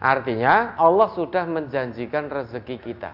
Artinya 0.00 0.80
Allah 0.80 1.12
sudah 1.12 1.44
menjanjikan 1.44 2.32
rezeki 2.32 2.76
kita. 2.80 3.12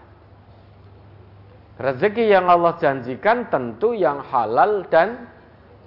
Rezeki 1.83 2.31
yang 2.31 2.47
Allah 2.47 2.79
janjikan 2.79 3.51
tentu 3.51 3.91
yang 3.93 4.23
halal 4.23 4.87
dan 4.87 5.27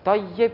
toyib. 0.04 0.52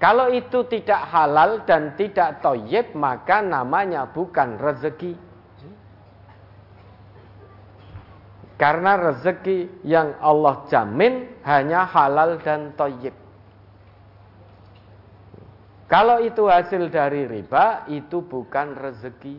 Kalau 0.00 0.32
itu 0.32 0.64
tidak 0.68 1.06
halal 1.12 1.64
dan 1.68 1.92
tidak 1.94 2.40
toyib, 2.40 2.96
maka 2.96 3.44
namanya 3.44 4.08
bukan 4.08 4.56
rezeki. 4.56 5.12
Karena 8.56 8.96
rezeki 8.96 9.84
yang 9.84 10.16
Allah 10.24 10.64
jamin 10.72 11.28
hanya 11.44 11.84
halal 11.84 12.40
dan 12.40 12.72
toyib. 12.72 13.25
Kalau 15.86 16.18
itu 16.18 16.50
hasil 16.50 16.90
dari 16.90 17.30
riba, 17.30 17.86
itu 17.86 18.22
bukan 18.22 18.74
rezeki. 18.74 19.38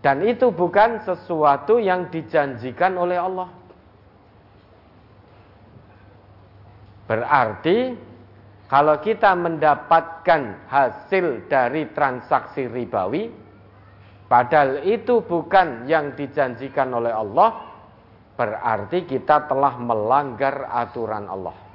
Dan 0.00 0.24
itu 0.24 0.48
bukan 0.48 1.04
sesuatu 1.04 1.76
yang 1.76 2.08
dijanjikan 2.08 2.96
oleh 2.96 3.20
Allah. 3.20 3.52
Berarti 7.04 7.92
kalau 8.64 8.96
kita 9.04 9.36
mendapatkan 9.36 10.64
hasil 10.72 11.44
dari 11.52 11.92
transaksi 11.92 12.64
ribawi, 12.64 13.28
Padahal 14.30 14.86
itu 14.86 15.26
bukan 15.26 15.90
yang 15.90 16.14
dijanjikan 16.14 16.94
oleh 16.94 17.10
Allah, 17.10 17.66
berarti 18.38 19.02
kita 19.02 19.50
telah 19.50 19.74
melanggar 19.74 20.70
aturan 20.70 21.26
Allah. 21.26 21.69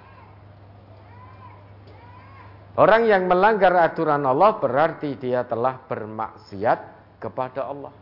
Orang 2.75 3.07
yang 3.07 3.31
melanggar 3.31 3.71
aturan 3.71 4.19
Allah 4.27 4.59
berarti 4.59 5.15
dia 5.15 5.47
telah 5.47 5.79
bermaksiat 5.87 6.79
kepada 7.23 7.71
Allah. 7.71 7.95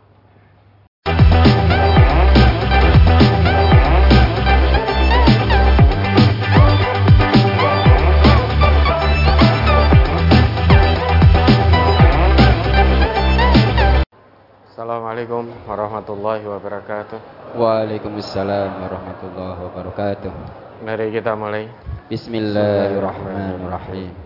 Assalamualaikum 14.74 15.54
warahmatullahi 15.70 16.42
wabarakatuh. 16.50 17.18
Waalaikumsalam 17.54 18.82
warahmatullahi 18.82 19.70
wabarakatuh. 19.70 20.34
Mari 20.82 21.14
kita 21.14 21.38
mulai. 21.38 21.70
Bismillahirrahmanirrahim. 22.10 24.23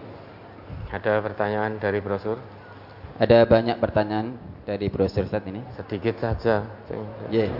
Ada 0.89 1.20
pertanyaan 1.20 1.77
dari 1.77 2.00
brosur? 2.00 2.41
Ada 3.20 3.44
banyak 3.44 3.77
pertanyaan 3.77 4.41
dari 4.64 4.89
brosur 4.89 5.28
saat 5.28 5.44
ini. 5.44 5.61
Sedikit 5.77 6.17
saja. 6.17 6.64
Yeah. 7.28 7.53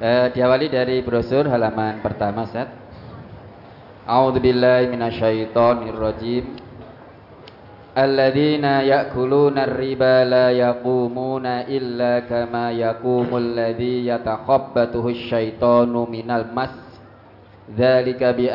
Eh, 0.00 0.04
uh, 0.04 0.26
diawali 0.32 0.68
dari 0.68 1.00
brosur 1.00 1.48
halaman 1.48 2.04
pertama 2.04 2.44
set. 2.48 2.68
A'udzubillahi 4.04 4.92
minasyaitonirrajim. 4.92 6.44
Alladzina 7.96 8.84
ya'kuluna 8.84 9.64
riba 9.64 10.24
la 10.28 10.52
yaqumuna 10.52 11.68
illa 11.68 12.24
kama 12.28 12.72
yaqumul 12.76 13.56
ladzi 13.56 14.08
yatakhabbatuhu 14.12 15.28
syaitanu 15.28 16.04
minal 16.04 16.52
mas. 16.52 16.72
Dzalika 17.70 18.36
bi 18.36 18.48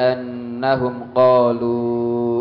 qalu 1.13 2.04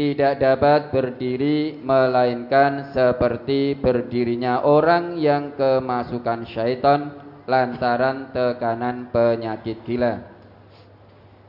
tidak 0.00 0.40
dapat 0.40 0.80
berdiri 0.88 1.76
melainkan 1.84 2.88
seperti 2.96 3.76
berdirinya 3.76 4.64
orang 4.64 5.20
yang 5.20 5.52
kemasukan 5.60 6.48
syaitan 6.48 7.20
lantaran 7.44 8.32
tekanan 8.32 9.12
penyakit 9.12 9.84
gila. 9.84 10.24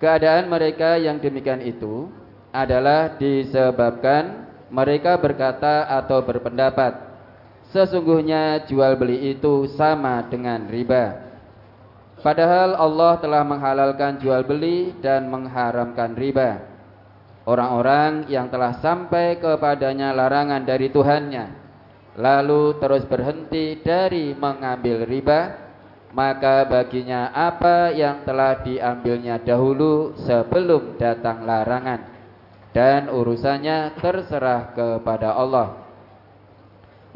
Keadaan 0.04 0.52
mereka 0.52 1.00
yang 1.00 1.24
demikian 1.24 1.64
itu 1.64 2.12
adalah 2.52 3.16
disebabkan 3.16 4.52
mereka 4.68 5.16
berkata 5.16 5.88
atau 5.88 6.20
berpendapat 6.20 7.08
Sesungguhnya 7.72 8.68
jual 8.68 9.00
beli 9.00 9.32
itu 9.32 9.64
sama 9.80 10.28
dengan 10.28 10.68
riba. 10.68 11.24
Padahal 12.20 12.76
Allah 12.76 13.16
telah 13.24 13.48
menghalalkan 13.48 14.20
jual 14.20 14.44
beli 14.44 14.92
dan 15.00 15.32
mengharamkan 15.32 16.12
riba. 16.20 16.71
Orang-orang 17.42 18.30
yang 18.30 18.54
telah 18.54 18.78
sampai 18.78 19.42
kepadanya 19.42 20.14
larangan 20.14 20.62
dari 20.62 20.94
Tuhannya, 20.94 21.46
lalu 22.22 22.78
terus 22.78 23.02
berhenti 23.10 23.82
dari 23.82 24.38
mengambil 24.38 25.10
riba, 25.10 25.58
maka 26.14 26.70
baginya 26.70 27.34
apa 27.34 27.90
yang 27.98 28.22
telah 28.30 28.62
diambilnya 28.62 29.42
dahulu 29.42 30.14
sebelum 30.22 31.02
datang 31.02 31.42
larangan, 31.42 32.14
dan 32.78 33.10
urusannya 33.10 33.98
terserah 33.98 34.78
kepada 34.78 35.34
Allah. 35.34 35.82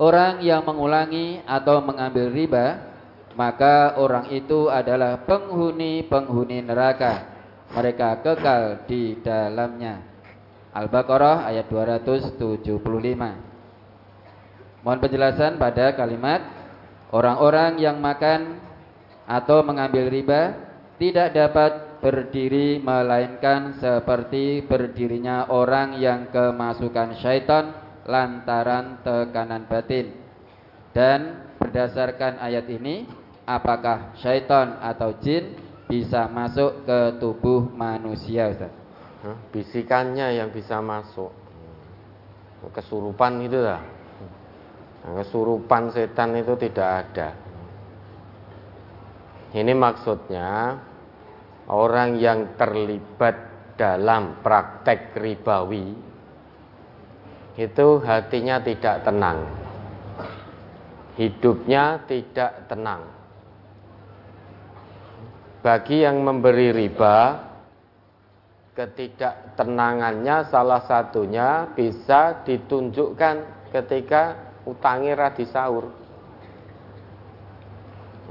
Orang 0.01 0.41
yang 0.41 0.65
mengulangi 0.65 1.45
atau 1.45 1.85
mengambil 1.85 2.33
riba, 2.33 2.65
maka 3.37 3.93
orang 4.01 4.33
itu 4.33 4.73
adalah 4.73 5.21
penghuni-penghuni 5.21 6.65
neraka. 6.65 7.29
Mereka 7.77 8.25
kekal 8.25 8.89
di 8.89 9.19
dalamnya. 9.19 10.14
Al-Baqarah 10.75 11.47
ayat 11.47 11.71
275. 11.71 12.35
Mohon 14.83 14.99
penjelasan 14.99 15.55
pada 15.55 15.95
kalimat 15.95 16.43
orang-orang 17.15 17.79
yang 17.79 18.03
makan 18.03 18.59
atau 19.23 19.63
mengambil 19.63 20.11
riba 20.11 20.51
tidak 20.99 21.31
dapat 21.31 21.71
berdiri 22.03 22.83
melainkan 22.83 23.79
seperti 23.79 24.67
berdirinya 24.67 25.47
orang 25.47 25.95
yang 25.97 26.27
kemasukan 26.29 27.23
syaitan 27.23 27.71
lantaran 28.03 28.99
tekanan 28.99 29.65
batin. 29.71 30.11
Dan 30.91 31.49
berdasarkan 31.55 32.37
ayat 32.43 32.67
ini, 32.67 33.07
apakah 33.47 34.11
syaitan 34.19 34.75
atau 34.83 35.15
jin 35.23 35.55
bisa 35.87 36.27
masuk 36.27 36.83
ke 36.83 36.99
tubuh 37.17 37.71
manusia, 37.71 38.51
Ustaz? 38.51 38.84
Bisikannya 39.49 40.37
yang 40.37 40.53
bisa 40.53 40.83
masuk. 40.83 41.33
Kesurupan 42.73 43.45
itu 43.45 43.61
lah. 43.61 43.81
Nah, 45.05 45.21
kesurupan 45.21 45.93
setan 45.93 46.33
itu 46.33 46.57
tidak 46.57 46.89
ada. 47.05 47.29
Ini 49.53 49.71
maksudnya 49.77 50.75
orang 51.69 52.17
yang 52.17 52.57
terlibat 52.57 53.53
dalam 53.77 54.41
praktek 54.41 55.13
ribawi 55.13 55.93
itu 57.55 57.87
hatinya 58.03 58.59
tidak 58.59 59.07
tenang. 59.07 59.47
Hidupnya 61.15 62.03
tidak 62.03 62.67
tenang. 62.67 63.07
Bagi 65.63 66.03
yang 66.03 66.19
memberi 66.19 66.75
riba, 66.75 67.39
ketidaktenangannya 68.75 70.51
salah 70.51 70.83
satunya 70.83 71.71
bisa 71.71 72.43
ditunjukkan 72.43 73.35
ketika 73.71 74.35
utangi 74.67 75.15
radi 75.15 75.47
sahur. 75.47 75.95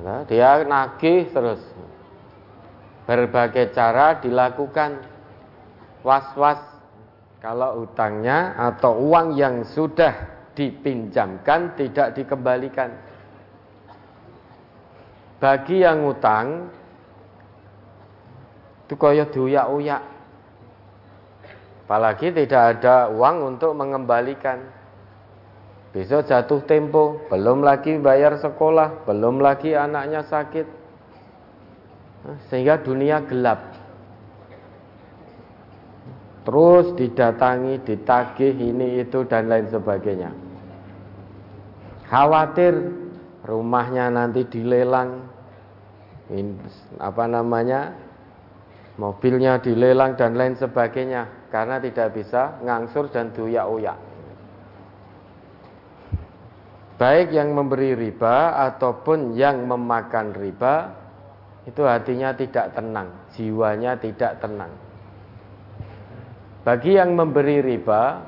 Nah, 0.05 0.29
dia 0.29 0.61
nagih 0.61 1.33
terus. 1.33 1.65
Berbagai 3.09 3.73
cara 3.73 4.21
dilakukan. 4.21 5.01
Was-was 6.05 6.61
kalau 7.41 7.89
utangnya 7.89 8.53
atau 8.61 9.01
uang 9.01 9.41
yang 9.41 9.65
sudah 9.65 10.13
dipinjamkan 10.53 11.73
tidak 11.81 12.13
dikembalikan. 12.13 12.93
Bagi 15.41 15.81
yang 15.81 16.05
utang 16.05 16.69
itu 18.85 18.95
kaya 19.01 19.25
diuyak-uyak. 19.33 20.14
Apalagi 21.95 22.35
tidak 22.35 22.83
ada 22.83 23.07
uang 23.07 23.55
untuk 23.55 23.71
mengembalikan. 23.79 24.67
Besok 25.95 26.27
jatuh 26.27 26.67
tempo, 26.67 27.23
belum 27.31 27.63
lagi 27.63 28.03
bayar 28.03 28.35
sekolah, 28.35 29.07
belum 29.07 29.39
lagi 29.39 29.79
anaknya 29.79 30.27
sakit. 30.27 30.67
Sehingga 32.51 32.83
dunia 32.83 33.23
gelap. 33.23 33.79
Terus 36.43 36.99
didatangi, 36.99 37.79
ditagih 37.87 38.59
ini 38.59 38.99
itu 38.99 39.23
dan 39.31 39.47
lain 39.47 39.71
sebagainya. 39.71 40.35
Khawatir 42.11 42.75
rumahnya 43.47 44.11
nanti 44.11 44.43
dilelang, 44.51 45.31
apa 46.99 47.25
namanya, 47.31 47.95
mobilnya 49.01 49.59
dilelang 49.59 50.15
dan 50.15 50.39
lain 50.39 50.55
sebagainya 50.55 51.51
karena 51.51 51.83
tidak 51.83 52.15
bisa 52.15 52.63
ngangsur 52.63 53.11
dan 53.11 53.35
duyak-uyak 53.35 54.15
baik 56.95 57.35
yang 57.35 57.53
memberi 57.53 57.99
riba 57.99 58.55
ataupun 58.71 59.35
yang 59.35 59.67
memakan 59.67 60.31
riba 60.35 60.95
itu 61.65 61.81
hatinya 61.81 62.37
tidak 62.37 62.77
tenang, 62.77 63.09
jiwanya 63.33 63.97
tidak 63.97 64.37
tenang. 64.37 64.69
Bagi 66.61 66.97
yang 66.97 67.17
memberi 67.17 67.65
riba 67.65 68.21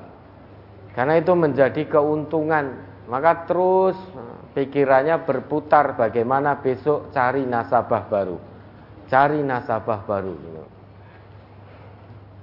karena 0.97 1.21
itu 1.21 1.33
menjadi 1.37 1.85
keuntungan, 1.85 2.81
maka 3.13 3.45
terus 3.45 3.97
pikirannya 4.57 5.21
berputar 5.29 6.01
bagaimana 6.01 6.65
besok 6.65 7.13
cari 7.13 7.45
nasabah 7.45 8.03
baru. 8.09 8.39
Cari 9.07 9.39
nasabah 9.43 10.03
baru. 10.03 10.35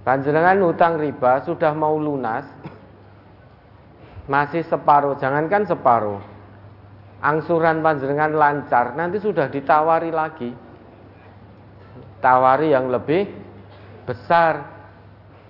Panjenengan 0.03 0.59
utang 0.67 0.99
riba 0.99 1.43
sudah 1.47 1.71
mau 1.71 1.95
lunas, 1.95 2.43
masih 4.27 4.67
separuh, 4.67 5.15
jangankan 5.15 5.63
separuh. 5.63 6.19
Angsuran 7.23 7.79
panjenengan 7.79 8.35
lancar, 8.35 8.99
nanti 8.99 9.23
sudah 9.23 9.47
ditawari 9.47 10.11
lagi. 10.11 10.51
Tawari 12.19 12.75
yang 12.75 12.91
lebih 12.91 13.31
besar. 14.03 14.75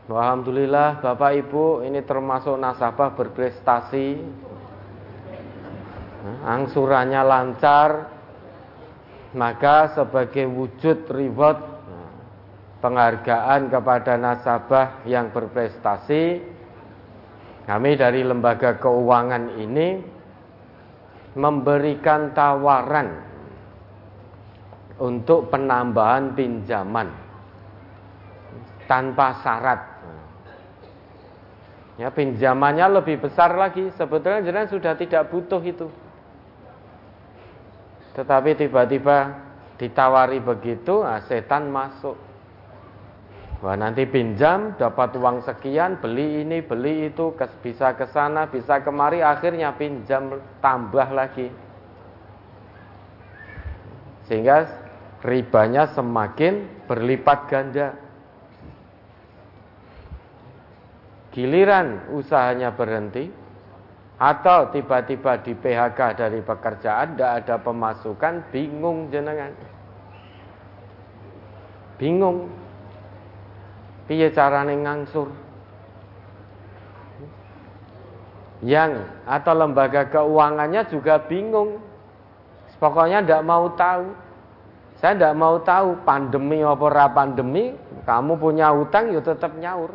Alhamdulillah 0.06 1.01
Bapak 1.01 1.33
Ibu 1.33 1.81
ini 1.81 2.06
termasuk 2.06 2.54
nasabah 2.62 3.18
berprestasi. 3.18 4.21
Angsurannya 6.45 7.21
lancar, 7.25 8.12
maka 9.33 9.97
sebagai 9.97 10.45
wujud 10.45 11.09
reward 11.09 11.59
penghargaan 12.80 13.71
kepada 13.74 14.13
nasabah 14.19 15.06
yang 15.09 15.33
berprestasi 15.33 16.53
kami 17.63 17.95
dari 17.95 18.21
lembaga 18.27 18.75
keuangan 18.75 19.56
ini 19.56 20.03
memberikan 21.33 22.35
tawaran 22.35 23.24
untuk 25.00 25.50
penambahan 25.50 26.38
pinjaman 26.38 27.09
tanpa 28.86 29.41
syarat. 29.41 29.81
Ya, 31.97 32.09
pinjamannya 32.09 33.01
lebih 33.01 33.21
besar 33.21 33.53
lagi. 33.53 33.89
Sebetulnya 33.95 34.44
jenengan 34.44 34.69
sudah 34.69 34.94
tidak 34.97 35.29
butuh 35.29 35.62
itu. 35.62 35.88
Tetapi 38.13 38.54
tiba-tiba 38.54 39.33
ditawari 39.81 40.38
begitu, 40.38 41.01
nah 41.01 41.18
setan 41.25 41.74
masuk. 41.74 42.13
Wah 43.63 43.80
nanti 43.80 44.04
pinjam 44.04 44.75
dapat 44.75 45.15
uang 45.15 45.39
sekian 45.48 45.95
beli 46.04 46.44
ini 46.44 46.60
beli 46.60 47.07
itu 47.07 47.31
bisa 47.63 47.95
ke 47.95 48.04
sana 48.12 48.44
bisa 48.51 48.83
kemari 48.83 49.24
akhirnya 49.24 49.71
pinjam 49.80 50.36
tambah 50.60 51.07
lagi. 51.15 51.48
Sehingga 54.27 54.68
ribanya 55.24 55.88
semakin 55.95 56.86
berlipat 56.92 57.39
ganda. 57.48 57.95
Giliran 61.31 62.13
usahanya 62.13 62.75
berhenti 62.75 63.31
atau 64.21 64.69
tiba-tiba 64.69 65.42
di 65.42 65.57
PHK 65.57 66.00
dari 66.13 66.39
pekerjaan 66.45 67.18
tidak 67.18 67.31
ada 67.44 67.56
pemasukan 67.57 68.45
bingung 68.54 69.10
jenengan. 69.10 69.51
Bingung. 71.98 72.51
Piye 74.06 74.30
carane 74.36 74.75
ngangsur? 74.83 75.31
Yang 78.63 79.07
atau 79.27 79.54
lembaga 79.56 80.07
keuangannya 80.07 80.88
juga 80.88 81.19
bingung. 81.24 81.80
Pokoknya 82.77 83.24
tidak 83.24 83.44
mau 83.48 83.71
tahu. 83.80 84.12
Saya 85.00 85.15
tidak 85.15 85.36
mau 85.36 85.56
tahu 85.63 86.00
pandemi 86.07 86.63
apa 86.63 87.12
pandemi 87.12 87.75
kamu 88.07 88.39
punya 88.39 88.71
utang 88.71 89.12
ya 89.12 89.19
tetap 89.19 89.51
nyaur 89.56 89.92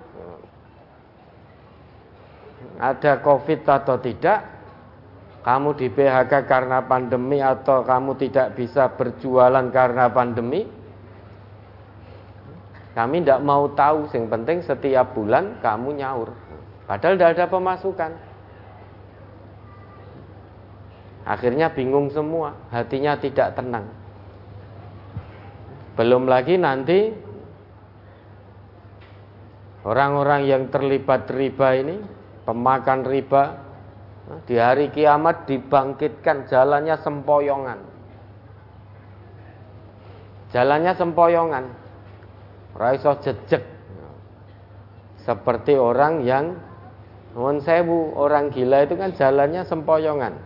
ada 2.78 3.18
covid 3.22 3.62
atau 3.66 3.98
tidak 3.98 4.44
kamu 5.42 5.74
di 5.78 5.86
PHK 5.88 6.32
karena 6.44 6.84
pandemi 6.84 7.38
atau 7.40 7.82
kamu 7.86 8.18
tidak 8.20 8.58
bisa 8.58 8.90
berjualan 8.92 9.64
karena 9.72 10.10
pandemi 10.12 10.78
kami 12.98 13.22
tidak 13.22 13.46
mau 13.46 13.70
tahu, 13.78 14.10
yang 14.10 14.26
penting 14.26 14.58
setiap 14.66 15.14
bulan 15.14 15.62
kamu 15.62 16.02
nyaur. 16.02 16.34
Padahal 16.90 17.14
tidak 17.14 17.30
ada 17.38 17.46
pemasukan. 17.46 18.10
Akhirnya 21.22 21.70
bingung 21.70 22.10
semua, 22.10 22.58
hatinya 22.74 23.14
tidak 23.22 23.54
tenang. 23.54 23.86
Belum 25.94 26.26
lagi 26.26 26.58
nanti 26.58 27.14
orang-orang 29.86 30.50
yang 30.50 30.66
terlibat 30.66 31.30
riba 31.30 31.78
ini, 31.78 32.02
pemakan 32.48 33.04
riba, 33.04 33.60
di 34.48 34.56
hari 34.56 34.88
kiamat 34.88 35.44
dibangkitkan 35.44 36.48
jalannya 36.48 36.96
sempoyongan. 37.04 37.76
Jalannya 40.56 40.96
sempoyongan. 40.96 41.64
Raiso 42.72 43.20
jejek 43.20 43.60
seperti 45.28 45.76
orang 45.76 46.24
yang 46.24 46.56
nuwun 47.36 47.60
sewu 47.60 48.16
orang 48.16 48.48
gila 48.48 48.88
itu 48.88 48.96
kan 48.96 49.12
jalannya 49.12 49.68
sempoyongan. 49.68 50.40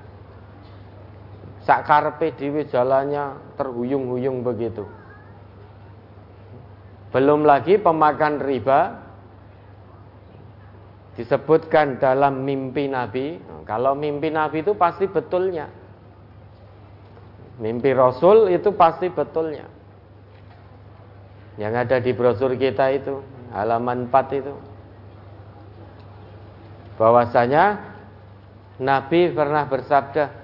Sak 1.63 1.87
karepe 1.87 2.35
dhewe 2.35 2.67
jalannya 2.67 3.39
terhuyung-huyung 3.55 4.43
begitu. 4.43 4.83
Belum 7.15 7.47
lagi 7.47 7.79
pemakan 7.79 8.43
riba 8.43 8.99
disebutkan 11.15 12.01
dalam 12.01 12.45
mimpi 12.45 12.89
Nabi. 12.89 13.41
Kalau 13.69 13.93
mimpi 13.93 14.33
Nabi 14.33 14.65
itu 14.65 14.73
pasti 14.77 15.07
betulnya. 15.07 15.69
Mimpi 17.61 17.93
Rasul 17.93 18.51
itu 18.51 18.73
pasti 18.75 19.13
betulnya 19.13 19.83
yang 21.61 21.77
ada 21.77 22.01
di 22.01 22.17
brosur 22.17 22.57
kita 22.57 22.89
itu 22.97 23.21
halaman 23.53 24.09
4 24.09 24.41
itu 24.41 24.55
bahwasanya 26.97 27.65
Nabi 28.81 29.33
pernah 29.33 29.69
bersabda 29.69 30.41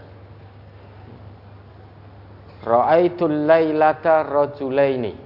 Ra'aitul 2.58 3.48
lailata 3.48 4.26
rajulaini 4.26 5.16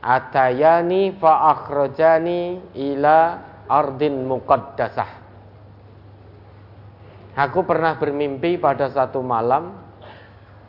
atayani 0.00 1.12
fa 1.20 1.52
akhrajani 1.52 2.72
ila 2.72 3.20
ardin 3.68 4.26
muqaddasah 4.26 5.20
Aku 7.32 7.64
pernah 7.64 7.96
bermimpi 7.96 8.60
pada 8.60 8.92
satu 8.92 9.24
malam 9.24 9.72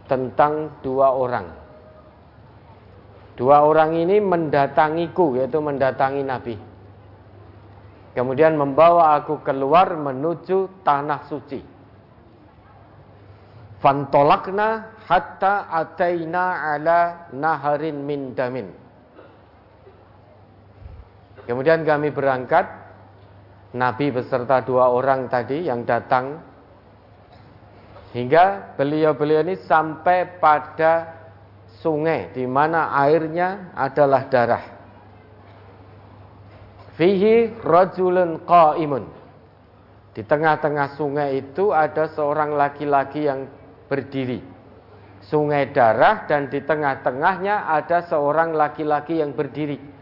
tentang 0.08 0.80
dua 0.80 1.12
orang 1.12 1.64
Dua 3.34 3.66
orang 3.66 3.98
ini 3.98 4.22
mendatangiku, 4.22 5.42
yaitu 5.42 5.58
mendatangi 5.58 6.22
Nabi. 6.22 6.56
Kemudian 8.14 8.54
membawa 8.54 9.18
aku 9.18 9.42
keluar 9.42 9.98
menuju 9.98 10.86
tanah 10.86 11.26
suci. 11.26 11.62
Fantolakna 13.82 15.02
hatta 15.10 15.66
ataina 15.66 16.78
ala 16.78 17.28
naharin 17.34 18.06
min 18.06 18.38
damin. 18.38 18.70
Kemudian 21.50 21.82
kami 21.84 22.14
berangkat, 22.14 22.70
Nabi 23.74 24.14
beserta 24.14 24.62
dua 24.62 24.94
orang 24.94 25.26
tadi 25.26 25.66
yang 25.66 25.82
datang, 25.82 26.38
hingga 28.14 28.78
beliau-beliau 28.78 29.42
ini 29.42 29.58
sampai 29.66 30.38
pada 30.38 31.24
sungai 31.82 32.30
di 32.32 32.46
mana 32.46 32.94
airnya 32.94 33.74
adalah 33.74 34.30
darah. 34.30 34.66
Fihi 36.94 37.50
rajulun 37.66 38.46
qaimun. 38.46 39.06
Di 40.14 40.22
tengah-tengah 40.22 40.94
sungai 40.94 41.42
itu 41.42 41.74
ada 41.74 42.06
seorang 42.14 42.54
laki-laki 42.54 43.26
yang 43.26 43.50
berdiri. 43.90 44.46
Sungai 45.26 45.74
darah 45.74 46.30
dan 46.30 46.54
di 46.54 46.62
tengah-tengahnya 46.62 47.66
ada 47.66 48.06
seorang 48.06 48.54
laki-laki 48.54 49.18
yang 49.18 49.34
berdiri. 49.34 49.93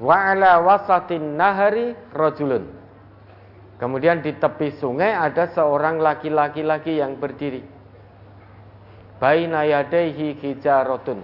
Wa 0.00 0.32
ala 0.32 0.64
wasatin 0.64 1.36
nahari 1.36 1.92
rojulun. 2.16 2.64
Kemudian 3.76 4.24
di 4.24 4.32
tepi 4.32 4.76
sungai 4.80 5.12
ada 5.12 5.52
seorang 5.52 6.00
laki-laki 6.00 6.64
laki 6.64 6.92
yang 7.00 7.20
berdiri. 7.20 7.60
Baina 9.20 9.68
yadaihi 9.68 10.40
hijaratun. 10.40 11.20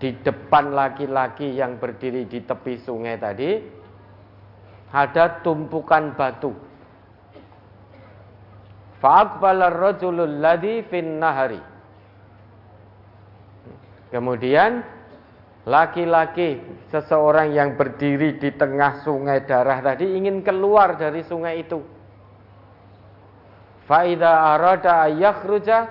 Di 0.00 0.16
depan 0.24 0.72
laki-laki 0.72 1.52
yang 1.52 1.76
berdiri 1.76 2.24
di 2.24 2.40
tepi 2.40 2.80
sungai 2.80 3.20
tadi 3.20 3.60
ada 4.88 5.44
tumpukan 5.44 6.16
batu. 6.16 6.56
Fa'aqbala 9.00 9.68
ar-rajulul 9.68 10.40
ladzi 10.40 10.84
fin 10.88 11.20
nahari. 11.20 11.60
Kemudian 14.12 14.99
laki-laki 15.68 16.60
seseorang 16.88 17.52
yang 17.52 17.76
berdiri 17.76 18.40
di 18.40 18.50
tengah 18.56 19.04
sungai 19.04 19.44
darah 19.44 19.80
tadi 19.84 20.16
ingin 20.16 20.40
keluar 20.40 20.96
dari 20.96 21.20
sungai 21.24 21.60
itu. 21.64 21.80
Faida 23.84 24.54
arada 24.54 25.10
yakhruja 25.10 25.90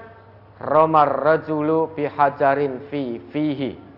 romar 0.63 1.11
rajulu 1.19 1.91
bihajarin 1.93 2.87
fi 2.87 3.19
fihi 3.29 3.89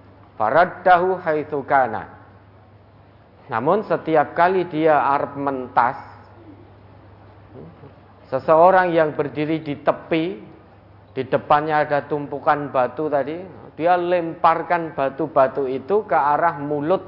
faraddahu 0.42 1.22
haitsu 1.22 1.62
kana. 1.70 2.10
Namun 3.54 3.86
setiap 3.86 4.34
kali 4.34 4.66
dia 4.66 4.98
arep 4.98 5.38
mentas, 5.38 6.02
seseorang 8.34 8.90
yang 8.90 9.14
berdiri 9.14 9.62
di 9.62 9.78
tepi, 9.78 10.40
di 11.14 11.24
depannya 11.28 11.86
ada 11.86 12.08
tumpukan 12.10 12.72
batu 12.74 13.06
tadi, 13.12 13.38
dia 13.80 13.96
lemparkan 13.96 14.92
batu-batu 14.92 15.68
itu 15.68 16.04
ke 16.04 16.16
arah 16.16 16.60
mulut 16.60 17.04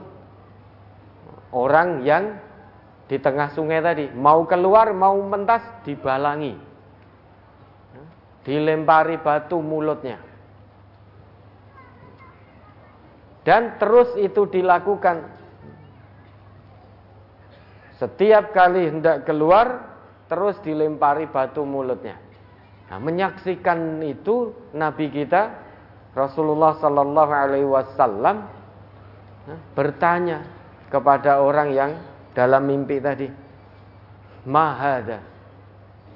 orang 1.54 2.02
yang 2.08 2.40
di 3.08 3.20
tengah 3.20 3.52
sungai 3.54 3.84
tadi. 3.84 4.10
Mau 4.16 4.48
keluar, 4.50 4.90
mau 4.96 5.20
mentas, 5.22 5.62
dibalangi. 5.84 6.56
Dilempari 8.44 9.20
batu 9.22 9.60
mulutnya. 9.60 10.20
Dan 13.44 13.76
terus 13.76 14.16
itu 14.16 14.48
dilakukan 14.48 15.28
setiap 18.00 18.56
kali 18.56 18.88
hendak 18.88 19.28
keluar, 19.28 19.96
terus 20.32 20.60
dilempari 20.64 21.28
batu 21.28 21.64
mulutnya. 21.68 22.20
Nah, 22.88 23.00
menyaksikan 23.00 24.00
itu 24.04 24.52
Nabi 24.76 25.12
kita 25.12 25.63
Rasulullah 26.14 26.78
Sallallahu 26.78 27.32
Alaihi 27.34 27.66
Wasallam 27.66 28.46
nah, 29.50 29.60
bertanya 29.74 30.46
kepada 30.94 31.42
orang 31.42 31.74
yang 31.74 31.92
dalam 32.38 32.70
mimpi 32.70 33.02
tadi, 33.02 33.30
Mahada, 34.46 35.22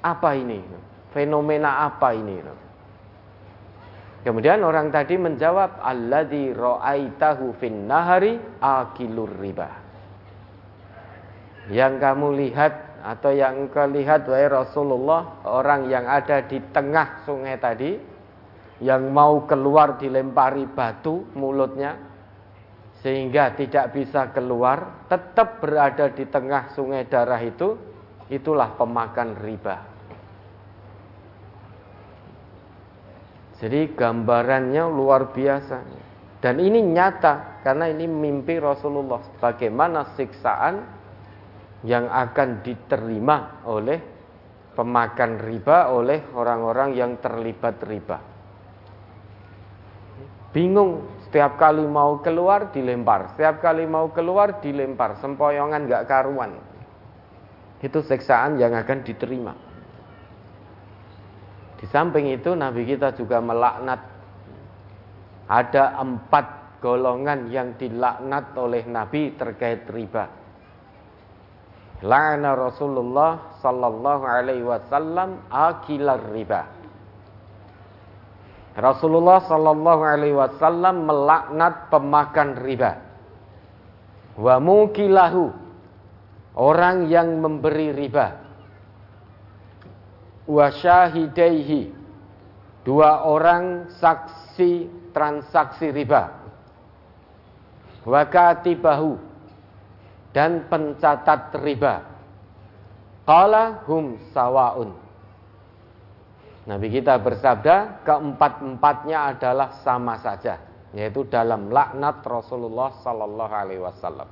apa 0.02 0.30
ini? 0.38 0.62
Fenomena 1.10 1.88
apa 1.90 2.14
ini? 2.14 2.38
Kemudian 4.22 4.62
orang 4.62 4.94
tadi 4.94 5.18
menjawab, 5.18 5.82
Alladhi 5.82 6.54
ro'aitahu 6.54 7.58
fin 7.58 7.90
nahari 7.90 8.38
akilur 8.60 9.30
riba 9.40 9.88
yang 11.68 12.00
kamu 12.00 12.48
lihat 12.48 13.00
atau 13.04 13.30
yang 13.30 13.68
kau 13.70 13.86
lihat 13.86 14.26
wahai 14.26 14.48
Rasulullah 14.50 15.44
orang 15.46 15.86
yang 15.86 16.08
ada 16.08 16.42
di 16.42 16.58
tengah 16.72 17.22
sungai 17.28 17.60
tadi 17.60 18.00
yang 18.78 19.10
mau 19.10 19.42
keluar 19.46 19.98
dilempari 19.98 20.66
batu 20.70 21.26
mulutnya 21.34 21.98
sehingga 23.02 23.54
tidak 23.54 23.94
bisa 23.94 24.30
keluar 24.34 25.06
tetap 25.06 25.62
berada 25.62 26.10
di 26.10 26.26
tengah 26.26 26.74
sungai 26.74 27.06
darah 27.06 27.42
itu 27.42 27.78
itulah 28.30 28.74
pemakan 28.74 29.38
riba. 29.38 29.76
Jadi 33.58 33.90
gambarannya 33.90 34.86
luar 34.86 35.34
biasa. 35.34 35.78
Dan 36.38 36.62
ini 36.62 36.78
nyata 36.78 37.66
karena 37.66 37.90
ini 37.90 38.06
mimpi 38.06 38.62
Rasulullah. 38.62 39.18
Bagaimana 39.42 40.14
siksaan 40.14 40.74
yang 41.82 42.06
akan 42.06 42.62
diterima 42.62 43.66
oleh 43.66 43.98
pemakan 44.78 45.42
riba 45.42 45.90
oleh 45.90 46.22
orang-orang 46.38 46.94
yang 46.94 47.18
terlibat 47.18 47.82
riba. 47.82 48.18
Bingung 50.58 51.06
setiap 51.22 51.54
kali 51.54 51.86
mau 51.86 52.18
keluar 52.18 52.74
dilempar, 52.74 53.30
setiap 53.30 53.62
kali 53.62 53.86
mau 53.86 54.10
keluar 54.10 54.58
dilempar, 54.58 55.14
sempoyongan 55.22 55.86
gak 55.86 56.10
karuan. 56.10 56.58
Itu 57.78 58.02
seksaan 58.02 58.58
yang 58.58 58.74
akan 58.74 59.06
diterima. 59.06 59.54
Di 61.78 61.86
samping 61.86 62.34
itu 62.34 62.58
Nabi 62.58 62.82
kita 62.90 63.14
juga 63.14 63.38
melaknat 63.38 64.02
ada 65.46 65.94
empat 66.02 66.74
golongan 66.82 67.54
yang 67.54 67.78
dilaknat 67.78 68.50
oleh 68.58 68.82
Nabi 68.82 69.38
terkait 69.38 69.86
riba. 69.86 70.26
La'ana 72.02 72.58
Rasulullah 72.58 73.62
sallallahu 73.62 74.26
alaihi 74.26 74.66
wasallam 74.66 75.38
akilar 75.54 76.18
riba. 76.34 76.77
Rasulullah 78.78 79.42
sallallahu 79.42 80.02
alaihi 80.06 80.38
wasallam 80.38 81.10
melaknat 81.10 81.90
pemakan 81.90 82.62
riba. 82.62 83.02
Wa 84.38 84.62
mukilahu 84.62 85.50
orang 86.54 87.10
yang 87.10 87.42
memberi 87.42 87.90
riba. 87.90 88.38
Wa 90.46 90.70
syahidaihi 90.70 91.90
dua 92.86 93.26
orang 93.26 93.90
saksi 93.98 94.86
transaksi 95.10 95.90
riba. 95.90 96.38
Wa 98.06 98.30
katibahu 98.30 99.18
dan 100.30 100.70
pencatat 100.70 101.50
riba. 101.66 102.06
Qala 103.26 103.82
hum 103.90 104.22
sawaun. 104.30 105.07
Nabi 106.68 106.92
kita 106.92 107.16
bersabda, 107.16 108.04
keempat-empatnya 108.04 109.32
adalah 109.32 109.72
sama 109.80 110.20
saja, 110.20 110.60
yaitu 110.92 111.24
dalam 111.24 111.72
laknat 111.72 112.20
Rasulullah 112.28 112.92
sallallahu 113.00 113.54
alaihi 113.56 113.80
wasallam. 113.80 114.28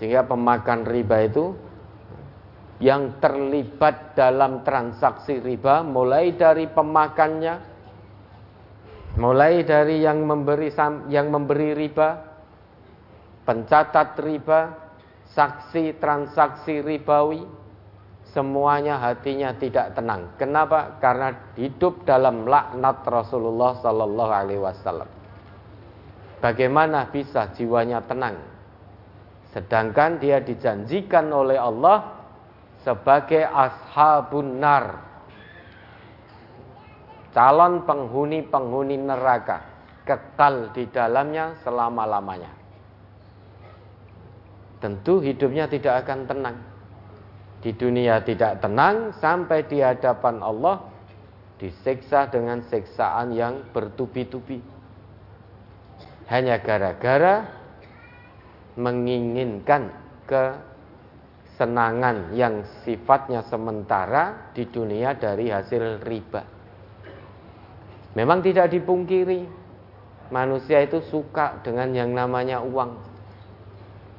Sehingga 0.00 0.24
pemakan 0.24 0.88
riba 0.88 1.28
itu 1.28 1.52
yang 2.80 3.20
terlibat 3.20 4.16
dalam 4.16 4.64
transaksi 4.64 5.40
riba 5.40 5.80
mulai 5.80 6.36
dari 6.36 6.68
pemakannya 6.68 7.76
mulai 9.16 9.64
dari 9.64 10.04
yang 10.04 10.28
memberi 10.28 10.68
yang 11.08 11.32
memberi 11.32 11.72
riba 11.72 12.36
pencatat 13.46 14.18
riba, 14.20 14.60
saksi 15.30 15.96
transaksi 16.02 16.82
ribawi, 16.82 17.46
semuanya 18.36 19.00
hatinya 19.00 19.56
tidak 19.56 19.96
tenang. 19.96 20.28
Kenapa? 20.36 21.00
Karena 21.00 21.32
hidup 21.56 22.04
dalam 22.04 22.44
laknat 22.44 23.00
Rasulullah 23.08 23.80
Sallallahu 23.80 24.32
Alaihi 24.32 24.60
Wasallam. 24.60 25.08
Bagaimana 26.44 27.08
bisa 27.08 27.48
jiwanya 27.56 28.04
tenang? 28.04 28.36
Sedangkan 29.56 30.20
dia 30.20 30.44
dijanjikan 30.44 31.32
oleh 31.32 31.56
Allah 31.56 32.12
sebagai 32.84 33.40
ashabun 33.40 34.60
nar, 34.60 35.00
calon 37.32 37.88
penghuni-penghuni 37.88 39.00
neraka, 39.00 39.64
kekal 40.04 40.76
di 40.76 40.84
dalamnya 40.92 41.56
selama-lamanya 41.64 42.66
tentu 44.80 45.18
hidupnya 45.24 45.66
tidak 45.66 46.06
akan 46.06 46.28
tenang. 46.28 46.56
Di 47.66 47.74
dunia 47.74 48.22
tidak 48.22 48.62
tenang 48.62 49.10
sampai 49.18 49.66
di 49.66 49.82
hadapan 49.82 50.38
Allah 50.38 50.86
disiksa 51.58 52.30
dengan 52.30 52.62
siksaan 52.62 53.34
yang 53.34 53.74
bertubi-tubi. 53.74 54.62
Hanya 56.30 56.62
gara-gara 56.62 57.42
menginginkan 58.78 59.90
kesenangan 60.30 62.38
yang 62.38 62.62
sifatnya 62.86 63.42
sementara 63.50 64.54
di 64.54 64.62
dunia 64.70 65.18
dari 65.18 65.50
hasil 65.50 66.06
riba. 66.06 66.46
Memang 68.14 68.46
tidak 68.46 68.70
dipungkiri 68.70 69.42
manusia 70.30 70.86
itu 70.86 71.02
suka 71.10 71.58
dengan 71.66 71.90
yang 71.90 72.14
namanya 72.14 72.62
uang 72.62 73.16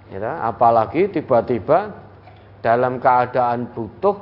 Ya, 0.07 0.39
apalagi 0.39 1.11
tiba-tiba 1.11 2.06
dalam 2.61 2.97
keadaan 2.97 3.69
butuh 3.71 4.17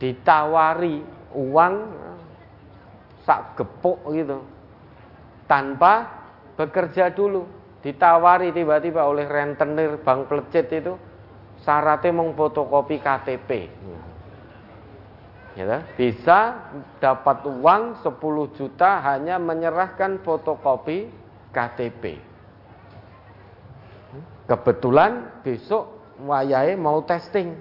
ditawari 0.00 1.04
uang 1.36 1.74
sak 3.24 3.60
gepuk 3.60 4.00
gitu. 4.12 4.40
Tanpa 5.44 6.08
bekerja 6.56 7.10
dulu. 7.12 7.44
Ditawari 7.80 8.52
tiba-tiba 8.52 9.08
oleh 9.08 9.24
rentenir 9.24 10.00
bank 10.04 10.28
plecet 10.28 10.68
itu 10.68 10.94
syaratnya 11.64 12.12
mau 12.12 12.32
fotokopi 12.32 12.96
KTP 13.00 13.50
ya, 15.56 15.82
bisa 15.96 16.56
dapat 17.02 17.44
uang 17.44 18.00
10 18.00 18.56
juta 18.56 19.00
hanya 19.04 19.36
menyerahkan 19.36 20.20
fotokopi 20.24 21.10
KTP 21.52 22.28
Kebetulan 24.46 25.42
besok 25.46 25.99
wayai 26.24 26.76
mau 26.76 27.00
testing. 27.04 27.56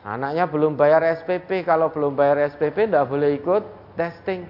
Anaknya 0.00 0.48
belum 0.48 0.80
bayar 0.80 1.04
SPP, 1.20 1.68
kalau 1.68 1.92
belum 1.92 2.16
bayar 2.16 2.48
SPP 2.48 2.88
tidak 2.88 3.04
boleh 3.10 3.36
ikut 3.36 3.62
testing. 4.00 4.48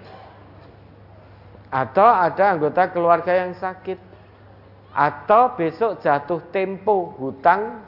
Atau 1.71 2.07
ada 2.07 2.55
anggota 2.55 2.91
keluarga 2.91 3.35
yang 3.35 3.55
sakit. 3.59 3.99
Atau 4.91 5.55
besok 5.55 6.03
jatuh 6.03 6.43
tempo 6.51 7.15
hutang 7.19 7.83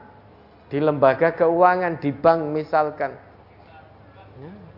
di 0.70 0.78
lembaga 0.78 1.34
keuangan 1.34 1.98
di 1.98 2.10
bank 2.14 2.40
misalkan. 2.50 3.14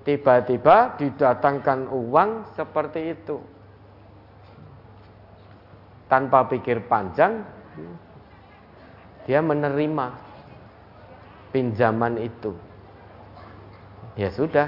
Tiba-tiba 0.05 1.01
didatangkan 1.01 1.89
uang 1.89 2.53
seperti 2.53 3.17
itu. 3.17 3.41
Tanpa 6.05 6.45
pikir 6.45 6.85
panjang, 6.85 7.41
dia 9.25 9.41
menerima 9.41 10.24
pinjaman 11.55 12.19
itu. 12.19 12.51
Ya 14.19 14.35
sudah. 14.35 14.67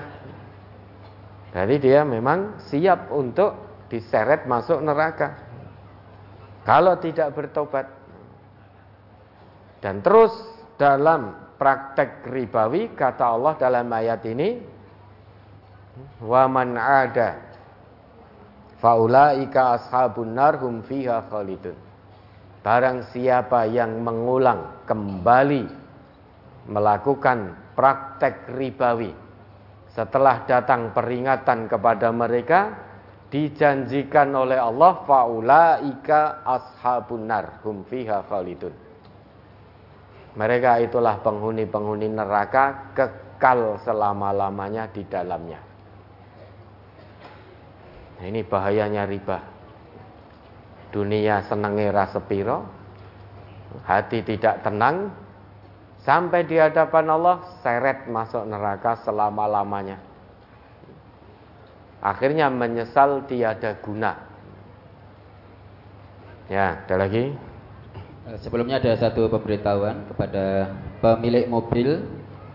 Berarti 1.51 1.77
dia 1.83 2.07
memang 2.07 2.63
siap 2.71 3.11
untuk 3.11 3.59
diseret 3.91 4.47
masuk 4.47 4.79
neraka. 4.79 5.35
Kalau 6.63 6.95
tidak 7.03 7.35
bertobat. 7.35 7.91
Dan 9.83 9.99
terus 10.07 10.31
dalam 10.79 11.35
praktek 11.59 12.23
ribawi 12.31 12.95
kata 12.95 13.25
Allah 13.35 13.55
dalam 13.59 13.87
ayat 13.91 14.23
ini 14.29 14.61
wa 16.21 16.45
man 16.51 16.77
ada 16.77 17.41
faulaika 18.77 19.81
ashabun 19.81 20.37
nar 20.37 20.61
hum 20.61 20.85
fiha 20.85 21.25
khalidun 21.33 21.87
Barang 22.67 23.07
siapa 23.15 23.63
yang 23.71 24.03
mengulang 24.03 24.83
kembali 24.91 25.86
melakukan 26.67 27.55
praktek 27.75 28.51
ribawi 28.55 29.15
setelah 29.91 30.45
datang 30.45 30.93
peringatan 30.93 31.71
kepada 31.71 32.13
mereka 32.13 32.75
dijanjikan 33.33 34.31
oleh 34.37 34.61
Allah 34.61 35.03
faulaika 35.09 36.45
ashabun 36.45 37.27
nar 37.27 37.65
hum 37.65 37.83
fiha 37.89 38.23
khalidun. 38.29 38.75
Mereka 40.37 40.85
itulah 40.85 41.17
penghuni-penghuni 41.25 42.13
neraka 42.13 42.93
kekal 42.93 43.81
selama-lamanya 43.81 44.85
di 44.93 45.03
dalamnya. 45.09 45.61
Nah, 48.17 48.25
ini 48.25 48.45
bahayanya 48.45 49.09
riba 49.09 49.57
dunia 50.89 51.45
senenge 51.45 51.93
rasa 51.93 52.25
piro 52.25 52.65
hati 53.85 54.25
tidak 54.25 54.65
tenang 54.65 55.13
sampai 56.07 56.47
di 56.47 56.55
hadapan 56.55 57.11
Allah 57.11 57.43
seret 57.67 58.07
masuk 58.07 58.47
neraka 58.47 59.03
selama-lamanya. 59.03 59.99
Akhirnya 61.99 62.47
menyesal 62.47 63.27
tiada 63.27 63.75
guna. 63.83 64.15
Ya 66.47 66.87
ada 66.87 66.95
lagi? 66.95 67.35
Eh, 68.31 68.39
sebelumnya 68.39 68.79
ada 68.79 68.95
satu 68.95 69.27
pemberitahuan 69.27 70.07
kepada 70.15 70.71
pemilik 71.03 71.51
mobil 71.51 72.07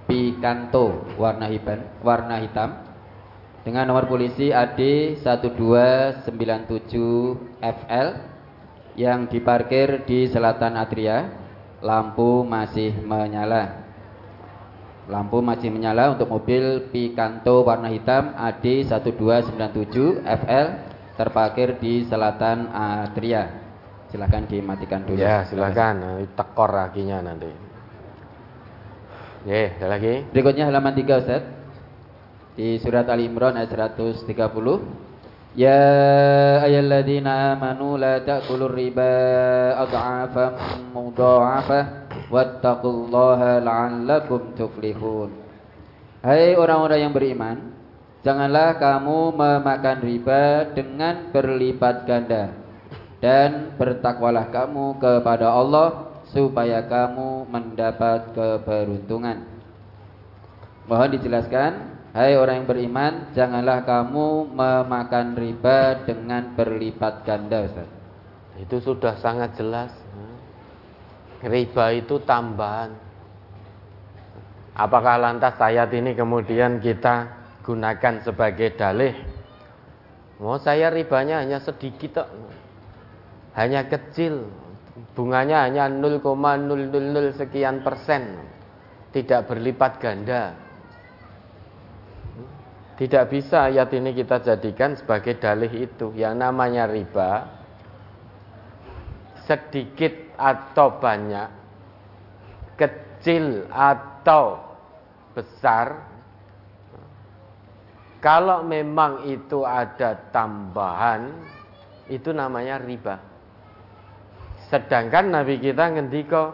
Picanto 0.08 1.08
warna 1.20 1.52
hitam 1.52 1.84
warna 2.00 2.40
hitam. 2.40 2.88
Dengan 3.62 3.86
nomor 3.94 4.10
polisi 4.10 4.50
AD 4.50 4.80
1297 5.22 6.34
FL 7.62 8.08
yang 8.98 9.30
diparkir 9.30 10.02
di 10.10 10.26
selatan 10.26 10.76
Adria, 10.76 11.41
lampu 11.82 12.46
masih 12.46 12.94
menyala. 13.04 13.84
Lampu 15.10 15.42
masih 15.42 15.74
menyala 15.74 16.14
untuk 16.14 16.30
mobil 16.30 16.88
Picanto 16.94 17.66
warna 17.66 17.90
hitam 17.90 18.32
AD 18.38 18.64
1297 18.88 20.24
FL 20.24 20.68
terparkir 21.20 21.82
di 21.82 22.06
selatan 22.08 22.70
Adria. 22.72 23.50
Silahkan 24.14 24.46
dimatikan 24.46 25.04
dulu. 25.04 25.20
Ya, 25.20 25.44
silakan. 25.50 26.26
Tekor 26.38 26.70
rakinya 26.72 27.20
nanti. 27.24 27.50
Ya, 29.48 29.74
ada 29.82 29.98
lagi. 29.98 30.22
Berikutnya 30.30 30.70
halaman 30.70 30.94
3 30.94 31.22
Ustaz. 31.22 31.44
Di 32.54 32.78
surat 32.84 33.08
Ali 33.10 33.26
Imran 33.26 33.58
ayat 33.58 33.74
130. 33.74 34.28
يا 35.57 35.89
أيها 36.69 36.85
الذين 36.85 37.25
آمنوا 37.25 37.97
لا 37.97 38.15
تأكلوا 38.21 38.69
الربا 38.69 39.13
أضعافا 39.89 40.47
مضاعفة 40.93 41.81
واتقوا 42.29 42.93
الله 42.93 43.41
لعلكم 43.65 44.41
تفلحون 44.61 45.31
Hai 46.27 46.59
orang-orang 46.59 47.07
yang 47.07 47.15
beriman 47.15 47.57
Janganlah 48.27 48.83
kamu 48.83 49.33
memakan 49.39 49.99
riba 50.03 50.75
dengan 50.75 51.31
berlipat 51.31 52.03
ganda 52.03 52.51
Dan 53.23 53.79
bertakwalah 53.79 54.51
kamu 54.51 54.99
kepada 54.99 55.55
Allah 55.55 56.19
Supaya 56.35 56.83
kamu 56.85 57.47
mendapat 57.47 58.35
keberuntungan 58.35 59.47
Mohon 60.91 61.11
dijelaskan 61.15 61.71
Hai 62.12 62.36
orang 62.36 62.64
yang 62.64 62.68
beriman, 62.68 63.14
janganlah 63.32 63.88
kamu 63.88 64.52
memakan 64.52 65.32
riba 65.32 66.04
dengan 66.04 66.52
berlipat 66.60 67.24
ganda, 67.24 67.64
Ustaz. 67.64 67.88
Itu 68.60 68.84
sudah 68.84 69.16
sangat 69.24 69.56
jelas. 69.56 69.96
Riba 71.40 71.96
itu 71.96 72.20
tambahan. 72.28 72.92
Apakah 74.76 75.24
lantas 75.24 75.56
ayat 75.56 75.88
ini 75.96 76.12
kemudian 76.12 76.84
kita 76.84 77.32
gunakan 77.64 78.20
sebagai 78.28 78.76
dalih? 78.76 79.16
Mau 80.44 80.58
oh, 80.58 80.60
saya 80.60 80.92
ribanya 80.92 81.40
hanya 81.40 81.64
sedikit 81.64 82.28
Hanya 83.56 83.88
kecil. 83.88 84.52
Bunganya 85.16 85.64
hanya 85.64 85.88
0,000 85.88 86.20
sekian 87.40 87.88
persen. 87.88 88.36
Tidak 89.16 89.48
berlipat 89.48 90.04
ganda. 90.04 90.71
Tidak 93.02 93.34
bisa 93.34 93.66
ayat 93.66 93.90
ini 93.98 94.14
kita 94.14 94.46
jadikan 94.46 94.94
sebagai 94.94 95.42
dalih 95.42 95.74
itu. 95.74 96.14
Yang 96.14 96.36
namanya 96.38 96.86
riba 96.86 97.50
sedikit 99.50 100.14
atau 100.38 101.02
banyak, 101.02 101.50
kecil 102.78 103.66
atau 103.74 104.62
besar, 105.34 105.98
kalau 108.22 108.62
memang 108.62 109.26
itu 109.26 109.66
ada 109.66 110.30
tambahan, 110.30 111.34
itu 112.06 112.30
namanya 112.30 112.78
riba. 112.78 113.18
Sedangkan 114.70 115.34
Nabi 115.34 115.58
kita 115.58 115.90
ngendiko 115.90 116.54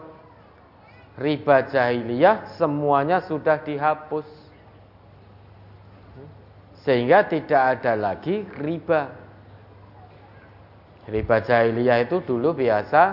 riba 1.20 1.68
jahiliyah 1.68 2.56
semuanya 2.56 3.20
sudah 3.20 3.60
dihapus. 3.60 4.37
Sehingga 6.88 7.28
tidak 7.28 7.84
ada 7.84 8.00
lagi 8.00 8.48
riba. 8.64 9.12
Riba 11.04 11.36
jahiliyah 11.44 12.08
itu 12.08 12.24
dulu 12.24 12.56
biasa 12.56 13.12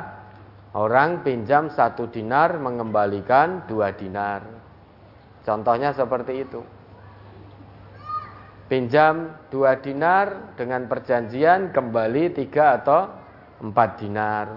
orang 0.80 1.28
pinjam 1.28 1.68
satu 1.68 2.08
dinar 2.08 2.56
mengembalikan 2.56 3.68
dua 3.68 3.92
dinar. 3.92 4.48
Contohnya 5.44 5.92
seperti 5.92 6.48
itu. 6.48 6.64
Pinjam 8.72 9.44
dua 9.52 9.76
dinar 9.84 10.56
dengan 10.56 10.88
perjanjian 10.88 11.76
kembali 11.76 12.32
tiga 12.32 12.80
atau 12.80 13.12
empat 13.60 13.90
dinar. 14.00 14.56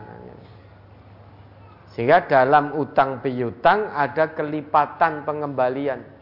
Sehingga 1.90 2.22
dalam 2.30 2.78
utang 2.78 3.18
piutang 3.18 3.90
ada 3.90 4.30
kelipatan 4.30 5.26
pengembalian. 5.26 6.17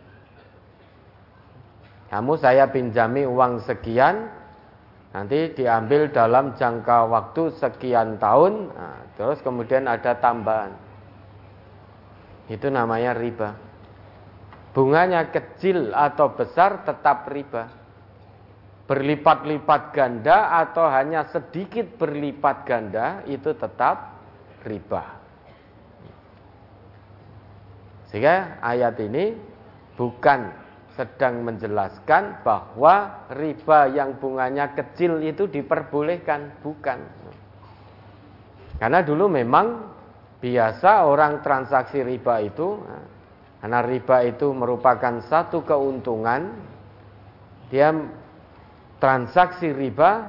Kamu 2.06 2.38
saya 2.38 2.70
pinjami 2.70 3.26
uang 3.26 3.66
sekian, 3.66 4.30
nanti 5.10 5.50
diambil 5.58 6.06
dalam 6.14 6.54
jangka 6.54 7.10
waktu 7.10 7.50
sekian 7.58 8.22
tahun, 8.22 8.70
nah, 8.70 9.02
terus 9.18 9.42
kemudian 9.42 9.90
ada 9.90 10.14
tambahan. 10.14 10.70
Itu 12.46 12.70
namanya 12.70 13.10
riba. 13.18 13.58
Bunganya 14.70 15.34
kecil 15.34 15.90
atau 15.90 16.30
besar 16.30 16.86
tetap 16.86 17.26
riba. 17.26 17.66
Berlipat-lipat 18.86 19.90
ganda 19.90 20.62
atau 20.62 20.86
hanya 20.86 21.26
sedikit 21.26 21.98
berlipat 21.98 22.56
ganda 22.62 23.26
itu 23.26 23.50
tetap 23.50 24.14
riba. 24.62 25.02
Sehingga 28.06 28.62
ayat 28.62 28.94
ini 29.02 29.34
bukan 29.98 30.65
sedang 30.96 31.44
menjelaskan 31.44 32.40
bahwa 32.40 33.28
riba 33.36 33.92
yang 33.92 34.16
bunganya 34.16 34.72
kecil 34.72 35.20
itu 35.20 35.44
diperbolehkan, 35.46 36.64
bukan. 36.64 36.98
Karena 38.80 39.00
dulu 39.04 39.28
memang 39.28 39.92
biasa 40.40 41.04
orang 41.08 41.40
transaksi 41.40 42.00
riba 42.04 42.44
itu 42.44 42.76
karena 43.60 43.80
riba 43.80 44.20
itu 44.28 44.52
merupakan 44.52 45.24
satu 45.24 45.64
keuntungan 45.64 46.52
dia 47.72 47.90
transaksi 49.00 49.72
riba 49.72 50.28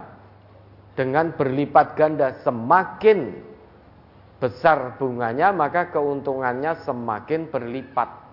dengan 0.95 1.36
berlipat 1.36 1.93
ganda 1.93 2.39
semakin 2.41 3.36
besar 4.41 4.97
bunganya 4.97 5.53
maka 5.53 5.93
keuntungannya 5.93 6.82
semakin 6.82 7.51
berlipat. 7.51 8.26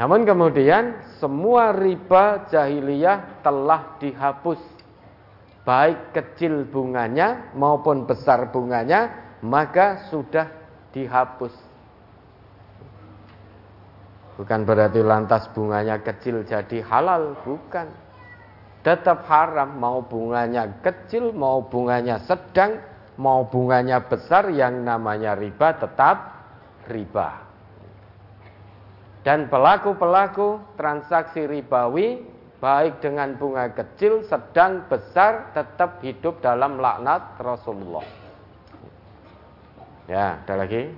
Namun 0.00 0.24
kemudian 0.24 0.96
semua 1.20 1.76
riba 1.76 2.48
jahiliyah 2.48 3.44
telah 3.44 4.00
dihapus. 4.00 4.56
Baik 5.60 6.16
kecil 6.16 6.64
bunganya 6.64 7.52
maupun 7.52 8.08
besar 8.08 8.48
bunganya 8.48 9.12
maka 9.44 10.08
sudah 10.08 10.48
dihapus. 10.96 11.52
Bukan 14.40 14.64
berarti 14.64 15.04
lantas 15.04 15.44
bunganya 15.52 16.00
kecil 16.00 16.48
jadi 16.48 16.80
halal, 16.80 17.36
bukan. 17.44 17.92
Tetap 18.80 19.28
haram 19.28 19.76
mau 19.76 20.00
bunganya 20.00 20.80
kecil 20.80 21.36
mau 21.36 21.60
bunganya 21.60 22.24
sedang 22.24 22.80
mau 23.20 23.44
bunganya 23.44 24.00
besar 24.08 24.48
yang 24.48 24.80
namanya 24.80 25.36
riba 25.36 25.76
tetap 25.76 26.16
riba. 26.88 27.49
Dan 29.20 29.52
pelaku-pelaku 29.52 30.76
transaksi 30.80 31.44
ribawi 31.44 32.24
baik 32.60 33.00
dengan 33.00 33.36
bunga 33.36 33.72
kecil, 33.72 34.24
sedang, 34.24 34.84
besar 34.88 35.52
tetap 35.56 36.00
hidup 36.04 36.44
dalam 36.44 36.76
laknat 36.76 37.40
Rasulullah. 37.40 38.04
Ya, 40.08 40.40
ada 40.44 40.54
lagi. 40.60 40.92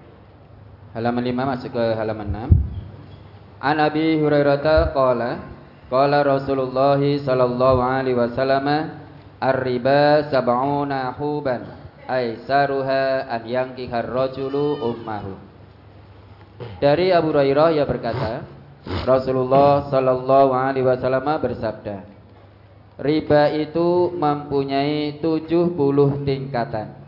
Halaman 0.93 1.25
5 1.25 1.51
masuk 1.57 1.71
ke 1.73 1.85
halaman 1.97 2.51
6. 2.51 3.63
An 3.63 3.77
Abi 3.79 4.19
Hurairah 4.19 4.91
qala 4.91 5.31
qala 5.87 6.19
Rasulullah 6.27 6.99
sallallahu 6.99 7.79
alaihi 7.79 8.19
wasallam 8.19 8.67
ar-riba 9.39 10.27
sab'una 10.33 11.15
huban 11.15 11.63
aisaruha 12.11 13.31
an 13.31 13.43
yankihar 13.47 14.09
rajulu 14.09 14.83
ummahu. 14.83 15.52
Dari 16.79 17.15
Abu 17.15 17.31
Hurairah 17.31 17.75
ia 17.75 17.85
berkata, 17.87 18.45
Rasulullah 19.07 19.87
sallallahu 19.91 20.51
alaihi 20.51 20.87
wasallam 20.87 21.27
bersabda, 21.39 22.03
riba 22.99 23.43
itu 23.55 24.11
mempunyai 24.15 25.23
70 25.23 25.75
tingkatan. 26.27 26.99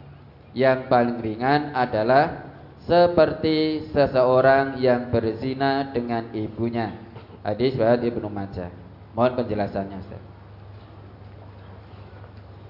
Yang 0.55 0.87
paling 0.87 1.19
ringan 1.19 1.75
adalah 1.75 2.47
seperti 2.87 3.91
seseorang 3.91 4.79
yang 4.79 5.11
berzina 5.11 5.91
dengan 5.91 6.31
ibunya. 6.31 6.95
Hadis 7.43 7.75
riwayat 7.75 8.07
Ibnu 8.07 8.31
Majah. 8.31 8.71
Mohon 9.19 9.45
penjelasannya, 9.45 9.99
Ustaz. 9.99 10.23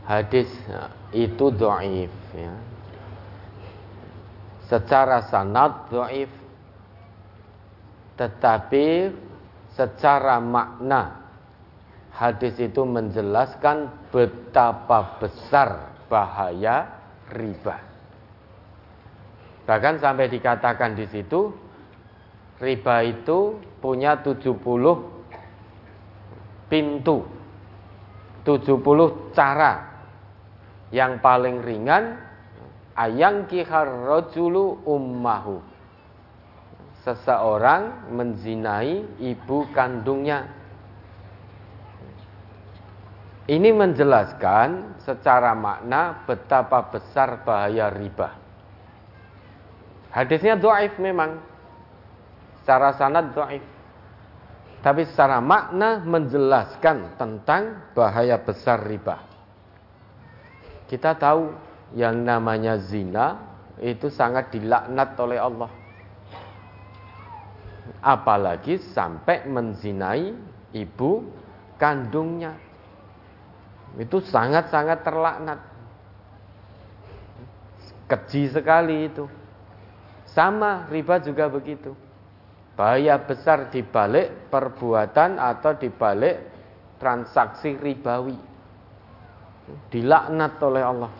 Hadis 0.04 0.48
itu 1.16 1.46
doif 1.48 2.12
ya. 2.36 2.52
Secara 4.68 5.24
sanad 5.28 5.88
doif 5.88 6.28
Tetapi 8.14 9.10
secara 9.74 10.38
makna 10.38 11.24
Hadis 12.14 12.54
itu 12.62 12.86
menjelaskan 12.86 13.90
betapa 14.14 15.18
besar 15.18 15.98
bahaya 16.06 16.86
riba. 17.34 17.74
Bahkan 19.66 19.98
sampai 19.98 20.30
dikatakan 20.30 20.94
di 20.94 21.10
situ 21.10 21.50
riba 22.62 23.02
itu 23.02 23.58
punya 23.82 24.22
70 24.22 24.62
pintu. 26.70 27.26
70 28.46 29.34
cara 29.34 29.72
yang 30.94 31.18
paling 31.18 31.66
ringan 31.66 32.14
ayang 32.94 33.50
kihar 33.50 33.90
rojulu 33.90 34.86
ummahu. 34.86 35.58
Seseorang 37.04 38.08
menzinai 38.16 39.20
ibu 39.20 39.68
kandungnya. 39.76 40.48
Ini 43.44 43.76
menjelaskan 43.76 44.96
secara 45.04 45.52
makna 45.52 46.24
betapa 46.24 46.88
besar 46.88 47.44
bahaya 47.44 47.92
riba. 47.92 48.32
Hadisnya 50.16 50.56
doaif 50.56 50.96
memang. 50.96 51.44
Secara 52.64 52.96
sanad 52.96 53.36
doaif. 53.36 53.60
Tapi 54.80 55.04
secara 55.04 55.44
makna 55.44 56.00
menjelaskan 56.08 57.20
tentang 57.20 57.92
bahaya 57.92 58.40
besar 58.40 58.80
riba. 58.80 59.20
Kita 60.88 61.12
tahu 61.20 61.52
yang 61.92 62.24
namanya 62.24 62.80
zina 62.80 63.44
itu 63.76 64.08
sangat 64.08 64.48
dilaknat 64.56 65.12
oleh 65.20 65.36
Allah. 65.36 65.83
Apalagi 68.04 68.76
sampai 68.92 69.48
menzinai 69.48 70.36
ibu 70.76 71.24
kandungnya. 71.80 72.52
Itu 73.96 74.20
sangat-sangat 74.20 75.00
terlaknat. 75.00 75.60
Keji 78.04 78.52
sekali 78.52 79.08
itu. 79.08 79.24
Sama 80.28 80.84
riba 80.92 81.16
juga 81.24 81.48
begitu. 81.48 81.96
Bahaya 82.76 83.16
besar 83.16 83.72
dibalik 83.72 84.52
perbuatan 84.52 85.40
atau 85.40 85.72
dibalik 85.78 86.42
transaksi 87.00 87.78
ribawi 87.78 88.36
dilaknat 89.88 90.60
oleh 90.60 90.82
Allah. 90.84 91.12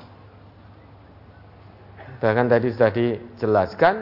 Bahkan 2.21 2.47
tadi 2.49 2.67
sudah 2.73 2.91
dijelaskan 2.93 3.95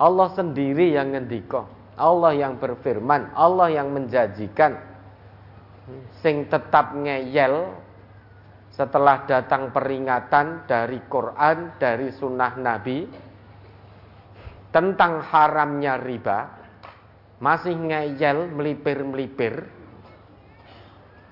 Allah 0.00 0.28
sendiri 0.32 0.96
yang 0.96 1.12
ngendiko, 1.12 1.68
Allah 2.00 2.32
yang 2.32 2.56
berfirman, 2.56 3.36
Allah 3.36 3.68
yang 3.68 3.92
menjanjikan 3.92 4.80
sing 6.24 6.48
tetap 6.48 6.96
ngeyel 6.96 7.76
setelah 8.72 9.28
datang 9.28 9.68
peringatan 9.68 10.64
dari 10.64 11.04
Quran, 11.04 11.76
dari 11.76 12.08
sunnah 12.16 12.56
Nabi 12.56 13.04
tentang 14.72 15.20
haramnya 15.28 16.00
riba, 16.00 16.38
masih 17.42 17.76
ngeyel 17.76 18.48
melipir-melipir, 18.48 19.68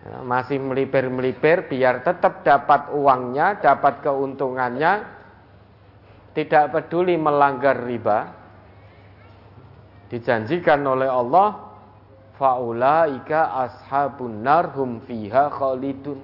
Ya, 0.09 0.25
masih 0.25 0.57
melipir-melipir 0.63 1.67
biar 1.69 2.01
tetap 2.01 2.47
dapat 2.47 2.95
uangnya, 2.95 3.61
dapat 3.61 4.01
keuntungannya, 4.01 5.05
tidak 6.33 6.71
peduli 6.73 7.19
melanggar 7.19 7.77
riba. 7.83 8.48
Dijanjikan 10.09 10.81
oleh 10.89 11.09
Allah, 11.09 11.69
faulaika 12.41 13.69
ashabun 13.69 14.41
nar 14.41 14.73
hum 14.73 15.05
fiha 15.05 15.53
khalidun. 15.53 16.17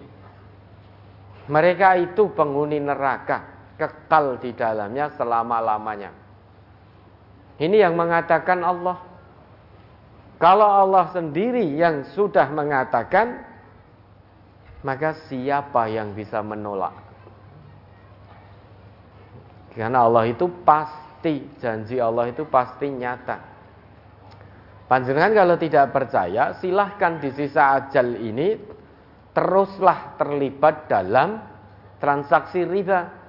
Mereka 1.45 2.01
itu 2.01 2.33
penghuni 2.33 2.81
neraka, 2.81 3.45
kekal 3.77 4.41
di 4.41 4.57
dalamnya 4.57 5.13
selama-lamanya. 5.13 6.11
Ini 7.61 7.85
yang 7.85 7.95
mengatakan 7.95 8.65
Allah. 8.65 8.99
Kalau 10.41 10.67
Allah 10.67 11.13
sendiri 11.13 11.63
yang 11.77 12.09
sudah 12.17 12.49
mengatakan, 12.51 13.45
maka 14.81 15.17
siapa 15.29 15.89
yang 15.93 16.17
bisa 16.17 16.41
menolak? 16.41 16.97
Karena 19.77 20.07
Allah 20.07 20.31
itu 20.31 20.47
pasti, 20.65 21.45
janji 21.61 22.01
Allah 22.01 22.33
itu 22.33 22.47
pasti 22.49 22.89
nyata. 22.89 23.54
Panjenengan 24.85 25.33
kalau 25.33 25.57
tidak 25.57 25.97
percaya, 25.97 26.61
silahkan 26.61 27.17
di 27.17 27.33
sisa 27.33 27.81
ajal 27.81 28.21
ini 28.21 28.53
teruslah 29.33 30.15
terlibat 30.21 30.87
dalam 30.87 31.41
transaksi 31.99 32.63
riba. 32.63 33.25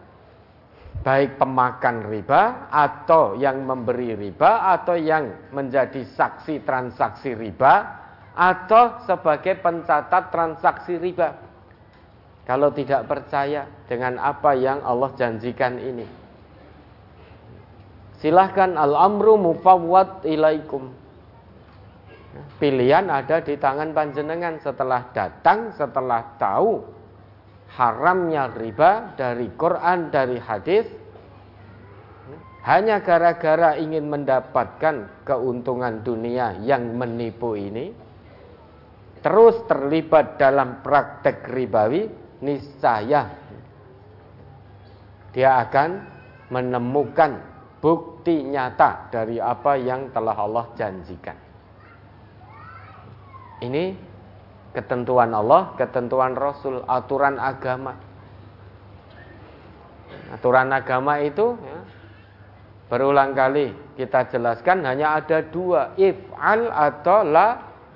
baik 0.95 1.37
pemakan 1.37 2.09
riba 2.09 2.65
atau 2.73 3.37
yang 3.37 3.61
memberi 3.61 4.17
riba 4.17 4.73
atau 4.73 4.97
yang 4.97 5.53
menjadi 5.53 6.01
saksi 6.01 6.65
transaksi 6.65 7.37
riba 7.37 7.73
atau 8.33 9.05
sebagai 9.05 9.61
pencatat 9.61 10.33
transaksi 10.33 10.97
riba. 10.97 11.29
Kalau 12.41 12.73
tidak 12.73 13.05
percaya 13.05 13.69
dengan 13.85 14.17
apa 14.17 14.57
yang 14.57 14.81
Allah 14.81 15.13
janjikan 15.13 15.77
ini. 15.77 16.09
Silahkan 18.17 18.73
al-amru 18.73 19.37
mufawwad 19.37 20.25
ilaikum. 20.25 21.04
Pilihan 22.35 23.07
ada 23.07 23.39
di 23.39 23.55
tangan 23.55 23.95
panjenengan 23.95 24.59
setelah 24.59 25.07
datang, 25.15 25.71
setelah 25.71 26.35
tahu 26.35 26.83
haramnya 27.75 28.51
riba 28.51 29.15
dari 29.15 29.47
Quran, 29.55 30.11
dari 30.11 30.39
hadis, 30.39 30.87
hanya 32.67 32.99
gara-gara 32.99 33.79
ingin 33.79 34.11
mendapatkan 34.11 35.23
keuntungan 35.23 36.03
dunia 36.03 36.59
yang 36.59 36.97
menipu 36.97 37.55
ini, 37.55 37.95
terus 39.23 39.55
terlibat 39.71 40.35
dalam 40.35 40.83
praktek 40.83 41.47
ribawi, 41.47 42.09
niscaya 42.43 43.31
dia 45.35 45.59
akan 45.67 45.89
menemukan 46.47 47.43
bukti 47.83 48.43
nyata 48.47 49.11
dari 49.11 49.35
apa 49.35 49.75
yang 49.75 50.07
telah 50.15 50.31
Allah 50.31 50.71
janjikan. 50.79 51.44
Ini 53.63 53.95
ketentuan 54.75 55.31
Allah, 55.31 55.71
ketentuan 55.79 56.35
Rasul, 56.35 56.83
aturan 56.83 57.39
agama. 57.39 57.95
Aturan 60.35 60.73
agama 60.75 61.23
itu 61.23 61.55
ya, 61.55 61.79
berulang 62.91 63.31
kali 63.31 63.71
kita 63.95 64.27
jelaskan 64.27 64.83
hanya 64.83 65.15
ada 65.15 65.39
dua, 65.47 65.95
if'al 65.95 66.67
atau 66.67 67.19
la 67.23 67.47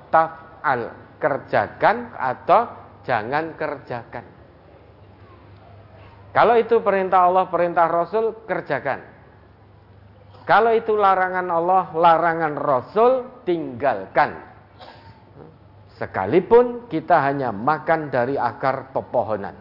taf'al, 0.08 0.82
kerjakan 1.20 2.16
atau 2.16 2.72
jangan 3.04 3.52
kerjakan. 3.60 4.26
Kalau 6.30 6.56
itu 6.56 6.80
perintah 6.80 7.26
Allah, 7.26 7.50
perintah 7.50 7.90
Rasul, 7.90 8.46
kerjakan. 8.46 9.02
Kalau 10.46 10.74
itu 10.74 10.94
larangan 10.98 11.46
Allah, 11.50 11.84
larangan 11.94 12.54
Rasul, 12.58 13.12
tinggalkan. 13.46 14.49
Sekalipun 16.00 16.88
kita 16.88 17.20
hanya 17.28 17.52
makan 17.52 18.08
dari 18.08 18.40
akar 18.40 18.96
pepohonan. 18.96 19.52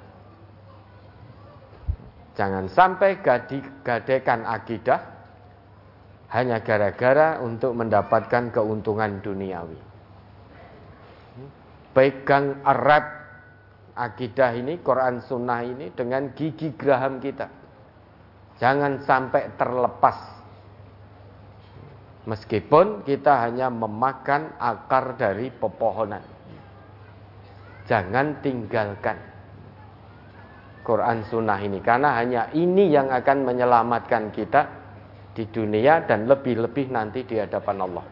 Jangan 2.39 2.71
sampai 2.71 3.19
gadekan 3.83 4.47
akidah 4.47 5.03
hanya 6.31 6.63
gara-gara 6.63 7.43
untuk 7.43 7.75
mendapatkan 7.75 8.55
keuntungan 8.55 9.19
duniawi. 9.19 9.83
Pegang 11.91 12.63
erat 12.63 13.03
akidah 13.99 14.55
ini, 14.55 14.79
Quran 14.79 15.19
Sunnah 15.19 15.67
ini 15.67 15.91
dengan 15.91 16.31
gigi 16.39 16.71
geraham 16.79 17.19
kita. 17.19 17.51
Jangan 18.63 19.03
sampai 19.03 19.59
terlepas 19.59 20.38
Meskipun 22.29 23.09
kita 23.09 23.49
hanya 23.49 23.73
memakan 23.73 24.53
akar 24.61 25.17
dari 25.17 25.49
pepohonan. 25.49 26.21
Jangan 27.89 28.45
tinggalkan 28.45 29.17
Quran 30.85 31.25
Sunnah 31.25 31.57
ini. 31.57 31.81
Karena 31.81 32.21
hanya 32.21 32.53
ini 32.53 32.93
yang 32.93 33.09
akan 33.09 33.49
menyelamatkan 33.49 34.29
kita 34.37 34.69
di 35.33 35.49
dunia 35.49 36.05
dan 36.05 36.29
lebih-lebih 36.29 36.93
nanti 36.93 37.25
di 37.25 37.41
hadapan 37.41 37.77
Allah. 37.89 38.07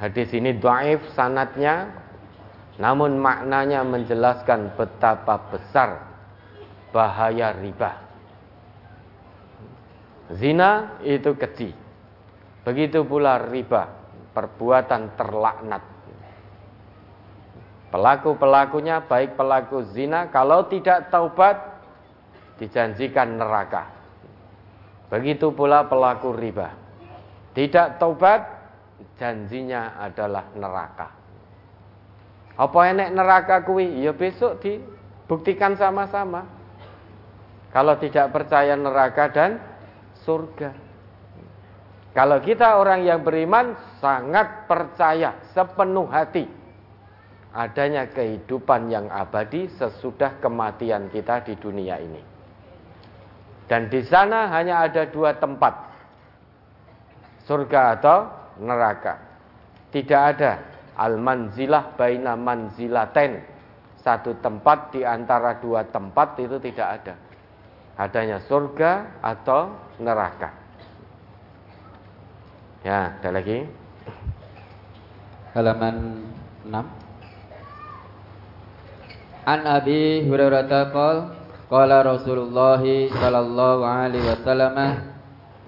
Hadis 0.00 0.32
ini 0.32 0.56
doaif 0.56 1.04
sanatnya, 1.12 1.92
namun 2.80 3.20
maknanya 3.20 3.84
menjelaskan 3.84 4.72
betapa 4.72 5.52
besar 5.52 6.00
bahaya 6.96 7.52
riba. 7.60 8.03
Zina 10.32 10.96
itu 11.04 11.36
keji. 11.36 11.76
Begitu 12.64 13.04
pula 13.04 13.36
riba, 13.44 13.92
perbuatan 14.32 15.12
terlaknat. 15.20 15.84
Pelaku-pelakunya 17.92 19.04
baik 19.06 19.38
pelaku 19.38 19.86
zina 19.94 20.26
kalau 20.32 20.66
tidak 20.66 21.12
taubat 21.14 21.60
dijanjikan 22.58 23.38
neraka. 23.38 23.86
Begitu 25.12 25.54
pula 25.54 25.86
pelaku 25.86 26.34
riba. 26.34 26.74
Tidak 27.54 28.02
taubat 28.02 28.42
janjinya 29.20 30.00
adalah 30.02 30.50
neraka. 30.58 31.08
Apa 32.58 32.78
enek 32.90 33.14
neraka 33.14 33.62
kuwi? 33.62 34.02
Ya 34.02 34.10
besok 34.10 34.58
dibuktikan 34.58 35.78
sama-sama. 35.78 36.50
Kalau 37.70 37.94
tidak 37.98 38.30
percaya 38.34 38.74
neraka 38.74 39.30
dan 39.30 39.58
surga. 40.24 40.72
Kalau 42.14 42.38
kita 42.40 42.78
orang 42.78 43.04
yang 43.04 43.20
beriman 43.22 43.74
sangat 43.98 44.66
percaya 44.70 45.34
sepenuh 45.52 46.06
hati 46.06 46.46
adanya 47.54 48.10
kehidupan 48.10 48.90
yang 48.90 49.06
abadi 49.10 49.70
sesudah 49.78 50.42
kematian 50.42 51.10
kita 51.10 51.46
di 51.46 51.54
dunia 51.54 52.02
ini. 52.02 52.22
Dan 53.70 53.88
di 53.88 54.02
sana 54.04 54.50
hanya 54.50 54.84
ada 54.84 55.08
dua 55.08 55.38
tempat. 55.38 55.74
Surga 57.46 57.98
atau 57.98 58.18
neraka. 58.62 59.14
Tidak 59.90 60.22
ada 60.34 60.52
al-manzilah 60.98 61.94
baina 61.98 62.34
manzilaten. 62.34 63.42
Satu 64.04 64.36
tempat 64.38 64.92
di 64.92 65.00
antara 65.00 65.56
dua 65.56 65.88
tempat 65.88 66.36
itu 66.36 66.60
tidak 66.60 66.88
ada 67.00 67.23
adanya 67.94 68.42
surga 68.46 69.22
atau 69.22 69.74
neraka. 70.02 70.50
Ya, 72.84 73.16
ada 73.16 73.30
lagi. 73.32 73.64
Halaman 75.54 76.26
6. 76.66 77.04
An 79.44 79.60
Abi 79.68 80.24
Hurairah 80.24 80.90
qol 80.90 81.16
qala 81.68 82.00
Rasulullah 82.04 82.80
sallallahu 83.12 83.84
alaihi 83.84 84.24
wasallam 84.24 84.76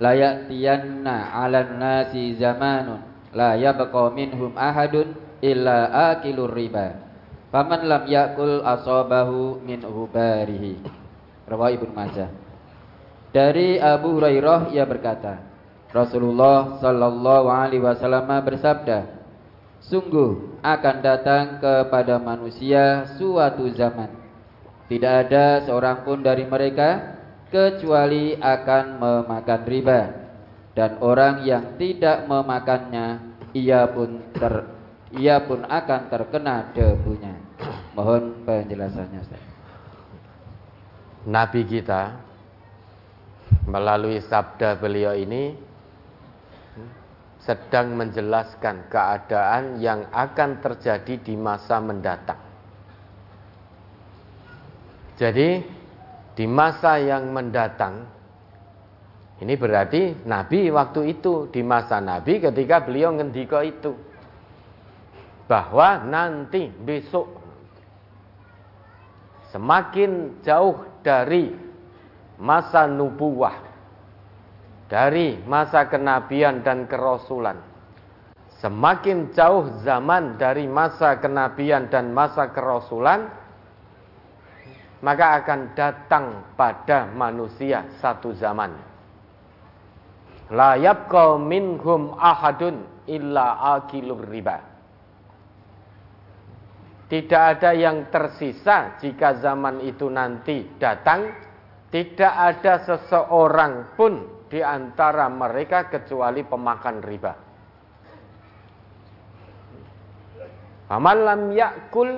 la 0.00 0.12
ya'tiyanna 0.12 1.32
'alan 1.32 1.80
nasi 1.80 2.36
zamanun 2.36 3.04
la 3.36 3.56
yabqa 3.56 4.12
minhum 4.16 4.52
ahadun 4.56 5.12
illa 5.44 6.10
akilur 6.12 6.52
riba 6.52 7.00
faman 7.52 7.84
lam 7.84 8.04
yakul 8.08 8.64
asabahu 8.64 9.60
min 9.60 9.84
hubarihi 9.84 11.05
Rawah 11.46 11.70
Ibnu 11.74 11.94
Majah. 11.94 12.30
Dari 13.30 13.78
Abu 13.78 14.18
Hurairah 14.18 14.74
ia 14.74 14.82
berkata, 14.86 15.42
Rasulullah 15.94 16.82
Shallallahu 16.82 17.46
alaihi 17.46 17.82
wasallam 17.82 18.26
bersabda, 18.26 19.16
Sungguh 19.86 20.58
akan 20.66 20.96
datang 20.98 21.62
kepada 21.62 22.18
manusia 22.18 23.06
suatu 23.14 23.70
zaman 23.70 24.10
Tidak 24.90 25.14
ada 25.28 25.62
seorang 25.62 26.02
pun 26.02 26.26
dari 26.26 26.42
mereka 26.42 27.14
Kecuali 27.54 28.34
akan 28.34 28.98
memakan 28.98 29.62
riba 29.62 30.00
Dan 30.74 30.98
orang 30.98 31.46
yang 31.46 31.78
tidak 31.78 32.26
memakannya 32.26 33.38
Ia 33.54 33.86
pun 33.94 34.26
ter, 34.34 34.54
ia 35.14 35.38
pun 35.46 35.62
akan 35.62 36.00
terkena 36.10 36.74
debunya 36.74 37.38
Mohon 37.94 38.42
penjelasannya 38.42 39.22
Ustaz. 39.22 39.45
Nabi 41.26 41.66
kita 41.66 42.14
melalui 43.66 44.22
sabda 44.22 44.78
beliau 44.78 45.12
ini 45.18 45.58
sedang 47.42 47.94
menjelaskan 47.94 48.90
keadaan 48.90 49.78
yang 49.78 50.06
akan 50.10 50.62
terjadi 50.62 51.14
di 51.22 51.34
masa 51.38 51.78
mendatang. 51.78 52.42
Jadi 55.18 55.62
di 56.36 56.46
masa 56.46 56.98
yang 56.98 57.30
mendatang 57.30 58.06
ini 59.36 59.54
berarti 59.56 60.26
Nabi 60.26 60.68
waktu 60.72 61.16
itu 61.16 61.48
di 61.52 61.60
masa 61.60 62.02
Nabi 62.02 62.40
ketika 62.40 62.82
beliau 62.84 63.14
ngendiko 63.14 63.60
itu 63.60 63.92
bahwa 65.46 66.02
nanti 66.02 66.66
besok 66.66 67.45
semakin 69.56 70.44
jauh 70.44 70.84
dari 71.00 71.48
masa 72.36 72.84
nubuah, 72.84 73.56
dari 74.92 75.40
masa 75.48 75.88
kenabian 75.88 76.60
dan 76.60 76.84
kerasulan. 76.84 77.56
Semakin 78.60 79.32
jauh 79.32 79.80
zaman 79.80 80.36
dari 80.36 80.68
masa 80.68 81.16
kenabian 81.16 81.88
dan 81.88 82.12
masa 82.12 82.52
kerasulan, 82.52 83.32
maka 85.00 85.40
akan 85.40 85.72
datang 85.72 86.52
pada 86.52 87.08
manusia 87.16 87.88
satu 88.04 88.36
zaman. 88.36 88.76
La 90.52 90.76
yabqa 90.76 91.40
minhum 91.40 92.12
ahadun 92.20 92.84
illa 93.08 93.72
akilur 93.80 94.20
riba. 94.20 94.75
Tidak 97.06 97.42
ada 97.58 97.70
yang 97.70 98.10
tersisa 98.10 98.98
jika 98.98 99.38
zaman 99.38 99.78
itu 99.86 100.10
nanti 100.10 100.66
datang, 100.74 101.30
tidak 101.86 102.34
ada 102.34 102.82
seseorang 102.82 103.94
pun 103.94 104.42
di 104.50 104.58
antara 104.58 105.30
mereka 105.30 105.86
kecuali 105.86 106.42
pemakan 106.42 106.96
riba. 106.98 107.32
Faman 110.90 111.18
lam 111.22 111.42
yakul 111.54 112.10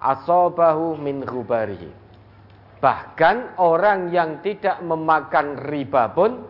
asobahu 0.00 0.96
min 1.00 1.24
ghubarihi. 1.24 1.88
Bahkan 2.78 3.58
orang 3.58 4.12
yang 4.12 4.44
tidak 4.44 4.84
memakan 4.84 5.58
riba 5.64 6.12
pun 6.12 6.44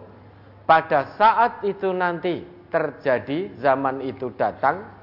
pada 0.68 1.16
saat 1.16 1.64
itu 1.64 1.88
nanti 1.94 2.44
terjadi 2.68 3.57
zaman 3.57 4.05
itu 4.05 4.29
datang 4.37 4.97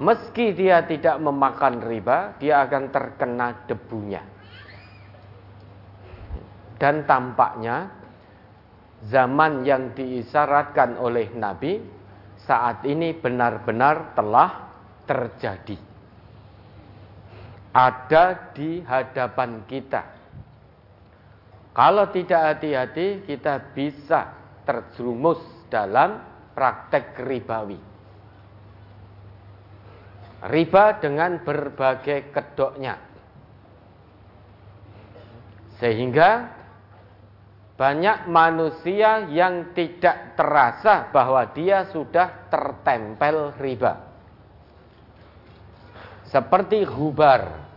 meski 0.00 0.56
dia 0.56 0.82
tidak 0.88 1.20
memakan 1.20 1.84
riba 1.84 2.34
dia 2.40 2.64
akan 2.64 2.88
terkena 2.88 3.68
debunya 3.68 4.24
dan 6.80 7.04
tampaknya 7.04 7.92
zaman 9.08 9.68
yang 9.68 9.92
diisyaratkan 9.92 10.96
oleh 10.96 11.28
Nabi 11.36 11.80
saat 12.44 12.84
ini 12.88 13.12
benar-benar 13.16 14.16
telah 14.16 14.72
terjadi. 15.04 15.76
Ada 17.70 18.54
di 18.56 18.82
hadapan 18.82 19.62
kita. 19.68 20.02
Kalau 21.70 22.10
tidak 22.10 22.58
hati-hati, 22.58 23.22
kita 23.30 23.70
bisa 23.70 24.34
terjerumus 24.66 25.38
dalam 25.70 26.18
praktek 26.50 27.14
ribawi. 27.22 27.89
Riba 30.40 30.96
dengan 31.00 31.44
berbagai 31.44 32.32
kedoknya. 32.32 32.96
Sehingga 35.76 36.60
banyak 37.80 38.28
manusia 38.28 39.24
yang 39.32 39.72
tidak 39.72 40.36
terasa 40.36 41.08
bahwa 41.08 41.48
dia 41.56 41.88
sudah 41.88 42.52
tertempel 42.52 43.56
riba. 43.56 43.96
Seperti 46.28 46.84
gubar. 46.84 47.68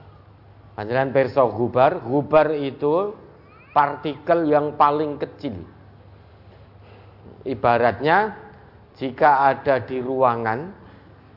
Panjangan 0.76 1.16
perso 1.16 1.48
gubar, 1.54 2.04
gubar 2.04 2.52
itu 2.52 3.16
partikel 3.72 4.44
yang 4.52 4.76
paling 4.76 5.16
kecil. 5.16 5.64
Ibaratnya 7.48 8.36
jika 9.00 9.56
ada 9.56 9.80
di 9.82 10.04
ruangan, 10.04 10.83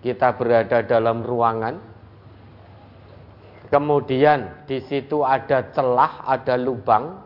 kita 0.06 0.38
berada 0.38 0.86
dalam 0.86 1.26
ruangan, 1.26 1.82
kemudian 3.66 4.62
di 4.70 4.78
situ 4.86 5.26
ada 5.26 5.66
celah, 5.74 6.22
ada 6.30 6.54
lubang, 6.54 7.18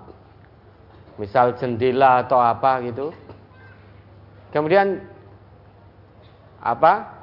misal 1.21 1.61
jendela 1.61 2.25
atau 2.25 2.41
apa 2.41 2.81
gitu. 2.89 3.13
Kemudian 4.49 5.05
apa? 6.65 7.21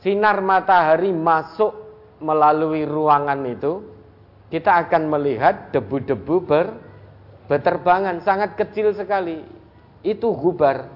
Sinar 0.00 0.40
matahari 0.40 1.12
masuk 1.12 1.72
melalui 2.24 2.88
ruangan 2.88 3.44
itu, 3.44 3.84
kita 4.48 4.88
akan 4.88 5.12
melihat 5.12 5.72
debu-debu 5.72 6.36
ber, 6.44 6.66
berterbangan 7.48 8.24
sangat 8.24 8.56
kecil 8.56 8.96
sekali. 8.96 9.44
Itu 10.04 10.32
gubar. 10.36 10.88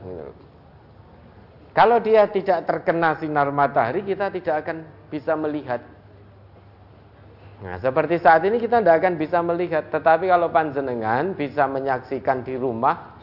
Kalau 1.78 2.02
dia 2.02 2.26
tidak 2.26 2.66
terkena 2.66 3.14
sinar 3.22 3.54
matahari, 3.54 4.02
kita 4.02 4.34
tidak 4.34 4.66
akan 4.66 4.82
bisa 5.14 5.38
melihat. 5.38 5.78
Nah, 7.62 7.78
seperti 7.78 8.18
saat 8.18 8.42
ini 8.42 8.58
kita 8.58 8.82
tidak 8.82 8.98
akan 8.98 9.14
bisa 9.14 9.38
melihat, 9.46 9.86
tetapi 9.86 10.26
kalau 10.26 10.50
panjenengan 10.50 11.38
bisa 11.38 11.70
menyaksikan 11.70 12.42
di 12.42 12.58
rumah 12.58 13.14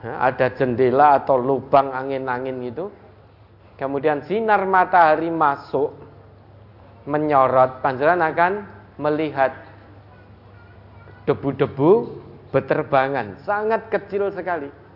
ada 0.00 0.48
jendela 0.56 1.20
atau 1.20 1.36
lubang 1.36 1.92
angin-angin 1.92 2.56
itu, 2.64 2.88
kemudian 3.76 4.24
sinar 4.24 4.64
matahari 4.64 5.28
masuk 5.28 5.92
menyorot, 7.04 7.84
panjenengan 7.84 8.32
akan 8.32 8.52
melihat 8.96 9.52
debu-debu 11.28 12.16
berterbangan, 12.48 13.44
sangat 13.44 13.92
kecil 13.92 14.32
sekali. 14.32 14.87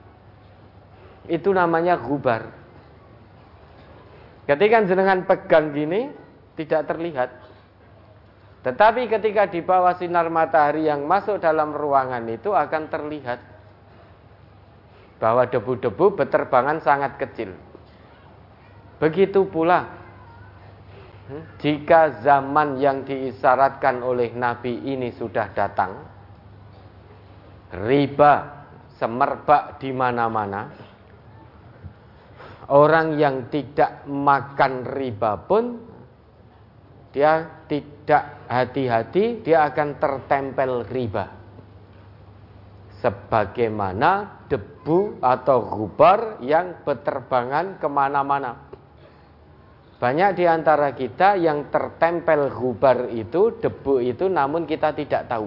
Itu 1.30 1.54
namanya 1.54 1.98
gubar. 1.98 2.50
Ketika 4.46 4.82
jenengan 4.82 5.22
pegang 5.22 5.70
gini, 5.70 6.10
tidak 6.58 6.90
terlihat. 6.90 7.30
Tetapi 8.62 9.10
ketika 9.10 9.50
di 9.50 9.58
bawah 9.62 9.98
sinar 9.98 10.30
matahari 10.30 10.86
yang 10.86 11.02
masuk 11.02 11.42
dalam 11.42 11.74
ruangan 11.74 12.22
itu 12.30 12.54
akan 12.54 12.86
terlihat 12.86 13.42
bahwa 15.18 15.46
debu-debu 15.46 16.18
berterbangan 16.18 16.78
sangat 16.82 17.18
kecil. 17.18 17.54
Begitu 19.02 19.46
pula 19.50 19.86
hmm, 21.26 21.58
jika 21.58 22.22
zaman 22.22 22.78
yang 22.78 23.02
diisyaratkan 23.02 23.98
oleh 24.02 24.30
Nabi 24.30 24.78
ini 24.94 25.10
sudah 25.10 25.50
datang, 25.54 26.06
riba 27.82 28.62
semerbak 28.98 29.82
di 29.82 29.90
mana-mana. 29.90 30.70
Orang 32.70 33.18
yang 33.18 33.50
tidak 33.50 34.06
makan 34.06 34.86
riba 34.86 35.34
pun 35.48 35.92
dia 37.12 37.44
tidak 37.68 38.48
hati-hati, 38.48 39.44
dia 39.44 39.68
akan 39.68 40.00
tertempel 40.00 40.88
riba. 40.88 41.28
Sebagaimana 43.04 44.42
debu 44.48 45.20
atau 45.20 45.58
gubar 45.68 46.40
yang 46.40 46.80
berterbangan 46.86 47.76
ke 47.76 47.88
mana-mana. 47.90 48.56
Banyak 50.00 50.30
di 50.34 50.44
antara 50.48 50.96
kita 50.96 51.38
yang 51.38 51.68
tertempel 51.70 52.50
gubar 52.50 53.06
itu, 53.12 53.60
debu 53.60 54.02
itu, 54.02 54.26
namun 54.26 54.66
kita 54.66 54.90
tidak 54.96 55.28
tahu. 55.30 55.46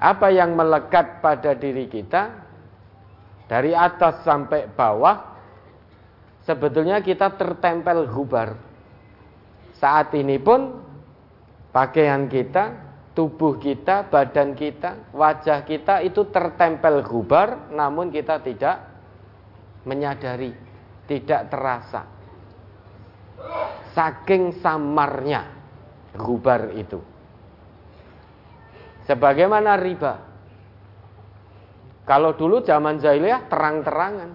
Apa 0.00 0.32
yang 0.32 0.56
melekat 0.56 1.20
pada 1.20 1.52
diri 1.52 1.84
kita, 1.86 2.49
dari 3.50 3.74
atas 3.74 4.22
sampai 4.22 4.70
bawah, 4.70 5.34
sebetulnya 6.46 7.02
kita 7.02 7.34
tertempel 7.34 8.06
gubar. 8.06 8.54
Saat 9.74 10.14
ini 10.14 10.38
pun 10.38 10.78
pakaian 11.74 12.30
kita, 12.30 12.78
tubuh 13.10 13.58
kita, 13.58 14.06
badan 14.06 14.54
kita, 14.54 15.10
wajah 15.10 15.66
kita 15.66 15.98
itu 16.06 16.30
tertempel 16.30 17.02
gubar 17.02 17.74
namun 17.74 18.14
kita 18.14 18.38
tidak 18.38 18.86
menyadari, 19.82 20.54
tidak 21.10 21.50
terasa. 21.50 22.06
Saking 23.98 24.62
samarnya 24.62 25.42
gubar 26.14 26.70
itu. 26.78 27.02
Sebagaimana 29.10 29.74
riba. 29.74 30.29
Kalau 32.10 32.34
dulu 32.34 32.58
zaman 32.66 32.98
jahiliyah 32.98 33.46
terang-terangan. 33.46 34.34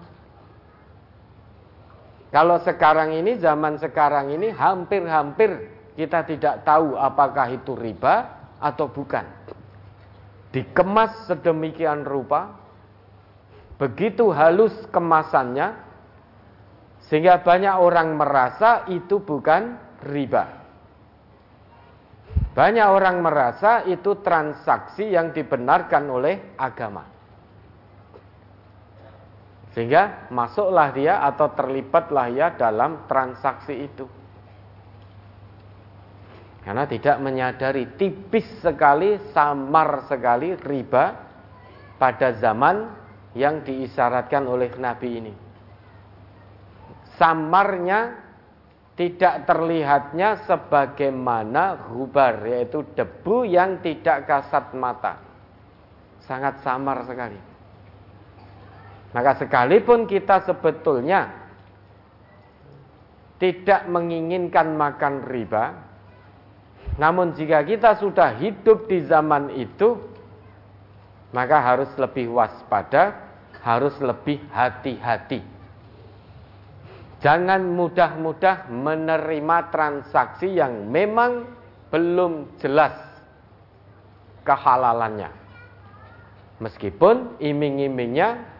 Kalau 2.32 2.56
sekarang 2.64 3.12
ini, 3.12 3.36
zaman 3.36 3.76
sekarang 3.76 4.32
ini 4.32 4.48
hampir-hampir 4.48 5.68
kita 5.92 6.24
tidak 6.24 6.64
tahu 6.64 6.96
apakah 6.96 7.52
itu 7.52 7.76
riba 7.76 8.32
atau 8.64 8.88
bukan. 8.88 9.28
Dikemas 10.56 11.28
sedemikian 11.28 12.08
rupa, 12.08 12.56
begitu 13.76 14.32
halus 14.32 14.72
kemasannya, 14.88 15.76
sehingga 17.12 17.44
banyak 17.44 17.76
orang 17.76 18.16
merasa 18.16 18.88
itu 18.88 19.20
bukan 19.20 19.76
riba. 20.00 20.64
Banyak 22.56 22.88
orang 22.88 23.20
merasa 23.20 23.84
itu 23.84 24.16
transaksi 24.24 25.12
yang 25.12 25.36
dibenarkan 25.36 26.08
oleh 26.08 26.56
agama. 26.56 27.15
Sehingga 29.76 30.32
masuklah 30.32 30.88
dia 30.96 31.20
atau 31.20 31.52
terlibatlah 31.52 32.32
dia 32.32 32.48
dalam 32.56 33.04
transaksi 33.04 33.76
itu. 33.76 34.08
Karena 36.64 36.88
tidak 36.88 37.20
menyadari 37.20 37.92
tipis 38.00 38.48
sekali, 38.64 39.20
samar 39.36 40.08
sekali 40.08 40.56
riba 40.56 41.12
pada 42.00 42.32
zaman 42.40 42.88
yang 43.36 43.60
diisyaratkan 43.60 44.48
oleh 44.48 44.72
Nabi 44.80 45.08
ini. 45.12 45.34
Samarnya 47.20 48.16
tidak 48.96 49.44
terlihatnya 49.44 50.48
sebagaimana 50.48 51.92
gubar 51.92 52.48
yaitu 52.48 52.80
debu 52.96 53.44
yang 53.44 53.84
tidak 53.84 54.24
kasat 54.24 54.72
mata. 54.72 55.20
Sangat 56.24 56.64
samar 56.64 57.04
sekali. 57.04 57.55
Maka 59.14 59.38
sekalipun 59.38 60.08
kita 60.08 60.42
sebetulnya 60.42 61.30
tidak 63.36 63.84
menginginkan 63.86 64.74
makan 64.74 65.28
riba, 65.28 65.76
namun 66.96 67.36
jika 67.36 67.60
kita 67.66 68.00
sudah 68.00 68.32
hidup 68.40 68.88
di 68.88 69.04
zaman 69.04 69.52
itu, 69.52 70.00
maka 71.36 71.60
harus 71.60 71.90
lebih 72.00 72.32
waspada, 72.32 73.12
harus 73.60 73.92
lebih 74.00 74.40
hati-hati. 74.48 75.44
Jangan 77.20 77.64
mudah-mudah 77.74 78.70
menerima 78.72 79.56
transaksi 79.72 80.56
yang 80.56 80.88
memang 80.88 81.44
belum 81.92 82.60
jelas 82.60 82.94
kehalalannya. 84.46 85.32
Meskipun 86.62 87.36
iming-imingnya 87.36 88.55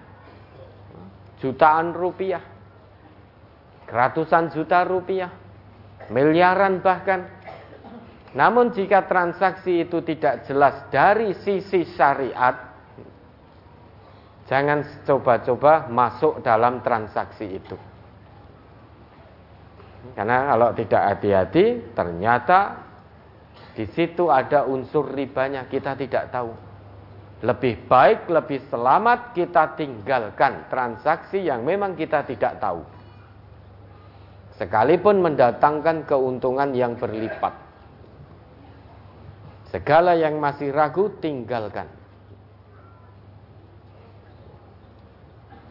jutaan 1.41 1.93
rupiah, 1.93 2.43
ratusan 3.89 4.53
juta 4.53 4.83
rupiah, 4.85 5.31
miliaran 6.11 6.81
bahkan. 6.81 7.29
Namun 8.37 8.69
jika 8.77 9.09
transaksi 9.09 9.89
itu 9.89 10.05
tidak 10.05 10.45
jelas 10.45 10.85
dari 10.93 11.33
sisi 11.41 11.89
syariat, 11.97 12.69
jangan 14.45 14.85
coba-coba 15.09 15.89
masuk 15.89 16.45
dalam 16.45 16.85
transaksi 16.85 17.49
itu. 17.49 17.77
Karena 20.13 20.53
kalau 20.53 20.71
tidak 20.77 21.03
hati-hati, 21.17 21.65
ternyata 21.97 22.87
di 23.73 23.89
situ 23.93 24.29
ada 24.29 24.69
unsur 24.69 25.13
ribanya, 25.13 25.65
kita 25.69 25.97
tidak 25.97 26.29
tahu. 26.29 26.66
Lebih 27.45 27.85
baik, 27.85 28.33
lebih 28.33 28.65
selamat 28.73 29.37
kita 29.37 29.77
tinggalkan 29.77 30.73
transaksi 30.73 31.45
yang 31.45 31.69
memang 31.69 31.93
kita 31.93 32.25
tidak 32.25 32.57
tahu. 32.57 32.81
Sekalipun 34.57 35.21
mendatangkan 35.21 36.09
keuntungan 36.09 36.73
yang 36.73 36.97
berlipat. 36.97 37.53
Segala 39.69 40.17
yang 40.17 40.41
masih 40.41 40.73
ragu 40.73 41.13
tinggalkan. 41.21 41.85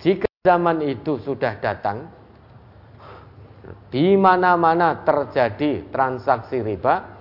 Jika 0.05 0.30
zaman 0.45 0.86
itu 0.86 1.18
sudah 1.18 1.57
datang, 1.57 2.05
di 3.89 4.13
mana-mana 4.13 5.01
terjadi 5.01 5.89
transaksi 5.89 6.61
riba, 6.61 7.14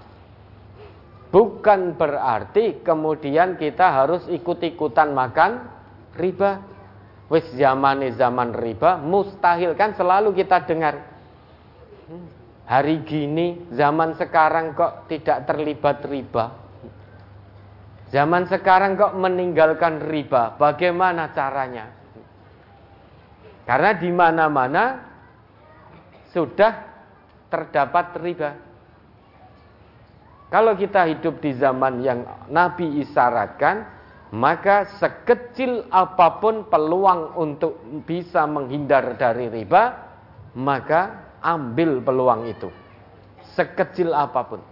bukan 1.35 1.99
berarti 1.99 2.87
kemudian 2.87 3.59
kita 3.59 3.91
harus 3.91 4.23
ikut-ikutan 4.31 5.11
makan 5.11 5.67
riba. 6.15 6.63
Wis 7.27 7.51
zaman 7.59 8.07
zaman 8.15 8.55
riba, 8.55 9.01
mustahil 9.01 9.75
kan 9.75 9.99
selalu 9.99 10.31
kita 10.39 10.63
dengar. 10.69 11.03
Hari 12.69 13.03
gini, 13.03 13.67
zaman 13.75 14.15
sekarang 14.15 14.77
kok 14.79 15.11
tidak 15.11 15.49
terlibat 15.49 16.05
riba. 16.07 16.53
Zaman 18.13 18.47
sekarang 18.47 18.95
kok 18.95 19.17
meninggalkan 19.19 20.05
riba, 20.05 20.55
bagaimana 20.55 21.35
caranya? 21.35 21.91
Karena 23.65 23.91
di 23.97 24.11
mana-mana 24.13 24.85
sudah 26.31 26.73
terdapat 27.49 28.21
riba. 28.21 28.64
Kalau 30.55 30.79
kita 30.79 31.11
hidup 31.11 31.43
di 31.43 31.51
zaman 31.59 31.99
yang 32.07 32.23
Nabi 32.47 33.03
isyaratkan, 33.03 33.91
maka 34.31 34.87
sekecil 35.03 35.91
apa 35.91 36.39
pun 36.39 36.71
peluang 36.71 37.35
untuk 37.35 37.83
bisa 38.07 38.47
menghindar 38.47 39.19
dari 39.19 39.51
riba, 39.51 39.99
maka 40.55 41.35
ambil 41.43 41.99
peluang 41.99 42.47
itu. 42.47 42.71
Sekecil 43.59 44.15
apa 44.15 44.47
pun. 44.47 44.63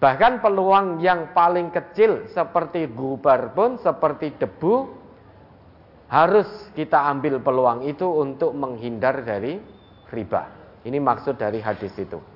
Bahkan 0.00 0.40
peluang 0.40 1.04
yang 1.04 1.36
paling 1.36 1.68
kecil 1.68 2.24
seperti 2.32 2.88
gubar 2.88 3.52
pun, 3.52 3.76
seperti 3.84 4.32
debu, 4.32 4.96
harus 6.08 6.48
kita 6.72 7.04
ambil 7.04 7.36
peluang 7.36 7.84
itu 7.84 8.08
untuk 8.08 8.56
menghindar 8.56 9.28
dari 9.28 9.60
riba. 10.08 10.48
Ini 10.88 10.96
maksud 10.96 11.36
dari 11.36 11.60
hadis 11.60 11.92
itu. 12.00 12.31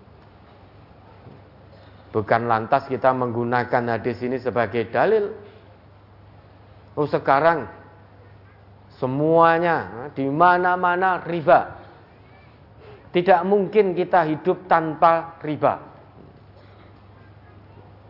Bukan 2.14 2.48
lantas 2.48 2.86
kita 2.86 3.12
menggunakan 3.12 3.98
hadis 3.98 4.22
ini 4.22 4.38
sebagai 4.40 4.88
dalil. 4.88 5.32
Oh 6.96 7.04
sekarang 7.04 7.68
semuanya 8.96 10.08
di 10.16 10.24
mana-mana 10.30 11.20
riba. 11.24 11.76
Tidak 13.12 13.40
mungkin 13.44 13.92
kita 13.96 14.28
hidup 14.28 14.64
tanpa 14.68 15.40
riba. 15.44 15.96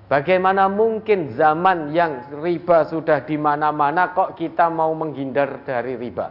Bagaimana 0.07 0.71
mungkin 0.71 1.35
zaman 1.35 1.91
yang 1.91 2.31
riba 2.39 2.87
sudah 2.87 3.27
di 3.27 3.35
mana-mana 3.35 4.15
kok 4.15 4.39
kita 4.39 4.71
mau 4.71 4.95
menghindar 4.95 5.67
dari 5.67 5.99
riba? 5.99 6.31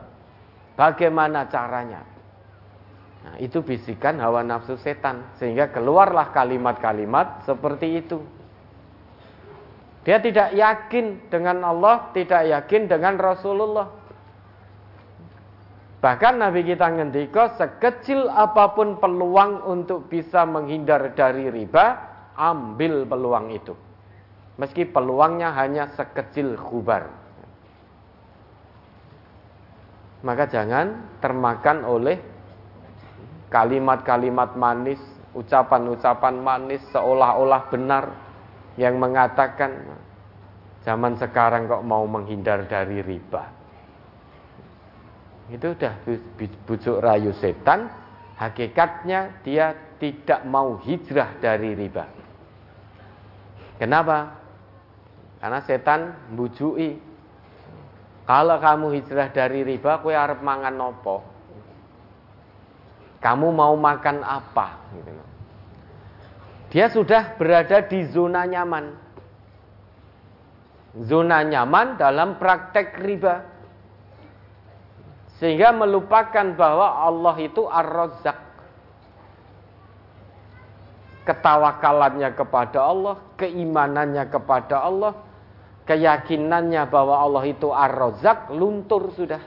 Bagaimana 0.80 1.43
caranya? 1.51 2.14
Nah, 3.26 3.42
itu 3.42 3.66
bisikan 3.66 4.22
hawa 4.22 4.46
nafsu 4.46 4.78
setan 4.78 5.26
sehingga 5.42 5.74
keluarlah 5.74 6.30
kalimat-kalimat 6.30 7.42
seperti 7.50 8.06
itu. 8.06 8.22
Dia 10.06 10.22
tidak 10.22 10.54
yakin 10.54 11.34
dengan 11.34 11.66
Allah, 11.66 12.14
tidak 12.14 12.46
yakin 12.46 12.86
dengan 12.86 13.18
Rasulullah. 13.18 13.90
Bahkan 16.06 16.38
Nabi 16.38 16.62
kita 16.62 16.86
ngendiko 16.86 17.58
sekecil 17.58 18.30
apa 18.30 18.78
pun 18.78 19.02
peluang 19.02 19.66
untuk 19.66 20.06
bisa 20.06 20.46
menghindar 20.46 21.18
dari 21.18 21.50
riba, 21.50 21.98
ambil 22.38 23.10
peluang 23.10 23.50
itu. 23.58 23.74
Meski 24.62 24.86
peluangnya 24.86 25.50
hanya 25.58 25.90
sekecil 25.98 26.54
gubar. 26.62 27.10
Maka 30.22 30.46
jangan 30.46 31.18
termakan 31.18 31.82
oleh 31.82 32.35
kalimat-kalimat 33.56 34.60
manis, 34.60 34.99
ucapan-ucapan 35.32 36.36
manis 36.43 36.84
seolah-olah 36.91 37.72
benar 37.72 38.12
yang 38.76 38.99
mengatakan 38.99 39.95
zaman 40.84 41.16
sekarang 41.16 41.72
kok 41.72 41.88
mau 41.88 42.03
menghindar 42.03 42.68
dari 42.68 42.99
riba. 42.99 43.47
Itu 45.47 45.72
udah 45.72 46.03
bujuk 46.68 46.99
rayu 46.99 47.32
setan, 47.39 47.88
hakikatnya 48.36 49.39
dia 49.47 49.72
tidak 50.03 50.43
mau 50.43 50.76
hijrah 50.84 51.39
dari 51.39 51.80
riba. 51.80 52.12
Kenapa? 53.80 54.36
Karena 55.39 55.64
setan 55.64 56.12
bujui. 56.36 56.99
Kalau 58.26 58.58
kamu 58.58 58.99
hijrah 58.99 59.30
dari 59.32 59.64
riba, 59.64 60.01
kue 60.01 60.12
arep 60.12 60.41
mangan 60.41 60.76
nopo. 60.76 61.35
Kamu 63.26 63.50
mau 63.50 63.74
makan 63.74 64.22
apa? 64.22 64.86
Gitu 64.94 65.12
Dia 66.70 66.94
sudah 66.94 67.34
berada 67.42 67.82
di 67.82 68.06
zona 68.14 68.46
nyaman. 68.46 68.94
Zona 71.10 71.42
nyaman 71.42 71.98
dalam 71.98 72.38
praktek 72.38 73.02
riba. 73.02 73.42
Sehingga 75.42 75.74
melupakan 75.74 76.54
bahwa 76.54 77.02
Allah 77.02 77.36
itu 77.42 77.66
ar-razzaq 77.66 78.46
ketawakalannya 81.26 82.30
kepada 82.38 82.86
Allah, 82.86 83.18
keimanannya 83.42 84.30
kepada 84.30 84.86
Allah, 84.86 85.18
keyakinannya 85.90 86.86
bahwa 86.94 87.18
Allah 87.26 87.44
itu 87.50 87.74
ar-razak 87.74 88.54
luntur 88.54 89.10
sudah. 89.18 89.42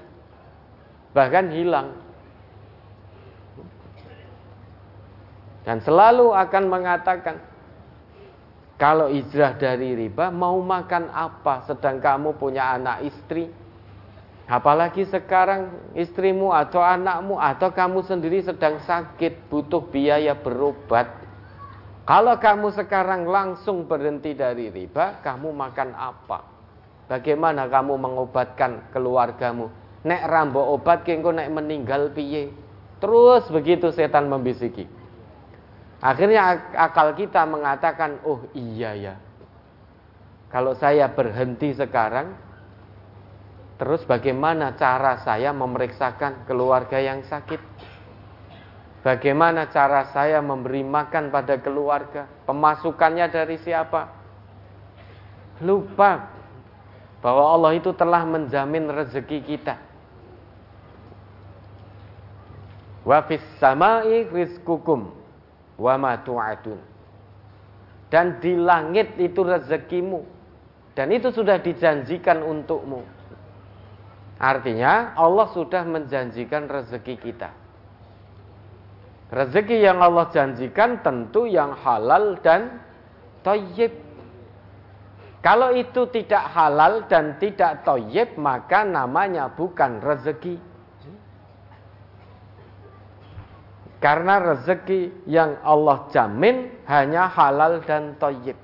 Bahkan 1.14 1.55
hilang. 1.55 2.07
Dan 5.68 5.84
selalu 5.84 6.32
akan 6.32 6.64
mengatakan, 6.64 7.36
kalau 8.80 9.12
hijrah 9.12 9.52
dari 9.60 9.92
riba, 9.92 10.32
mau 10.32 10.56
makan 10.64 11.12
apa 11.12 11.68
sedang 11.68 12.00
kamu 12.00 12.40
punya 12.40 12.72
anak 12.72 13.04
istri? 13.04 13.52
Apalagi 14.48 15.04
sekarang 15.04 15.92
istrimu 15.92 16.56
atau 16.56 16.80
anakmu 16.80 17.36
atau 17.36 17.68
kamu 17.68 18.00
sendiri 18.08 18.40
sedang 18.40 18.80
sakit, 18.80 19.52
butuh 19.52 19.84
biaya 19.92 20.32
berobat 20.32 21.28
kalau 22.08 22.40
kamu 22.40 22.72
sekarang 22.72 23.28
langsung 23.28 23.84
berhenti 23.84 24.32
dari 24.32 24.72
riba, 24.72 25.20
kamu 25.20 25.52
makan 25.52 25.92
apa? 25.92 26.40
Bagaimana 27.04 27.68
kamu 27.68 28.00
mengobatkan 28.00 28.88
keluargamu? 28.96 29.68
Nek 30.08 30.24
rambo 30.24 30.72
obat 30.72 31.04
kengko 31.04 31.36
nek 31.36 31.52
meninggal 31.52 32.08
piye? 32.16 32.48
Terus 32.96 33.44
begitu 33.52 33.92
setan 33.92 34.24
membisiki. 34.24 34.88
Akhirnya 35.99 36.70
akal 36.78 37.18
kita 37.18 37.42
mengatakan, 37.42 38.22
oh 38.22 38.46
iya 38.55 38.94
ya. 38.94 39.14
Kalau 40.49 40.78
saya 40.78 41.11
berhenti 41.11 41.74
sekarang, 41.74 42.38
terus 43.82 44.07
bagaimana 44.07 44.78
cara 44.78 45.18
saya 45.26 45.51
memeriksakan 45.51 46.46
keluarga 46.46 47.03
yang 47.03 47.26
sakit? 47.26 47.59
Bagaimana 49.03 49.66
cara 49.74 50.07
saya 50.14 50.38
memberi 50.38 50.86
makan 50.86 51.34
pada 51.34 51.59
keluarga? 51.59 52.30
Pemasukannya 52.46 53.26
dari 53.30 53.59
siapa? 53.59 54.11
Lupa 55.66 56.30
bahwa 57.18 57.59
Allah 57.59 57.74
itu 57.74 57.90
telah 57.90 58.22
menjamin 58.22 58.86
rezeki 58.86 59.38
kita. 59.42 59.74
Wa 63.03 63.26
fis 63.26 63.42
samai 63.59 64.30
rizqukum 64.30 65.17
wa 65.79 65.95
ma 65.97 66.18
tu'adun. 66.20 66.81
Dan 68.11 68.43
di 68.43 68.57
langit 68.59 69.14
itu 69.16 69.41
rezekimu 69.41 70.20
dan 70.99 71.14
itu 71.14 71.31
sudah 71.31 71.62
dijanjikan 71.62 72.43
untukmu. 72.43 73.07
Artinya 74.39 75.14
Allah 75.14 75.47
sudah 75.55 75.87
menjanjikan 75.87 76.66
rezeki 76.66 77.14
kita. 77.22 77.51
Rezeki 79.29 79.85
yang 79.85 80.01
Allah 80.01 80.26
janjikan 80.33 81.05
tentu 81.05 81.45
yang 81.45 81.76
halal 81.76 82.41
dan 82.41 82.81
toyib. 83.45 83.93
Kalau 85.39 85.70
itu 85.76 86.09
tidak 86.11 86.49
halal 86.51 87.07
dan 87.07 87.37
tidak 87.39 87.87
toyib, 87.87 88.35
maka 88.41 88.83
namanya 88.83 89.53
bukan 89.53 90.01
rezeki. 90.01 90.59
Karena 93.99 94.38
rezeki 94.38 95.26
yang 95.26 95.59
Allah 95.66 96.07
jamin 96.14 96.70
hanya 96.86 97.26
halal 97.26 97.82
dan 97.82 98.14
toyib. 98.14 98.55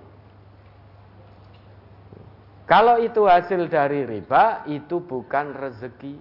Kalau 2.65 2.97
itu 3.03 3.27
hasil 3.27 3.69
dari 3.69 4.07
riba, 4.07 4.65
itu 4.71 5.03
bukan 5.03 5.53
rezeki. 5.53 6.17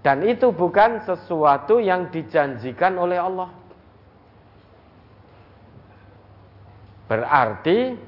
Dan 0.00 0.24
itu 0.24 0.48
bukan 0.56 1.04
sesuatu 1.04 1.76
yang 1.76 2.08
dijanjikan 2.08 2.96
oleh 2.96 3.20
Allah. 3.20 3.50
Berarti 7.10 7.98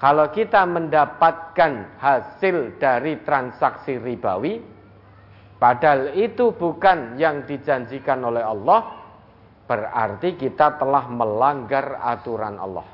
kalau 0.00 0.32
kita 0.32 0.64
mendapatkan 0.64 2.00
hasil 2.00 2.80
dari 2.80 3.20
transaksi 3.22 4.00
ribawi, 4.00 4.79
Padahal 5.60 6.16
itu 6.16 6.56
bukan 6.56 7.20
yang 7.20 7.44
dijanjikan 7.44 8.24
oleh 8.24 8.40
Allah, 8.40 8.96
berarti 9.68 10.32
kita 10.40 10.80
telah 10.80 11.04
melanggar 11.12 12.00
aturan 12.00 12.56
Allah. 12.56 12.88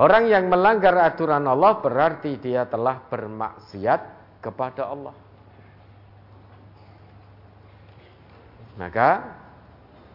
Orang 0.00 0.32
yang 0.32 0.48
melanggar 0.48 0.96
aturan 0.96 1.44
Allah 1.44 1.76
berarti 1.84 2.40
dia 2.40 2.64
telah 2.64 3.04
bermaksiat 3.04 4.00
kepada 4.40 4.88
Allah. 4.88 5.12
Maka 8.80 9.08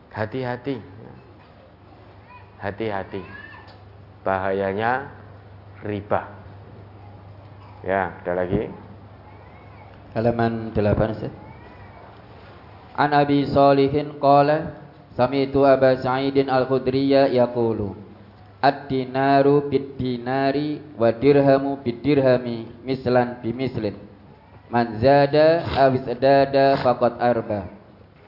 hati-hati. 0.10 0.82
Hati-hati. 2.62 3.22
Bahayanya 4.26 5.06
riba. 5.86 6.30
Ya, 7.82 8.14
ada 8.22 8.46
lagi 8.46 8.70
halaman 10.12 10.76
8 10.76 11.16
Ustaz. 11.16 11.34
An 12.96 13.16
Abi 13.16 13.48
Salihin 13.48 14.20
qala 14.20 14.76
sami'tu 15.16 15.64
Aba 15.64 15.96
Sa'idin 15.96 16.52
Al-Khudriyya 16.52 17.32
yaqulu 17.32 17.96
Ad-dinaru 18.62 19.74
bid-dinari 19.74 20.78
wa 20.94 21.10
dirhamu 21.10 21.82
bid-dirhami 21.82 22.70
mislan 22.86 23.42
bimislin. 23.42 23.98
Man 24.70 25.02
zada 25.02 25.66
aw 25.66 25.90
isdada 25.98 26.78
faqad 26.78 27.18
arba. 27.18 27.66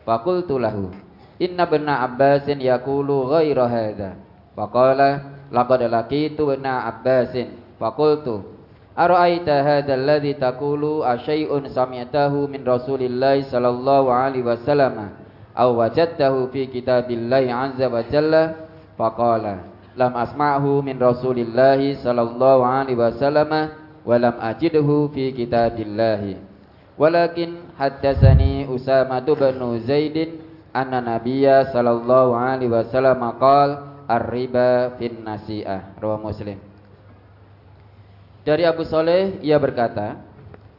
Faqultu 0.03 0.57
lahu 0.57 0.89
Inna 1.37 1.69
ibn 1.69 1.85
Abbasin 1.85 2.57
yaqulu 2.65 3.29
ghaira 3.29 3.69
hadha. 3.69 4.17
Faqala 4.57 5.37
laqad 5.53 5.85
laqitu 5.85 6.49
ibn 6.49 6.65
Abbasin. 6.65 7.61
Faqultu 7.77 8.52
Ara'aita 8.93 9.65
hadha 9.65 9.97
alladhi 9.97 10.37
taqulu 10.37 11.01
asyai'un 11.01 11.65
sami'tahu 11.65 12.45
min 12.45 12.61
Rasulillah 12.61 13.41
sallallahu 13.41 14.13
alaihi 14.13 14.45
wasallam 14.45 15.17
aw 15.57 15.69
wajadtahu 15.73 16.53
fi 16.53 16.69
kitabillahi 16.69 17.49
azza 17.49 17.89
wa 17.89 18.05
jalla 18.05 18.69
faqala 18.93 19.65
lam 19.97 20.13
asma'hu 20.13 20.85
min 20.85 21.01
Rasulillah 21.01 21.81
sallallahu 22.05 22.61
alaihi 22.61 23.01
wasallam 23.01 23.49
wa 24.05 24.13
lam 24.13 24.37
ajidhu 24.37 25.09
fi 25.09 25.33
kitabillahi. 25.33 26.37
Walakin 26.93 27.73
haddatsani 27.73 28.69
Usama 28.69 29.25
bin 29.25 29.57
Zaid 29.89 30.37
anna 30.69 31.01
nabiyya 31.01 31.73
sallallahu 31.73 32.37
alaihi 32.37 32.69
wasallam 32.69 33.25
qala 33.41 34.05
ar-riba 34.05 34.93
fin 35.01 35.25
nasi'ah. 35.25 35.97
Rawahu 35.97 36.29
Muslim 36.29 36.72
dari 38.43 38.67
Abu 38.67 38.83
Soleh 38.83 39.39
ia 39.39 39.55
berkata, 39.55 40.19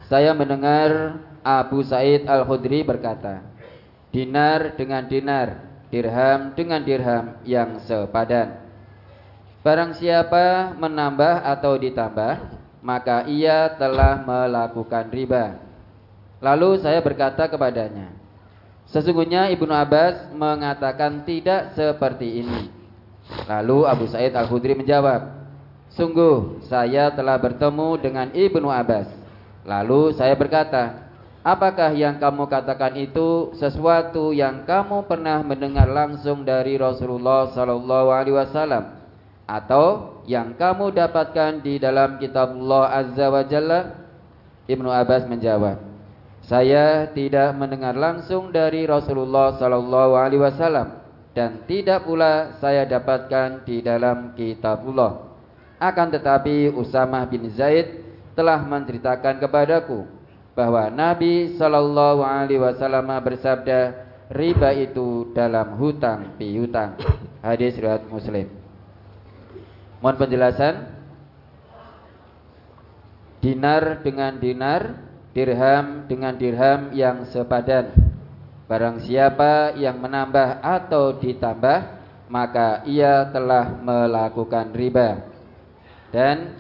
saya 0.05 0.37
mendengar 0.37 1.17
Abu 1.41 1.81
Said 1.81 2.29
Al-Khudri 2.29 2.85
berkata, 2.85 3.41
dinar 4.13 4.77
dengan 4.77 5.09
dinar, 5.09 5.49
dirham 5.89 6.53
dengan 6.53 6.81
dirham 6.85 7.41
yang 7.49 7.81
sepadan. 7.85 8.61
Barang 9.65 9.97
siapa 9.97 10.77
menambah 10.77 11.41
atau 11.41 11.81
ditambah, 11.81 12.35
maka 12.85 13.25
ia 13.33 13.73
telah 13.81 14.21
melakukan 14.21 15.09
riba. 15.09 15.57
Lalu 16.45 16.85
saya 16.85 17.01
berkata 17.01 17.49
kepadanya, 17.49 18.13
sesungguhnya 18.93 19.49
Ibnu 19.57 19.73
Abbas 19.73 20.29
mengatakan 20.37 21.25
tidak 21.25 21.73
seperti 21.73 22.45
ini. 22.45 22.69
Lalu 23.49 23.89
Abu 23.89 24.05
Said 24.05 24.37
Al-Khudri 24.37 24.77
menjawab, 24.77 25.44
Sungguh 25.95 26.59
saya 26.67 27.15
telah 27.15 27.39
bertemu 27.39 28.03
dengan 28.03 28.27
Ibnu 28.35 28.67
Abbas. 28.67 29.07
Lalu 29.63 30.11
saya 30.19 30.35
berkata, 30.35 31.07
apakah 31.47 31.95
yang 31.95 32.19
kamu 32.19 32.51
katakan 32.51 32.99
itu 32.99 33.55
sesuatu 33.55 34.35
yang 34.35 34.67
kamu 34.67 35.07
pernah 35.07 35.39
mendengar 35.47 35.87
langsung 35.87 36.43
dari 36.43 36.75
Rasulullah 36.75 37.47
sallallahu 37.55 38.11
alaihi 38.11 38.37
wasallam 38.37 38.85
atau 39.47 40.19
yang 40.27 40.59
kamu 40.59 40.91
dapatkan 40.99 41.63
di 41.63 41.79
dalam 41.79 42.19
kitab 42.19 42.59
Allah 42.59 42.85
Azza 42.91 43.27
wa 43.31 43.43
Jalla? 43.47 43.81
Ibnu 44.65 44.89
Abbas 44.91 45.29
menjawab, 45.31 45.79
saya 46.43 47.07
tidak 47.13 47.55
mendengar 47.55 47.95
langsung 47.95 48.51
dari 48.51 48.83
Rasulullah 48.89 49.55
sallallahu 49.61 50.13
alaihi 50.19 50.43
wasallam 50.43 51.05
dan 51.37 51.63
tidak 51.71 52.03
pula 52.03 52.57
saya 52.59 52.83
dapatkan 52.83 53.63
di 53.63 53.79
dalam 53.85 54.33
kitabullah. 54.35 55.34
Akan 55.79 56.09
tetapi 56.11 56.71
Usamah 56.71 57.27
bin 57.27 57.51
Zaid 57.51 58.05
telah 58.35 58.63
menceritakan 58.63 59.43
kepadaku 59.43 60.07
bahwa 60.55 60.87
Nabi 60.91 61.59
Shallallahu 61.59 62.23
Alaihi 62.23 62.63
Wasallam 62.63 63.11
bersabda 63.11 64.07
riba 64.31 64.71
itu 64.75 65.35
dalam 65.35 65.75
hutang 65.77 66.39
piutang. 66.39 66.97
Hadis 67.43 67.77
riwayat 67.77 68.07
Muslim. 68.09 68.47
Mohon 70.01 70.17
penjelasan. 70.17 70.75
Dinar 73.45 74.01
dengan 74.01 74.41
dinar, 74.41 75.05
dirham 75.37 76.09
dengan 76.09 76.33
dirham 76.41 76.97
yang 76.97 77.29
sepadan. 77.29 77.93
Barang 78.65 79.05
siapa 79.05 79.77
yang 79.77 80.01
menambah 80.01 80.65
atau 80.65 81.21
ditambah, 81.21 81.79
maka 82.33 82.81
ia 82.89 83.29
telah 83.29 83.69
melakukan 83.85 84.73
riba. 84.73 85.34
Dan 86.15 86.55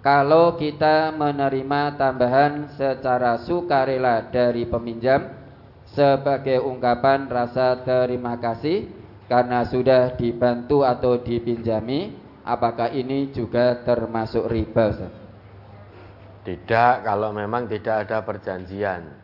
kalau 0.00 0.56
kita 0.56 1.12
menerima 1.12 2.00
tambahan 2.00 2.72
secara 2.72 3.44
sukarela 3.44 4.32
dari 4.32 4.64
peminjam 4.64 5.28
sebagai 5.92 6.64
ungkapan 6.64 7.28
rasa 7.28 7.84
terima 7.84 8.40
kasih 8.40 8.88
karena 9.28 9.68
sudah 9.68 10.16
dibantu 10.16 10.88
atau 10.88 11.20
dipinjami, 11.20 12.16
apakah 12.48 12.88
ini 12.92 13.28
juga 13.32 13.80
termasuk 13.84 14.48
riba? 14.48 15.08
Tidak, 16.44 16.94
kalau 17.04 17.32
memang 17.32 17.68
tidak 17.68 18.08
ada 18.08 18.20
perjanjian. 18.20 19.20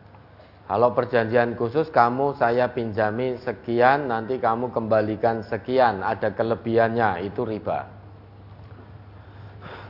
Kalau 0.65 0.93
perjanjian 0.97 1.53
khusus 1.53 1.93
kamu 1.93 2.33
saya 2.37 2.73
pinjami 2.73 3.37
sekian, 3.45 4.09
nanti 4.09 4.41
kamu 4.41 4.73
kembalikan 4.73 5.45
sekian, 5.45 6.01
ada 6.01 6.33
kelebihannya, 6.33 7.29
itu 7.29 7.45
riba. 7.45 8.00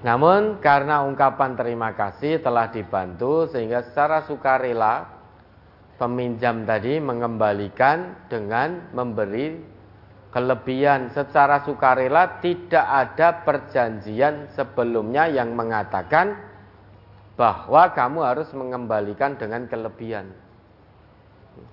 Namun 0.02 0.58
karena 0.58 1.06
ungkapan 1.06 1.54
terima 1.54 1.94
kasih 1.94 2.42
telah 2.42 2.74
dibantu 2.74 3.46
sehingga 3.46 3.86
secara 3.86 4.26
sukarela 4.26 5.06
peminjam 6.02 6.66
tadi 6.66 6.98
mengembalikan 6.98 8.26
dengan 8.26 8.90
memberi 8.98 9.62
kelebihan 10.34 11.14
secara 11.14 11.62
sukarela 11.62 12.42
tidak 12.42 12.82
ada 12.82 13.46
perjanjian 13.46 14.50
sebelumnya 14.58 15.30
yang 15.30 15.54
mengatakan 15.54 16.34
bahwa 17.38 17.94
kamu 17.94 18.20
harus 18.26 18.50
mengembalikan 18.58 19.38
dengan 19.38 19.70
kelebihan. 19.70 20.34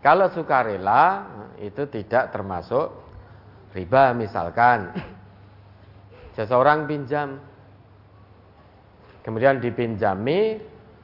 Kalau 0.04 0.28
sukarela 0.36 1.24
itu 1.64 1.88
tidak 1.88 2.28
termasuk 2.28 2.92
riba 3.72 4.12
misalkan 4.12 4.92
seseorang 6.36 6.84
pinjam 6.84 7.47
kemudian 9.28 9.60
dipinjami 9.60 10.56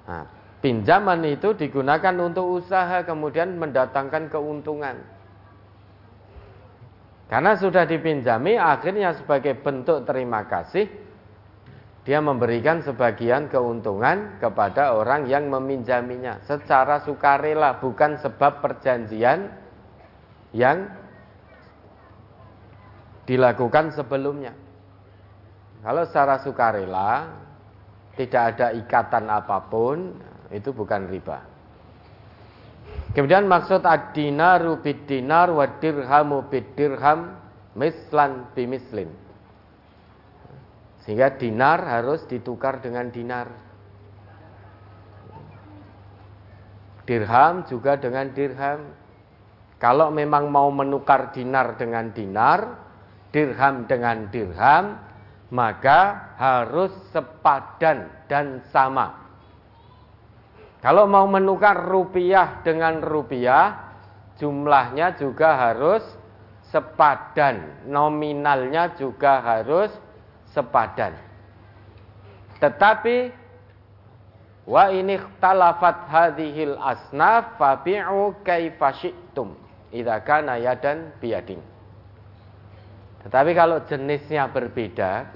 nah, 0.08 0.24
pinjaman 0.64 1.28
itu 1.28 1.52
digunakan 1.52 2.16
untuk 2.24 2.64
usaha 2.64 3.04
kemudian 3.04 3.60
mendatangkan 3.60 4.32
keuntungan 4.32 4.96
karena 7.28 7.52
sudah 7.60 7.84
dipinjami 7.84 8.56
akhirnya 8.56 9.12
sebagai 9.12 9.60
bentuk 9.60 10.08
terima 10.08 10.48
kasih 10.48 10.88
dia 12.08 12.20
memberikan 12.24 12.80
sebagian 12.80 13.52
keuntungan 13.52 14.40
kepada 14.40 14.96
orang 14.96 15.28
yang 15.28 15.52
meminjaminya 15.52 16.40
secara 16.48 17.04
sukarela 17.04 17.76
bukan 17.80 18.16
sebab 18.20 18.60
perjanjian 18.60 19.52
yang 20.52 20.84
dilakukan 23.24 23.96
sebelumnya. 23.96 24.52
Kalau 25.80 26.04
secara 26.04 26.44
sukarela 26.44 27.43
tidak 28.14 28.42
ada 28.54 28.66
ikatan 28.74 29.26
apa 29.26 29.58
pun, 29.66 30.14
itu 30.54 30.70
bukan 30.70 31.10
riba. 31.10 31.42
Kemudian 33.14 33.46
maksud 33.46 33.86
ad-dinaru 33.86 34.82
bid-dinar 34.82 35.50
wa 35.54 35.66
dirhamu 35.78 36.50
bid-dirham 36.50 37.38
mislan 37.78 38.50
bimislin. 38.54 39.10
Sehingga 41.06 41.36
dinar 41.38 41.84
harus 41.84 42.26
ditukar 42.26 42.80
dengan 42.80 43.12
dinar. 43.14 43.46
Dirham 47.04 47.68
juga 47.68 48.00
dengan 48.00 48.32
dirham. 48.32 48.80
Kalau 49.76 50.08
memang 50.08 50.48
mau 50.48 50.72
menukar 50.72 51.30
dinar 51.36 51.76
dengan 51.76 52.08
dinar, 52.08 52.80
dirham 53.28 53.84
dengan 53.84 54.32
dirham, 54.32 54.96
maka 55.52 56.32
harus 56.40 56.92
sepadan 57.12 58.08
dan 58.30 58.64
sama. 58.72 59.24
Kalau 60.84 61.08
mau 61.08 61.24
menukar 61.24 61.88
rupiah 61.88 62.60
dengan 62.60 63.00
rupiah, 63.00 63.96
jumlahnya 64.36 65.16
juga 65.16 65.56
harus 65.56 66.04
sepadan, 66.68 67.88
nominalnya 67.88 68.92
juga 68.98 69.40
harus 69.40 69.88
sepadan. 70.52 71.16
Tetapi 72.60 73.32
wa 74.68 74.88
ini 74.92 75.16
talafat 75.40 76.08
hadhil 76.08 76.76
asnaf 76.76 77.56
fabi'u 77.56 78.44
kaifa 78.44 78.92
syi'tum 79.00 79.56
idza 79.88 80.20
kana 80.20 80.60
yadan. 80.60 81.14
Tetapi 83.24 83.50
kalau 83.56 83.80
jenisnya 83.88 84.52
berbeda, 84.52 85.32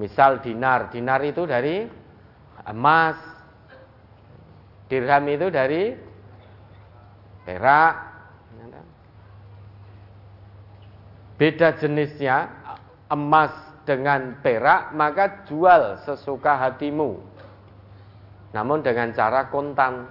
misal 0.00 0.40
dinar, 0.40 0.88
dinar 0.88 1.20
itu 1.20 1.44
dari 1.44 1.84
emas, 2.64 3.20
dirham 4.88 5.24
itu 5.28 5.52
dari 5.52 5.92
perak, 7.44 7.94
beda 11.36 11.76
jenisnya 11.76 12.48
emas 13.12 13.52
dengan 13.84 14.40
perak, 14.40 14.96
maka 14.96 15.44
jual 15.44 16.00
sesuka 16.08 16.56
hatimu. 16.56 17.20
Namun 18.56 18.80
dengan 18.80 19.12
cara 19.12 19.52
kontan. 19.52 20.08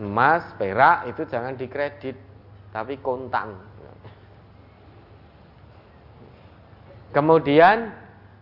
Emas, 0.00 0.42
perak 0.56 1.06
itu 1.12 1.22
jangan 1.28 1.54
dikredit, 1.54 2.16
tapi 2.72 2.98
kontan. 3.04 3.73
Kemudian 7.14 7.94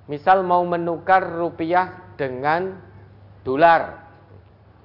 misal 0.09 0.41
mau 0.43 0.65
menukar 0.65 1.21
rupiah 1.37 2.17
dengan 2.17 2.81
dolar, 3.45 4.01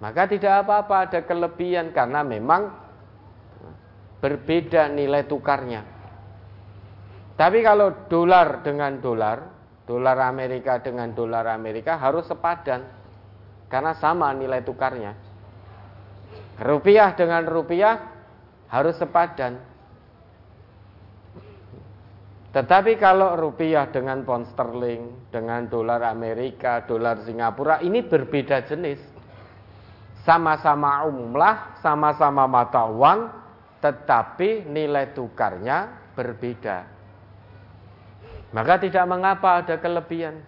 maka 0.03 0.27
tidak 0.27 0.67
apa-apa 0.67 0.95
ada 1.07 1.19
kelebihan 1.23 1.95
karena 1.95 2.21
memang 2.21 2.67
berbeda 4.19 4.91
nilai 4.91 5.23
tukarnya. 5.23 5.81
Tapi 7.38 7.61
kalau 7.61 8.09
dolar 8.11 8.65
dengan 8.65 8.99
dolar, 8.99 9.38
dolar 9.88 10.17
Amerika 10.25 10.81
dengan 10.83 11.13
dolar 11.15 11.47
Amerika 11.47 11.95
harus 11.95 12.27
sepadan 12.27 12.83
karena 13.71 13.93
sama 13.95 14.33
nilai 14.33 14.65
tukarnya. 14.67 15.13
Rupiah 16.57 17.13
dengan 17.13 17.45
rupiah 17.45 18.17
harus 18.67 18.97
sepadan. 18.97 19.61
Tetapi 22.57 22.97
kalau 22.97 23.37
rupiah 23.37 23.85
dengan 23.93 24.25
pound 24.25 24.49
sterling, 24.49 25.29
dengan 25.29 25.69
dolar 25.69 26.01
Amerika, 26.09 26.81
dolar 26.89 27.21
Singapura, 27.21 27.85
ini 27.85 28.01
berbeda 28.01 28.65
jenis. 28.65 28.97
Sama-sama 30.25 31.05
umlah, 31.05 31.77
sama-sama 31.85 32.49
mata 32.49 32.89
uang, 32.89 33.29
tetapi 33.77 34.65
nilai 34.73 35.13
tukarnya 35.13 36.09
berbeda. 36.17 36.77
Maka 38.57 38.73
tidak 38.81 39.05
mengapa 39.05 39.61
ada 39.61 39.77
kelebihan. 39.77 40.41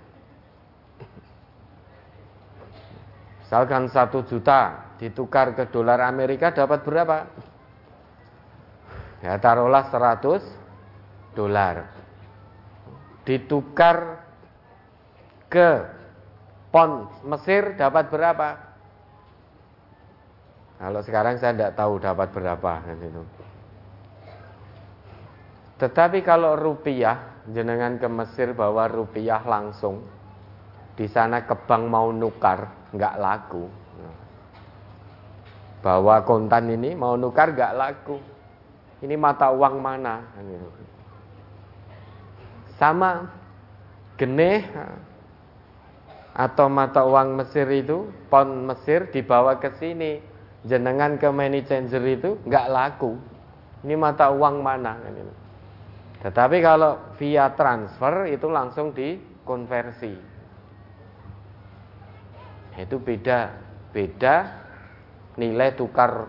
Misalkan 3.46 3.86
satu 3.86 4.26
juta 4.26 4.98
ditukar 4.98 5.54
ke 5.54 5.70
dolar 5.70 6.02
Amerika 6.02 6.50
dapat 6.50 6.82
berapa? 6.82 7.30
Ya 9.22 9.38
taruhlah 9.38 9.94
100 9.94 11.38
dolar 11.38 11.99
ditukar 13.30 14.26
ke 15.54 15.86
pon 16.74 17.06
Mesir 17.30 17.78
dapat 17.78 18.10
berapa? 18.10 18.58
Kalau 20.82 21.02
sekarang 21.06 21.38
saya 21.38 21.54
tidak 21.54 21.78
tahu 21.78 22.02
dapat 22.02 22.34
berapa 22.34 22.72
kan 22.82 22.98
itu. 22.98 23.22
Tetapi 25.78 26.26
kalau 26.26 26.58
rupiah, 26.58 27.46
jenengan 27.54 28.02
ke 28.02 28.10
Mesir 28.10 28.58
bawa 28.58 28.90
rupiah 28.90 29.46
langsung, 29.46 30.02
di 30.98 31.06
sana 31.06 31.46
ke 31.46 31.54
bank 31.54 31.84
mau 31.86 32.10
nukar, 32.10 32.90
nggak 32.98 33.16
laku. 33.22 33.70
Bawa 35.80 36.26
kontan 36.26 36.68
ini 36.74 36.98
mau 36.98 37.14
nukar 37.14 37.54
nggak 37.54 37.76
laku. 37.78 38.18
Ini 39.00 39.16
mata 39.16 39.48
uang 39.54 39.80
mana? 39.80 40.20
Kan 40.36 40.89
sama 42.80 43.28
geneh 44.16 44.64
atau 46.34 46.72
mata 46.72 47.04
uang 47.04 47.36
Mesir 47.44 47.68
itu 47.70 48.08
pon 48.32 48.66
Mesir 48.66 49.12
dibawa 49.12 49.60
ke 49.60 49.76
sini. 49.76 50.24
Jenengan 50.60 51.16
ke 51.16 51.32
money 51.32 51.64
changer 51.64 52.04
itu 52.04 52.36
nggak 52.44 52.68
laku. 52.68 53.16
Ini 53.84 53.96
mata 53.96 54.28
uang 54.28 54.60
mana 54.60 55.00
tetapi 56.20 56.60
kalau 56.60 57.16
via 57.16 57.56
transfer 57.56 58.28
itu 58.28 58.48
langsung 58.52 58.92
dikonversi. 58.92 60.14
Itu 62.76 63.00
beda 63.00 63.56
beda 63.96 64.36
nilai 65.40 65.76
tukar 65.80 66.28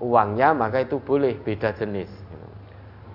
uangnya 0.00 0.52
maka 0.52 0.84
itu 0.84 1.00
boleh 1.00 1.36
beda 1.40 1.72
jenis 1.76 2.08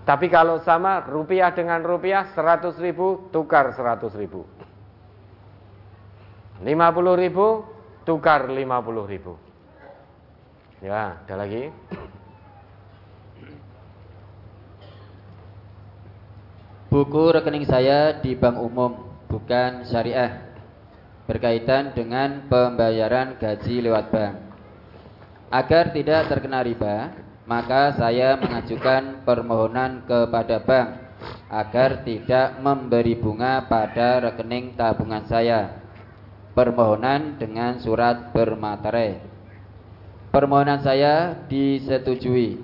tapi 0.06 0.30
kalau 0.30 0.62
sama 0.62 1.01
rupiah 1.10 1.49
dengan 1.49 1.82
rupiah 1.82 2.30
100 2.38 2.78
ribu 2.78 3.26
tukar 3.34 3.74
100 3.74 4.06
ribu. 4.14 4.45
50 6.62 7.22
ribu 7.26 7.66
tukar 8.06 8.45
50 8.45 8.62
ribu. 9.10 9.34
Ya 10.86 11.18
ada 11.26 11.36
lagi? 11.41 11.74
Buku 16.93 17.24
rekening 17.34 17.66
saya 17.66 18.22
di 18.22 18.38
bank 18.38 18.62
umum 18.62 19.10
bukan 19.26 19.89
syariah 19.89 20.45
berkaitan 21.26 21.97
dengan 21.97 22.45
pembayaran 22.45 23.41
gaji 23.41 23.82
lewat 23.82 24.14
bank. 24.14 24.36
Agar 25.49 25.91
tidak 25.97 26.30
terkena 26.30 26.62
riba, 26.62 27.24
maka 27.46 27.93
saya 27.93 28.38
mengajukan 28.41 29.22
permohonan 29.22 30.02
kepada 30.10 30.58
bank 30.66 30.88
agar 31.50 32.02
tidak 32.02 32.58
memberi 32.58 33.14
bunga 33.14 33.66
pada 33.70 34.30
rekening 34.30 34.74
tabungan 34.74 35.24
saya. 35.30 35.82
Permohonan 36.58 37.38
dengan 37.38 37.78
surat 37.78 38.34
bermaterai. 38.34 39.22
Permohonan 40.34 40.82
saya 40.82 41.46
disetujui 41.48 42.60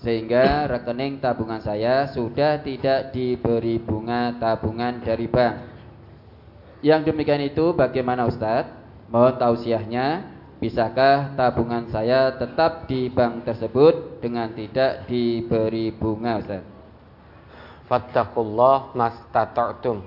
sehingga 0.00 0.68
rekening 0.68 1.18
tabungan 1.18 1.60
saya 1.60 2.06
sudah 2.12 2.60
tidak 2.60 3.10
diberi 3.10 3.80
bunga 3.80 4.36
tabungan 4.38 5.02
dari 5.02 5.26
bank. 5.26 5.54
Yang 6.84 7.10
demikian 7.12 7.42
itu 7.42 7.72
bagaimana 7.72 8.28
Ustadz? 8.28 8.70
Mohon 9.10 9.34
tausiahnya 9.38 10.35
Bisakah 10.56 11.36
tabungan 11.36 11.84
saya 11.92 12.32
tetap 12.32 12.88
di 12.88 13.12
bank 13.12 13.44
tersebut 13.44 14.24
dengan 14.24 14.48
tidak 14.56 15.04
diberi 15.04 15.92
bunga 15.92 16.40
Ustaz? 16.40 16.64
Fattakullah 17.84 18.96
mastata'tum. 18.96 20.00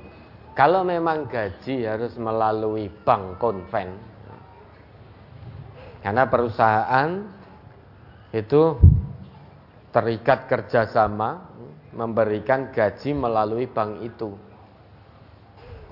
Kalau 0.57 0.81
memang 0.81 1.29
gaji 1.29 1.85
harus 1.85 2.17
melalui 2.17 2.89
bank 2.89 3.37
konven. 3.37 3.93
Karena 6.01 6.25
perusahaan 6.25 7.09
itu 8.33 8.75
terikat 9.93 10.49
kerjasama 10.49 11.45
memberikan 11.93 12.73
gaji 12.73 13.13
melalui 13.13 13.69
bank 13.69 14.01
itu. 14.01 14.33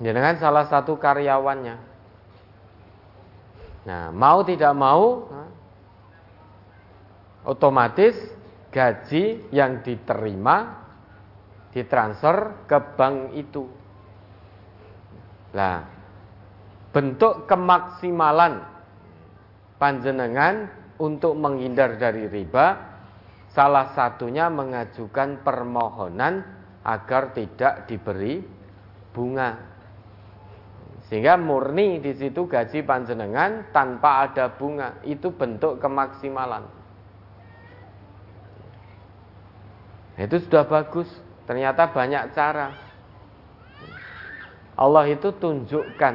Dengan 0.02 0.34
salah 0.36 0.66
satu 0.66 0.98
karyawannya. 0.98 1.87
Nah, 3.88 4.12
mau 4.12 4.44
tidak 4.44 4.76
mau 4.76 5.24
otomatis 7.48 8.12
gaji 8.68 9.48
yang 9.48 9.80
diterima 9.80 10.84
ditransfer 11.72 12.68
ke 12.68 12.78
bank 13.00 13.32
itu. 13.32 13.64
Nah, 15.56 15.88
bentuk 16.92 17.48
kemaksimalan 17.48 18.60
panjenengan 19.80 20.68
untuk 21.00 21.32
menghindar 21.40 21.96
dari 21.96 22.28
riba 22.28 22.76
salah 23.56 23.96
satunya 23.96 24.52
mengajukan 24.52 25.40
permohonan 25.40 26.44
agar 26.84 27.32
tidak 27.32 27.88
diberi 27.88 28.44
bunga. 29.16 29.77
Sehingga 31.08 31.40
murni 31.40 32.04
di 32.04 32.12
situ 32.12 32.44
gaji 32.44 32.84
panjenengan 32.84 33.72
tanpa 33.72 34.28
ada 34.28 34.52
bunga. 34.52 35.00
Itu 35.08 35.32
bentuk 35.32 35.80
kemaksimalan. 35.80 36.68
Itu 40.20 40.36
sudah 40.44 40.68
bagus. 40.68 41.08
Ternyata 41.48 41.88
banyak 41.88 42.36
cara. 42.36 42.76
Allah 44.76 45.04
itu 45.08 45.32
tunjukkan 45.32 46.14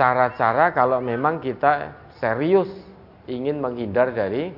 cara-cara 0.00 0.72
kalau 0.72 0.98
memang 1.04 1.36
kita 1.38 1.92
serius 2.16 2.72
ingin 3.28 3.60
menghindar 3.60 4.16
dari 4.16 4.48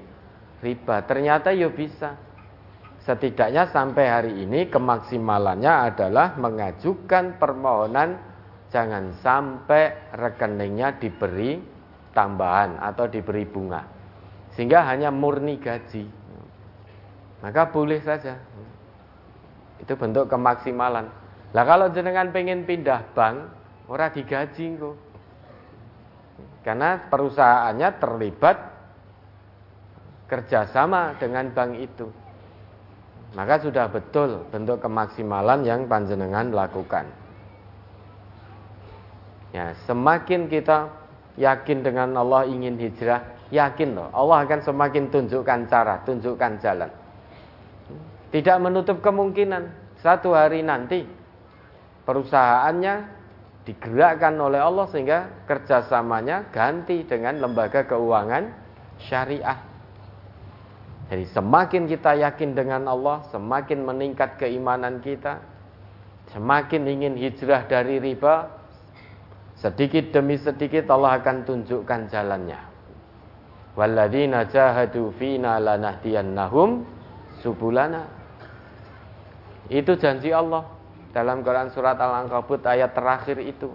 riba. 0.63 1.03
Ternyata 1.03 1.51
ya 1.51 1.67
bisa. 1.67 2.15
Setidaknya 3.03 3.75
sampai 3.75 4.07
hari 4.07 4.33
ini 4.47 4.71
kemaksimalannya 4.71 5.91
adalah 5.91 6.39
mengajukan 6.39 7.43
permohonan 7.43 8.32
jangan 8.73 9.13
sampai 9.21 10.17
rekeningnya 10.17 10.97
diberi 10.97 11.61
tambahan 12.17 12.81
atau 12.81 13.05
diberi 13.07 13.45
bunga 13.45 13.85
sehingga 14.57 14.85
hanya 14.89 15.13
murni 15.13 15.61
gaji. 15.61 16.09
Maka 17.45 17.69
boleh 17.69 18.01
saja. 18.01 18.39
Itu 19.81 19.99
bentuk 19.99 20.31
kemaksimalan. 20.31 21.11
Lah 21.53 21.65
kalau 21.69 21.93
jenengan 21.93 22.33
pengen 22.33 22.65
pindah 22.65 23.13
bank 23.13 23.37
ora 23.91 24.09
digaji 24.09 24.79
kok 24.81 24.97
karena 26.63 27.11
perusahaannya 27.11 27.89
terlibat 27.99 28.57
kerjasama 30.31 31.19
dengan 31.21 31.51
bank 31.53 31.73
itu. 31.77 32.09
Maka 33.33 33.65
sudah 33.65 33.89
betul 33.89 34.49
bentuk 34.53 34.81
kemaksimalan 34.81 35.65
yang 35.65 35.89
panjenengan 35.89 36.53
lakukan 36.53 37.22
Ya, 39.53 39.77
semakin 39.85 40.49
kita 40.49 40.89
yakin 41.37 41.85
dengan 41.85 42.17
Allah 42.17 42.49
ingin 42.49 42.81
hijrah, 42.81 43.37
yakin 43.53 43.93
loh, 43.93 44.09
Allah 44.17 44.49
akan 44.49 44.61
semakin 44.65 45.13
tunjukkan 45.13 45.69
cara, 45.69 46.01
tunjukkan 46.09 46.53
jalan. 46.65 46.91
Tidak 48.33 48.57
menutup 48.65 49.05
kemungkinan 49.05 49.69
satu 50.01 50.33
hari 50.33 50.65
nanti 50.65 51.05
perusahaannya 52.09 53.21
digerakkan 53.69 54.35
oleh 54.41 54.59
Allah 54.59 54.89
sehingga 54.89 55.45
kerjasamanya 55.45 56.49
ganti 56.49 57.05
dengan 57.05 57.39
lembaga 57.45 57.85
keuangan 57.85 58.51
syariah. 58.99 59.61
Jadi 61.13 61.29
semakin 61.29 61.85
kita 61.93 62.17
yakin 62.25 62.57
dengan 62.57 62.89
Allah, 62.89 63.21
semakin 63.29 63.85
meningkat 63.85 64.41
keimanan 64.41 65.05
kita, 65.05 65.45
semakin 66.33 66.89
ingin 66.89 67.21
hijrah 67.21 67.69
dari 67.69 68.01
riba, 68.01 68.62
Sedikit 69.63 70.11
demi 70.11 70.35
sedikit 70.43 70.91
Allah 70.91 71.23
akan 71.23 71.47
tunjukkan 71.47 72.11
jalannya. 72.11 72.59
Walladzina 73.79 74.51
jahadu 74.51 75.15
fina 75.15 75.63
lanahdiyannahum 75.63 76.83
subulana. 77.47 78.11
Itu 79.71 79.95
janji 79.95 80.35
Allah 80.35 80.67
dalam 81.15 81.47
Quran 81.47 81.71
surat 81.71 81.95
Al-Ankabut 81.95 82.67
ayat 82.67 82.91
terakhir 82.91 83.39
itu. 83.39 83.71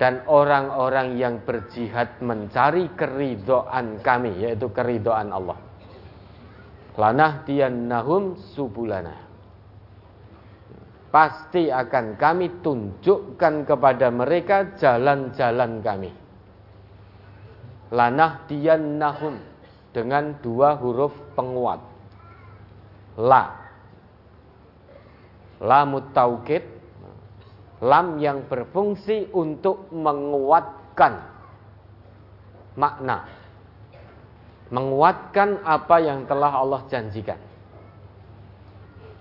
Dan 0.00 0.24
orang-orang 0.24 1.20
yang 1.20 1.44
berjihad 1.44 2.24
mencari 2.24 2.96
keridoan 2.96 4.00
kami, 4.00 4.40
yaitu 4.40 4.72
keridoan 4.72 5.36
Allah. 5.36 5.60
Lanahdiyannahum 6.96 8.40
subulana 8.56 9.25
pasti 11.10 11.70
akan 11.70 12.18
kami 12.18 12.60
tunjukkan 12.60 13.54
kepada 13.64 14.10
mereka 14.10 14.76
jalan-jalan 14.76 15.80
kami. 15.80 16.10
Lanah 17.94 18.44
nahum 18.76 19.38
dengan 19.94 20.36
dua 20.42 20.74
huruf 20.76 21.14
penguat. 21.38 21.80
La. 23.16 23.44
Lamut 25.62 26.10
taukid. 26.12 26.74
Lam 27.76 28.16
yang 28.20 28.48
berfungsi 28.48 29.30
untuk 29.36 29.92
menguatkan 29.92 31.20
makna. 32.74 33.28
Menguatkan 34.72 35.62
apa 35.62 35.96
yang 36.02 36.26
telah 36.26 36.50
Allah 36.58 36.82
janjikan 36.90 37.45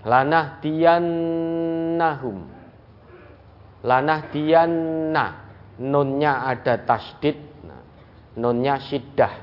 lanah 0.06 0.62
diannahum 0.62 2.38
lanah 3.86 4.22
dianna 4.34 5.26
nunnya 5.80 6.50
ada 6.50 6.82
tasdid. 6.82 7.38
Nah, 7.64 7.82
nunnya 8.40 8.82
syiddah. 8.82 9.34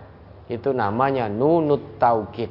Itu 0.50 0.74
namanya 0.74 1.30
nunut 1.30 1.96
taukid. 1.96 2.50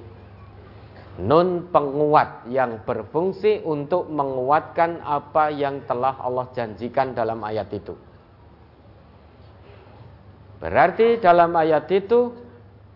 Nun 1.22 1.70
penguat 1.70 2.48
yang 2.48 2.82
berfungsi 2.88 3.62
untuk 3.68 4.08
menguatkan 4.08 5.04
apa 5.04 5.52
yang 5.52 5.84
telah 5.86 6.18
Allah 6.18 6.48
janjikan 6.56 7.12
dalam 7.12 7.44
ayat 7.44 7.68
itu. 7.76 7.94
Berarti 10.64 11.20
dalam 11.20 11.52
ayat 11.52 11.90
itu 11.92 12.32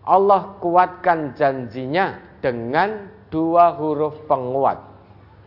Allah 0.06 0.56
kuatkan 0.58 1.36
janjinya 1.36 2.38
dengan 2.40 3.10
dua 3.28 3.74
huruf 3.76 4.24
penguat 4.24 4.95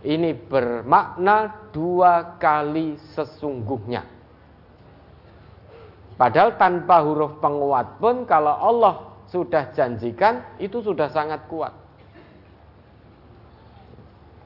ini 0.03 0.31
bermakna 0.31 1.69
dua 1.75 2.39
kali 2.39 2.95
sesungguhnya. 3.15 4.07
Padahal 6.15 6.59
tanpa 6.59 6.99
huruf 7.03 7.39
penguat 7.39 7.99
pun 7.99 8.27
kalau 8.27 8.51
Allah 8.51 8.95
sudah 9.31 9.71
janjikan 9.71 10.59
itu 10.59 10.83
sudah 10.83 11.07
sangat 11.11 11.43
kuat. 11.47 11.71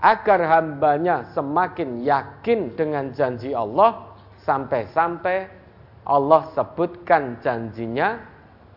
Agar 0.03 0.41
hambanya 0.59 1.31
semakin 1.33 2.03
yakin 2.03 2.77
dengan 2.77 3.09
janji 3.15 3.55
Allah 3.55 4.13
sampai-sampai 4.43 5.47
Allah 6.03 6.51
sebutkan 6.51 7.39
janjinya 7.39 8.19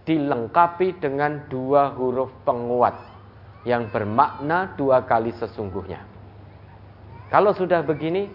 dilengkapi 0.06 1.02
dengan 1.02 1.42
dua 1.50 1.90
huruf 1.98 2.30
penguat 2.46 2.94
yang 3.66 3.90
bermakna 3.90 4.72
dua 4.78 5.02
kali 5.02 5.34
sesungguhnya. 5.34 6.15
Kalau 7.26 7.50
sudah 7.50 7.82
begini, 7.82 8.30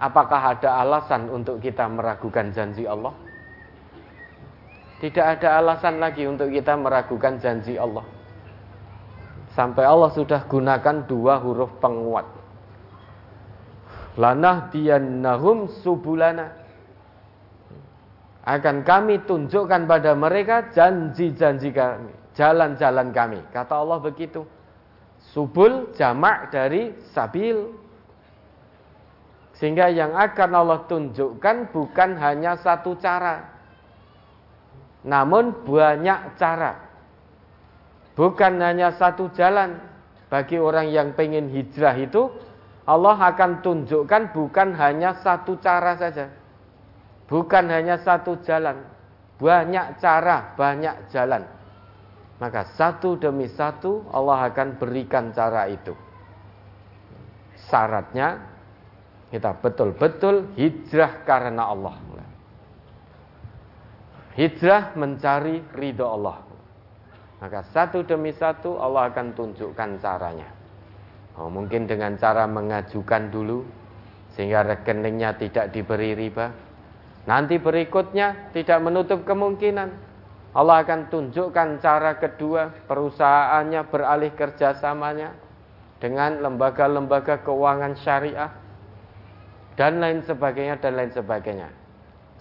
apakah 0.00 0.56
ada 0.56 0.80
alasan 0.80 1.28
untuk 1.28 1.60
kita 1.60 1.84
meragukan 1.84 2.48
janji 2.52 2.88
Allah? 2.88 3.12
Tidak 5.00 5.24
ada 5.24 5.60
alasan 5.60 5.96
lagi 5.96 6.28
untuk 6.28 6.52
kita 6.52 6.76
meragukan 6.76 7.40
janji 7.40 7.80
Allah. 7.80 8.04
Sampai 9.56 9.88
Allah 9.88 10.12
sudah 10.12 10.44
gunakan 10.44 11.08
dua 11.08 11.40
huruf 11.40 11.72
penguat. 11.80 12.28
Lanah 14.20 14.68
diyannahum 14.68 15.72
subulana. 15.80 16.52
Akan 18.44 18.84
kami 18.84 19.24
tunjukkan 19.24 19.84
pada 19.84 20.16
mereka 20.16 20.72
janji-janji 20.72 21.72
kami, 21.72 22.12
jalan-jalan 22.36 23.12
kami. 23.12 23.40
Kata 23.52 23.80
Allah 23.80 24.00
begitu. 24.00 24.44
Subul 25.32 25.92
jamak 25.96 26.52
dari 26.52 26.96
sabil. 27.12 27.68
Sehingga 29.60 29.92
yang 29.92 30.16
akan 30.16 30.50
Allah 30.56 30.88
tunjukkan 30.88 31.68
bukan 31.68 32.16
hanya 32.16 32.56
satu 32.56 32.96
cara. 32.96 33.44
Namun 35.04 35.52
banyak 35.68 36.40
cara. 36.40 36.80
Bukan 38.16 38.56
hanya 38.56 38.96
satu 38.96 39.28
jalan. 39.36 39.76
Bagi 40.32 40.56
orang 40.56 40.88
yang 40.88 41.12
pengen 41.12 41.52
hijrah 41.52 41.92
itu, 42.00 42.32
Allah 42.88 43.20
akan 43.20 43.60
tunjukkan 43.60 44.32
bukan 44.32 44.72
hanya 44.80 45.20
satu 45.20 45.60
cara 45.60 45.92
saja. 46.00 46.32
Bukan 47.28 47.68
hanya 47.68 48.00
satu 48.00 48.40
jalan. 48.40 48.80
Banyak 49.36 50.00
cara, 50.00 50.56
banyak 50.56 51.12
jalan. 51.12 51.44
Maka 52.40 52.64
satu 52.72 53.20
demi 53.20 53.44
satu 53.52 54.08
Allah 54.08 54.48
akan 54.48 54.80
berikan 54.80 55.36
cara 55.36 55.68
itu. 55.68 55.92
Syaratnya 57.68 58.49
kita 59.30 59.62
betul-betul 59.62 60.50
hijrah 60.58 61.22
karena 61.22 61.70
Allah. 61.70 61.94
Hijrah 64.34 64.94
mencari 64.98 65.62
ridho 65.74 66.06
Allah. 66.06 66.42
Maka 67.40 67.64
satu 67.72 68.04
demi 68.04 68.34
satu 68.34 68.76
Allah 68.76 69.08
akan 69.10 69.32
tunjukkan 69.32 70.02
caranya. 70.02 70.50
Oh, 71.38 71.48
mungkin 71.48 71.86
dengan 71.86 72.18
cara 72.18 72.44
mengajukan 72.44 73.32
dulu 73.32 73.64
sehingga 74.34 74.66
rekeningnya 74.66 75.38
tidak 75.38 75.72
diberi 75.72 76.12
riba. 76.12 76.52
Nanti 77.24 77.56
berikutnya 77.56 78.52
tidak 78.52 78.82
menutup 78.82 79.22
kemungkinan 79.24 80.10
Allah 80.50 80.82
akan 80.82 81.06
tunjukkan 81.14 81.78
cara 81.78 82.18
kedua 82.18 82.74
perusahaannya 82.90 83.86
beralih 83.86 84.34
kerjasamanya 84.34 85.30
dengan 86.02 86.42
lembaga-lembaga 86.42 87.46
keuangan 87.46 87.94
syariah 88.02 88.50
dan 89.80 89.96
lain 89.96 90.20
sebagainya 90.28 90.76
dan 90.76 90.92
lain 90.92 91.08
sebagainya. 91.08 91.72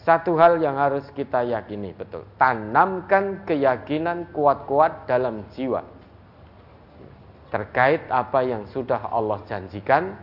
Satu 0.04 0.36
hal 0.36 0.60
yang 0.60 0.76
harus 0.76 1.08
kita 1.16 1.48
yakini 1.48 1.96
betul. 1.96 2.28
Tanamkan 2.36 3.48
keyakinan 3.48 4.28
kuat-kuat 4.36 5.08
dalam 5.08 5.48
jiwa. 5.56 5.80
Terkait 7.48 8.04
apa 8.12 8.44
yang 8.44 8.68
sudah 8.68 9.08
Allah 9.08 9.40
janjikan, 9.48 10.20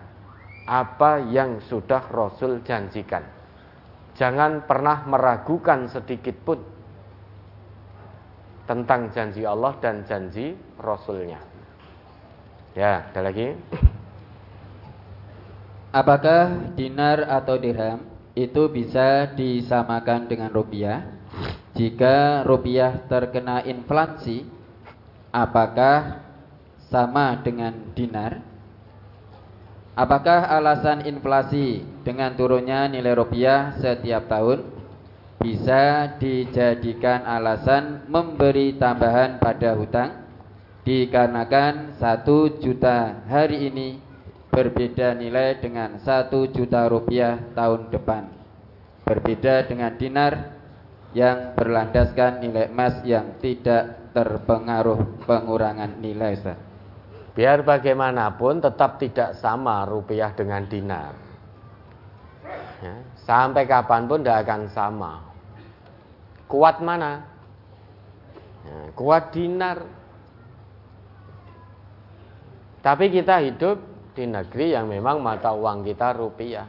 apa 0.69 1.25
yang 1.25 1.57
sudah 1.65 2.05
Rasul 2.13 2.61
janjikan. 2.61 3.25
Jangan 4.21 4.69
pernah 4.69 5.09
meragukan 5.09 5.89
sedikit 5.89 6.37
pun 6.45 6.61
tentang 8.69 9.09
janji 9.17 9.41
Allah 9.49 9.73
dan 9.81 10.05
janji 10.05 10.53
Rasulnya. 10.77 11.41
Ya, 12.77 13.09
ada 13.09 13.25
lagi. 13.25 13.57
Apakah 15.97 16.77
dinar 16.77 17.25
atau 17.25 17.57
dirham 17.57 18.05
itu 18.37 18.69
bisa 18.69 19.33
disamakan 19.33 20.29
dengan 20.29 20.53
rupiah. 20.53 21.09
Jika 21.73 22.45
rupiah 22.45 23.09
terkena 23.09 23.65
inflasi, 23.65 24.45
apakah 25.33 26.21
sama 26.93 27.41
dengan 27.41 27.97
dinar? 27.97 28.45
Apakah 29.97 30.53
alasan 30.53 31.09
inflasi 31.09 31.81
dengan 32.05 32.37
turunnya 32.37 32.93
nilai 32.93 33.17
rupiah 33.17 33.81
setiap 33.81 34.29
tahun 34.29 34.69
bisa 35.41 36.13
dijadikan 36.21 37.25
alasan 37.25 38.05
memberi 38.05 38.77
tambahan 38.77 39.41
pada 39.41 39.73
hutang 39.73 40.29
dikarenakan 40.85 41.97
satu 41.97 42.61
juta 42.61 43.25
hari 43.25 43.73
ini 43.73 44.06
berbeda 44.57 45.13
nilai 45.13 45.61
dengan 45.61 46.01
satu 46.01 46.49
juta 46.49 46.89
rupiah 46.89 47.37
tahun 47.53 47.93
depan. 47.93 48.25
Berbeda 49.05 49.69
dengan 49.69 49.93
dinar 50.01 50.57
yang 51.13 51.53
berlandaskan 51.53 52.41
nilai 52.41 52.73
emas 52.73 53.05
yang 53.05 53.37
tidak 53.45 54.13
terpengaruh 54.17 55.29
pengurangan 55.29 56.01
nilai. 56.01 56.41
Ustaz. 56.41 56.57
Biar 57.37 57.61
bagaimanapun 57.69 58.65
tetap 58.65 58.97
tidak 58.97 59.37
sama 59.37 59.85
rupiah 59.85 60.33
dengan 60.33 60.65
dinar. 60.65 61.13
Ya, 62.81 62.97
sampai 63.29 63.69
kapan 63.69 64.09
pun 64.09 64.25
tidak 64.25 64.49
akan 64.49 64.63
sama. 64.73 65.13
Kuat 66.49 66.81
mana? 66.81 67.29
Ya, 68.65 68.81
kuat 68.97 69.37
dinar. 69.37 69.85
Tapi 72.81 73.13
kita 73.13 73.45
hidup 73.45 73.96
di 74.17 74.25
negeri 74.25 74.73
yang 74.73 74.89
memang 74.89 75.21
mata 75.21 75.53
uang 75.53 75.85
kita 75.85 76.17
rupiah. 76.17 76.65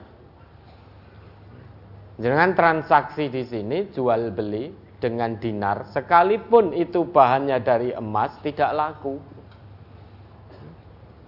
Jangan 2.19 2.51
transaksi 2.51 3.31
di 3.31 3.47
sini 3.47 3.87
jual 3.95 4.35
beli 4.35 4.73
dengan 4.99 5.39
dinar, 5.39 5.87
sekalipun 5.93 6.75
itu 6.75 7.07
bahannya 7.07 7.61
dari 7.63 7.95
emas 7.95 8.35
tidak 8.43 8.73
laku. 8.75 9.15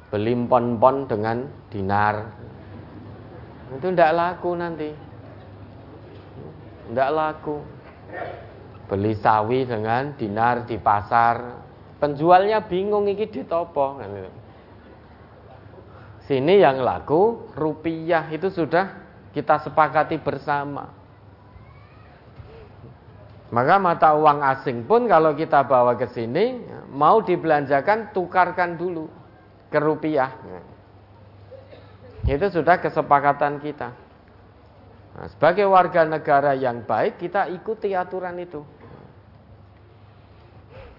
Beli 0.09 0.34
pon-pon 0.49 1.05
dengan 1.05 1.45
dinar, 1.70 2.34
itu 3.78 3.88
tidak 3.93 4.11
laku 4.17 4.49
nanti. 4.57 4.89
Tidak 6.89 7.09
laku. 7.13 7.61
Beli 8.89 9.13
sawi 9.13 9.70
dengan 9.70 10.17
dinar 10.17 10.65
di 10.65 10.82
pasar, 10.82 11.53
penjualnya 12.01 12.65
bingung 12.65 13.05
iki 13.05 13.30
ditopo. 13.30 14.01
Kan 14.01 14.39
Sini 16.30 16.61
yang 16.61 16.86
laku 16.86 17.49
rupiah 17.57 18.30
itu 18.30 18.53
sudah 18.53 18.86
kita 19.34 19.65
sepakati 19.65 20.21
bersama. 20.21 20.93
Maka 23.49 23.82
mata 23.82 24.13
uang 24.13 24.45
asing 24.45 24.86
pun 24.86 25.09
kalau 25.09 25.34
kita 25.34 25.65
bawa 25.65 25.97
ke 25.97 26.05
sini 26.13 26.61
mau 26.93 27.25
dibelanjakan 27.25 28.13
tukarkan 28.13 28.77
dulu 28.77 29.09
ke 29.73 29.82
rupiah. 29.82 30.30
Itu 32.30 32.45
sudah 32.53 32.77
kesepakatan 32.77 33.57
kita. 33.57 33.89
Nah, 35.17 35.27
sebagai 35.34 35.65
warga 35.65 36.05
negara 36.05 36.53
yang 36.53 36.86
baik 36.86 37.17
kita 37.17 37.49
ikuti 37.49 37.97
aturan 37.97 38.38
itu. 38.38 38.61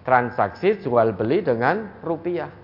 Transaksi 0.03 0.75
jual 0.83 1.15
beli 1.15 1.39
dengan 1.39 2.03
rupiah. 2.03 2.60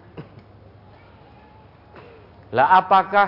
Lah 2.55 2.79
apakah 2.79 3.27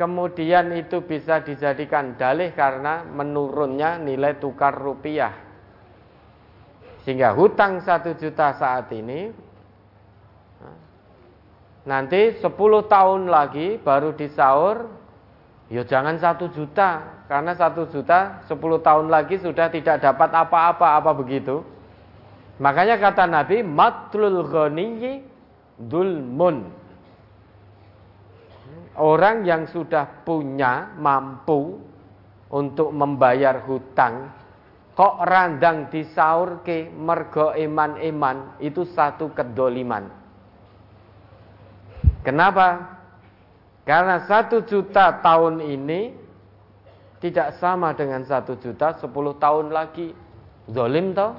kemudian 0.00 0.72
itu 0.72 1.04
bisa 1.04 1.44
dijadikan 1.44 2.16
dalih 2.16 2.56
karena 2.56 3.04
menurunnya 3.04 4.00
nilai 4.00 4.40
tukar 4.40 4.72
rupiah? 4.72 5.36
Sehingga 7.04 7.36
hutang 7.36 7.80
satu 7.84 8.16
juta 8.16 8.56
saat 8.56 8.88
ini 8.92 9.32
nanti 11.84 12.36
10 12.36 12.44
tahun 12.92 13.32
lagi 13.32 13.80
baru 13.80 14.12
disaur 14.12 14.84
ya 15.72 15.80
jangan 15.86 16.20
satu 16.20 16.52
juta 16.52 17.24
karena 17.24 17.56
satu 17.56 17.88
juta 17.88 18.44
10 18.44 18.52
tahun 18.84 19.06
lagi 19.08 19.40
sudah 19.40 19.72
tidak 19.72 20.04
dapat 20.04 20.28
apa-apa 20.28 21.00
apa 21.00 21.10
begitu 21.16 21.64
makanya 22.60 23.00
kata 23.00 23.24
Nabi 23.24 23.64
matlul 23.64 24.44
ghaniyyi 24.44 25.24
dulmun 25.80 26.68
Orang 29.00 29.48
yang 29.48 29.64
sudah 29.64 30.28
punya 30.28 30.92
mampu 31.00 31.80
untuk 32.52 32.92
membayar 32.92 33.64
hutang 33.64 34.28
kok 34.92 35.16
randang 35.24 35.88
disaur 35.88 36.60
ke 36.60 36.92
mergo 36.92 37.56
iman-iman 37.56 38.60
itu 38.60 38.84
satu 38.84 39.32
kedoliman. 39.32 40.12
Kenapa? 42.20 43.00
Karena 43.88 44.28
satu 44.28 44.60
juta 44.68 45.24
tahun 45.24 45.64
ini 45.64 46.12
tidak 47.24 47.56
sama 47.56 47.96
dengan 47.96 48.20
satu 48.28 48.60
juta 48.60 49.00
sepuluh 49.00 49.40
tahun 49.40 49.72
lagi. 49.72 50.12
Zolim 50.68 51.16
toh? 51.16 51.32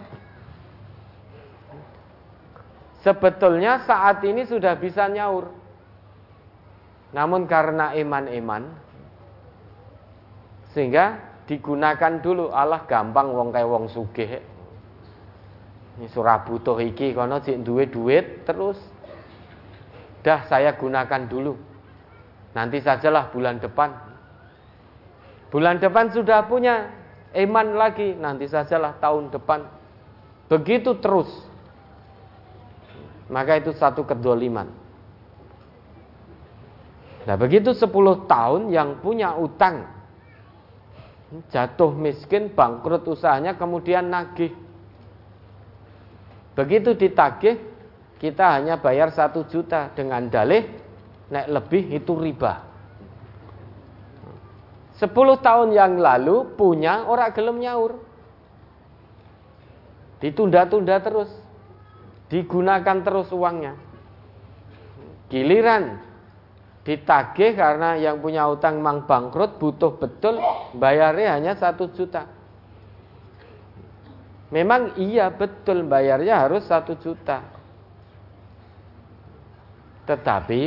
Sebetulnya 3.05 3.86
saat 3.86 4.26
ini 4.26 4.49
sudah 4.49 4.74
bisa 4.74 5.05
nyaur. 5.05 5.61
Namun 7.12 7.43
karena 7.47 7.91
iman-iman 7.95 8.72
sehingga 10.72 11.20
digunakan 11.43 12.24
dulu 12.24 12.47
Allah 12.55 12.88
gampang 12.88 13.36
wong 13.36 13.51
kayak 13.51 13.68
wong 13.68 13.86
sugih. 13.91 14.39
Ini 15.99 16.07
surah 16.07 16.47
butuh 16.47 16.80
iki 16.80 17.12
kono 17.12 17.43
cek 17.43 17.68
duwe 17.68 17.91
duit 17.91 18.47
terus 18.47 18.80
dah 20.24 20.47
saya 20.47 20.80
gunakan 20.80 21.28
dulu. 21.28 21.53
Nanti 22.55 22.80
sajalah 22.80 23.32
bulan 23.32 23.59
depan. 23.59 23.91
Bulan 25.51 25.84
depan 25.84 26.16
sudah 26.16 26.47
punya 26.47 26.88
eman 27.36 27.76
lagi, 27.76 28.16
nanti 28.16 28.47
sajalah 28.47 28.95
tahun 29.03 29.32
depan. 29.36 29.68
Begitu 30.47 30.95
terus. 30.99 31.28
Maka 33.32 33.59
itu 33.59 33.76
satu 33.76 34.03
kedoliman. 34.03 34.81
Nah 37.22 37.36
begitu 37.38 37.78
10 37.78 37.86
tahun 38.26 38.74
yang 38.74 38.97
punya 39.01 39.38
utang 39.38 39.86
Jatuh 41.47 41.95
miskin, 41.95 42.51
bangkrut 42.51 43.07
usahanya, 43.07 43.55
kemudian 43.55 44.11
nagih. 44.11 44.51
Begitu 46.59 46.91
ditagih 46.91 47.55
Kita 48.19 48.59
hanya 48.59 48.76
bayar 48.76 49.15
satu 49.15 49.47
juta. 49.47 49.95
Dengan 49.95 50.28
dalih 50.28 50.67
Naik 51.32 51.47
lebih 51.47 51.84
itu 51.95 52.11
riba. 52.19 52.67
10 54.99 55.07
tahun 55.39 55.72
yang 55.72 55.95
lalu 55.95 56.59
punya 56.59 57.07
orang 57.07 57.32
gelem 57.32 57.57
nyaur. 57.63 58.03
Ditunda-tunda 60.19 60.99
terus. 60.99 61.32
Digunakan 62.28 62.97
terus 62.99 63.32
uangnya. 63.32 63.80
Giliran 65.32 66.11
ditagih 66.82 67.54
karena 67.54 67.94
yang 67.94 68.18
punya 68.18 68.50
utang 68.50 68.82
mang 68.82 69.06
bangkrut 69.06 69.62
butuh 69.62 70.02
betul 70.02 70.42
bayarnya 70.74 71.38
hanya 71.38 71.54
satu 71.54 71.94
juta. 71.94 72.26
Memang 74.52 74.98
iya 75.00 75.32
betul 75.32 75.86
bayarnya 75.86 76.44
harus 76.44 76.66
satu 76.68 76.98
juta. 77.00 77.40
Tetapi 80.10 80.62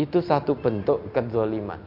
itu 0.00 0.18
satu 0.24 0.56
bentuk 0.56 1.12
kezoliman. 1.12 1.78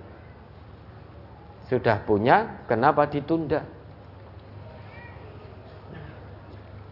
Sudah 1.65 1.97
punya 2.05 2.63
kenapa 2.69 3.09
ditunda? 3.09 3.65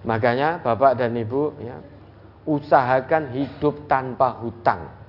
Makanya 0.04 0.60
bapak 0.60 1.00
dan 1.00 1.16
ibu 1.16 1.54
ya 1.62 1.80
usahakan 2.44 3.32
hidup 3.32 3.88
tanpa 3.88 4.36
hutang 4.44 5.03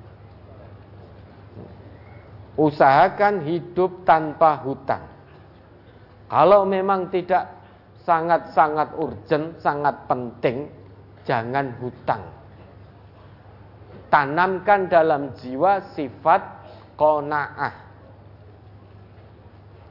Usahakan 2.54 3.42
hidup 3.42 4.06
tanpa 4.06 4.62
hutang. 4.62 5.02
Kalau 6.30 6.62
memang 6.62 7.10
tidak 7.10 7.50
sangat-sangat 8.06 8.94
urgent, 8.94 9.58
sangat 9.58 10.06
penting, 10.06 10.70
jangan 11.26 11.74
hutang. 11.82 12.22
Tanamkan 14.06 14.86
dalam 14.86 15.34
jiwa 15.42 15.82
sifat 15.98 16.42
kona'ah. 16.94 17.74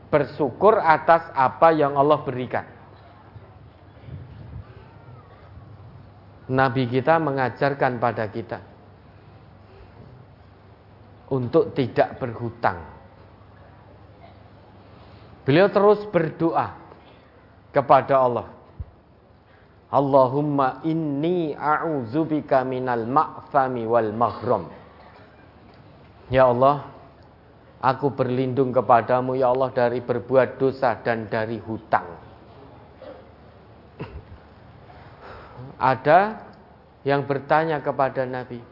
Bersyukur 0.08 0.80
atas 0.80 1.28
apa 1.36 1.76
yang 1.76 2.00
Allah 2.00 2.22
berikan. 2.24 2.64
Nabi 6.48 6.88
kita 6.88 7.20
mengajarkan 7.20 7.98
pada 8.00 8.28
kita 8.30 8.73
untuk 11.34 11.74
tidak 11.74 12.22
berhutang. 12.22 12.78
Beliau 15.44 15.68
terus 15.74 16.06
berdoa 16.14 16.78
kepada 17.74 18.22
Allah. 18.22 18.48
Allahumma 19.94 20.82
inni 20.86 21.54
a'udzubika 21.54 22.62
minal 22.66 23.06
ma'fami 23.06 23.84
wal 23.86 24.14
maghram. 24.14 24.66
Ya 26.32 26.50
Allah, 26.50 26.88
aku 27.78 28.10
berlindung 28.14 28.74
kepadamu 28.74 29.38
ya 29.38 29.54
Allah 29.54 29.70
dari 29.70 30.02
berbuat 30.02 30.58
dosa 30.58 30.98
dan 31.04 31.30
dari 31.30 31.62
hutang. 31.62 32.08
Ada 35.78 36.40
yang 37.04 37.28
bertanya 37.28 37.84
kepada 37.84 38.24
Nabi, 38.24 38.64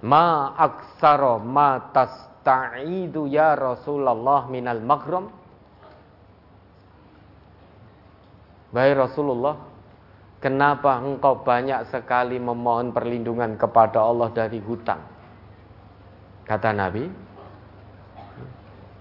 Ma 0.00 0.56
aksaro 0.56 1.36
ma 1.44 1.92
tasta'idu 1.92 3.28
ya 3.28 3.52
Rasulullah 3.52 4.48
minal 4.48 4.80
maghram 4.80 5.28
Baik 8.72 8.96
Rasulullah 8.96 9.56
Kenapa 10.40 10.96
engkau 11.04 11.44
banyak 11.44 11.92
sekali 11.92 12.40
memohon 12.40 12.96
perlindungan 12.96 13.60
kepada 13.60 14.00
Allah 14.00 14.32
dari 14.32 14.56
hutang? 14.64 15.04
Kata 16.48 16.72
Nabi 16.72 17.04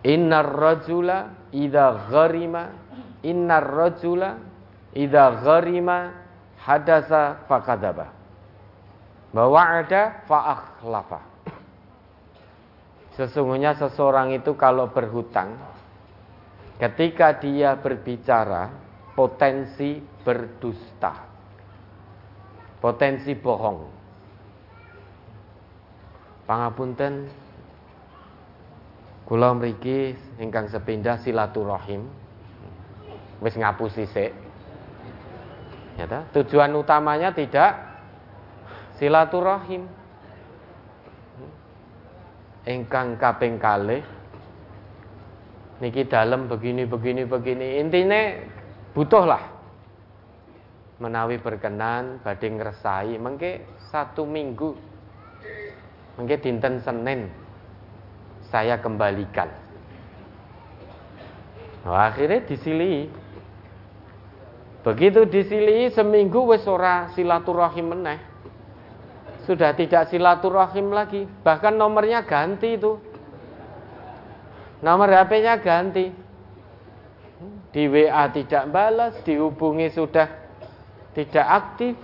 Innar 0.04 0.52
rajula 0.52 1.48
idha 1.56 2.12
gharima 2.12 2.64
Innar 3.24 3.64
rajula 3.64 4.36
idha 4.92 5.32
gharima 5.40 6.12
hadasa 6.60 7.48
fakadabah 7.48 8.19
bahwa 9.30 9.62
ada 9.62 10.26
fa'akhlafa. 10.26 11.22
Sesungguhnya 13.14 13.76
seseorang 13.76 14.32
itu 14.32 14.56
kalau 14.56 14.90
berhutang, 14.90 15.60
ketika 16.80 17.36
dia 17.36 17.76
berbicara, 17.76 18.72
potensi 19.14 20.00
berdusta. 20.24 21.28
Potensi 22.80 23.36
bohong. 23.36 23.80
Pangapunten, 26.48 27.28
kula 29.28 29.52
mriki 29.52 30.16
ingkang 30.40 30.72
sepindah 30.72 31.20
silaturahim. 31.20 32.08
Wis 33.44 33.60
ngapusi 33.60 34.08
sik. 34.08 34.32
Ya 36.00 36.08
Tujuan 36.32 36.72
utamanya 36.80 37.36
tidak 37.36 37.89
silaturahim. 39.00 39.88
Engkang 42.68 43.18
kaping 43.18 43.58
kalih 43.58 44.04
niki 45.80 46.06
dalam 46.06 46.52
begini 46.52 46.84
begini 46.86 47.24
begini. 47.24 47.80
Intinya 47.82 48.36
butuhlah 48.94 49.42
menawi 51.00 51.40
berkenan 51.40 52.20
badhe 52.22 52.52
ngresai. 52.52 53.16
Mengke 53.16 53.66
satu 53.90 54.28
minggu 54.28 54.76
mengke 56.20 56.36
dinten 56.44 56.84
Senin 56.84 57.32
saya 58.52 58.78
kembalikan. 58.84 59.48
Nah, 61.88 62.12
akhirnya 62.12 62.44
disili 62.44 63.08
begitu 64.84 65.24
disili 65.26 65.88
seminggu 65.96 66.44
wis 66.52 66.68
ora 66.68 67.08
silaturahim 67.16 67.96
meneh 67.96 68.29
sudah 69.50 69.74
tidak 69.74 70.14
silaturahim 70.14 70.94
lagi. 70.94 71.26
Bahkan 71.26 71.74
nomornya 71.74 72.22
ganti 72.22 72.78
itu. 72.78 73.02
Nomor 74.86 75.10
HP-nya 75.10 75.58
ganti. 75.58 76.14
Di 77.74 77.90
WA 77.90 78.30
tidak 78.30 78.70
balas, 78.70 79.18
dihubungi 79.26 79.90
sudah 79.90 80.30
tidak 81.18 81.48
aktif. 81.50 81.98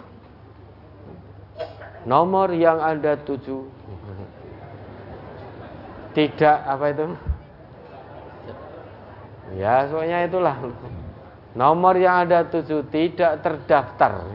Nomor 2.09 2.49
yang 2.57 2.81
Anda 2.81 3.17
tuju 3.21 3.65
tidak 6.17 6.57
apa 6.65 6.85
itu? 6.95 7.05
Ya, 9.59 9.85
soalnya 9.89 10.25
itulah. 10.25 10.57
Nomor 11.53 11.93
yang 11.99 12.25
Anda 12.25 12.47
tuju 12.49 12.89
tidak 12.89 13.45
terdaftar. 13.45 14.25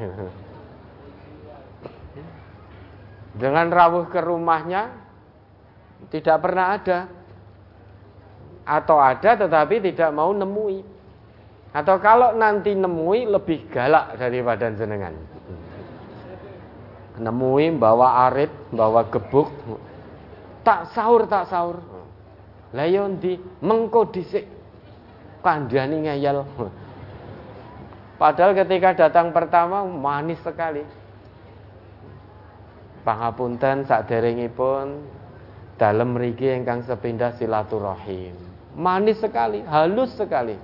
Dengan 3.41 3.73
rawuh 3.73 4.13
ke 4.13 4.21
rumahnya 4.21 4.93
tidak 6.13 6.45
pernah 6.45 6.77
ada. 6.77 6.99
Atau 8.69 9.01
ada 9.01 9.41
tetapi 9.41 9.81
tidak 9.81 10.13
mau 10.13 10.29
nemui. 10.37 10.85
Atau 11.73 11.97
kalau 12.05 12.37
nanti 12.37 12.77
nemui 12.77 13.25
lebih 13.25 13.73
galak 13.73 14.21
daripada 14.21 14.69
jenengan. 14.77 15.17
Nemui 17.17 17.73
bawa 17.73 18.29
arit, 18.29 18.53
bawa 18.69 19.09
gebuk. 19.09 19.49
Tak 20.61 20.93
sahur, 20.93 21.25
tak 21.25 21.49
sahur. 21.49 21.81
Layon 22.77 23.19
di 23.19 23.41
mengko 23.65 24.13
dhisik 24.13 24.45
kandhani 25.41 26.07
ngeyel. 26.07 26.45
Padahal 28.21 28.53
ketika 28.53 29.09
datang 29.09 29.33
pertama 29.33 29.81
manis 29.89 30.39
sekali. 30.45 31.00
Pangapunten 33.11 33.83
dalam 35.75 36.15
mriki 36.15 36.47
ingkang 36.47 36.87
sepindah 36.87 37.35
silaturahim. 37.35 38.39
Manis 38.79 39.19
sekali, 39.19 39.67
halus 39.67 40.15
sekali. 40.15 40.55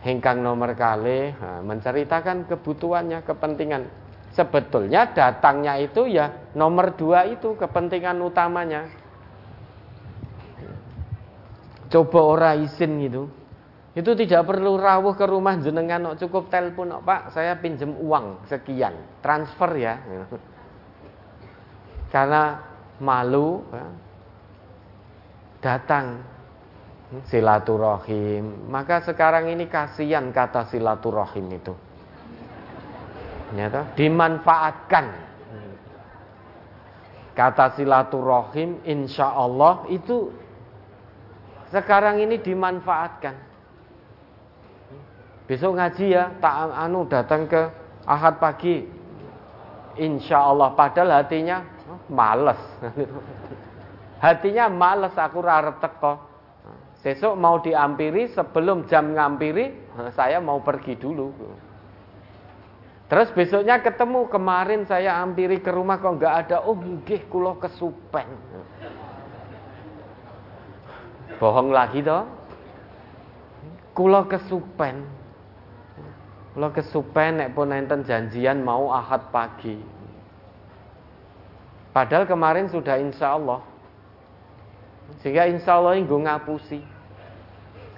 Ingkang 0.00 0.40
nomor 0.40 0.72
kali 0.72 1.36
menceritakan 1.60 2.48
kebutuhannya, 2.48 3.20
kepentingan. 3.20 3.84
sebetulnya 4.32 5.12
datangnya 5.12 5.76
itu 5.76 6.08
ya 6.08 6.32
nomor 6.56 6.96
dua 6.96 7.28
itu 7.28 7.52
kepentingan 7.52 8.16
utamanya. 8.24 8.88
Coba 11.92 12.20
ora 12.24 12.56
izin 12.56 12.96
gitu. 13.04 13.28
Itu 13.92 14.16
tidak 14.16 14.48
perlu 14.48 14.80
rawuh 14.80 15.12
ke 15.12 15.28
rumah 15.28 15.60
jenengan 15.60 16.16
cukup 16.16 16.48
telepon 16.48 16.96
Pak, 17.04 17.36
saya 17.36 17.60
pinjem 17.60 17.92
uang 17.92 18.48
sekian, 18.48 18.96
transfer 19.20 19.68
ya. 19.76 20.00
Karena 22.12 22.60
malu 23.00 23.64
ya, 23.72 23.88
datang 25.64 26.20
silaturahim. 27.24 28.68
Maka 28.68 29.00
sekarang 29.00 29.48
ini 29.48 29.64
kasihan 29.64 30.28
kata 30.28 30.68
silaturahim 30.68 31.48
itu. 31.56 31.72
Nyata 33.56 33.96
dimanfaatkan. 33.96 35.06
Kata 37.32 37.80
silaturahim 37.80 38.84
insya 38.84 39.32
Allah 39.32 39.88
itu 39.88 40.28
sekarang 41.72 42.20
ini 42.20 42.36
dimanfaatkan. 42.44 43.32
Besok 45.48 45.80
ngaji 45.80 46.06
ya, 46.12 46.28
tak 46.44 46.76
anu 46.76 47.08
datang 47.08 47.48
ke 47.48 47.72
Ahad 48.04 48.36
pagi. 48.36 48.84
Insya 49.96 50.52
Allah 50.52 50.72
padahal 50.76 51.24
hatinya 51.24 51.71
males. 52.12 52.60
hatinya 54.24 54.68
males 54.68 55.16
aku 55.16 55.40
rarep 55.40 55.80
teko. 55.80 56.30
Besok 57.02 57.34
mau 57.34 57.58
diampiri 57.58 58.30
sebelum 58.30 58.86
jam 58.86 59.10
ngampiri 59.10 59.74
saya 60.14 60.38
mau 60.38 60.62
pergi 60.62 60.94
dulu. 60.94 61.34
Terus 63.10 63.28
besoknya 63.34 63.82
ketemu 63.82 64.30
kemarin 64.30 64.86
saya 64.86 65.18
ampiri 65.18 65.58
ke 65.58 65.68
rumah 65.74 65.98
kok 65.98 66.16
nggak 66.16 66.34
ada. 66.46 66.56
Oh 66.62 66.78
nggih 66.78 67.26
kula 67.26 67.58
kesupen. 67.58 68.24
Bohong 71.42 71.74
lagi 71.74 72.06
toh. 72.06 72.22
Kula 73.92 74.24
kesupen. 74.30 75.02
Kula 76.54 76.70
kesupen 76.70 77.42
nek 77.42 77.50
pun 77.52 77.74
enten 77.74 78.06
janjian 78.06 78.62
mau 78.62 78.94
ahad 78.94 79.34
pagi. 79.34 79.76
Padahal 81.92 82.24
kemarin 82.24 82.72
sudah 82.72 82.96
insya 82.96 83.36
Allah. 83.36 83.60
Sehingga 85.20 85.44
insya 85.48 85.76
Allah 85.76 86.00
ini 86.00 86.08
ngapusi. 86.08 86.80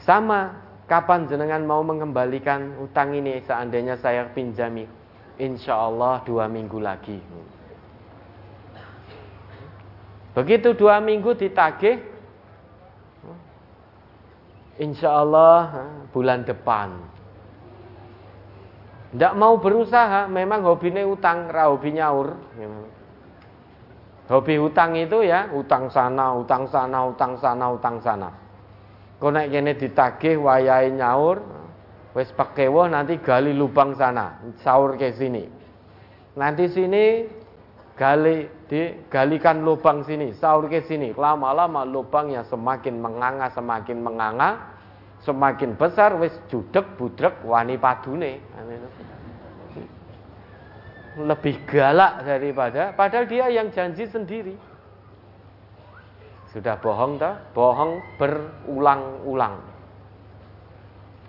Sama 0.02 0.58
kapan 0.90 1.30
jenengan 1.30 1.62
mau 1.64 1.80
mengembalikan 1.86 2.74
utang 2.82 3.14
ini 3.14 3.38
seandainya 3.46 3.96
saya 4.02 4.26
pinjami. 4.34 4.90
Insya 5.38 5.78
Allah 5.78 6.22
dua 6.26 6.50
minggu 6.50 6.78
lagi. 6.82 7.18
Begitu 10.34 10.74
dua 10.74 10.98
minggu 10.98 11.38
ditagih. 11.38 12.02
Insya 14.82 15.22
Allah 15.22 15.86
bulan 16.10 16.42
depan 16.42 17.14
tidak 19.14 19.38
mau 19.38 19.54
berusaha, 19.62 20.26
memang 20.26 20.66
hobinya 20.66 21.06
utang, 21.06 21.46
ra 21.46 21.70
hobi 21.70 21.94
nyaur. 21.94 22.34
Hobi 24.24 24.56
utang 24.56 24.96
itu 24.96 25.20
ya, 25.20 25.52
utang 25.52 25.92
sana, 25.92 26.32
utang 26.32 26.64
sana, 26.72 27.04
utang 27.04 27.36
sana, 27.36 27.66
utang 27.68 28.00
sana. 28.00 28.28
Naik 29.24 29.56
kene 29.56 29.72
ditagih 29.76 30.36
wayai 30.36 30.92
nyaur, 30.92 31.40
wes 32.12 32.28
pakewo 32.36 32.84
nanti 32.84 33.16
gali 33.20 33.56
lubang 33.56 33.96
sana, 33.96 34.36
sahur 34.60 35.00
ke 35.00 35.16
sini. 35.16 35.48
Nanti 36.36 36.68
sini 36.68 37.24
gali 37.96 38.48
digalikan 38.68 39.64
lubang 39.64 40.04
sini, 40.04 40.36
sahur 40.36 40.68
ke 40.68 40.84
sini. 40.84 41.16
Lama-lama 41.16 41.88
lubangnya 41.88 42.44
semakin 42.48 43.00
menganga, 43.00 43.48
semakin 43.52 43.98
menganga, 44.04 44.50
semakin 45.24 45.72
besar 45.76 46.20
wis 46.20 46.36
judek 46.52 47.00
budrek 47.00 47.40
wani 47.48 47.80
padune 47.80 48.44
lebih 51.14 51.62
galak 51.70 52.26
daripada 52.26 52.90
padahal 52.90 53.26
dia 53.30 53.46
yang 53.50 53.70
janji 53.70 54.06
sendiri. 54.10 54.54
Sudah 56.50 56.78
bohong 56.78 57.18
tak 57.18 57.50
bohong 57.50 57.98
berulang-ulang. 58.14 59.58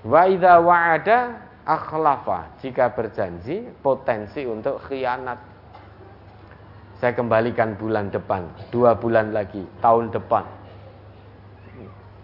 Wa 0.05 0.29
idza 0.29 0.61
wa'ada 0.61 1.17
akhlafa. 1.65 2.61
Jika 2.61 2.93
berjanji 2.93 3.65
potensi 3.81 4.45
untuk 4.45 4.77
khianat. 4.85 5.57
Saya 7.01 7.11
kembalikan 7.11 7.75
bulan 7.75 8.07
depan 8.07 8.47
dua 8.69 8.93
bulan 8.95 9.33
lagi 9.33 9.65
tahun 9.81 10.13
depan. 10.13 10.45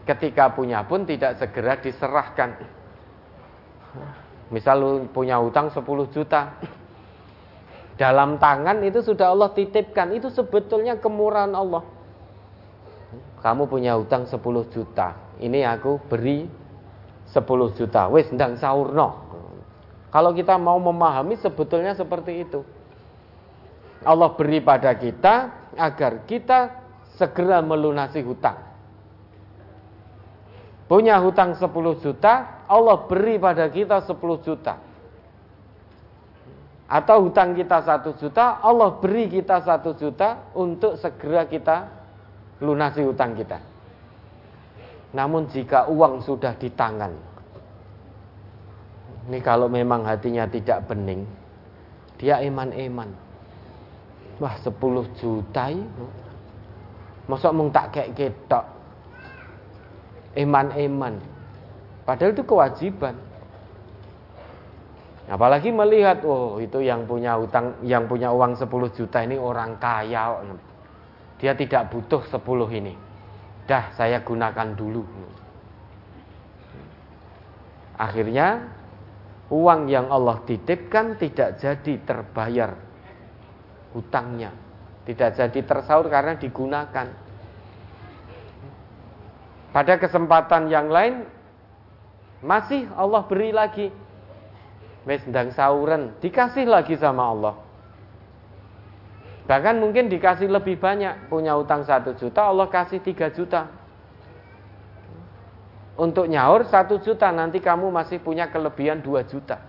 Ketika 0.06 0.54
punya 0.54 0.86
pun 0.86 1.06
tidak 1.06 1.38
segera 1.42 1.78
diserahkan. 1.78 2.54
Misal 4.52 5.08
punya 5.16 5.40
utang 5.40 5.72
10 5.72 5.84
juta. 6.12 6.52
Dalam 8.02 8.42
tangan 8.42 8.82
itu 8.82 9.06
sudah 9.06 9.30
Allah 9.30 9.54
titipkan. 9.54 10.10
Itu 10.10 10.34
sebetulnya 10.34 10.98
kemurahan 10.98 11.54
Allah. 11.54 11.86
Kamu 13.46 13.70
punya 13.70 13.94
utang 13.94 14.26
10 14.26 14.42
juta. 14.74 15.38
Ini 15.38 15.62
aku 15.70 16.02
beri 16.10 16.50
10 17.30 17.78
juta. 17.78 18.10
Wes 18.10 18.34
ndang 18.34 18.58
saurno. 18.58 19.30
Kalau 20.10 20.34
kita 20.34 20.58
mau 20.58 20.82
memahami 20.82 21.38
sebetulnya 21.38 21.94
seperti 21.94 22.42
itu. 22.42 22.66
Allah 24.02 24.34
beri 24.34 24.66
pada 24.66 24.98
kita 24.98 25.70
agar 25.78 26.26
kita 26.26 26.60
segera 27.22 27.62
melunasi 27.62 28.26
hutang. 28.26 28.58
Punya 30.90 31.22
hutang 31.22 31.54
10 31.54 31.70
juta, 32.02 32.66
Allah 32.66 32.98
beri 33.06 33.38
pada 33.38 33.70
kita 33.70 34.02
10 34.04 34.42
juta. 34.42 34.91
Atau 36.92 37.32
hutang 37.32 37.56
kita 37.56 37.80
1 37.80 38.20
juta, 38.20 38.60
Allah 38.60 39.00
beri 39.00 39.32
kita 39.32 39.64
1 39.64 39.96
juta 39.96 40.52
untuk 40.52 41.00
segera 41.00 41.48
kita 41.48 41.88
lunasi 42.60 43.00
hutang 43.08 43.32
kita. 43.32 43.64
Namun 45.16 45.48
jika 45.48 45.88
uang 45.88 46.20
sudah 46.20 46.52
di 46.60 46.68
tangan, 46.68 47.16
ini 49.32 49.40
kalau 49.40 49.72
memang 49.72 50.04
hatinya 50.04 50.44
tidak 50.52 50.84
bening, 50.92 51.24
dia 52.20 52.44
eman-eman. 52.44 53.08
Wah 54.44 54.60
10 54.60 54.76
juta 55.16 55.72
itu, 55.72 56.06
masa 57.32 57.56
mung 57.56 57.72
tak 57.72 57.96
kayak 57.96 58.20
ketok 58.20 58.68
eman-eman. 60.36 61.24
Padahal 62.04 62.36
itu 62.36 62.44
kewajiban. 62.44 63.16
Apalagi 65.30 65.70
melihat, 65.70 66.26
oh 66.26 66.58
itu 66.58 66.82
yang 66.82 67.06
punya 67.06 67.38
utang, 67.38 67.78
yang 67.86 68.10
punya 68.10 68.34
uang 68.34 68.58
10 68.58 68.66
juta 68.98 69.22
ini 69.22 69.38
orang 69.38 69.78
kaya. 69.78 70.42
Dia 71.38 71.54
tidak 71.54 71.94
butuh 71.94 72.26
10 72.26 72.42
ini. 72.74 72.94
Dah 73.70 73.94
saya 73.94 74.22
gunakan 74.26 74.74
dulu. 74.74 75.06
Akhirnya 78.02 78.66
uang 79.54 79.86
yang 79.86 80.10
Allah 80.10 80.42
titipkan 80.42 81.22
tidak 81.22 81.62
jadi 81.62 81.94
terbayar 82.02 82.74
hutangnya. 83.94 84.50
Tidak 85.06 85.30
jadi 85.38 85.60
tersaur 85.62 86.10
karena 86.10 86.34
digunakan. 86.38 87.08
Pada 89.72 89.94
kesempatan 90.02 90.68
yang 90.68 90.90
lain 90.90 91.24
masih 92.42 92.90
Allah 92.98 93.22
beri 93.30 93.54
lagi. 93.54 94.01
Wes 95.02 95.26
ndang 95.26 95.50
sauren, 95.54 96.14
dikasih 96.22 96.70
lagi 96.70 96.94
sama 96.98 97.34
Allah. 97.34 97.56
Bahkan 99.50 99.82
mungkin 99.82 100.08
dikasih 100.08 100.48
lebih 100.48 100.78
banyak, 100.78 101.28
punya 101.28 101.58
utang 101.58 101.82
satu 101.82 102.14
juta, 102.14 102.46
Allah 102.46 102.70
kasih 102.70 103.02
tiga 103.02 103.34
juta. 103.34 103.68
Untuk 105.98 106.30
nyaur 106.30 106.70
satu 106.70 107.02
juta, 107.02 107.34
nanti 107.34 107.60
kamu 107.60 107.90
masih 107.90 108.22
punya 108.22 108.48
kelebihan 108.48 109.02
dua 109.02 109.26
juta. 109.26 109.60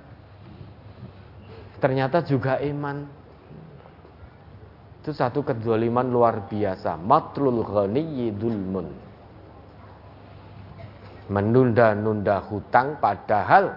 Ternyata 1.80 2.22
juga 2.22 2.62
iman. 2.62 3.08
Itu 5.02 5.10
satu 5.10 5.42
kedoliman 5.42 6.06
luar 6.06 6.46
biasa. 6.46 6.94
Matrul 6.94 7.66
ghaniyyi 7.66 8.30
dulmun 8.30 9.12
menunda-nunda 11.32 12.44
hutang 12.44 13.00
padahal 13.00 13.72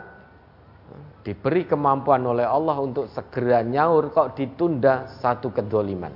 diberi 1.25 1.65
kemampuan 1.65 2.21
oleh 2.21 2.45
Allah 2.45 2.77
untuk 2.77 3.09
segera 3.09 3.65
nyaur 3.65 4.13
kok 4.13 4.37
ditunda 4.37 5.09
satu 5.09 5.49
kedoliman. 5.49 6.13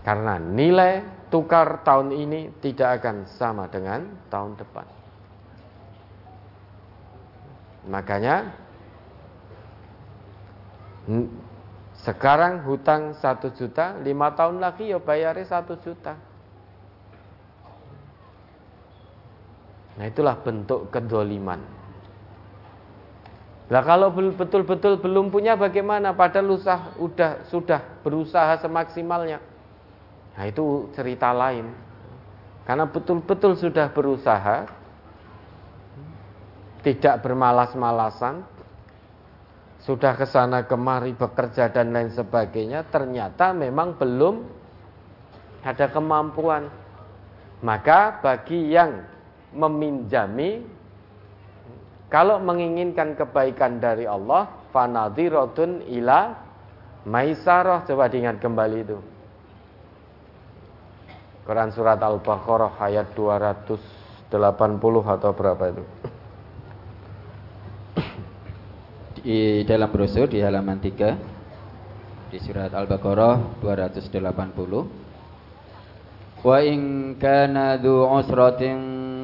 Karena 0.00 0.40
nilai 0.40 1.28
tukar 1.28 1.84
tahun 1.84 2.16
ini 2.16 2.56
tidak 2.64 3.04
akan 3.04 3.28
sama 3.28 3.68
dengan 3.68 4.08
tahun 4.32 4.56
depan. 4.56 4.86
Makanya 7.84 8.64
Sekarang 12.00 12.64
hutang 12.64 13.16
satu 13.16 13.52
juta, 13.52 13.96
lima 14.00 14.32
tahun 14.32 14.60
lagi 14.60 14.92
ya 14.92 15.00
bayarnya 15.00 15.44
satu 15.44 15.76
juta. 15.80 16.16
Nah 20.00 20.04
itulah 20.08 20.36
bentuk 20.40 20.88
kedoliman. 20.88 21.83
Nah 23.64 23.80
kalau 23.80 24.12
betul-betul 24.12 25.00
belum 25.00 25.32
punya 25.32 25.56
bagaimana? 25.56 26.12
Padahal 26.12 26.60
usah, 26.60 26.92
udah, 27.00 27.48
sudah 27.48 27.80
berusaha 28.04 28.60
semaksimalnya. 28.60 29.40
Nah 30.36 30.44
itu 30.44 30.92
cerita 30.92 31.32
lain. 31.32 31.72
Karena 32.68 32.84
betul-betul 32.84 33.56
sudah 33.56 33.88
berusaha, 33.92 34.68
tidak 36.84 37.24
bermalas-malasan, 37.24 38.44
sudah 39.84 40.12
ke 40.16 40.24
sana 40.28 40.64
kemari 40.64 41.12
bekerja 41.16 41.68
dan 41.72 41.92
lain 41.92 42.12
sebagainya, 42.12 42.88
ternyata 42.88 43.52
memang 43.52 43.96
belum 43.96 44.44
ada 45.64 45.88
kemampuan. 45.88 46.68
Maka 47.64 48.20
bagi 48.20 48.76
yang 48.76 49.04
meminjami 49.56 50.64
kalau 52.14 52.38
menginginkan 52.38 53.18
kebaikan 53.18 53.82
dari 53.82 54.06
Allah, 54.06 54.70
fanadhiratun 54.70 55.82
ila 55.98 56.46
maisarah. 57.02 57.82
Coba 57.82 58.06
diingat 58.06 58.38
kembali 58.38 58.78
itu. 58.86 59.02
Quran 61.42 61.74
surat 61.74 61.98
Al-Baqarah 61.98 62.78
ayat 62.78 63.18
280 63.18 64.30
atau 65.10 65.30
berapa 65.34 65.74
itu? 65.74 65.82
di 69.24 69.64
dalam 69.64 69.88
brosur 69.88 70.28
di 70.28 70.44
halaman 70.44 70.84
3 70.84 72.28
di 72.28 72.36
surat 72.44 72.76
Al-Baqarah 72.76 73.64
280 73.64 76.44
Wa 76.44 76.60
in 76.60 77.16
kana 77.16 77.80
dzu 77.80 78.04
usratin 78.04 78.76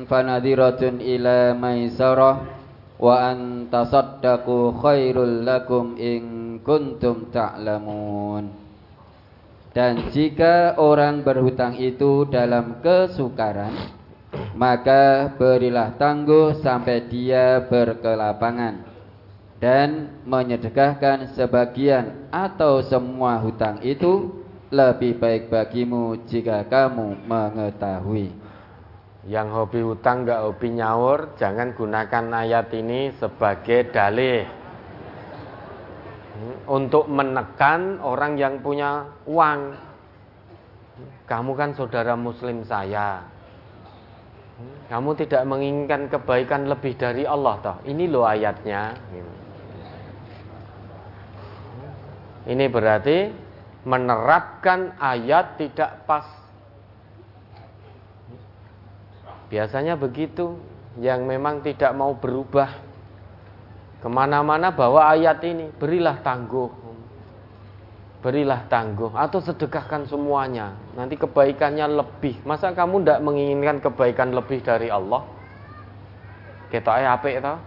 fanadhiratun 0.09 1.05
ila 1.05 1.53
maisarah 1.53 2.60
wa 3.01 3.33
an 3.33 3.73
khairul 3.73 5.41
lakum 5.41 5.97
in 5.97 6.61
kuntum 6.61 7.33
ta'lamun 7.33 8.53
Dan 9.71 10.13
jika 10.13 10.77
orang 10.77 11.25
berhutang 11.25 11.81
itu 11.81 12.29
dalam 12.29 12.85
kesukaran 12.85 13.73
maka 14.55 15.33
berilah 15.35 15.97
tangguh 15.97 16.61
sampai 16.61 17.09
dia 17.09 17.65
berkelapangan 17.67 18.87
dan 19.61 20.21
menyedekahkan 20.25 21.37
sebagian 21.37 22.31
atau 22.33 22.81
semua 22.81 23.37
hutang 23.43 23.83
itu 23.85 24.41
lebih 24.73 25.19
baik 25.19 25.53
bagimu 25.53 26.25
jika 26.31 26.65
kamu 26.65 27.27
mengetahui. 27.27 28.40
Yang 29.29 29.49
hobi 29.53 29.81
hutang 29.85 30.25
nggak 30.25 30.41
hobi 30.49 30.81
nyaur, 30.81 31.37
jangan 31.37 31.77
gunakan 31.77 32.25
ayat 32.41 32.73
ini 32.73 33.13
sebagai 33.21 33.93
dalih 33.93 34.49
hmm, 36.41 36.57
untuk 36.65 37.05
menekan 37.05 38.01
orang 38.01 38.41
yang 38.41 38.65
punya 38.65 39.13
uang. 39.29 39.77
Kamu 41.29 41.53
kan 41.53 41.77
saudara 41.77 42.17
Muslim 42.17 42.65
saya. 42.65 43.21
Hmm, 44.57 44.89
kamu 44.89 45.11
tidak 45.21 45.45
menginginkan 45.45 46.09
kebaikan 46.09 46.73
lebih 46.73 46.97
dari 46.97 47.29
Allah, 47.29 47.61
toh. 47.61 47.77
Ini 47.85 48.05
loh 48.09 48.25
ayatnya. 48.25 48.97
Ini 52.49 52.65
berarti 52.73 53.29
menerapkan 53.85 54.97
ayat 54.97 55.61
tidak 55.61 56.09
pas. 56.09 56.40
Biasanya 59.51 59.99
begitu, 59.99 60.55
yang 61.03 61.27
memang 61.27 61.61
tidak 61.67 61.91
mau 61.93 62.15
berubah. 62.15 62.71
Ke 64.01 64.09
mana-mana 64.09 64.73
bawa 64.73 65.13
ayat 65.13 65.43
ini, 65.45 65.69
berilah 65.75 66.23
tangguh. 66.23 66.71
Berilah 68.21 68.69
tangguh, 68.71 69.17
atau 69.17 69.43
sedekahkan 69.43 70.07
semuanya. 70.07 70.77
Nanti 70.95 71.19
kebaikannya 71.19 71.89
lebih. 71.89 72.41
Masa 72.47 72.71
kamu 72.71 73.03
tidak 73.03 73.21
menginginkan 73.27 73.83
kebaikan 73.83 74.31
lebih 74.33 74.63
dari 74.63 74.89
Allah? 74.93 75.25
Kita 76.71 76.95
apik 76.95 77.43
tau? 77.43 77.59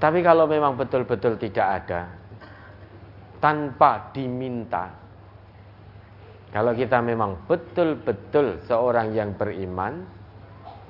Tapi 0.00 0.24
kalau 0.24 0.48
memang 0.48 0.80
betul-betul 0.80 1.36
tidak 1.36 1.84
ada, 1.84 2.08
tanpa 3.36 4.08
diminta, 4.16 4.88
kalau 6.50 6.74
kita 6.74 6.98
memang 6.98 7.46
betul-betul 7.46 8.62
seorang 8.66 9.14
yang 9.14 9.38
beriman, 9.38 10.02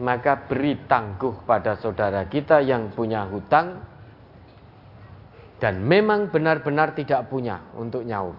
maka 0.01 0.49
beri 0.49 0.81
tangguh 0.89 1.45
pada 1.45 1.77
saudara 1.77 2.24
kita 2.24 2.65
yang 2.65 2.89
punya 2.97 3.28
hutang 3.28 3.85
dan 5.61 5.85
memang 5.85 6.32
benar-benar 6.32 6.97
tidak 6.97 7.28
punya 7.28 7.61
untuk 7.77 8.09
nyaur. 8.09 8.32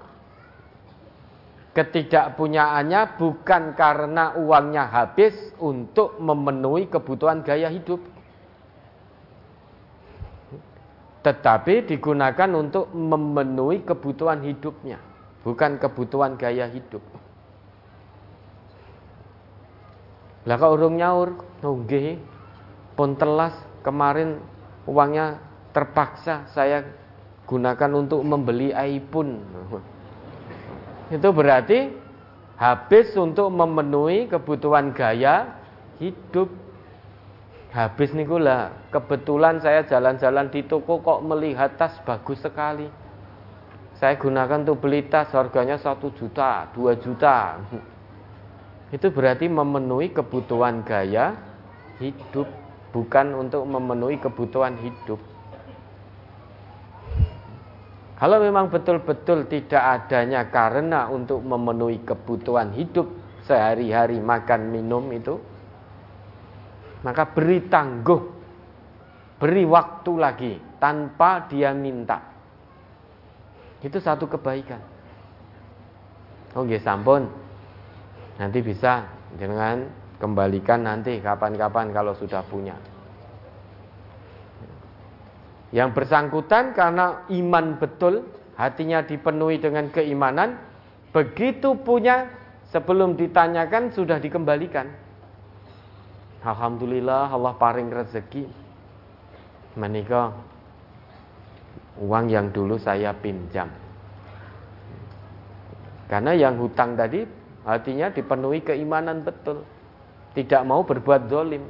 Ketidakpunyaannya 1.71 3.15
bukan 3.15 3.77
karena 3.79 4.35
uangnya 4.35 4.91
habis 4.91 5.31
untuk 5.61 6.19
memenuhi 6.19 6.91
kebutuhan 6.91 7.45
gaya 7.45 7.71
hidup 7.71 8.01
tetapi 11.21 11.85
digunakan 11.85 12.49
untuk 12.57 12.89
memenuhi 12.97 13.85
kebutuhan 13.85 14.41
hidupnya, 14.41 14.97
bukan 15.41 15.81
kebutuhan 15.81 16.37
gaya 16.37 16.69
hidup. 16.69 17.01
Lah 20.45 20.57
kok 20.57 20.73
urung 20.73 20.97
nyaur, 20.97 21.37
nggih. 21.61 22.17
Pun 22.97 23.13
telas 23.17 23.53
kemarin 23.85 24.41
uangnya 24.89 25.37
terpaksa 25.71 26.49
saya 26.51 26.85
gunakan 27.45 27.91
untuk 27.97 28.21
membeli 28.25 28.73
iPhone. 28.73 29.41
Itu 31.15 31.29
berarti 31.33 31.93
habis 32.57 33.13
untuk 33.17 33.49
memenuhi 33.53 34.29
kebutuhan 34.29 34.93
gaya 34.93 35.61
hidup. 36.01 36.49
Habis 37.71 38.11
nih 38.11 38.27
lah, 38.27 38.75
kebetulan 38.91 39.63
saya 39.63 39.87
jalan-jalan 39.87 40.51
di 40.51 40.67
toko 40.67 40.99
kok 40.99 41.23
melihat 41.23 41.79
tas 41.79 41.95
bagus 42.03 42.43
sekali. 42.43 42.91
Saya 44.01 44.17
gunakan 44.17 44.65
untuk 44.65 44.81
beli 44.81 45.05
tas 45.05 45.29
harganya 45.29 45.77
satu 45.77 46.09
juta, 46.17 46.65
dua 46.73 46.97
juta. 46.97 47.61
Itu 48.89 49.13
berarti 49.13 49.45
memenuhi 49.45 50.09
kebutuhan 50.09 50.81
gaya 50.81 51.37
hidup, 52.01 52.49
bukan 52.89 53.37
untuk 53.37 53.61
memenuhi 53.61 54.17
kebutuhan 54.17 54.73
hidup. 54.81 55.21
Kalau 58.17 58.41
memang 58.41 58.73
betul-betul 58.73 59.45
tidak 59.45 60.09
adanya 60.09 60.49
karena 60.49 61.05
untuk 61.05 61.45
memenuhi 61.45 62.01
kebutuhan 62.01 62.73
hidup 62.73 63.05
sehari-hari 63.45 64.17
makan 64.17 64.73
minum 64.73 65.05
itu, 65.13 65.37
maka 67.05 67.29
beri 67.29 67.69
tangguh, 67.69 68.21
beri 69.37 69.61
waktu 69.69 70.11
lagi 70.17 70.53
tanpa 70.81 71.45
dia 71.45 71.69
minta. 71.77 72.30
Itu 73.81 73.97
satu 73.97 74.29
kebaikan. 74.29 74.81
Oh 76.53 76.61
nggih 76.61 76.81
sampun. 76.81 77.25
Nanti 78.37 78.61
bisa 78.61 79.09
dengan 79.35 79.89
kembalikan 80.21 80.85
nanti 80.85 81.17
kapan-kapan 81.17 81.89
kalau 81.89 82.13
sudah 82.13 82.45
punya. 82.45 82.77
Yang 85.71 85.89
bersangkutan 85.95 86.75
karena 86.75 87.25
iman 87.31 87.79
betul, 87.79 88.27
hatinya 88.59 89.01
dipenuhi 89.01 89.57
dengan 89.57 89.87
keimanan, 89.87 90.59
begitu 91.15 91.79
punya 91.79 92.27
sebelum 92.69 93.15
ditanyakan 93.15 93.95
sudah 93.95 94.19
dikembalikan. 94.19 94.91
Alhamdulillah 96.43 97.31
Allah 97.31 97.53
paring 97.55 97.87
rezeki. 97.87 98.45
Menikah 99.79 100.35
uang 101.99 102.31
yang 102.31 102.53
dulu 102.53 102.79
saya 102.79 103.11
pinjam. 103.11 103.67
Karena 106.07 106.35
yang 106.35 106.59
hutang 106.59 106.99
tadi 106.99 107.23
artinya 107.63 108.11
dipenuhi 108.11 108.59
keimanan 108.63 109.23
betul. 109.23 109.63
Tidak 110.31 110.63
mau 110.63 110.83
berbuat 110.83 111.27
dolim. 111.27 111.63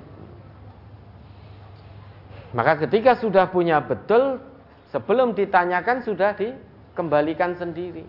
Maka 2.52 2.86
ketika 2.86 3.18
sudah 3.18 3.48
punya 3.50 3.82
betul, 3.82 4.38
sebelum 4.92 5.34
ditanyakan 5.34 6.04
sudah 6.04 6.36
dikembalikan 6.36 7.56
sendiri. 7.56 8.04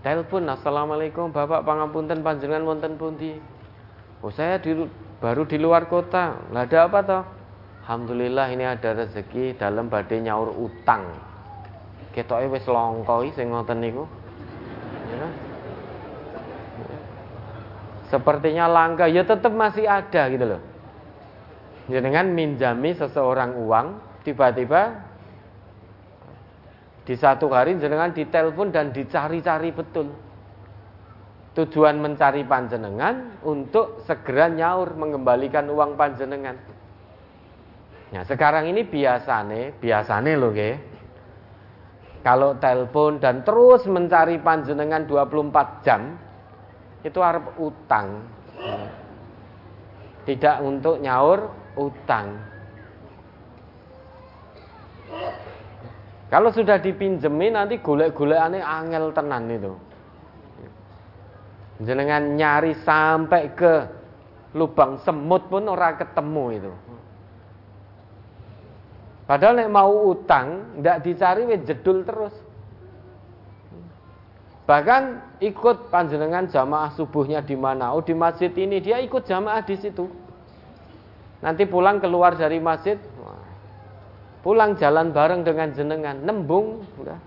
Telepon, 0.00 0.48
Assalamualaikum 0.48 1.28
Bapak 1.28 1.64
Pangapunten 1.64 2.24
Panjenengan 2.24 2.64
wonten 2.64 2.96
pundi? 2.96 3.36
Oh 4.20 4.32
saya 4.32 4.60
di, 4.60 4.72
baru 5.20 5.44
di 5.44 5.56
luar 5.60 5.88
kota. 5.88 6.40
Lah 6.52 6.64
ada 6.64 6.88
apa 6.88 6.98
toh? 7.04 7.24
Alhamdulillah 7.90 8.54
ini 8.54 8.62
ada 8.62 8.94
rezeki 8.94 9.58
dalam 9.58 9.90
badai 9.90 10.22
nyaur 10.22 10.54
utang. 10.54 11.10
Ketoke 12.14 12.46
wis 12.46 12.62
longkoi 12.70 13.34
sing 13.34 13.50
ngoten 13.50 13.82
niku. 13.82 14.06
Ya. 15.10 15.26
Sepertinya 18.14 18.70
langka, 18.70 19.10
ya 19.10 19.26
tetap 19.26 19.50
masih 19.50 19.90
ada 19.90 20.22
gitu 20.30 20.54
loh. 20.54 20.62
Dengan 21.90 22.30
minjami 22.30 22.94
seseorang 22.94 23.58
uang, 23.58 23.86
tiba-tiba 24.22 24.94
di 27.02 27.18
satu 27.18 27.50
hari 27.50 27.74
jenengan 27.82 28.14
ditelepon 28.14 28.70
dan 28.70 28.94
dicari-cari 28.94 29.74
betul. 29.74 30.14
Tujuan 31.58 31.98
mencari 31.98 32.46
panjenengan 32.46 33.42
untuk 33.42 34.06
segera 34.06 34.46
nyaur 34.46 34.94
mengembalikan 34.94 35.66
uang 35.66 35.98
panjenengan. 35.98 36.78
Nah, 38.10 38.26
sekarang 38.26 38.66
ini 38.66 38.82
biasane, 38.82 39.78
biasane 39.78 40.32
loh 40.34 40.50
ke. 40.50 40.70
Kalau 42.20 42.58
telepon 42.58 43.16
dan 43.22 43.46
terus 43.46 43.86
mencari 43.86 44.36
panjenengan 44.42 45.06
24 45.06 45.86
jam, 45.86 46.18
itu 47.00 47.18
harap 47.22 47.56
utang. 47.56 48.20
Tidak 50.26 50.56
untuk 50.60 51.00
nyaur 51.00 51.48
utang. 51.80 52.50
Kalau 56.30 56.54
sudah 56.54 56.78
dipinjemi 56.78 57.50
nanti 57.50 57.82
golek 57.82 58.14
aneh 58.14 58.62
angel 58.62 59.10
tenan 59.10 59.50
itu. 59.50 59.72
Jenengan 61.80 62.36
nyari 62.36 62.76
sampai 62.84 63.56
ke 63.56 63.74
lubang 64.52 65.00
semut 65.00 65.48
pun 65.48 65.64
orang 65.66 65.96
ketemu 65.96 66.44
itu. 66.52 66.72
Padahal 69.30 69.62
nek 69.62 69.70
mau 69.70 70.10
utang, 70.10 70.74
ndak 70.82 71.06
dicari 71.06 71.46
we 71.46 71.62
jedul 71.62 72.02
terus. 72.02 72.34
Bahkan 74.66 75.02
ikut 75.38 75.86
panjenengan 75.86 76.50
jamaah 76.50 76.90
subuhnya 76.98 77.38
di 77.38 77.54
mana? 77.54 77.94
Oh 77.94 78.02
di 78.02 78.10
masjid 78.10 78.50
ini 78.58 78.82
dia 78.82 78.98
ikut 78.98 79.22
jamaah 79.30 79.62
di 79.62 79.78
situ. 79.78 80.10
Nanti 81.46 81.62
pulang 81.62 82.02
keluar 82.02 82.34
dari 82.34 82.58
masjid, 82.58 82.98
pulang 84.42 84.74
jalan 84.74 85.14
bareng 85.14 85.46
dengan 85.46 85.78
jenengan, 85.78 86.18
nembung, 86.26 86.82
udah. 86.98 87.22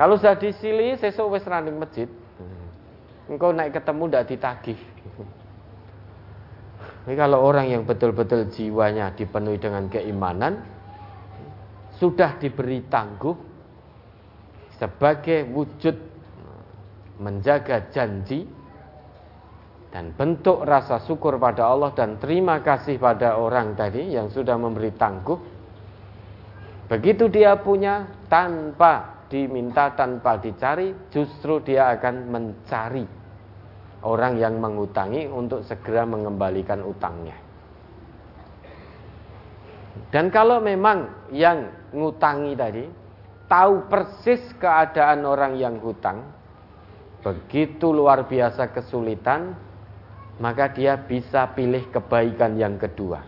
Kalau 0.00 0.16
sudah 0.16 0.32
disili, 0.40 0.96
wes 0.96 1.44
running 1.44 1.76
masjid. 1.76 2.08
Engkau 3.28 3.52
naik 3.52 3.76
ketemu 3.76 4.02
ndak 4.08 4.32
ditagih. 4.32 4.80
Jadi 7.04 7.16
kalau 7.16 7.40
orang 7.40 7.72
yang 7.72 7.82
betul-betul 7.88 8.52
jiwanya 8.52 9.16
dipenuhi 9.16 9.56
dengan 9.56 9.88
keimanan 9.88 10.60
sudah 11.96 12.36
diberi 12.36 12.84
tangguh 12.88 13.36
sebagai 14.76 15.48
wujud 15.48 15.96
menjaga 17.20 17.92
janji 17.92 18.48
dan 19.92 20.14
bentuk 20.16 20.64
rasa 20.64 21.02
syukur 21.04 21.36
pada 21.36 21.68
Allah 21.68 21.92
dan 21.92 22.16
terima 22.16 22.64
kasih 22.64 22.96
pada 22.96 23.36
orang 23.36 23.76
tadi 23.76 24.14
yang 24.14 24.32
sudah 24.32 24.56
memberi 24.56 24.94
tangguh. 24.94 25.38
Begitu 26.88 27.30
dia 27.30 27.58
punya 27.58 28.08
tanpa 28.26 29.26
diminta, 29.30 29.94
tanpa 29.94 30.38
dicari, 30.42 30.90
justru 31.10 31.62
dia 31.62 31.94
akan 31.94 32.14
mencari 32.26 33.19
orang 34.04 34.40
yang 34.40 34.56
mengutangi 34.56 35.28
untuk 35.28 35.64
segera 35.68 36.08
mengembalikan 36.08 36.80
utangnya. 36.84 37.36
Dan 40.10 40.32
kalau 40.32 40.58
memang 40.58 41.30
yang 41.30 41.70
ngutangi 41.94 42.52
tadi 42.58 42.84
tahu 43.46 43.86
persis 43.86 44.42
keadaan 44.58 45.22
orang 45.26 45.54
yang 45.58 45.78
hutang, 45.78 46.22
begitu 47.20 47.92
luar 47.92 48.26
biasa 48.26 48.72
kesulitan, 48.74 49.54
maka 50.40 50.72
dia 50.72 50.96
bisa 50.96 51.46
pilih 51.52 51.84
kebaikan 51.92 52.56
yang 52.56 52.80
kedua. 52.80 53.20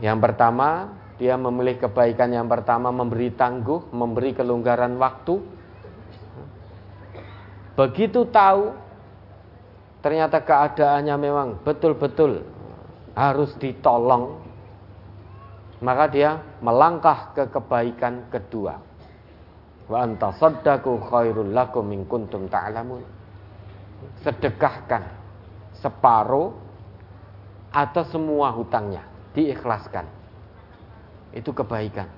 Yang 0.00 0.18
pertama, 0.22 0.94
dia 1.18 1.34
memilih 1.34 1.82
kebaikan 1.82 2.30
yang 2.30 2.46
pertama 2.46 2.94
memberi 2.94 3.34
tangguh, 3.34 3.90
memberi 3.90 4.32
kelonggaran 4.32 4.94
waktu. 4.96 5.42
Begitu 7.74 8.30
tahu 8.30 8.83
ternyata 10.04 10.44
keadaannya 10.44 11.16
memang 11.16 11.48
betul-betul 11.64 12.44
harus 13.16 13.56
ditolong, 13.56 14.36
maka 15.80 16.04
dia 16.12 16.44
melangkah 16.60 17.32
ke 17.32 17.48
kebaikan 17.48 18.28
kedua. 18.28 18.76
Wa 19.88 20.04
anta 20.04 20.28
saddaku 20.36 21.00
khairul 21.08 21.56
lakum 21.56 21.88
in 21.88 22.04
kuntum 22.04 22.52
ta'lamun. 22.52 23.00
Sedekahkan 24.20 25.08
separuh 25.80 26.52
atau 27.72 28.04
semua 28.12 28.52
hutangnya 28.52 29.08
diikhlaskan. 29.32 30.04
Itu 31.32 31.56
kebaikan. 31.56 32.12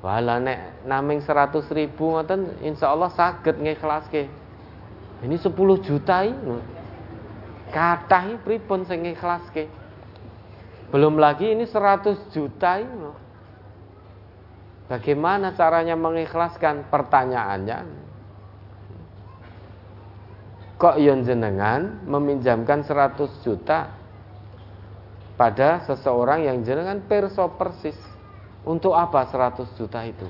Wala 0.00 0.40
nek 0.40 0.88
naming 0.88 1.20
100 1.20 1.68
ribu 1.76 2.16
ngoten 2.16 2.64
insyaallah 2.64 3.12
saged 3.12 3.60
ngikhlaske. 3.60 4.24
Ini 5.20 5.36
10 5.36 5.52
juta 5.84 6.24
ini 6.24 6.79
Kathah 7.70 8.42
pripun 8.42 8.82
sing 8.82 9.06
ikhlaske? 9.06 9.70
Belum 10.90 11.22
lagi 11.22 11.54
ini 11.54 11.64
100 11.70 12.34
juta 12.34 12.82
ini. 12.82 13.10
Bagaimana 14.90 15.54
caranya 15.54 15.94
mengikhlaskan? 15.94 16.90
Pertanyaannya, 16.90 17.78
kok 20.74 20.98
yon 20.98 21.22
jenengan 21.22 22.02
meminjamkan 22.10 22.82
100 22.82 23.46
juta 23.46 23.86
pada 25.38 25.86
seseorang 25.86 26.42
yang 26.42 26.66
jenengan 26.66 26.98
perso 27.06 27.46
persis? 27.54 27.94
Untuk 28.60 28.92
apa 28.92 29.24
100 29.24 29.78
juta 29.78 30.04
itu? 30.04 30.26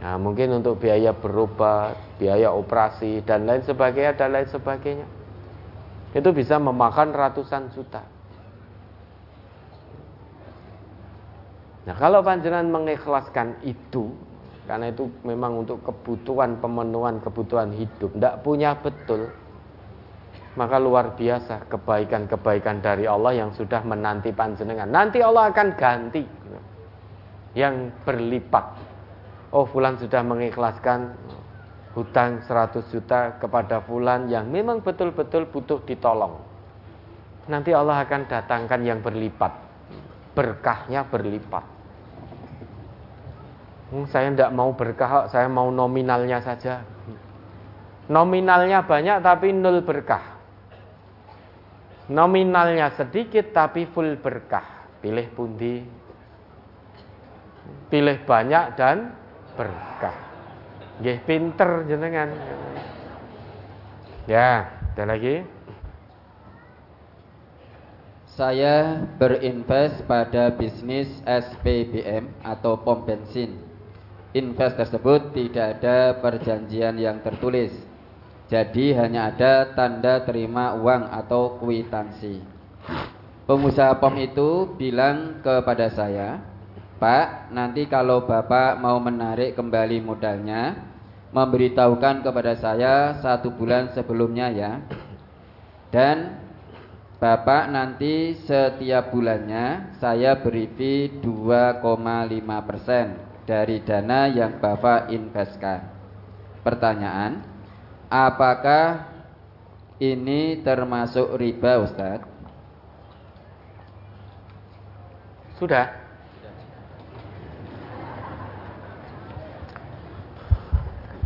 Nah, 0.00 0.16
mungkin 0.16 0.62
untuk 0.62 0.80
biaya 0.80 1.12
berobat, 1.12 1.98
biaya 2.16 2.48
operasi 2.54 3.20
dan 3.26 3.44
lain 3.44 3.60
sebagainya 3.66 4.16
dan 4.16 4.32
lain 4.32 4.48
sebagainya 4.48 5.19
itu 6.10 6.28
bisa 6.34 6.58
memakan 6.58 7.14
ratusan 7.14 7.70
juta. 7.70 8.02
Nah, 11.86 11.96
kalau 11.96 12.20
panjenengan 12.20 12.68
mengikhlaskan 12.68 13.62
itu, 13.64 14.12
karena 14.68 14.92
itu 14.92 15.08
memang 15.24 15.64
untuk 15.64 15.80
kebutuhan 15.82 16.60
pemenuhan 16.60 17.18
kebutuhan 17.22 17.72
hidup, 17.72 18.10
tidak 18.14 18.34
punya 18.44 18.76
betul, 18.76 19.32
maka 20.58 20.76
luar 20.82 21.14
biasa 21.14 21.70
kebaikan-kebaikan 21.70 22.82
dari 22.82 23.06
Allah 23.06 23.32
yang 23.46 23.50
sudah 23.54 23.80
menanti 23.86 24.34
panjenengan. 24.34 24.90
Nanti 24.90 25.22
Allah 25.22 25.50
akan 25.54 25.68
ganti 25.78 26.22
yang 27.54 27.90
berlipat. 28.02 28.66
Oh, 29.50 29.66
fulan 29.66 29.98
sudah 29.98 30.22
mengikhlaskan 30.22 31.14
hutang 31.94 32.46
100 32.46 32.86
juta 32.94 33.34
kepada 33.42 33.82
fulan 33.82 34.30
yang 34.30 34.46
memang 34.46 34.78
betul-betul 34.78 35.50
butuh 35.50 35.82
ditolong. 35.82 36.38
Nanti 37.50 37.74
Allah 37.74 38.06
akan 38.06 38.30
datangkan 38.30 38.80
yang 38.86 39.02
berlipat. 39.02 39.50
Berkahnya 40.38 41.02
berlipat. 41.10 41.64
Hmm, 43.90 44.06
saya 44.06 44.30
tidak 44.30 44.54
mau 44.54 44.70
berkah, 44.70 45.26
saya 45.26 45.50
mau 45.50 45.66
nominalnya 45.74 46.38
saja. 46.38 46.86
Nominalnya 48.06 48.86
banyak 48.86 49.18
tapi 49.18 49.50
nol 49.50 49.82
berkah. 49.82 50.38
Nominalnya 52.06 52.94
sedikit 52.94 53.50
tapi 53.50 53.90
full 53.90 54.14
berkah. 54.22 54.86
Pilih 55.02 55.26
pundi. 55.34 55.82
Pilih 57.90 58.18
banyak 58.22 58.78
dan 58.78 59.10
berkah. 59.58 60.29
Nggih 61.00 61.18
pinter 61.24 61.88
jenengan. 61.88 62.28
Ya, 64.28 64.68
ada 64.92 65.04
lagi? 65.08 65.40
Saya 68.36 69.08
berinvest 69.16 70.04
pada 70.04 70.52
bisnis 70.52 71.08
SPBM 71.24 72.28
atau 72.44 72.76
pom 72.76 73.00
bensin. 73.00 73.56
Invest 74.36 74.76
tersebut 74.76 75.32
tidak 75.32 75.80
ada 75.80 76.20
perjanjian 76.20 77.00
yang 77.00 77.24
tertulis. 77.24 77.72
Jadi 78.52 78.92
hanya 78.92 79.32
ada 79.32 79.72
tanda 79.72 80.20
terima 80.28 80.76
uang 80.76 81.08
atau 81.16 81.56
kwitansi. 81.56 82.44
Pengusaha 83.48 83.96
pom 83.96 84.14
itu 84.20 84.68
bilang 84.76 85.40
kepada 85.40 85.88
saya, 85.90 86.44
"Pak, 87.00 87.50
nanti 87.56 87.88
kalau 87.88 88.28
Bapak 88.28 88.78
mau 88.78 89.00
menarik 89.00 89.56
kembali 89.58 89.98
modalnya, 90.04 90.89
memberitahukan 91.30 92.26
kepada 92.26 92.58
saya 92.58 93.22
satu 93.22 93.54
bulan 93.54 93.94
sebelumnya 93.94 94.50
ya. 94.50 94.82
Dan 95.90 96.38
Bapak 97.20 97.68
nanti 97.68 98.32
setiap 98.48 99.12
bulannya 99.12 99.92
saya 100.00 100.40
beri 100.40 100.72
fee 100.72 101.20
2,5% 101.20 103.44
dari 103.44 103.84
dana 103.84 104.24
yang 104.24 104.56
Bapak 104.56 105.12
investkan. 105.12 105.84
Pertanyaan, 106.64 107.44
apakah 108.08 109.04
ini 110.00 110.64
termasuk 110.64 111.36
riba 111.36 111.84
Ustadz? 111.84 112.24
Sudah. 115.60 115.99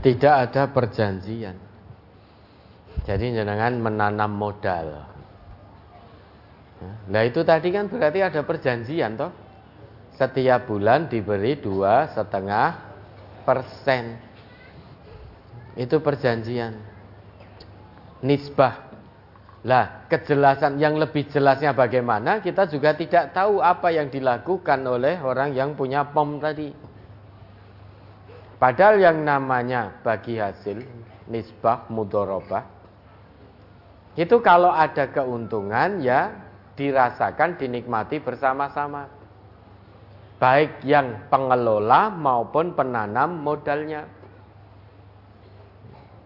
Tidak 0.05 0.35
ada 0.37 0.69
perjanjian. 0.69 1.57
Jadi 3.09 3.33
jangan 3.33 3.81
menanam 3.81 4.37
modal. 4.37 5.01
Nah 7.09 7.23
itu 7.25 7.41
tadi 7.41 7.73
kan 7.73 7.89
berarti 7.89 8.21
ada 8.21 8.45
perjanjian 8.45 9.17
toh. 9.17 9.33
Setiap 10.21 10.69
bulan 10.69 11.09
diberi 11.09 11.57
dua 11.57 12.13
setengah 12.13 12.77
persen. 13.49 14.21
Itu 15.75 16.05
perjanjian. 16.05 16.77
Nisbah. 18.21 18.93
Lah, 19.65 20.05
kejelasan 20.13 20.77
yang 20.77 21.01
lebih 21.01 21.33
jelasnya 21.33 21.73
bagaimana 21.73 22.45
kita 22.45 22.69
juga 22.69 22.93
tidak 22.93 23.33
tahu 23.33 23.65
apa 23.65 23.89
yang 23.89 24.13
dilakukan 24.13 24.85
oleh 24.85 25.17
orang 25.25 25.57
yang 25.57 25.73
punya 25.73 26.05
pom 26.05 26.37
tadi. 26.37 26.94
Padahal 28.65 28.97
yang 28.97 29.29
namanya 29.29 30.01
bagi 30.01 30.41
hasil 30.41 30.81
nisbah 31.29 31.85
mudorobah 31.93 32.65
itu 34.17 34.41
kalau 34.41 34.73
ada 34.73 35.11
keuntungan 35.13 36.01
ya 36.01 36.33
dirasakan, 36.79 37.59
dinikmati 37.59 38.23
bersama-sama. 38.25 39.11
Baik 40.39 40.81
yang 40.87 41.29
pengelola 41.31 42.09
maupun 42.09 42.73
penanam 42.73 43.43
modalnya. 43.43 44.07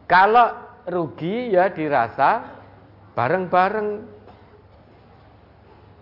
Kalau 0.06 0.52
rugi 0.88 1.52
ya 1.52 1.74
dirasa 1.74 2.44
bareng-bareng. 3.18 3.88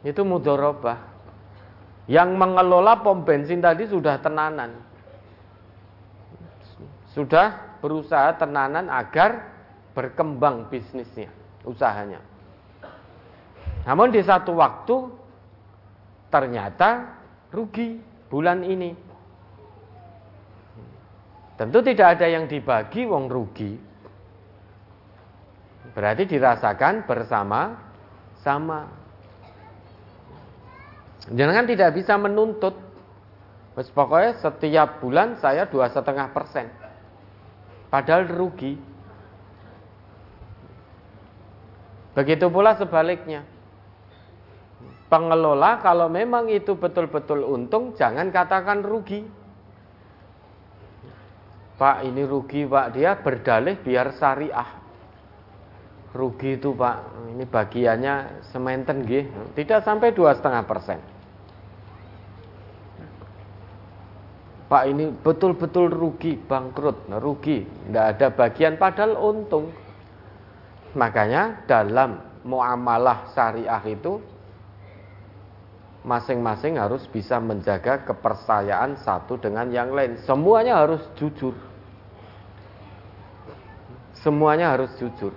Itu 0.06 0.22
mudorobah. 0.22 0.98
Yang 2.06 2.30
mengelola 2.38 3.02
pom 3.02 3.26
bensin 3.26 3.58
tadi 3.58 3.90
sudah 3.90 4.22
tenanan. 4.22 4.85
Sudah 7.16 7.80
berusaha 7.80 8.36
tenanan 8.36 8.93
agar 8.93 9.48
berkembang 9.97 10.68
bisnisnya, 10.68 11.32
usahanya. 11.64 12.20
Namun 13.88 14.12
di 14.12 14.20
satu 14.20 14.52
waktu 14.52 15.09
ternyata 16.28 17.16
rugi 17.48 17.97
bulan 18.28 18.60
ini. 18.60 18.93
Tentu 21.56 21.80
tidak 21.80 22.20
ada 22.20 22.28
yang 22.28 22.44
dibagi 22.44 23.09
wong 23.09 23.32
rugi. 23.32 23.72
Berarti 25.97 26.28
dirasakan 26.28 27.09
bersama 27.09 27.80
sama. 28.44 28.84
Jangan 31.32 31.64
tidak 31.64 31.97
bisa 31.97 32.20
menuntut. 32.20 32.76
Pokoknya 33.72 34.36
setiap 34.36 35.01
bulan 35.01 35.40
saya 35.40 35.64
dua 35.64 35.88
setengah 35.88 36.28
persen. 36.36 36.85
Padahal 37.97 38.28
rugi. 38.28 38.77
Begitu 42.12 42.44
pula 42.52 42.77
sebaliknya 42.77 43.40
pengelola 45.09 45.81
kalau 45.81 46.12
memang 46.12 46.52
itu 46.52 46.77
betul-betul 46.77 47.40
untung 47.48 47.97
jangan 47.97 48.28
katakan 48.28 48.85
rugi. 48.85 49.24
Pak 51.81 52.05
ini 52.05 52.20
rugi 52.28 52.68
pak 52.68 52.93
dia 52.93 53.16
berdalih 53.16 53.81
biar 53.81 54.12
syariah. 54.12 54.77
Rugi 56.12 56.60
itu 56.60 56.77
pak 56.77 57.01
ini 57.32 57.48
bagiannya 57.48 58.44
sementen 58.52 59.09
gih 59.09 59.24
tidak 59.56 59.89
sampai 59.89 60.12
dua 60.12 60.36
setengah 60.36 60.68
persen. 60.68 61.15
Pak 64.66 64.82
ini 64.90 65.14
betul-betul 65.14 65.94
rugi 65.94 66.34
bangkrut, 66.34 67.06
nah, 67.06 67.22
rugi, 67.22 67.62
tidak 67.62 68.06
ada 68.18 68.26
bagian 68.34 68.74
padahal 68.74 69.14
untung. 69.14 69.70
Makanya 70.98 71.62
dalam 71.70 72.18
muamalah 72.43 73.30
syariah 73.30 73.84
itu 73.86 74.18
masing-masing 76.02 76.82
harus 76.82 77.06
bisa 77.06 77.38
menjaga 77.38 78.02
kepercayaan 78.06 78.98
satu 78.98 79.38
dengan 79.38 79.70
yang 79.70 79.94
lain. 79.94 80.18
Semuanya 80.26 80.82
harus 80.82 81.02
jujur. 81.14 81.55
Semuanya 84.18 84.74
harus 84.74 84.90
jujur. 84.98 85.30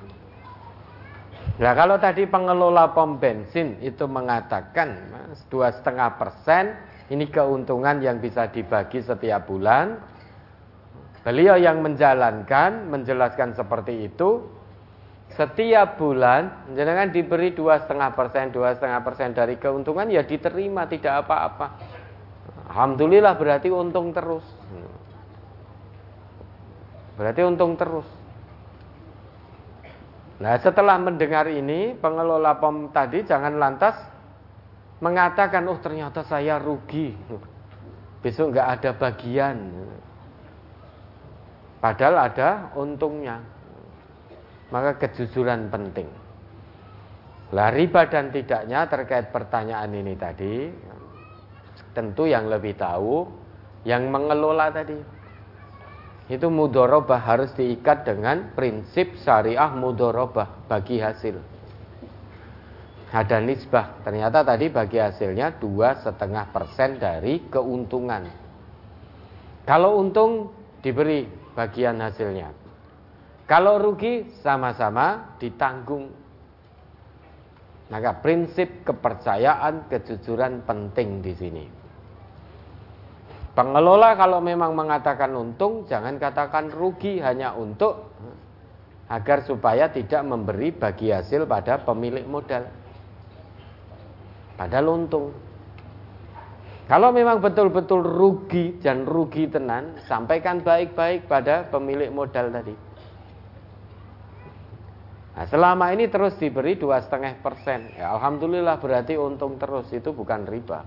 Nah 1.60 1.74
kalau 1.76 2.00
tadi 2.00 2.24
pengelola 2.24 2.96
pom 2.96 3.20
bensin 3.20 3.78
itu 3.84 4.08
mengatakan 4.08 4.96
dua 5.52 5.76
setengah 5.76 6.16
persen 6.16 6.72
ini 7.10 7.26
keuntungan 7.30 8.02
yang 8.02 8.22
bisa 8.22 8.50
dibagi 8.50 9.02
setiap 9.02 9.50
bulan. 9.50 9.98
Beliau 11.26 11.60
yang 11.60 11.84
menjalankan, 11.84 12.88
menjelaskan 12.88 13.54
seperti 13.54 14.08
itu, 14.08 14.46
setiap 15.34 16.00
bulan 16.02 16.70
jenengan 16.74 17.14
diberi 17.14 17.54
dua 17.54 17.82
setengah 17.86 18.18
persen 18.18 18.50
dua 18.50 18.74
setengah 18.74 19.02
persen 19.06 19.30
dari 19.36 19.62
keuntungan 19.62 20.10
ya 20.10 20.26
diterima 20.26 20.90
tidak 20.90 21.26
apa-apa. 21.26 21.68
Alhamdulillah 22.70 23.38
berarti 23.38 23.70
untung 23.70 24.10
terus. 24.10 24.46
Berarti 27.18 27.42
untung 27.46 27.78
terus. 27.78 28.08
Nah 30.40 30.56
setelah 30.56 30.96
mendengar 30.96 31.52
ini 31.52 31.94
pengelola 32.00 32.56
pom 32.58 32.90
tadi 32.96 33.28
jangan 33.28 33.60
lantas 33.60 34.00
mengatakan 35.00 35.64
oh 35.68 35.80
ternyata 35.80 36.28
saya 36.28 36.60
rugi 36.60 37.16
besok 38.20 38.52
nggak 38.52 38.68
ada 38.80 38.92
bagian 39.00 39.58
padahal 41.80 42.16
ada 42.28 42.50
untungnya 42.76 43.40
maka 44.70 45.02
kejujuran 45.02 45.70
penting. 45.74 46.08
Lah 47.50 47.74
riba 47.74 48.06
dan 48.06 48.30
tidaknya 48.30 48.86
terkait 48.86 49.34
pertanyaan 49.34 49.90
ini 49.90 50.14
tadi 50.14 50.70
tentu 51.98 52.30
yang 52.30 52.46
lebih 52.46 52.78
tahu 52.78 53.26
yang 53.84 54.14
mengelola 54.14 54.70
tadi. 54.70 54.98
Itu 56.30 56.54
mudorobah 56.54 57.26
harus 57.26 57.50
diikat 57.58 58.06
dengan 58.06 58.54
prinsip 58.54 59.18
syariah 59.26 59.74
mudorobah 59.74 60.70
bagi 60.70 61.02
hasil. 61.02 61.42
Ada 63.10 63.42
nisbah, 63.42 64.06
ternyata 64.06 64.46
tadi 64.46 64.70
bagi 64.70 65.02
hasilnya 65.02 65.58
dua 65.58 65.98
setengah 65.98 66.54
persen 66.54 67.02
dari 67.02 67.42
keuntungan. 67.50 68.30
Kalau 69.66 69.98
untung 69.98 70.54
diberi 70.86 71.26
bagian 71.58 71.98
hasilnya, 72.06 72.54
kalau 73.50 73.82
rugi 73.82 74.30
sama-sama 74.46 75.38
ditanggung. 75.42 76.14
Maka 77.90 78.22
prinsip 78.22 78.86
kepercayaan, 78.86 79.90
kejujuran 79.90 80.62
penting 80.62 81.26
di 81.26 81.34
sini. 81.34 81.66
Pengelola 83.58 84.14
kalau 84.14 84.38
memang 84.38 84.78
mengatakan 84.78 85.34
untung, 85.34 85.90
jangan 85.90 86.22
katakan 86.22 86.70
rugi 86.70 87.18
hanya 87.18 87.58
untuk 87.58 88.14
agar 89.10 89.42
supaya 89.42 89.90
tidak 89.90 90.22
memberi 90.22 90.70
bagi 90.70 91.10
hasil 91.10 91.50
pada 91.50 91.82
pemilik 91.82 92.30
modal. 92.30 92.70
Padahal 94.60 94.92
untung. 94.92 95.32
Kalau 96.92 97.16
memang 97.16 97.40
betul-betul 97.40 98.04
rugi 98.04 98.76
dan 98.84 99.08
rugi 99.08 99.48
tenan, 99.48 99.96
sampaikan 100.04 100.60
baik-baik 100.60 101.32
pada 101.32 101.64
pemilik 101.72 102.12
modal 102.12 102.52
tadi. 102.52 102.76
Nah, 105.40 105.46
selama 105.48 105.96
ini 105.96 106.12
terus 106.12 106.36
diberi 106.36 106.76
dua 106.76 107.00
setengah 107.00 107.40
persen, 107.40 107.96
ya 107.96 108.12
alhamdulillah 108.20 108.76
berarti 108.84 109.16
untung 109.16 109.56
terus 109.56 109.88
itu 109.96 110.12
bukan 110.12 110.44
riba. 110.44 110.84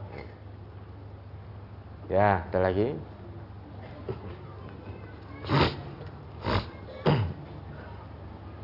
Ya, 2.13 2.45
ada 2.45 2.61
lagi. 2.61 2.93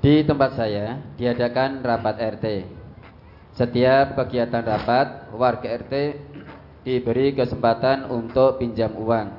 Di 0.04 0.20
tempat 0.28 0.60
saya 0.60 1.00
diadakan 1.16 1.80
rapat 1.80 2.16
RT. 2.36 2.46
Setiap 3.58 4.14
kegiatan 4.14 4.62
rapat, 4.62 5.34
warga 5.34 5.66
RT 5.82 6.14
diberi 6.86 7.34
kesempatan 7.34 8.06
untuk 8.06 8.62
pinjam 8.62 8.94
uang. 8.94 9.34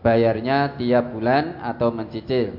Bayarnya 0.00 0.72
tiap 0.80 1.12
bulan 1.12 1.60
atau 1.60 1.92
mencicil. 1.92 2.56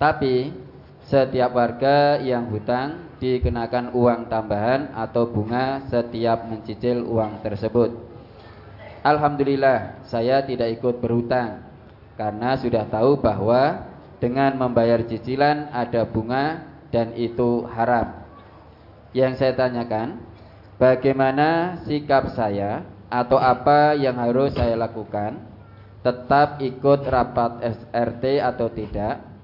Tapi 0.00 0.56
setiap 1.04 1.52
warga 1.52 2.16
yang 2.16 2.48
hutang 2.48 3.12
dikenakan 3.20 3.92
uang 3.92 4.32
tambahan 4.32 4.88
atau 4.96 5.28
bunga 5.28 5.84
setiap 5.92 6.48
mencicil 6.48 7.04
uang 7.04 7.44
tersebut. 7.44 7.92
Alhamdulillah, 9.04 10.00
saya 10.08 10.40
tidak 10.40 10.80
ikut 10.80 10.96
berhutang 10.96 11.60
karena 12.16 12.56
sudah 12.56 12.88
tahu 12.88 13.20
bahwa 13.20 13.84
dengan 14.16 14.56
membayar 14.56 15.04
cicilan 15.04 15.68
ada 15.76 16.08
bunga 16.08 16.64
dan 16.88 17.12
itu 17.12 17.68
haram. 17.68 18.25
Yang 19.14 19.42
saya 19.42 19.52
tanyakan, 19.54 20.22
bagaimana 20.80 21.82
sikap 21.84 22.32
saya 22.34 22.86
atau 23.10 23.38
apa 23.38 23.94
yang 23.94 24.18
harus 24.18 24.54
saya 24.54 24.74
lakukan? 24.74 25.42
Tetap 26.02 26.62
ikut 26.62 27.00
rapat 27.06 27.62
SRT 27.66 28.38
atau 28.38 28.70
tidak? 28.70 29.36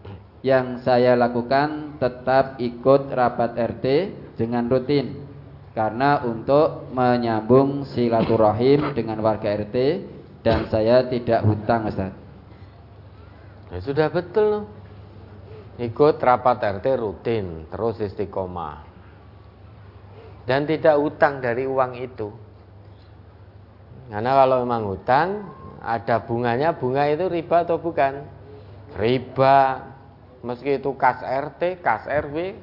yang 0.43 0.83
saya 0.83 1.15
lakukan 1.15 1.97
tetap 2.03 2.59
ikut 2.59 3.15
rapat 3.15 3.55
RT 3.55 3.87
dengan 4.35 4.67
rutin 4.67 5.23
karena 5.73 6.21
untuk 6.27 6.91
menyambung 6.91 7.87
silaturahim 7.87 8.91
dengan 8.93 9.23
warga 9.23 9.55
RT 9.55 9.77
dan 10.43 10.67
saya 10.69 11.07
tidak 11.07 11.47
hutang 11.47 11.87
Ustaz. 11.89 12.13
Ya 13.73 13.79
sudah 13.81 14.11
betul 14.13 14.69
Ikut 15.81 16.21
rapat 16.21 16.61
RT 16.61 17.01
rutin 17.01 17.65
terus 17.73 17.97
istiqomah. 17.97 18.92
Dan 20.43 20.67
tidak 20.67 20.99
hutang 20.99 21.39
dari 21.39 21.63
uang 21.67 21.93
itu. 22.03 22.29
Karena 24.11 24.31
kalau 24.35 24.57
memang 24.67 24.83
hutang 24.91 25.29
ada 25.83 26.23
bunganya, 26.23 26.75
bunga 26.75 27.07
itu 27.11 27.31
riba 27.31 27.63
atau 27.63 27.79
bukan? 27.79 28.23
Riba, 28.99 29.59
meski 30.43 30.83
itu 30.83 30.93
kas 30.99 31.23
RT, 31.23 31.81
kas 31.81 32.05
RW. 32.07 32.59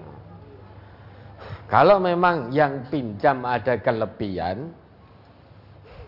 Kalau 1.71 2.01
memang 2.01 2.51
yang 2.51 2.89
pinjam 2.89 3.45
ada 3.45 3.79
kelebihan, 3.79 4.73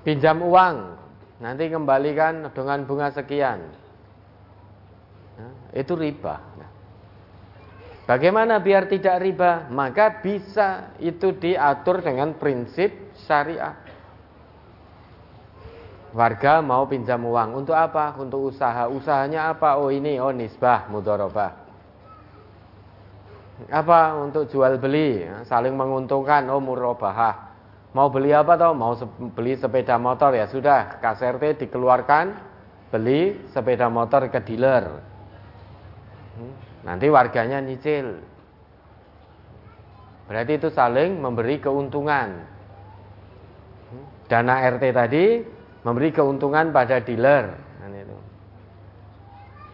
pinjam 0.03 0.41
uang, 0.41 0.97
nanti 1.39 1.69
kembalikan 1.69 2.49
dengan 2.51 2.83
bunga 2.83 3.13
sekian. 3.13 3.59
Nah, 5.37 5.53
itu 5.73 5.93
riba. 5.95 6.37
Bagaimana 8.11 8.59
biar 8.59 8.91
tidak 8.91 9.23
riba? 9.23 9.71
Maka 9.71 10.19
bisa 10.19 10.99
itu 10.99 11.31
diatur 11.31 12.03
dengan 12.03 12.35
prinsip 12.35 13.15
syariat. 13.23 13.79
Warga 16.11 16.59
mau 16.59 16.83
pinjam 16.91 17.23
uang 17.23 17.63
untuk 17.63 17.71
apa? 17.71 18.19
Untuk 18.19 18.51
usaha. 18.51 18.91
Usahanya 18.91 19.55
apa? 19.55 19.79
Oh 19.79 19.87
ini, 19.87 20.19
oh 20.19 20.35
nisbah, 20.35 20.91
mudorobah. 20.91 21.55
Apa 23.71 24.19
untuk 24.19 24.51
jual 24.51 24.75
beli, 24.75 25.23
saling 25.47 25.71
menguntungkan, 25.71 26.51
oh 26.51 26.59
murabahah. 26.59 27.55
Mau 27.95 28.11
beli 28.11 28.35
apa 28.35 28.59
toh? 28.59 28.75
Mau 28.75 28.91
beli 29.31 29.55
sepeda 29.55 29.95
motor 29.95 30.35
ya 30.35 30.51
sudah, 30.51 30.99
KSRT 30.99 31.63
dikeluarkan, 31.63 32.35
beli 32.91 33.47
sepeda 33.55 33.87
motor 33.87 34.27
ke 34.27 34.43
dealer. 34.43 34.99
Hmm, 36.35 36.70
nanti 36.85 37.07
warganya 37.09 37.61
nyicil. 37.61 38.21
Berarti 40.29 40.53
itu 40.55 40.69
saling 40.71 41.19
memberi 41.19 41.59
keuntungan. 41.59 42.47
Dana 44.31 44.63
RT 44.63 44.83
tadi 44.95 45.25
memberi 45.83 46.09
keuntungan 46.15 46.71
pada 46.71 47.03
dealer. 47.03 47.71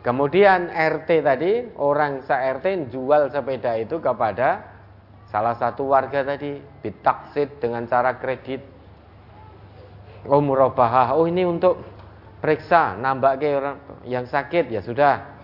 Kemudian 0.08 0.72
RT 0.72 1.10
tadi, 1.20 1.68
orang 1.76 2.24
se-RT 2.24 2.88
jual 2.96 3.28
sepeda 3.28 3.76
itu 3.76 4.00
kepada 4.00 4.64
salah 5.28 5.52
satu 5.60 5.92
warga 5.92 6.24
tadi, 6.24 6.64
bitaksid 6.64 7.60
dengan 7.60 7.84
cara 7.92 8.16
kredit. 8.16 8.64
Oh 10.24 10.40
murabahah, 10.40 11.12
oh 11.12 11.28
ini 11.28 11.44
untuk 11.44 11.84
periksa, 12.40 12.96
nambah 12.96 13.36
ke 13.36 13.52
orang 13.52 13.78
yang 14.08 14.24
sakit, 14.24 14.72
ya 14.72 14.80
sudah. 14.80 15.37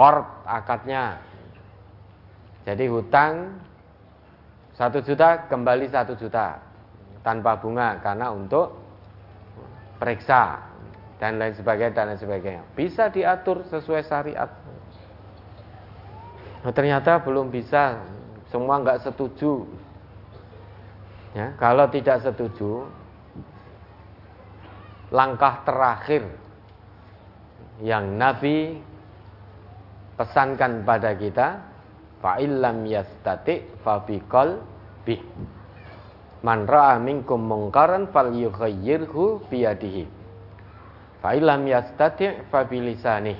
Korp 0.00 0.48
akadnya. 0.48 1.20
Jadi 2.64 2.88
hutang 2.88 3.60
satu 4.72 5.04
juta 5.04 5.44
kembali 5.44 5.92
satu 5.92 6.16
juta 6.16 6.56
tanpa 7.20 7.60
bunga 7.60 8.00
karena 8.00 8.32
untuk 8.32 8.80
periksa 10.00 10.56
dan 11.20 11.36
lain 11.36 11.52
sebagainya 11.52 11.92
dan 11.92 12.04
lain 12.08 12.16
sebagainya. 12.16 12.64
Bisa 12.72 13.12
diatur 13.12 13.60
sesuai 13.68 14.00
syariat. 14.08 14.48
Nah, 16.64 16.72
ternyata 16.72 17.20
belum 17.20 17.52
bisa, 17.52 18.00
semua 18.48 18.80
nggak 18.80 19.04
setuju. 19.04 19.68
Ya, 21.36 21.52
kalau 21.60 21.92
tidak 21.92 22.24
setuju, 22.24 22.88
langkah 25.12 25.60
terakhir 25.68 26.24
yang 27.84 28.16
Nabi 28.16 28.88
pesankan 30.20 30.84
pada 30.84 31.16
kita, 31.16 31.64
fa'illam 32.20 32.84
yastati 32.84 33.80
fabiqal 33.80 34.60
bih. 35.08 35.24
Man 36.44 36.68
ra'a 36.68 37.00
minkum 37.00 37.40
mungkaran 37.40 38.12
falyughayyirhu 38.12 39.48
biyadihi. 39.48 40.04
Fa'ilam 41.24 41.64
yastati' 41.64 42.52
fa 42.52 42.68
bilisani. 42.68 43.36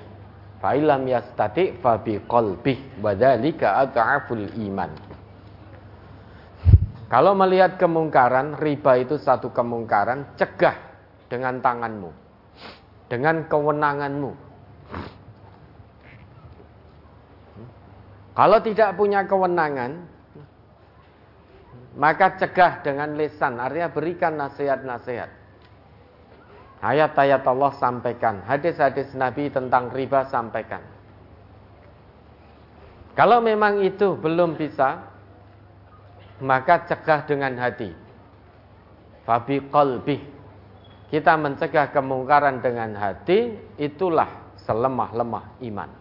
Fa'ilam 0.61 1.05
yastati' 1.05 1.81
fa 1.81 2.01
biqalbih. 2.01 3.01
Wadhalika 3.01 3.81
adha'aful 3.85 4.53
iman. 4.69 4.93
Kalau 7.09 7.33
melihat 7.33 7.81
kemungkaran, 7.81 8.61
riba 8.61 9.01
itu 9.01 9.17
satu 9.17 9.53
kemungkaran, 9.53 10.37
cegah 10.37 10.77
dengan 11.33 11.61
tanganmu. 11.65 12.13
Dengan 13.09 13.49
kewenanganmu. 13.49 14.33
Kalau 18.31 18.59
tidak 18.63 18.95
punya 18.95 19.27
kewenangan, 19.27 20.07
maka 21.99 22.39
cegah 22.39 22.81
dengan 22.87 23.19
lisan, 23.19 23.59
artinya 23.59 23.91
berikan 23.91 24.39
nasihat-nasihat. 24.39 25.31
Ayat-ayat 26.81 27.45
Allah 27.45 27.73
sampaikan, 27.77 28.41
hadis-hadis 28.47 29.13
Nabi 29.13 29.53
tentang 29.53 29.93
riba 29.93 30.25
sampaikan. 30.31 30.81
Kalau 33.13 33.45
memang 33.45 33.85
itu 33.85 34.17
belum 34.17 34.57
bisa, 34.57 35.05
maka 36.41 36.89
cegah 36.89 37.29
dengan 37.29 37.53
hati. 37.61 37.93
Fabi 39.29 39.61
qalbi. 39.69 40.17
Kita 41.13 41.37
mencegah 41.37 41.93
kemungkaran 41.93 42.63
dengan 42.65 42.97
hati, 42.97 43.61
itulah 43.77 44.57
selemah-lemah 44.63 45.61
iman. 45.69 46.00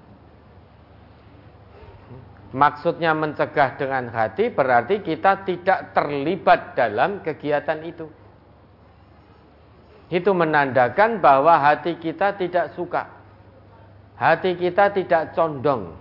Maksudnya 2.49 3.13
mencegah 3.13 3.77
dengan 3.77 4.09
hati 4.09 4.49
berarti 4.49 5.05
kita 5.05 5.45
tidak 5.45 5.93
terlibat 5.93 6.73
dalam 6.73 7.21
kegiatan 7.21 7.77
itu. 7.85 8.09
Itu 10.09 10.33
menandakan 10.33 11.21
bahwa 11.21 11.61
hati 11.61 12.01
kita 12.01 12.33
tidak 12.41 12.73
suka. 12.73 13.05
Hati 14.17 14.57
kita 14.57 14.89
tidak 14.89 15.37
condong. 15.37 15.93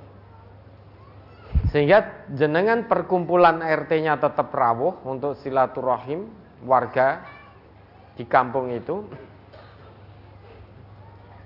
Sehingga 1.68 2.24
jenengan 2.32 2.88
perkumpulan 2.88 3.60
RT-nya 3.60 4.16
tetap 4.16 4.48
rawuh 4.48 5.04
untuk 5.04 5.36
silaturahim 5.44 6.32
warga 6.64 7.28
di 8.16 8.24
kampung 8.24 8.72
itu. 8.72 9.04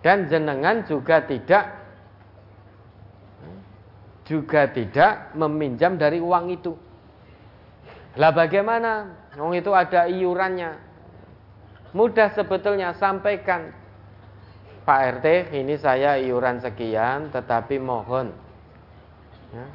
Dan 0.07 0.31
jenengan 0.31 0.87
juga 0.87 1.27
tidak 1.27 1.82
juga 4.23 4.71
tidak 4.71 5.35
meminjam 5.35 5.99
dari 5.99 6.23
uang 6.23 6.55
itu. 6.55 6.73
Lah 8.21 8.31
bagaimana? 8.31 9.09
Uang 9.41 9.57
itu 9.57 9.73
ada 9.73 10.07
iurannya. 10.07 10.93
Mudah 11.93 12.33
sebetulnya 12.33 12.97
sampaikan 12.97 13.69
Pak 14.83 15.01
RT 15.21 15.55
ini 15.55 15.77
saya 15.77 16.17
iuran 16.19 16.59
sekian 16.59 17.29
tetapi 17.31 17.77
mohon 17.79 18.33
ya, 19.53 19.67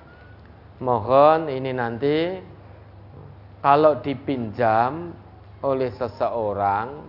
Mohon 0.81 1.47
ini 1.47 1.71
nanti 1.71 2.41
Kalau 3.61 4.01
dipinjam 4.01 5.13
oleh 5.61 5.93
seseorang 5.93 7.05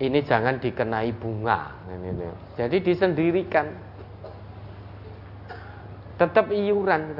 Ini 0.00 0.18
jangan 0.26 0.58
dikenai 0.58 1.12
bunga 1.14 1.70
Jadi 2.58 2.76
disendirikan 2.80 3.93
Tetap 6.14 6.54
iuran 6.54 7.14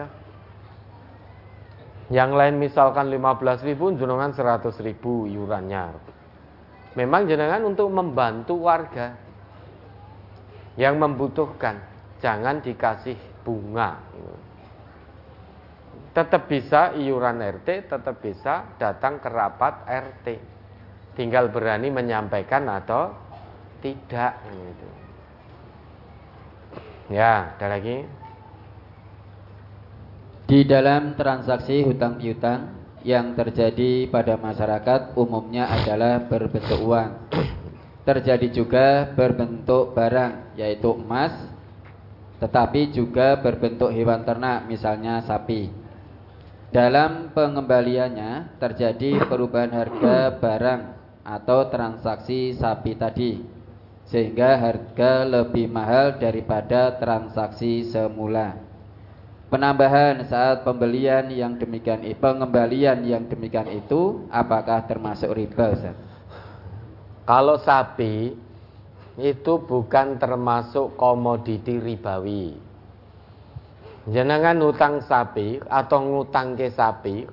yang 2.12 2.36
lain 2.36 2.60
misalkan 2.60 3.08
15 3.08 3.64
ribu, 3.64 3.96
jenengan 3.96 4.28
100 4.28 4.76
ribu 4.84 5.24
iurannya. 5.24 5.96
Memang 6.94 7.24
jenengan 7.24 7.64
untuk 7.64 7.88
membantu 7.88 8.60
warga 8.60 9.16
yang 10.76 11.00
membutuhkan. 11.00 11.92
jangan 12.24 12.56
dikasih 12.64 13.20
bunga. 13.44 14.00
Tetap 16.16 16.48
bisa 16.48 16.96
iuran 16.96 17.36
RT, 17.36 17.84
tetap 17.84 18.16
bisa 18.16 18.64
datang 18.80 19.20
ke 19.20 19.28
rapat 19.28 19.84
RT. 19.84 20.26
Tinggal 21.20 21.52
berani 21.52 21.92
menyampaikan 21.92 22.64
atau 22.64 23.12
tidak. 23.84 24.40
Gitu. 24.48 24.88
Ya, 27.12 27.52
ada 27.60 27.76
lagi. 27.76 28.23
Di 30.44 30.60
dalam 30.68 31.16
transaksi 31.16 31.80
hutang 31.80 32.20
piutang 32.20 32.68
yang 33.00 33.32
terjadi 33.32 34.12
pada 34.12 34.36
masyarakat 34.36 35.16
umumnya 35.16 35.72
adalah 35.72 36.20
berbentuk 36.20 36.84
uang. 36.84 37.32
Terjadi 38.04 38.52
juga 38.52 39.08
berbentuk 39.16 39.96
barang, 39.96 40.52
yaitu 40.60 40.92
emas, 40.92 41.32
tetapi 42.44 42.92
juga 42.92 43.40
berbentuk 43.40 43.88
hewan 43.88 44.20
ternak, 44.28 44.68
misalnya 44.68 45.24
sapi. 45.24 45.72
Dalam 46.68 47.32
pengembaliannya 47.32 48.60
terjadi 48.60 49.24
perubahan 49.24 49.72
harga 49.72 50.28
barang 50.36 50.82
atau 51.24 51.72
transaksi 51.72 52.52
sapi 52.52 52.92
tadi, 53.00 53.40
sehingga 54.04 54.60
harga 54.60 55.24
lebih 55.24 55.72
mahal 55.72 56.20
daripada 56.20 56.92
transaksi 57.00 57.88
semula. 57.88 58.63
Penambahan 59.52 60.24
saat 60.24 60.64
pembelian 60.64 61.28
yang 61.28 61.60
demikian 61.60 62.00
pengembalian 62.16 63.04
yang 63.04 63.28
demikian 63.28 63.68
itu 63.70 64.24
apakah 64.32 64.82
termasuk 64.88 65.30
riba 65.36 65.76
Ustaz? 65.76 65.96
Kalau 67.24 67.56
sapi 67.60 68.34
itu 69.20 69.54
bukan 69.62 70.18
termasuk 70.18 70.98
komoditi 70.98 71.78
ribawi. 71.78 72.56
Jenengan 74.04 74.60
utang 74.60 75.00
sapi 75.00 75.62
atau 75.64 75.98
ngutang 76.04 76.58
ke 76.60 76.68
sapi 76.68 77.24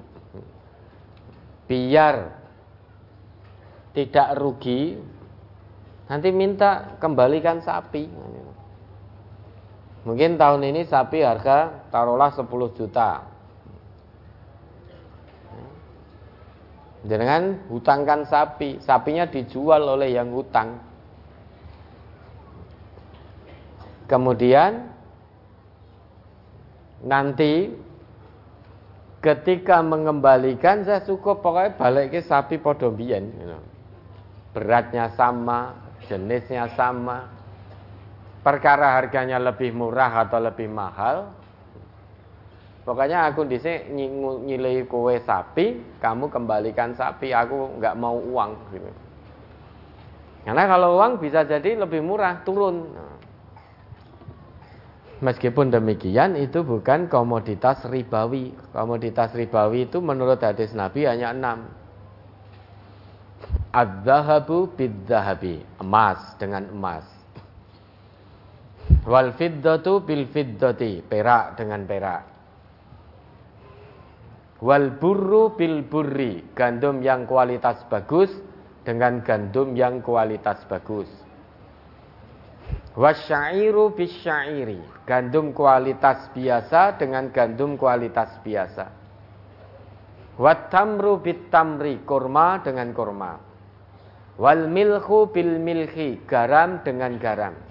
biar 1.67 2.31
tidak 3.91 4.29
rugi 4.39 4.95
nanti 6.07 6.31
minta 6.31 6.95
kembalikan 6.99 7.59
sapi. 7.59 8.07
Mungkin 10.01 10.41
tahun 10.41 10.65
ini 10.65 10.81
sapi 10.89 11.21
harga 11.21 11.85
taruhlah 11.93 12.33
10 12.33 12.49
juta. 12.73 13.21
Jangan 17.01 17.65
hutangkan 17.69 18.29
sapi, 18.29 18.77
sapinya 18.81 19.25
dijual 19.25 19.81
oleh 19.81 20.13
yang 20.13 20.29
hutang. 20.33 20.77
Kemudian 24.05 24.85
nanti 27.01 27.73
ketika 29.21 29.81
mengembalikan 29.81 30.85
saya 30.85 31.01
cukup 31.01 31.41
pokoknya 31.41 31.77
balik 31.77 32.13
ke 32.13 32.21
sapi 32.21 32.61
podombian. 32.61 33.33
Beratnya 34.53 35.09
sama, 35.17 35.73
jenisnya 36.05 36.69
sama. 36.77 37.40
Perkara 38.41 38.97
harganya 38.97 39.37
lebih 39.37 39.69
murah 39.69 40.25
atau 40.25 40.41
lebih 40.41 40.65
mahal, 40.65 41.29
Pokoknya 42.81 43.29
aku 43.29 43.45
di 43.45 43.61
sini 43.61 44.09
nyilai 44.41 44.89
kue 44.89 45.21
sapi, 45.21 45.97
kamu 46.01 46.33
kembalikan 46.33 46.97
sapi, 46.97 47.29
aku 47.29 47.77
nggak 47.77 47.93
mau 47.93 48.17
uang. 48.17 48.51
Gitu. 48.73 48.89
Karena 50.41 50.65
kalau 50.65 50.97
uang 50.97 51.21
bisa 51.21 51.45
jadi 51.45 51.77
lebih 51.77 52.01
murah, 52.01 52.41
turun. 52.41 52.89
Meskipun 55.21 55.69
demikian 55.69 56.33
itu 56.33 56.65
bukan 56.65 57.05
komoditas 57.05 57.85
ribawi. 57.85 58.49
Komoditas 58.73 59.29
ribawi 59.37 59.85
itu 59.85 60.01
menurut 60.01 60.41
hadis 60.41 60.73
Nabi 60.73 61.05
hanya 61.05 61.29
enam. 61.37 61.69
Ad-zahabu 63.69 64.73
bid-zahabi. 64.73 65.61
Emas 65.77 66.33
dengan 66.41 66.65
emas. 66.73 67.20
Wal 69.01 69.33
fiddatu 69.33 70.05
bil 70.05 70.29
fiddati. 70.29 71.01
Perak 71.01 71.57
dengan 71.57 71.81
perak. 71.89 72.21
Wal 74.61 74.93
burru 75.01 75.57
bil 75.57 75.81
burri, 75.89 76.53
gandum 76.53 77.01
yang 77.01 77.25
kualitas 77.25 77.81
bagus 77.89 78.29
dengan 78.85 79.25
gandum 79.25 79.73
yang 79.73 80.05
kualitas 80.05 80.61
bagus. 80.69 81.09
Wasyairu 82.93 83.97
bisyairi, 83.97 85.07
gandum 85.09 85.49
kualitas 85.55 86.29
biasa 86.35 87.01
dengan 87.01 87.33
gandum 87.33 87.73
kualitas 87.73 88.37
biasa. 88.45 88.85
Watamru 90.37 91.25
bitamri, 91.25 92.05
kurma 92.05 92.61
dengan 92.61 92.93
kurma. 92.93 93.41
Wal 94.37 94.69
milhu 94.69 95.25
bil 95.33 95.57
milhi, 95.57 96.21
garam 96.29 96.85
dengan 96.85 97.17
garam. 97.17 97.70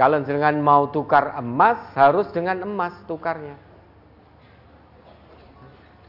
Kalau 0.00 0.16
dengan 0.24 0.56
mau 0.64 0.88
tukar 0.88 1.36
emas, 1.36 1.76
harus 1.92 2.24
dengan 2.32 2.64
emas 2.64 2.96
tukarnya. 3.04 3.52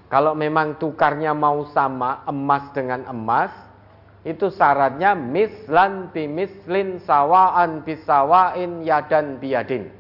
Kalau 0.07 0.31
memang 0.31 0.79
tukarnya 0.79 1.35
mau 1.35 1.67
sama 1.75 2.23
emas 2.23 2.71
dengan 2.71 3.03
emas, 3.11 3.51
itu 4.23 4.47
syaratnya 4.47 5.11
mislan 5.11 6.07
mislin 6.15 7.03
sawaan 7.03 7.83
bisawain 7.83 8.79
yadan 8.79 9.35
biadin. 9.43 9.91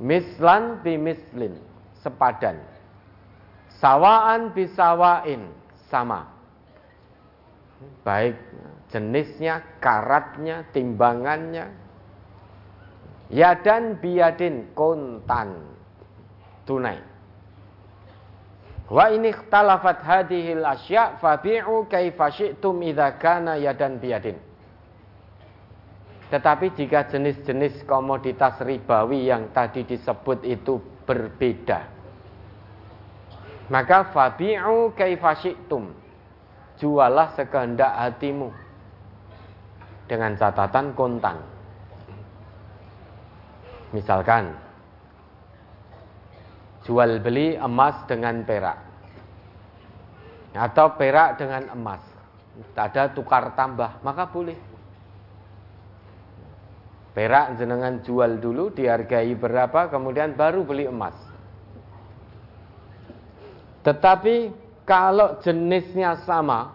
Mislan 0.00 0.80
mislin 0.80 1.60
sepadan. 2.00 2.64
Sawaan 3.76 4.56
bisawain 4.56 5.52
sama. 5.92 6.32
Baik 8.08 8.40
jenisnya, 8.94 9.82
karatnya, 9.82 10.70
timbangannya. 10.70 11.74
Yadan 13.34 13.98
biadin 13.98 14.70
kontan 14.78 15.74
tunai. 16.62 17.02
Wa 18.86 19.10
ini 19.10 19.34
ikhtalafat 19.34 20.06
hadhil 20.06 20.62
asya' 20.62 21.18
fabi'u 21.18 21.90
kaifa 21.90 22.30
syi'tum 22.30 22.78
idza 22.86 23.18
yadan 23.58 23.98
biyadin. 23.98 24.38
Tetapi 26.30 26.78
jika 26.78 27.10
jenis-jenis 27.10 27.82
komoditas 27.90 28.62
ribawi 28.62 29.26
yang 29.26 29.50
tadi 29.50 29.82
disebut 29.82 30.46
itu 30.46 30.78
berbeda, 31.02 31.90
maka 33.72 34.14
fabi'u 34.14 34.94
kaifa 34.94 35.32
syi'tum. 35.42 35.90
Jualah 36.74 37.38
sekehendak 37.38 37.86
hatimu 37.86 38.63
dengan 40.04 40.36
catatan 40.36 40.92
kontan. 40.92 41.40
Misalkan 43.94 44.52
jual 46.84 47.22
beli 47.22 47.56
emas 47.56 47.96
dengan 48.10 48.42
perak. 48.44 48.78
Atau 50.54 50.94
perak 50.94 51.40
dengan 51.40 51.70
emas. 51.74 52.02
Ada 52.74 53.10
tukar 53.10 53.54
tambah 53.58 53.98
maka 54.06 54.30
boleh. 54.30 54.58
Perak 57.14 57.58
jenengan 57.58 58.02
jual 58.02 58.42
dulu 58.42 58.74
dihargai 58.74 59.30
berapa 59.38 59.86
kemudian 59.86 60.34
baru 60.34 60.66
beli 60.66 60.90
emas. 60.90 61.14
Tetapi 63.86 64.50
kalau 64.82 65.38
jenisnya 65.38 66.18
sama 66.26 66.74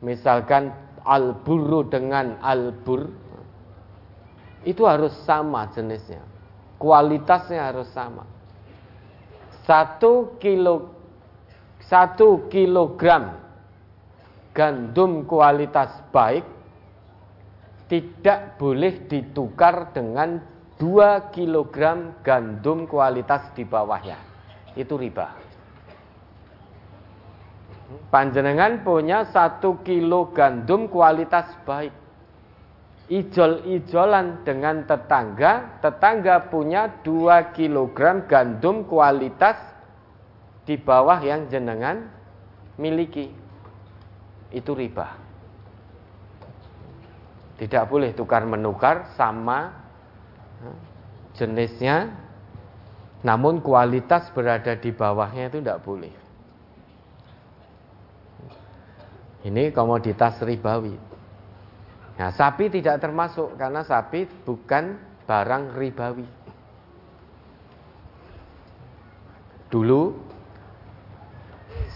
misalkan 0.00 0.72
alburu 1.08 1.88
dengan 1.88 2.36
albur 2.44 3.08
itu 4.68 4.84
harus 4.84 5.16
sama 5.24 5.64
jenisnya 5.72 6.20
kualitasnya 6.76 7.72
harus 7.72 7.88
sama 7.96 8.28
satu 9.64 10.36
kilo 10.36 10.92
satu 11.88 12.52
kilogram 12.52 13.40
gandum 14.52 15.24
kualitas 15.24 15.88
baik 16.12 16.44
tidak 17.88 18.60
boleh 18.60 19.08
ditukar 19.08 19.96
dengan 19.96 20.44
dua 20.76 21.32
kilogram 21.32 22.20
gandum 22.20 22.84
kualitas 22.84 23.48
di 23.56 23.64
bawahnya. 23.64 24.20
Itu 24.76 25.00
riba. 25.00 25.47
Panjenengan 27.88 28.84
punya 28.84 29.24
satu 29.32 29.80
kilo 29.80 30.28
gandum 30.36 30.92
kualitas 30.92 31.48
baik. 31.64 31.92
Ijol-ijolan 33.08 34.44
dengan 34.44 34.84
tetangga, 34.84 35.80
tetangga 35.80 36.52
punya 36.52 37.00
2 37.00 37.56
kg 37.56 38.28
gandum 38.28 38.84
kualitas 38.84 39.56
di 40.68 40.76
bawah 40.76 41.16
yang 41.24 41.48
jenengan 41.48 42.12
miliki. 42.76 43.32
Itu 44.52 44.76
riba. 44.76 45.16
Tidak 47.56 47.84
boleh 47.88 48.12
tukar 48.12 48.44
menukar 48.44 49.16
sama 49.16 49.72
jenisnya, 51.32 52.12
namun 53.24 53.64
kualitas 53.64 54.28
berada 54.36 54.76
di 54.76 54.92
bawahnya 54.92 55.48
itu 55.48 55.64
tidak 55.64 55.80
boleh. 55.80 56.12
Ini 59.46 59.70
komoditas 59.70 60.42
ribawi. 60.42 60.96
Nah, 62.18 62.30
sapi 62.34 62.66
tidak 62.66 62.98
termasuk 62.98 63.54
karena 63.54 63.86
sapi 63.86 64.26
bukan 64.42 64.98
barang 65.22 65.64
ribawi. 65.78 66.26
Dulu 69.68 70.02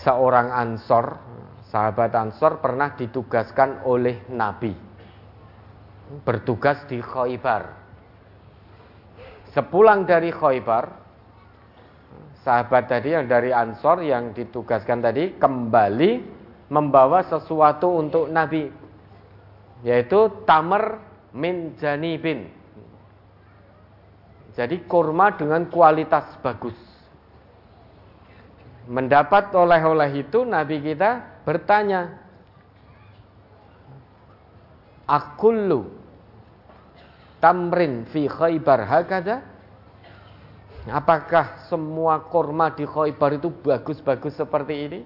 seorang 0.05 0.55
ansor, 0.55 1.19
sahabat 1.66 2.14
ansor 2.14 2.62
pernah 2.62 2.94
ditugaskan 2.94 3.82
oleh 3.89 4.23
Nabi 4.31 4.93
bertugas 6.20 6.85
di 6.85 7.01
Khaybar. 7.01 7.81
Sepulang 9.56 10.05
dari 10.05 10.28
Khaybar, 10.28 10.85
sahabat 12.44 12.85
tadi 12.89 13.16
yang 13.16 13.24
dari 13.24 13.48
Ansor 13.52 14.05
yang 14.05 14.36
ditugaskan 14.36 15.01
tadi 15.01 15.36
kembali 15.40 16.41
membawa 16.73 17.20
sesuatu 17.28 18.01
untuk 18.01 18.32
Nabi, 18.32 18.73
yaitu 19.85 20.32
tamer 20.49 21.05
min 21.36 21.77
janibin. 21.77 22.49
Jadi 24.57 24.81
kurma 24.89 25.36
dengan 25.36 25.69
kualitas 25.69 26.24
bagus. 26.40 26.77
Mendapat 28.89 29.53
oleh-oleh 29.53 30.24
itu 30.24 30.49
Nabi 30.49 30.81
kita 30.81 31.44
bertanya, 31.44 32.24
Akullu 35.05 35.93
tamrin 37.36 38.09
fi 38.09 38.24
khaybar 38.24 38.89
hakada? 38.89 39.44
Apakah 40.89 41.69
semua 41.69 42.16
kurma 42.32 42.73
di 42.73 42.89
khaybar 42.89 43.36
itu 43.36 43.53
bagus-bagus 43.53 44.40
seperti 44.40 44.74
ini? 44.89 45.01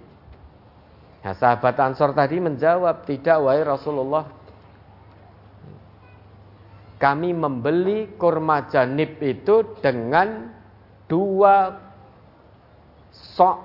Nah, 1.26 1.34
sahabat 1.34 1.74
Ansor 1.82 2.14
tadi 2.14 2.38
menjawab, 2.38 3.02
tidak 3.02 3.42
wahai 3.42 3.66
Rasulullah. 3.66 4.30
Kami 7.02 7.34
membeli 7.34 8.14
kurma 8.14 8.70
janib 8.70 9.18
itu 9.18 9.74
dengan 9.82 10.54
dua 11.10 11.74
sok. 13.10 13.58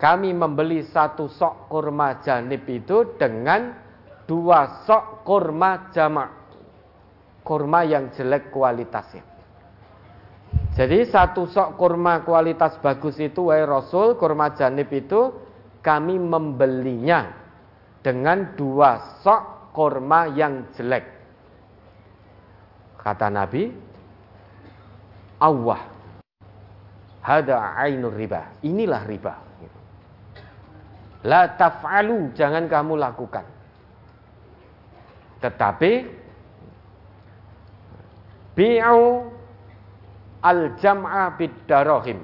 Kami 0.00 0.32
membeli 0.32 0.88
satu 0.88 1.28
sok 1.28 1.68
kurma 1.68 2.24
janib 2.24 2.64
itu 2.64 3.12
dengan 3.20 3.76
dua 4.24 4.88
sok 4.88 5.28
kurma 5.28 5.92
jamak 5.92 6.32
kurma 7.44 7.84
yang 7.84 8.08
jelek 8.16 8.48
kualitasnya. 8.48 9.20
Jadi 10.72 11.04
satu 11.12 11.44
sok 11.44 11.76
kurma 11.76 12.24
kualitas 12.24 12.80
bagus 12.80 13.20
itu 13.20 13.52
wahai 13.52 13.68
Rasul, 13.68 14.16
kurma 14.16 14.56
janib 14.56 14.88
itu 14.96 15.47
kami 15.80 16.18
membelinya 16.18 17.30
dengan 18.02 18.54
dua 18.58 19.20
sok 19.22 19.72
kurma 19.74 20.30
yang 20.32 20.68
jelek. 20.74 21.06
Kata 22.98 23.30
Nabi, 23.30 23.70
Allah 25.38 25.80
hada 27.22 27.76
ainur 27.76 28.16
riba. 28.16 28.58
Inilah 28.64 29.02
riba. 29.04 29.34
La 31.26 31.50
taf'alu, 31.50 32.32
jangan 32.32 32.70
kamu 32.70 32.94
lakukan. 32.96 33.44
Tetapi 35.42 35.92
bi'u 38.54 39.06
al-jam'a 40.42 41.34
bid-darahim. 41.38 42.22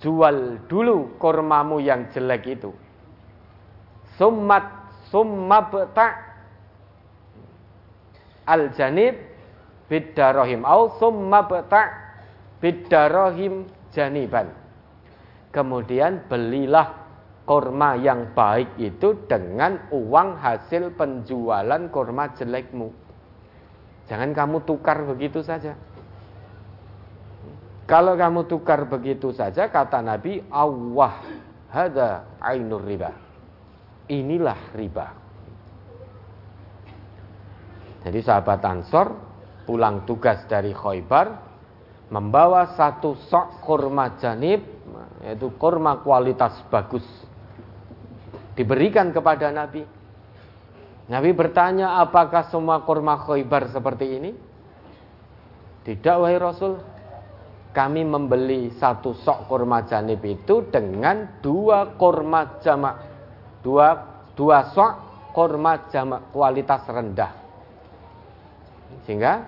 Jual 0.00 0.64
dulu 0.64 1.20
kurmamu 1.20 1.76
yang 1.76 2.08
jelek 2.08 2.56
itu. 2.56 2.72
Summat 4.16 4.64
summabta 5.12 6.16
al-janib 8.48 9.16
bid-darahim 9.92 10.64
au 10.64 10.96
summabta 10.96 11.92
bid-darahim 12.64 13.68
janiban. 13.92 14.48
Kemudian 15.50 16.24
belilah 16.30 16.96
kurma 17.44 17.98
yang 17.98 18.30
baik 18.32 18.78
itu 18.78 19.26
dengan 19.26 19.90
uang 19.90 20.38
hasil 20.38 20.94
penjualan 20.94 21.82
kurma 21.90 22.30
jelekmu. 22.38 22.94
Jangan 24.06 24.30
kamu 24.30 24.62
tukar 24.62 25.02
begitu 25.02 25.42
saja. 25.42 25.74
Kalau 27.90 28.14
kamu 28.14 28.46
tukar 28.46 28.86
begitu 28.86 29.34
saja, 29.34 29.66
kata 29.66 29.98
Nabi, 29.98 30.46
Allah 30.46 31.18
hada 31.74 32.38
ainur 32.38 32.86
riba. 32.86 33.10
Inilah 34.06 34.70
riba. 34.78 35.06
Jadi 38.06 38.18
sahabat 38.22 38.62
Ansor 38.62 39.12
pulang 39.66 40.06
tugas 40.06 40.46
dari 40.46 40.70
Khoibar 40.70 41.50
membawa 42.14 42.78
satu 42.78 43.18
sok 43.26 43.60
kurma 43.66 44.18
janib 44.22 44.62
yaitu 45.20 45.52
kurma 45.60 46.00
kualitas 46.00 46.58
bagus 46.72 47.04
diberikan 48.56 49.12
kepada 49.12 49.52
Nabi 49.52 49.84
Nabi 51.10 51.34
bertanya, 51.34 51.98
apakah 51.98 52.54
semua 52.54 52.86
kurma 52.86 53.18
khoibar 53.18 53.66
seperti 53.74 54.06
ini? 54.22 54.30
Tidak, 55.82 56.16
wahai 56.22 56.38
Rasul. 56.38 56.78
Kami 57.70 58.02
membeli 58.02 58.74
satu 58.74 59.14
sok 59.14 59.46
kurma 59.46 59.86
janib 59.86 60.18
itu 60.26 60.66
dengan 60.66 61.38
dua 61.38 61.94
kurma 61.94 62.58
jamak. 62.58 62.96
Dua, 63.62 63.94
dua 64.34 64.74
sok 64.74 64.92
kurma 65.30 65.86
jamak 65.86 66.34
kualitas 66.34 66.82
rendah. 66.90 67.30
Sehingga 69.06 69.46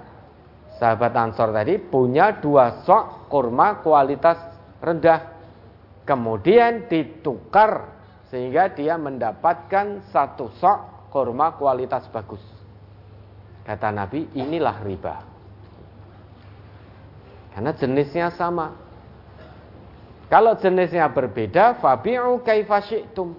sahabat 0.78 1.10
Ansor 1.18 1.50
tadi 1.50 1.82
punya 1.82 2.38
dua 2.38 2.86
sok 2.86 3.26
kurma 3.26 3.82
kualitas 3.82 4.38
rendah. 4.78 5.34
Kemudian 6.06 6.86
ditukar 6.86 7.90
sehingga 8.30 8.70
dia 8.70 8.94
mendapatkan 9.02 10.06
satu 10.14 10.46
sok 10.62 11.10
kurma 11.10 11.58
kualitas 11.58 12.06
bagus. 12.14 12.42
Kata 13.66 13.90
Nabi, 13.94 14.30
inilah 14.34 14.82
riba. 14.82 15.31
Karena 17.52 17.72
jenisnya 17.76 18.32
sama. 18.32 18.72
Kalau 20.32 20.56
jenisnya 20.56 21.12
berbeda, 21.12 21.76
fabi'u 21.78 22.40
kaifa 22.40 22.80
syi'tum. 22.88 23.36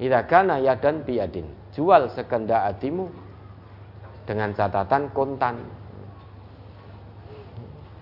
Idza 0.00 0.24
kana 0.24 0.56
yadan 0.64 1.04
biyadin. 1.04 1.44
Jual 1.76 2.08
sekendak 2.16 2.64
hatimu 2.72 3.12
dengan 4.24 4.56
catatan 4.56 5.12
kontan. 5.12 5.60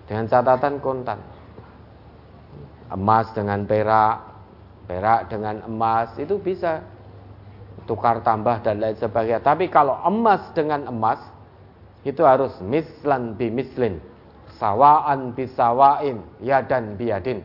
Dengan 0.07 0.25
catatan 0.31 0.79
kontan. 0.79 1.19
Emas 2.87 3.27
dengan 3.35 3.67
perak, 3.67 4.23
perak 4.87 5.27
dengan 5.27 5.67
emas 5.67 6.15
itu 6.15 6.39
bisa 6.39 6.79
tukar 7.83 8.23
tambah 8.23 8.63
dan 8.63 8.79
lain 8.79 8.95
sebagainya. 8.95 9.43
Tapi 9.43 9.67
kalau 9.67 9.99
emas 10.07 10.39
dengan 10.55 10.87
emas 10.87 11.19
itu 12.07 12.23
harus 12.23 12.55
mislan 12.63 13.35
bi 13.35 13.51
mislin, 13.51 13.99
sawaan 14.57 15.33
bi 15.33 15.45
sawain, 15.53 16.21
yadan 16.41 16.97
biadin. 16.97 17.41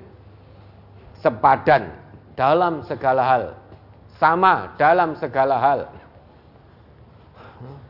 Sepadan 1.23 1.93
dalam 2.35 2.83
segala 2.85 3.23
hal, 3.23 3.45
sama 4.19 4.75
dalam 4.81 5.15
segala 5.17 5.57
hal. 5.61 5.81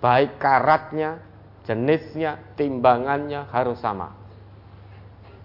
Baik 0.04 0.36
karatnya, 0.36 1.22
jenisnya, 1.64 2.36
timbangannya 2.58 3.48
harus 3.48 3.80
sama. 3.80 4.12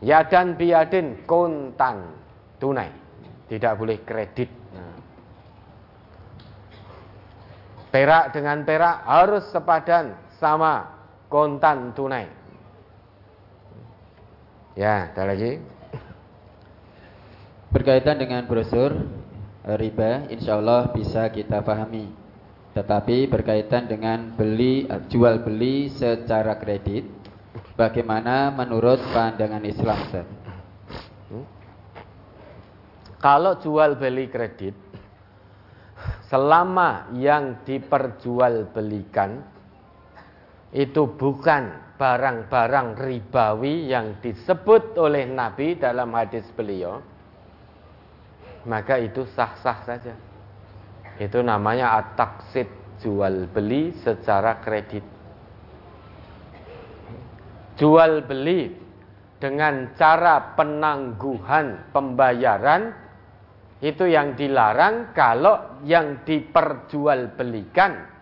Yadan 0.03 0.59
biadin 0.59 1.23
kontan 1.25 2.11
tunai, 2.59 2.91
tidak 3.47 3.73
boleh 3.79 3.97
kredit. 4.03 4.51
Perak 7.87 8.35
dengan 8.35 8.61
perak 8.67 9.07
harus 9.07 9.47
sepadan 9.49 10.11
sama 10.37 10.85
kontan 11.31 11.95
tunai. 11.95 12.36
Ya, 14.77 15.09
ada 15.09 15.25
lagi. 15.25 15.57
Berkaitan 17.73 18.21
dengan 18.21 18.45
brosur 18.45 18.93
riba, 19.65 20.29
insya 20.29 20.61
Allah 20.61 20.93
bisa 20.93 21.25
kita 21.33 21.65
pahami. 21.65 22.13
Tetapi 22.77 23.25
berkaitan 23.25 23.89
dengan 23.89 24.37
beli 24.37 24.85
jual 25.09 25.41
beli 25.41 25.89
secara 25.89 26.61
kredit, 26.61 27.09
bagaimana 27.73 28.53
menurut 28.53 29.01
pandangan 29.09 29.65
Islam, 29.65 29.97
Ustaz? 29.97 30.29
Hmm? 31.33 31.45
Kalau 33.17 33.57
jual 33.57 33.97
beli 33.97 34.29
kredit, 34.29 34.77
selama 36.29 37.09
yang 37.17 37.65
diperjualbelikan 37.65 39.56
itu 40.75 41.07
bukan 41.15 41.95
barang-barang 41.97 42.99
ribawi 42.99 43.89
yang 43.89 44.19
disebut 44.21 44.93
oleh 44.99 45.25
Nabi 45.25 45.79
dalam 45.79 46.13
hadis 46.13 46.45
beliau, 46.53 47.01
maka 48.67 48.99
itu 48.99 49.25
sah-sah 49.33 49.79
saja. 49.87 50.13
Itu 51.17 51.41
namanya 51.41 51.97
ataksid 51.97 52.69
jual 53.01 53.49
beli 53.49 53.95
secara 54.05 54.61
kredit. 54.61 55.01
Jual 57.77 58.25
beli 58.25 58.73
dengan 59.37 59.93
cara 59.97 60.57
penangguhan 60.57 61.93
pembayaran 61.93 62.93
itu 63.77 64.09
yang 64.09 64.33
dilarang 64.33 65.13
kalau 65.13 65.81
yang 65.85 66.25
diperjualbelikan 66.25 68.16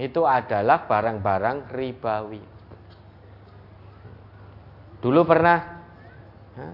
itu 0.00 0.24
adalah 0.24 0.88
barang-barang 0.88 1.68
ribawi. 1.76 2.40
Dulu 5.04 5.20
pernah 5.28 5.58
ya, 6.56 6.68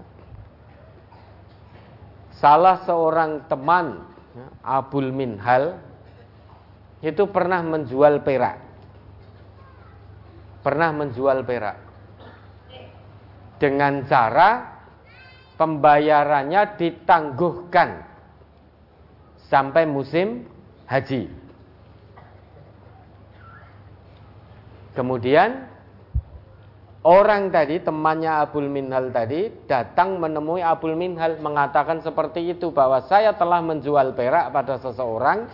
salah 2.39 2.87
seorang 2.87 3.51
teman 3.51 4.07
ya, 4.31 4.47
Abul 4.63 5.11
Minhal 5.11 5.75
itu 7.03 7.27
pernah 7.27 7.59
menjual 7.59 8.23
perak. 8.23 8.63
Pernah 10.63 10.89
menjual 10.95 11.43
perak. 11.43 11.77
Dengan 13.59 14.07
cara 14.07 14.79
pembayarannya 15.55 16.79
ditangguhkan 16.79 17.89
sampai 19.47 19.83
musim 19.87 20.47
haji. 20.87 21.46
Kemudian 24.97 25.61
orang 27.05 27.53
tadi 27.53 27.77
temannya 27.77 28.33
Abul 28.41 28.65
Minhal 28.65 29.13
tadi 29.13 29.53
datang 29.69 30.17
menemui 30.17 30.65
Abul 30.65 30.97
Minhal 30.97 31.37
mengatakan 31.37 32.01
seperti 32.01 32.57
itu 32.57 32.73
bahwa 32.73 33.05
saya 33.05 33.37
telah 33.37 33.61
menjual 33.61 34.17
perak 34.17 34.49
pada 34.49 34.81
seseorang 34.81 35.45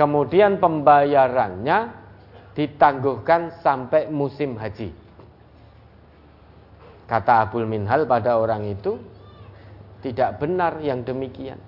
kemudian 0.00 0.56
pembayarannya 0.56 1.92
ditangguhkan 2.56 3.60
sampai 3.60 4.08
musim 4.08 4.56
haji. 4.56 4.88
Kata 7.04 7.44
Abul 7.44 7.68
Minhal 7.68 8.08
pada 8.08 8.40
orang 8.40 8.64
itu, 8.64 8.96
tidak 10.00 10.40
benar 10.40 10.80
yang 10.80 11.04
demikian. 11.04 11.60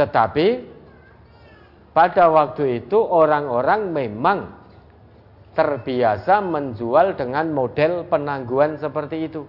Tetapi 0.00 0.69
pada 2.00 2.32
waktu 2.32 2.80
itu 2.80 2.96
orang-orang 2.96 3.92
memang 3.92 4.48
terbiasa 5.52 6.40
menjual 6.40 7.12
dengan 7.12 7.52
model 7.52 8.08
penangguhan 8.08 8.80
seperti 8.80 9.28
itu. 9.28 9.44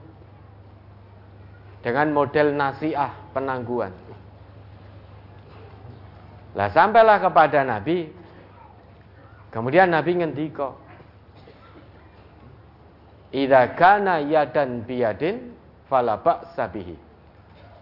Dengan 1.79 2.11
model 2.11 2.51
nasiah 2.51 3.15
penangguhan. 3.31 3.95
Lah 6.59 6.67
sampailah 6.75 7.23
kepada 7.23 7.63
Nabi. 7.63 8.11
Kemudian 9.55 9.87
Nabi 9.87 10.19
ngendiko, 10.19 10.75
Idza 13.31 13.79
kana 13.79 14.19
yadan 14.27 14.83
biyadin 14.83 15.55
fala 15.87 16.19
sabihi. 16.51 16.99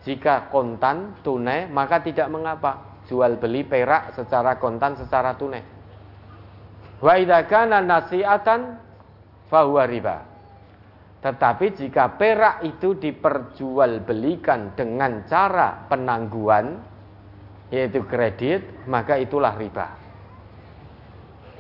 Jika 0.06 0.54
kontan 0.54 1.18
tunai 1.26 1.66
maka 1.66 2.06
tidak 2.06 2.30
mengapa 2.30 2.89
jual 3.10 3.42
beli 3.42 3.66
perak 3.66 4.14
secara 4.14 4.62
kontan 4.62 4.94
secara 4.94 5.34
tunai. 5.34 5.66
Wa 7.02 7.18
idza 7.18 7.66
nasi'atan 7.66 8.62
fahuwa 9.50 9.84
riba. 9.90 10.18
Tetapi 11.20 11.66
jika 11.76 12.16
perak 12.16 12.64
itu 12.64 12.96
diperjualbelikan 12.96 14.78
dengan 14.78 15.28
cara 15.28 15.90
penangguhan 15.90 16.80
yaitu 17.74 18.08
kredit, 18.08 18.88
maka 18.88 19.20
itulah 19.20 19.54
riba. 19.58 19.88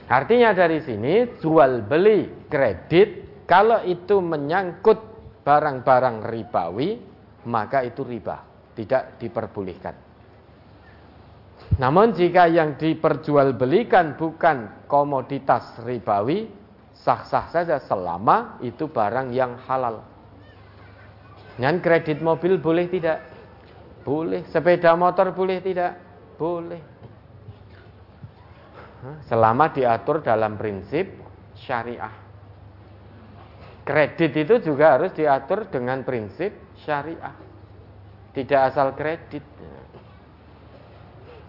Artinya 0.09 0.55
dari 0.55 0.79
sini 0.81 1.37
jual 1.37 1.85
beli 1.85 2.47
kredit 2.49 3.43
kalau 3.45 3.83
itu 3.85 4.17
menyangkut 4.23 4.97
barang-barang 5.45 6.25
ribawi, 6.29 6.89
maka 7.45 7.81
itu 7.85 8.01
riba, 8.05 8.41
tidak 8.73 9.17
diperbolehkan. 9.21 10.08
Namun 11.79 12.11
jika 12.11 12.51
yang 12.51 12.75
diperjualbelikan 12.75 14.19
bukan 14.19 14.83
komoditas 14.91 15.79
ribawi, 15.87 16.51
sah-sah 16.91 17.47
saja 17.47 17.79
selama 17.79 18.59
itu 18.59 18.91
barang 18.91 19.31
yang 19.31 19.55
halal. 19.63 20.03
Dan 21.55 21.79
kredit 21.79 22.19
mobil 22.19 22.59
boleh 22.59 22.91
tidak? 22.91 23.23
Boleh. 24.03 24.43
Sepeda 24.51 24.91
motor 24.99 25.31
boleh 25.31 25.63
tidak? 25.63 25.95
Boleh. 26.35 26.83
Selama 29.31 29.71
diatur 29.71 30.19
dalam 30.19 30.59
prinsip 30.59 31.07
syariah. 31.55 32.11
Kredit 33.87 34.35
itu 34.35 34.55
juga 34.59 34.99
harus 34.99 35.15
diatur 35.15 35.71
dengan 35.71 36.03
prinsip 36.03 36.75
syariah. 36.83 37.35
Tidak 38.35 38.59
asal 38.67 38.91
kredit. 38.99 39.43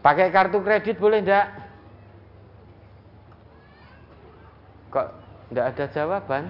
Pakai 0.01 0.33
kartu 0.33 0.65
kredit 0.65 0.97
boleh 0.97 1.21
enggak? 1.21 1.47
Kok 4.89 5.09
enggak 5.53 5.67
ada 5.77 5.85
jawaban? 5.93 6.45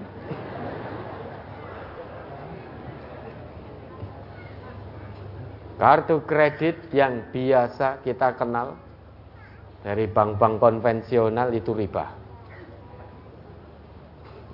Kartu 5.81 6.17
kredit 6.29 6.77
yang 6.95 7.25
biasa 7.35 8.05
kita 8.07 8.37
kenal 8.39 8.77
dari 9.81 10.05
bank-bank 10.07 10.61
konvensional 10.61 11.51
itu 11.57 11.73
riba. 11.73 12.07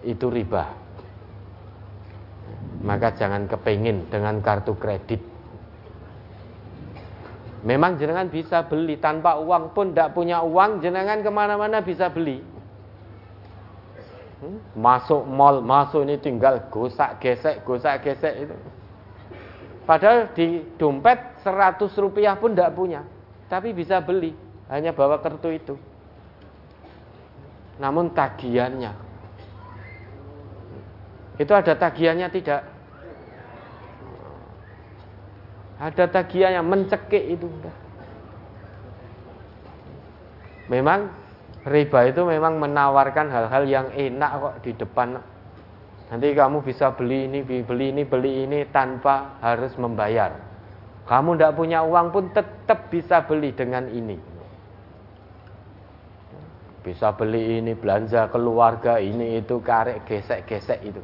Itu 0.06 0.30
riba 0.30 0.86
maka 2.86 3.10
jangan 3.18 3.50
kepingin 3.50 4.06
dengan 4.06 4.38
kartu 4.38 4.78
kredit. 4.78 5.35
Memang 7.66 7.98
jenengan 7.98 8.30
bisa 8.30 8.62
beli 8.62 8.94
tanpa 8.94 9.42
uang 9.42 9.74
pun 9.74 9.90
tidak 9.90 10.14
punya 10.14 10.38
uang, 10.38 10.78
jenengan 10.78 11.18
ke 11.18 11.26
mana-mana 11.26 11.82
bisa 11.82 12.06
beli. 12.06 12.38
Hmm? 14.38 14.62
Masuk 14.78 15.26
mall, 15.26 15.58
masuk 15.58 16.06
ini 16.06 16.14
tinggal 16.22 16.62
gosak 16.70 17.18
gesek, 17.18 17.66
gosak 17.66 18.06
gesek 18.06 18.46
itu. 18.46 18.54
Padahal 19.82 20.30
di 20.30 20.62
dompet 20.78 21.18
100 21.42 21.90
rupiah 21.98 22.38
pun 22.38 22.54
tidak 22.54 22.70
punya, 22.78 23.02
tapi 23.50 23.74
bisa 23.74 23.98
beli, 23.98 24.30
hanya 24.70 24.94
bawa 24.94 25.18
kartu 25.18 25.50
itu. 25.50 25.74
Namun 27.82 28.14
tagihannya, 28.14 28.94
itu 31.34 31.50
ada 31.50 31.74
tagihannya 31.74 32.30
tidak? 32.30 32.75
Ada 35.76 36.08
tagihan 36.08 36.56
yang 36.56 36.66
mencekik 36.72 37.36
itu. 37.36 37.48
Memang 40.72 41.12
riba 41.68 42.00
itu 42.08 42.24
memang 42.24 42.56
menawarkan 42.56 43.28
hal-hal 43.28 43.64
yang 43.68 43.86
enak 43.92 44.30
kok 44.40 44.54
di 44.64 44.72
depan. 44.72 45.08
Nanti 46.06 46.32
kamu 46.32 46.64
bisa 46.64 46.96
beli 46.96 47.28
ini, 47.28 47.44
beli 47.44 47.92
ini, 47.92 48.02
beli 48.08 48.46
ini 48.48 48.58
tanpa 48.72 49.36
harus 49.44 49.74
membayar. 49.76 50.32
Kamu 51.06 51.36
tidak 51.36 51.54
punya 51.54 51.84
uang 51.84 52.08
pun 52.10 52.24
tetap 52.32 52.88
bisa 52.88 53.26
beli 53.26 53.52
dengan 53.52 53.86
ini. 53.90 54.16
Bisa 56.82 57.10
beli 57.14 57.58
ini, 57.58 57.74
belanja 57.74 58.30
keluarga, 58.30 59.02
ini 59.02 59.42
itu, 59.42 59.58
karek, 59.58 60.06
gesek-gesek 60.06 60.80
itu. 60.86 61.02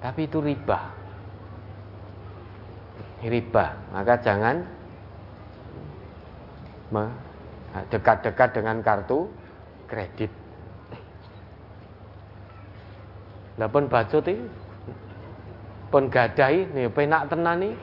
Tapi 0.00 0.20
itu 0.24 0.40
riba 0.40 1.01
riba. 3.26 3.78
Maka 3.94 4.14
jangan 4.18 4.56
dekat-dekat 7.88 8.48
dengan 8.52 8.82
kartu 8.82 9.30
kredit. 9.88 10.30
Lah 13.60 13.68
pun 13.68 13.86
bacut 13.86 14.26
pun 15.92 16.08
gadai 16.08 16.64
nih 16.72 16.88
penak 16.88 17.28
tenan 17.28 17.60
nih. 17.60 17.74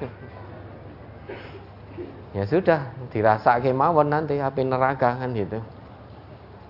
Ya 2.30 2.46
sudah, 2.46 2.94
dirasake 3.10 3.74
mawon 3.74 4.14
nanti 4.14 4.38
api 4.38 4.62
neraka 4.66 5.18
kan 5.18 5.34
gitu. 5.34 5.62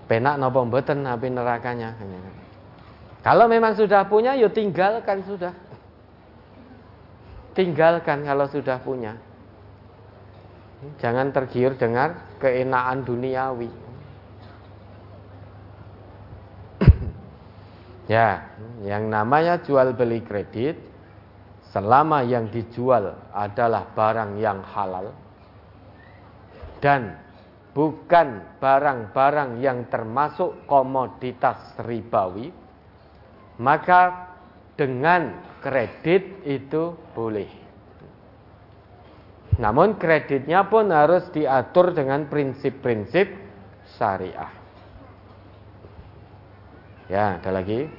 Penak 0.08 0.40
napa 0.40 0.64
mboten 0.64 1.04
api 1.04 1.28
nerakanya. 1.28 1.96
Kalau 3.20 3.44
memang 3.44 3.76
sudah 3.76 4.08
punya, 4.08 4.32
yuk 4.32 4.52
ya 4.52 4.56
tinggalkan 4.56 5.20
sudah 5.28 5.52
tinggalkan 7.56 8.24
kalau 8.24 8.46
sudah 8.48 8.78
punya. 8.82 9.16
Jangan 11.00 11.32
tergiur 11.32 11.76
dengar 11.76 12.40
keenaan 12.40 13.04
duniawi. 13.04 13.68
ya, 18.14 18.48
yang 18.80 19.12
namanya 19.12 19.60
jual 19.60 19.92
beli 19.92 20.24
kredit 20.24 20.80
selama 21.70 22.24
yang 22.24 22.48
dijual 22.48 23.14
adalah 23.30 23.92
barang 23.92 24.40
yang 24.40 24.64
halal 24.64 25.12
dan 26.80 27.20
bukan 27.76 28.58
barang-barang 28.58 29.60
yang 29.60 29.86
termasuk 29.92 30.64
komoditas 30.64 31.76
ribawi, 31.84 32.50
maka 33.60 34.32
dengan 34.74 35.36
kredit 35.60 36.42
itu 36.48 36.96
boleh. 37.14 37.48
Namun 39.60 40.00
kreditnya 40.00 40.64
pun 40.64 40.88
harus 40.88 41.28
diatur 41.36 41.92
dengan 41.92 42.24
prinsip-prinsip 42.32 43.28
syariah. 44.00 44.48
Ya, 47.12 47.36
ada 47.36 47.50
lagi. 47.52 47.90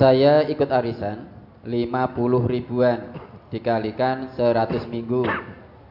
Saya 0.00 0.42
ikut 0.50 0.66
arisan 0.74 1.30
50 1.62 2.50
ribuan 2.50 3.14
dikalikan 3.48 4.34
100 4.34 4.90
minggu 4.90 5.22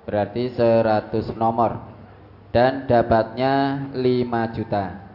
berarti 0.03 0.51
100 0.55 1.35
nomor 1.35 1.79
dan 2.51 2.87
dapatnya 2.87 3.87
5 3.95 4.55
juta. 4.55 5.06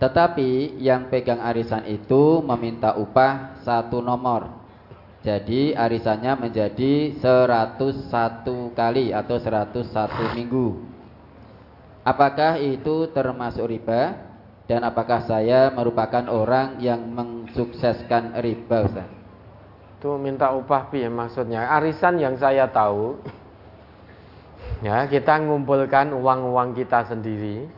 Tetapi 0.00 0.80
yang 0.80 1.12
pegang 1.12 1.44
arisan 1.44 1.84
itu 1.84 2.40
meminta 2.40 2.96
upah 2.96 3.60
satu 3.60 4.00
nomor 4.00 4.60
jadi 5.20 5.76
arisannya 5.76 6.48
menjadi 6.48 7.12
101 7.20 8.72
kali 8.72 9.12
atau 9.12 9.36
101 9.36 10.32
minggu. 10.32 10.80
Apakah 12.00 12.56
itu 12.56 13.12
termasuk 13.12 13.68
riba 13.68 14.16
dan 14.64 14.80
apakah 14.80 15.20
saya 15.28 15.68
merupakan 15.76 16.24
orang 16.24 16.80
yang 16.80 17.04
mensukseskan 17.04 18.40
riba 18.40 18.88
Ustaz? 18.88 19.08
Itu 20.00 20.16
minta 20.16 20.56
upah 20.56 20.88
ya 20.96 21.12
maksudnya. 21.12 21.68
Arisan 21.68 22.16
yang 22.16 22.40
saya 22.40 22.64
tahu 22.72 23.20
ya 24.80 25.04
kita 25.04 25.36
ngumpulkan 25.44 26.16
uang-uang 26.16 26.72
kita 26.72 27.12
sendiri. 27.12 27.68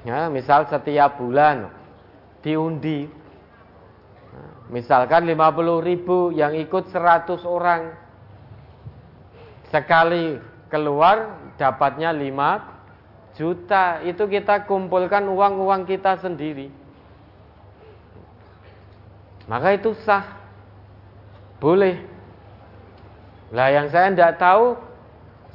Ya, 0.00 0.32
misal 0.32 0.64
setiap 0.72 1.20
bulan 1.20 1.68
diundi 2.40 3.20
Misalkan 4.70 5.26
50 5.26 5.82
ribu 5.82 6.30
yang 6.30 6.54
ikut 6.54 6.94
100 6.94 7.42
orang. 7.42 7.90
Sekali 9.66 10.38
keluar 10.70 11.50
dapatnya 11.58 12.14
5 12.14 13.34
juta. 13.34 13.98
Itu 14.06 14.30
kita 14.30 14.70
kumpulkan 14.70 15.26
uang-uang 15.26 15.90
kita 15.90 16.22
sendiri. 16.22 16.70
Maka 19.50 19.74
itu 19.74 19.90
sah. 20.06 20.38
Boleh. 21.58 22.06
Lah 23.50 23.74
yang 23.74 23.90
saya 23.90 24.14
tidak 24.14 24.38
tahu, 24.38 24.78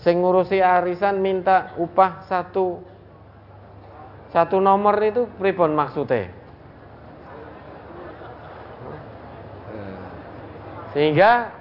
ngurusi 0.03 0.59
arisan 0.59 1.23
minta 1.23 1.71
upah 1.79 2.27
satu 2.27 2.83
satu 4.35 4.59
nomor 4.59 4.99
itu 4.99 5.31
pribon 5.39 5.71
maksudnya. 5.71 6.27
Sehingga 10.91 11.55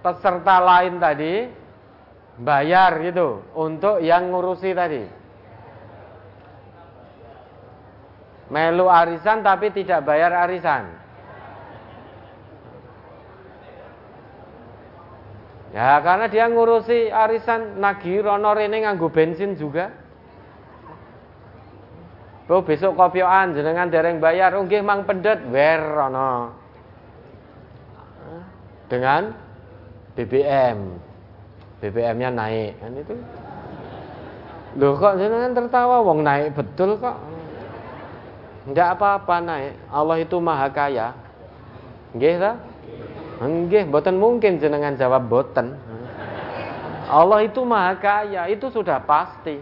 peserta 0.00 0.56
lain 0.64 0.96
tadi 0.96 1.44
bayar 2.40 2.96
gitu 3.04 3.44
untuk 3.52 4.00
yang 4.00 4.32
ngurusi 4.32 4.72
tadi. 4.72 5.04
Melu 8.48 8.88
arisan 8.88 9.44
tapi 9.44 9.68
tidak 9.76 10.08
bayar 10.08 10.32
arisan. 10.48 10.88
Ya 15.76 16.00
karena 16.00 16.32
dia 16.32 16.48
ngurusi 16.48 17.12
arisan 17.12 17.76
nagi 17.76 18.24
rono 18.24 18.56
rene 18.56 18.88
nganggo 18.88 19.12
bensin 19.12 19.52
juga. 19.60 20.05
Bro 22.46 22.62
besok 22.62 22.94
kopioan 22.94 23.58
jenengan 23.58 23.90
dereng 23.90 24.22
bayar, 24.22 24.54
oh 24.54 24.62
nggih 24.62 24.78
mang 24.78 25.02
pendet 25.02 25.42
wer 25.50 25.82
rono 25.82 26.54
dengan 28.86 29.34
BBM. 30.14 30.78
BBM-nya 31.82 32.30
naik 32.32 32.72
kan 32.80 32.94
itu. 32.94 33.14
Loh 34.78 34.94
kok 34.96 35.18
jenengan 35.18 35.52
tertawa 35.52 36.00
wong 36.06 36.22
naik 36.22 36.54
betul 36.54 36.96
kok. 36.96 37.18
Enggak 38.66 38.98
apa-apa 38.98 39.36
naik. 39.42 39.74
Allah 39.90 40.16
itu 40.22 40.36
maha 40.38 40.70
kaya. 40.70 41.12
Nggih 42.14 42.34
ta? 42.40 42.52
Nggih, 43.42 43.90
mboten 43.92 44.16
mungkin 44.16 44.56
jenengan 44.56 44.96
jawab 44.96 45.28
boten. 45.28 45.76
Allah 47.06 47.46
itu 47.46 47.62
maha 47.62 47.94
kaya, 47.98 48.48
itu 48.50 48.66
sudah 48.72 48.98
pasti. 49.04 49.60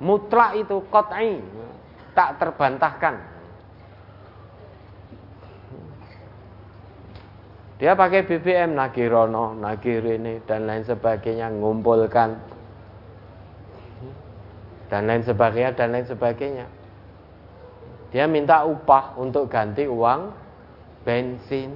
Mutlak 0.00 0.56
itu 0.56 0.80
qat'i. 0.88 1.42
Tak 2.16 2.40
terbantahkan. 2.40 3.36
Dia 7.76 7.92
pakai 7.92 8.24
BBM 8.24 8.72
Nagirono, 8.72 9.52
Nagirini 9.52 10.40
dan 10.48 10.64
lain 10.64 10.80
sebagainya, 10.80 11.52
ngumpulkan 11.52 12.40
dan 14.88 15.04
lain 15.04 15.20
sebagainya 15.20 15.76
dan 15.76 15.92
lain 15.92 16.08
sebagainya. 16.08 16.66
Dia 18.16 18.24
minta 18.24 18.64
upah 18.64 19.20
untuk 19.20 19.52
ganti 19.52 19.84
uang 19.84 20.32
bensin. 21.04 21.68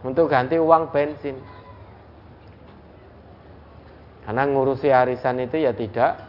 Untuk 0.00 0.32
ganti 0.32 0.56
uang 0.56 0.88
bensin. 0.88 1.36
Karena 4.24 4.48
ngurusi 4.48 4.88
arisan 4.88 5.42
itu 5.44 5.60
ya 5.60 5.76
tidak 5.76 6.24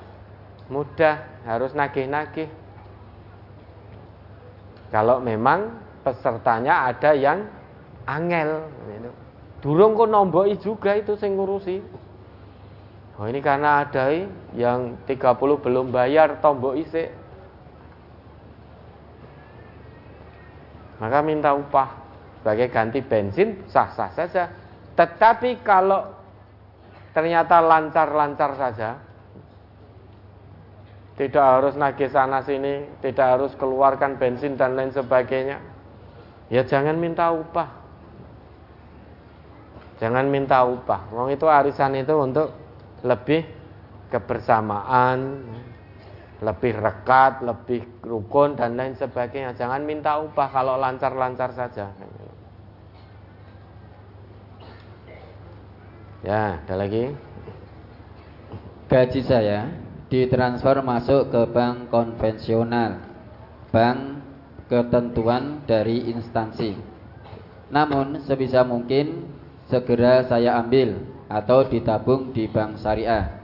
mudah, 0.68 1.31
harus 1.46 1.74
nagih-nagih. 1.74 2.50
Kalau 4.92 5.24
memang 5.24 5.72
pesertanya 6.04 6.92
ada 6.92 7.16
yang 7.16 7.48
angel 8.06 8.68
gitu. 8.90 9.12
Durung 9.62 9.94
kok 9.94 10.10
nomboi 10.10 10.58
juga 10.58 10.98
itu 10.98 11.14
sing 11.16 11.38
ngurusi. 11.38 11.78
Oh 13.22 13.30
ini 13.30 13.38
karena 13.38 13.86
ada 13.86 14.10
yang 14.58 14.98
30 15.06 15.38
belum 15.38 15.94
bayar 15.94 16.42
tombok 16.42 16.74
isi. 16.82 17.06
Maka 20.98 21.22
minta 21.22 21.54
upah 21.54 21.90
sebagai 22.42 22.74
ganti 22.74 23.00
bensin 23.06 23.62
sah-sah 23.70 24.10
saja. 24.18 24.50
Tetapi 24.98 25.62
kalau 25.62 26.10
ternyata 27.14 27.62
lancar-lancar 27.62 28.58
saja, 28.58 28.98
tidak 31.20 31.44
harus 31.44 31.74
nagih 31.76 32.08
sana 32.08 32.40
sini, 32.40 32.88
tidak 33.04 33.38
harus 33.38 33.52
keluarkan 33.60 34.16
bensin 34.16 34.56
dan 34.56 34.80
lain 34.80 34.96
sebagainya. 34.96 35.60
Ya 36.48 36.64
jangan 36.64 36.96
minta 36.96 37.32
upah. 37.32 37.68
Jangan 40.00 40.26
minta 40.32 40.64
upah. 40.66 41.12
Wong 41.14 41.30
itu 41.36 41.46
arisan 41.46 41.94
itu 42.00 42.16
untuk 42.16 42.56
lebih 43.06 43.46
kebersamaan, 44.10 45.46
lebih 46.42 46.74
rekat, 46.74 47.46
lebih 47.46 47.86
rukun 48.02 48.58
dan 48.58 48.74
lain 48.74 48.98
sebagainya. 48.98 49.54
Jangan 49.54 49.86
minta 49.86 50.18
upah 50.18 50.48
kalau 50.50 50.80
lancar-lancar 50.80 51.54
saja. 51.54 51.94
Ya, 56.26 56.58
ada 56.62 56.76
lagi. 56.78 57.14
Gaji 58.90 59.22
saya 59.24 59.70
ditransfer 60.12 60.84
masuk 60.84 61.32
ke 61.32 61.42
bank 61.56 61.88
konvensional, 61.88 63.00
bank 63.72 64.20
ketentuan 64.68 65.64
dari 65.64 66.12
instansi. 66.12 66.76
Namun 67.72 68.20
sebisa 68.28 68.68
mungkin 68.68 69.32
segera 69.72 70.28
saya 70.28 70.60
ambil 70.60 71.00
atau 71.32 71.64
ditabung 71.64 72.36
di 72.36 72.52
bank 72.52 72.84
syariah. 72.84 73.40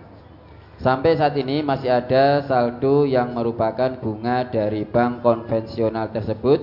Sampai 0.83 1.15
saat 1.15 1.33
ini 1.39 1.63
masih 1.63 1.89
ada 1.89 2.43
saldo 2.43 3.07
yang 3.07 3.33
merupakan 3.33 3.97
bunga 3.97 4.45
dari 4.45 4.83
bank 4.83 5.23
konvensional 5.23 6.11
tersebut 6.11 6.61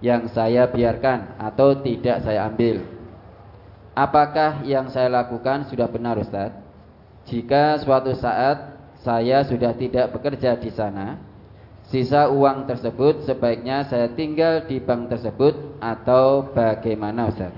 yang 0.00 0.30
saya 0.32 0.70
biarkan 0.70 1.36
atau 1.36 1.76
tidak 1.82 2.22
saya 2.24 2.46
ambil. 2.48 2.86
Apakah 3.98 4.62
yang 4.64 4.88
saya 4.88 5.10
lakukan 5.10 5.68
sudah 5.68 5.90
benar 5.90 6.16
Ustaz? 6.16 6.54
Jika 7.28 7.76
suatu 7.84 8.16
saat 8.16 8.79
saya 9.00 9.40
sudah 9.48 9.72
tidak 9.76 10.12
bekerja 10.12 10.60
di 10.60 10.68
sana, 10.68 11.16
sisa 11.88 12.28
uang 12.28 12.68
tersebut 12.68 13.24
sebaiknya 13.24 13.88
saya 13.88 14.12
tinggal 14.12 14.68
di 14.68 14.76
bank 14.76 15.08
tersebut 15.08 15.80
atau 15.80 16.52
bagaimana 16.52 17.32
Ustaz? 17.32 17.52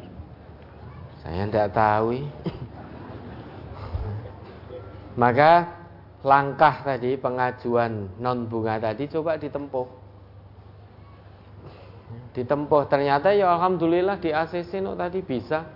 Saya 1.22 1.46
tidak 1.46 1.74
tahu. 1.74 2.22
Maka 5.18 5.82
langkah 6.22 6.86
tadi 6.86 7.18
pengajuan 7.18 8.06
non 8.22 8.46
bunga 8.46 8.78
tadi 8.78 9.10
coba 9.10 9.36
ditempuh. 9.36 10.00
ditempuh 12.32 12.88
ternyata 12.88 13.32
ya 13.36 13.52
alhamdulillah 13.56 14.16
di 14.16 14.32
ACC 14.32 14.80
no 14.80 14.96
tadi 14.96 15.20
bisa 15.20 15.68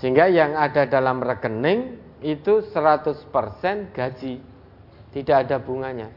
sehingga 0.00 0.24
yang 0.28 0.56
ada 0.56 0.88
dalam 0.88 1.20
rekening 1.20 2.00
itu 2.24 2.64
100% 2.72 3.92
gaji. 3.92 4.34
Tidak 5.12 5.36
ada 5.36 5.60
bunganya. 5.60 6.08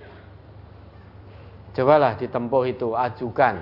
Cobalah 1.75 2.15
ditempuh 2.17 2.63
itu 2.65 2.95
ajukan. 2.95 3.61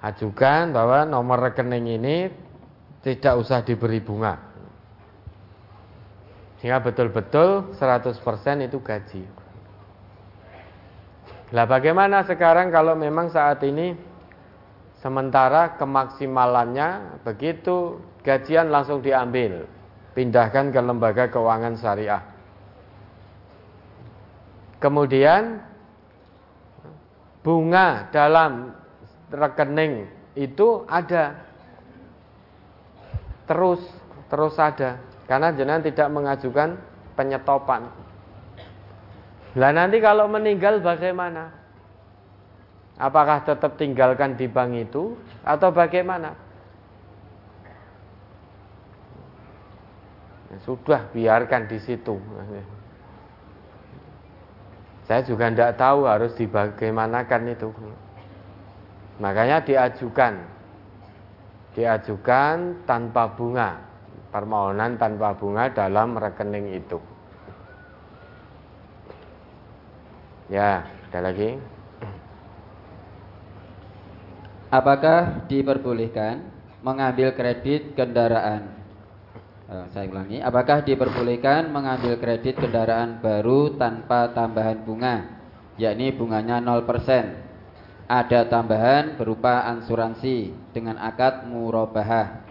Ajukan 0.00 0.72
bahwa 0.72 1.04
nomor 1.04 1.50
rekening 1.50 1.98
ini 1.98 2.16
tidak 3.04 3.36
usah 3.36 3.60
diberi 3.66 4.00
bunga. 4.00 4.38
Sehingga 6.62 6.80
betul-betul 6.80 7.76
100% 7.76 8.16
itu 8.64 8.78
gaji. 8.80 9.22
Lah 11.52 11.68
bagaimana 11.68 12.24
sekarang 12.24 12.72
kalau 12.72 12.96
memang 12.96 13.28
saat 13.28 13.60
ini 13.62 13.92
sementara 15.04 15.76
kemaksimalannya 15.76 17.20
begitu 17.22 18.00
gajian 18.24 18.72
langsung 18.72 19.04
diambil, 19.04 19.68
pindahkan 20.16 20.72
ke 20.72 20.80
lembaga 20.80 21.28
keuangan 21.28 21.76
syariah. 21.76 22.24
Kemudian 24.80 25.60
bunga 27.44 28.08
dalam 28.08 28.72
rekening 29.28 30.08
itu 30.32 30.88
ada 30.88 31.36
terus 33.44 33.84
terus 34.32 34.56
ada 34.56 34.98
karena 35.28 35.52
jenengan 35.52 35.84
tidak 35.84 36.08
mengajukan 36.08 36.80
penyetopan. 37.12 37.92
Lah 39.56 39.72
nanti 39.72 40.00
kalau 40.00 40.28
meninggal 40.28 40.80
bagaimana? 40.80 41.52
Apakah 42.96 43.44
tetap 43.44 43.76
tinggalkan 43.76 44.36
di 44.40 44.48
bank 44.48 44.88
itu 44.88 45.16
atau 45.44 45.68
bagaimana? 45.68 46.45
Sudah 50.64 51.10
biarkan 51.12 51.68
di 51.68 51.78
situ. 51.82 52.16
Saya 55.06 55.22
juga 55.22 55.50
tidak 55.50 55.78
tahu 55.78 56.06
harus 56.06 56.34
dibagaimanakan 56.34 57.42
itu. 57.54 57.68
Makanya 59.22 59.62
diajukan. 59.62 60.34
Diajukan 61.78 62.84
tanpa 62.84 63.30
bunga. 63.32 63.80
Permohonan 64.34 64.98
tanpa 64.98 65.32
bunga 65.38 65.70
dalam 65.70 66.18
rekening 66.18 66.76
itu. 66.76 66.98
Ya, 70.50 70.86
ada 71.10 71.30
lagi. 71.30 71.58
Apakah 74.70 75.46
diperbolehkan 75.46 76.42
mengambil 76.82 77.32
kredit 77.32 77.94
kendaraan? 77.94 78.75
Eh, 79.66 79.86
saya 79.90 80.06
ulangi, 80.06 80.38
apakah 80.38 80.86
diperbolehkan 80.86 81.74
mengambil 81.74 82.14
kredit 82.22 82.54
kendaraan 82.54 83.18
baru 83.18 83.74
tanpa 83.74 84.30
tambahan 84.30 84.86
bunga, 84.86 85.42
yakni 85.74 86.14
bunganya 86.14 86.62
0%? 86.62 88.06
Ada 88.06 88.46
tambahan 88.46 89.18
berupa 89.18 89.66
ansuransi 89.66 90.54
dengan 90.70 91.02
akad 91.02 91.50
murabahah. 91.50 92.46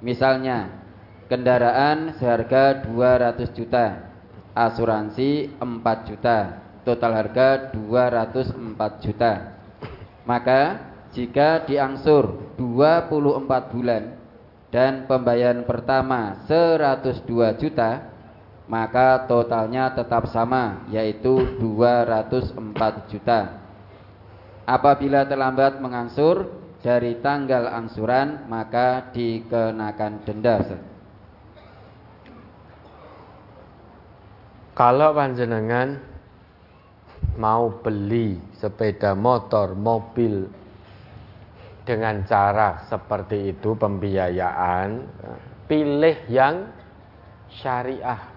Misalnya, 0.00 0.72
kendaraan 1.28 2.16
seharga 2.16 2.80
200 2.88 3.52
juta, 3.52 4.16
asuransi 4.56 5.60
4 5.60 6.08
juta, 6.08 6.64
total 6.80 7.12
harga 7.12 7.76
204 7.76 9.04
juta. 9.04 9.32
Maka 10.24 10.80
jika 11.12 11.68
diangsur 11.68 12.56
24 12.56 13.68
bulan 13.68 14.23
dan 14.74 15.06
pembayaran 15.06 15.62
pertama 15.62 16.34
102 16.50 17.62
juta, 17.62 18.10
maka 18.66 19.22
totalnya 19.30 19.94
tetap 19.94 20.26
sama 20.34 20.82
yaitu 20.90 21.62
204 21.62 23.06
juta. 23.06 23.62
Apabila 24.66 25.30
terlambat 25.30 25.78
mengangsur 25.78 26.50
dari 26.82 27.22
tanggal 27.22 27.70
angsuran 27.70 28.50
maka 28.50 29.14
dikenakan 29.14 30.26
denda. 30.26 30.58
Kalau 34.74 35.14
panjenengan 35.14 36.02
mau 37.38 37.78
beli 37.78 38.42
sepeda 38.58 39.14
motor, 39.14 39.78
mobil 39.78 40.50
dengan 41.84 42.24
cara 42.24 42.88
seperti 42.88 43.52
itu 43.52 43.76
pembiayaan, 43.76 45.04
pilih 45.68 46.16
yang 46.32 46.72
syariah. 47.60 48.32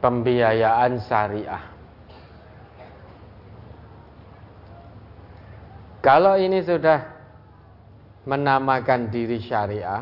Pembiayaan 0.00 0.92
syariah. 1.04 1.64
Kalau 6.00 6.40
ini 6.40 6.64
sudah 6.64 7.04
menamakan 8.24 9.12
diri 9.12 9.36
syariah, 9.44 10.00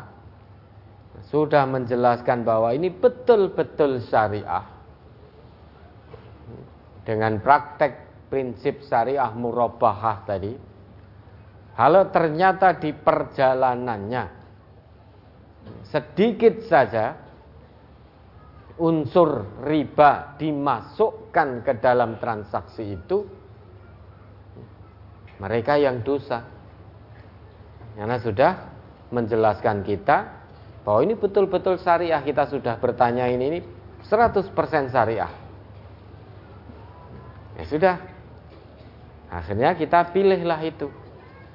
sudah 1.27 1.67
menjelaskan 1.67 2.47
bahwa 2.47 2.71
ini 2.71 2.87
betul-betul 2.87 3.99
syariah, 4.07 4.63
dengan 7.03 7.41
praktek 7.43 8.07
prinsip 8.31 8.85
syariah 8.87 9.33
murabahah 9.35 10.23
tadi. 10.23 10.68
Kalau 11.79 12.11
ternyata 12.11 12.75
di 12.75 12.91
perjalanannya 12.91 14.23
sedikit 15.87 16.59
saja 16.67 17.15
unsur 18.83 19.63
riba 19.63 20.35
dimasukkan 20.35 21.63
ke 21.63 21.79
dalam 21.79 22.19
transaksi 22.19 22.99
itu, 22.99 23.23
mereka 25.39 25.79
yang 25.79 26.03
dosa. 26.03 26.43
Karena 27.95 28.19
sudah 28.19 28.51
menjelaskan 29.15 29.79
kita 29.87 30.17
bahwa 30.83 30.99
ini 31.07 31.15
betul-betul 31.15 31.79
syariah. 31.79 32.19
Kita 32.19 32.43
sudah 32.43 32.75
bertanya 32.75 33.23
ini, 33.31 33.55
ini 33.55 33.59
100% 34.03 34.51
syariah. 34.91 35.31
Ya 37.55 37.63
sudah. 37.63 37.95
Akhirnya 39.31 39.79
kita 39.79 40.11
pilihlah 40.11 40.59
itu. 40.67 40.98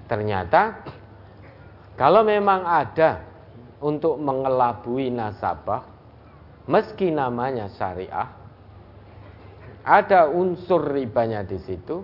Ternyata 0.04 0.84
kalau 1.94 2.22
memang 2.26 2.66
ada 2.66 3.24
untuk 3.80 4.20
mengelabui 4.20 5.12
nasabah 5.12 5.84
meski 6.64 7.12
namanya 7.12 7.68
syariah 7.76 8.32
ada 9.84 10.32
unsur 10.32 10.80
ribanya 10.80 11.44
di 11.44 11.60
situ 11.60 12.00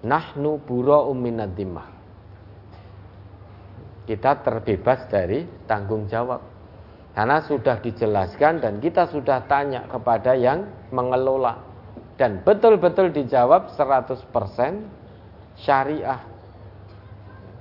nahnu 0.00 0.56
buro 0.64 1.12
uminadimah 1.12 1.94
kita 4.04 4.44
terbebas 4.44 5.08
dari 5.08 5.48
tanggung 5.64 6.04
jawab. 6.04 6.40
Karena 7.14 7.40
sudah 7.46 7.80
dijelaskan 7.80 8.60
dan 8.60 8.82
kita 8.82 9.08
sudah 9.08 9.48
tanya 9.48 9.88
kepada 9.88 10.36
yang 10.36 10.68
mengelola. 10.92 11.62
Dan 12.20 12.44
betul-betul 12.44 13.10
dijawab 13.10 13.72
100% 13.72 14.28
syariah. 15.56 16.20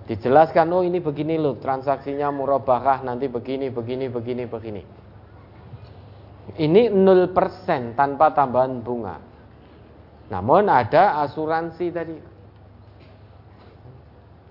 Dijelaskan 0.04 0.68
oh 0.76 0.84
ini 0.84 1.00
begini 1.00 1.40
loh 1.40 1.56
transaksinya 1.56 2.28
murabahah 2.28 3.08
nanti 3.08 3.32
begini 3.32 3.72
begini 3.72 4.12
begini 4.12 4.44
begini. 4.44 4.84
Ini 6.60 6.92
0% 6.92 7.32
tanpa 7.96 8.36
tambahan 8.36 8.84
bunga. 8.84 9.16
Namun 10.28 10.68
ada 10.68 11.24
asuransi 11.24 11.86
tadi. 11.88 12.18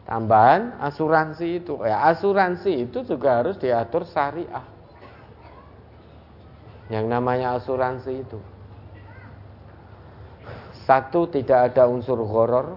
Tambahan 0.08 0.80
asuransi 0.80 1.62
itu. 1.62 1.78
Ya, 1.84 2.08
asuransi 2.08 2.88
itu 2.88 3.04
juga 3.04 3.44
harus 3.44 3.60
diatur 3.60 4.08
syariah. 4.08 4.64
Yang 6.88 7.04
namanya 7.06 7.60
asuransi 7.60 8.12
itu. 8.24 8.40
Satu, 10.88 11.30
tidak 11.30 11.72
ada 11.72 11.86
unsur 11.86 12.18
horor. 12.26 12.76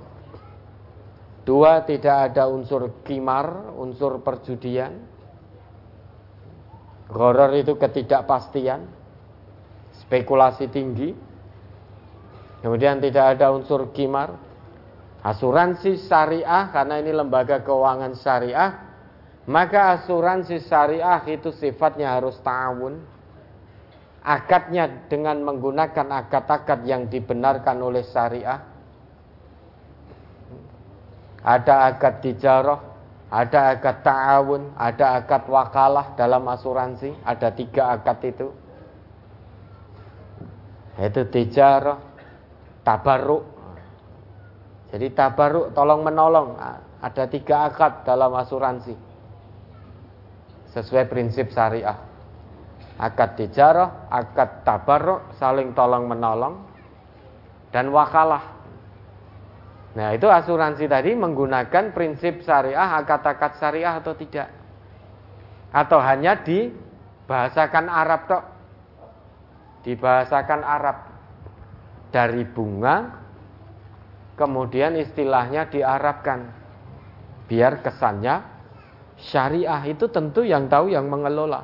Dua, 1.45 1.85
tidak 1.85 2.33
ada 2.33 2.49
unsur 2.49 3.05
kimar, 3.05 3.77
unsur 3.77 4.17
perjudian. 4.25 4.97
Horor 7.05 7.53
itu 7.53 7.77
ketidakpastian, 7.77 8.89
spekulasi 10.05 10.65
tinggi. 10.73 11.13
Kemudian 12.65 12.97
tidak 12.97 13.37
ada 13.37 13.53
unsur 13.53 13.93
kimar. 13.93 14.33
Asuransi 15.21 16.01
syariah, 16.01 16.73
karena 16.73 17.01
ini 17.01 17.13
lembaga 17.13 17.61
keuangan 17.61 18.17
syariah, 18.17 18.69
maka 19.45 20.01
asuransi 20.01 20.65
syariah 20.65 21.21
itu 21.29 21.53
sifatnya 21.53 22.17
harus 22.17 22.41
ta'awun 22.41 22.97
akadnya 24.25 25.05
dengan 25.05 25.45
menggunakan 25.45 26.25
akad-akad 26.25 26.81
yang 26.89 27.05
dibenarkan 27.05 27.77
oleh 27.77 28.01
syariah. 28.09 28.74
Ada 31.45 31.93
akad 31.93 32.25
tijarah, 32.25 32.81
ada 33.29 33.77
akad 33.77 34.01
ta'awun, 34.01 34.73
ada 34.73 35.21
akad 35.21 35.45
wakalah 35.45 36.17
dalam 36.17 36.41
asuransi, 36.49 37.13
ada 37.21 37.53
tiga 37.53 37.93
akad 37.93 38.17
itu. 38.25 38.49
Itu 40.97 41.21
tijarah, 41.29 42.01
tabaruk. 42.81 43.45
Jadi 44.89 45.13
tabaruk 45.13 45.77
tolong 45.77 46.01
menolong, 46.01 46.57
ada 46.97 47.23
tiga 47.29 47.69
akad 47.69 48.01
dalam 48.09 48.33
asuransi. 48.33 48.97
Sesuai 50.73 51.05
prinsip 51.05 51.53
syariah. 51.53 51.99
Akad 52.97 53.37
tijarah, 53.37 54.09
akad 54.09 54.65
tabaruk, 54.65 55.35
saling 55.37 55.77
tolong 55.77 56.09
menolong, 56.09 56.63
dan 57.69 57.91
wakalah. 57.91 58.54
Nah 59.95 60.11
itu 60.11 60.27
asuransi 60.27 60.91
tadi 60.91 61.15
menggunakan 61.15 61.95
prinsip 61.95 62.43
syariah, 62.43 62.99
akad-akad 62.99 63.55
syariah 63.55 63.95
atau 63.95 64.11
tidak? 64.11 64.51
Atau 65.71 66.03
hanya 66.03 66.43
dibahasakan 66.43 67.87
Arab 67.87 68.21
tok? 68.27 68.43
Dibahasakan 69.87 70.61
Arab 70.67 70.97
dari 72.11 72.43
bunga, 72.43 73.23
kemudian 74.35 74.99
istilahnya 74.99 75.71
diarabkan, 75.71 76.51
biar 77.47 77.79
kesannya 77.79 78.43
syariah 79.15 79.79
itu 79.87 80.11
tentu 80.11 80.43
yang 80.43 80.67
tahu 80.67 80.91
yang 80.91 81.07
mengelola. 81.07 81.63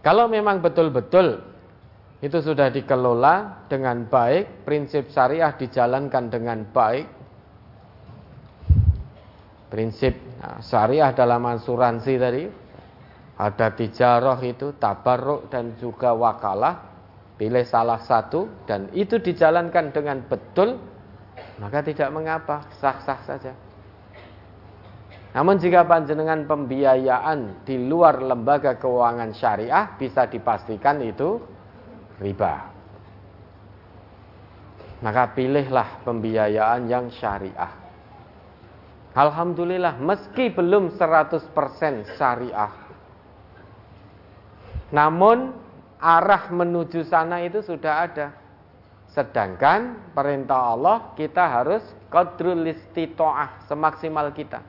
Kalau 0.00 0.30
memang 0.30 0.62
betul-betul 0.62 1.42
itu 2.26 2.42
sudah 2.42 2.74
dikelola 2.74 3.66
dengan 3.70 4.10
baik, 4.10 4.66
prinsip 4.66 5.14
syariah 5.14 5.54
dijalankan 5.54 6.26
dengan 6.26 6.66
baik. 6.66 7.06
Prinsip 9.70 10.14
nah, 10.42 10.58
syariah 10.58 11.14
dalam 11.14 11.46
asuransi 11.46 12.12
tadi 12.18 12.44
ada 13.38 13.68
tijarah 13.70 14.42
itu, 14.42 14.74
tabarruk 14.74 15.46
dan 15.54 15.78
juga 15.78 16.18
wakalah. 16.18 16.98
Pilih 17.36 17.68
salah 17.68 18.00
satu 18.00 18.66
dan 18.66 18.88
itu 18.96 19.20
dijalankan 19.20 19.92
dengan 19.92 20.24
betul, 20.24 20.80
maka 21.60 21.84
tidak 21.84 22.08
mengapa, 22.08 22.64
sah-sah 22.80 23.20
saja. 23.28 23.52
Namun 25.36 25.60
jika 25.60 25.84
panjenengan 25.84 26.48
pembiayaan 26.48 27.68
di 27.68 27.76
luar 27.76 28.24
lembaga 28.24 28.80
keuangan 28.80 29.36
syariah 29.36 30.00
bisa 30.00 30.24
dipastikan 30.32 30.96
itu 31.04 31.55
riba. 32.20 32.72
Maka 35.04 35.36
pilihlah 35.36 36.02
pembiayaan 36.08 36.88
yang 36.88 37.12
syariah. 37.12 37.72
Alhamdulillah 39.16 39.96
meski 40.00 40.52
belum 40.52 40.96
100% 40.96 42.16
syariah. 42.16 42.72
Namun 44.92 45.56
arah 46.00 46.52
menuju 46.52 47.04
sana 47.08 47.40
itu 47.44 47.64
sudah 47.64 48.08
ada. 48.08 48.26
Sedangkan 49.12 50.12
perintah 50.12 50.76
Allah 50.76 51.16
kita 51.16 51.44
harus 51.48 51.80
qadrul 52.12 52.68
istitoah 52.68 53.64
semaksimal 53.64 54.28
kita. 54.36 54.60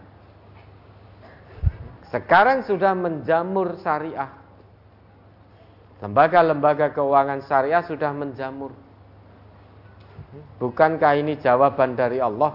Sekarang 2.08 2.64
sudah 2.64 2.96
menjamur 2.96 3.76
syariah. 3.84 4.32
Lembaga-lembaga 5.98 6.94
keuangan 6.94 7.42
syariah 7.50 7.82
sudah 7.82 8.14
menjamur. 8.14 8.70
Bukankah 10.62 11.14
ini 11.18 11.42
jawaban 11.42 11.98
dari 11.98 12.22
Allah? 12.22 12.54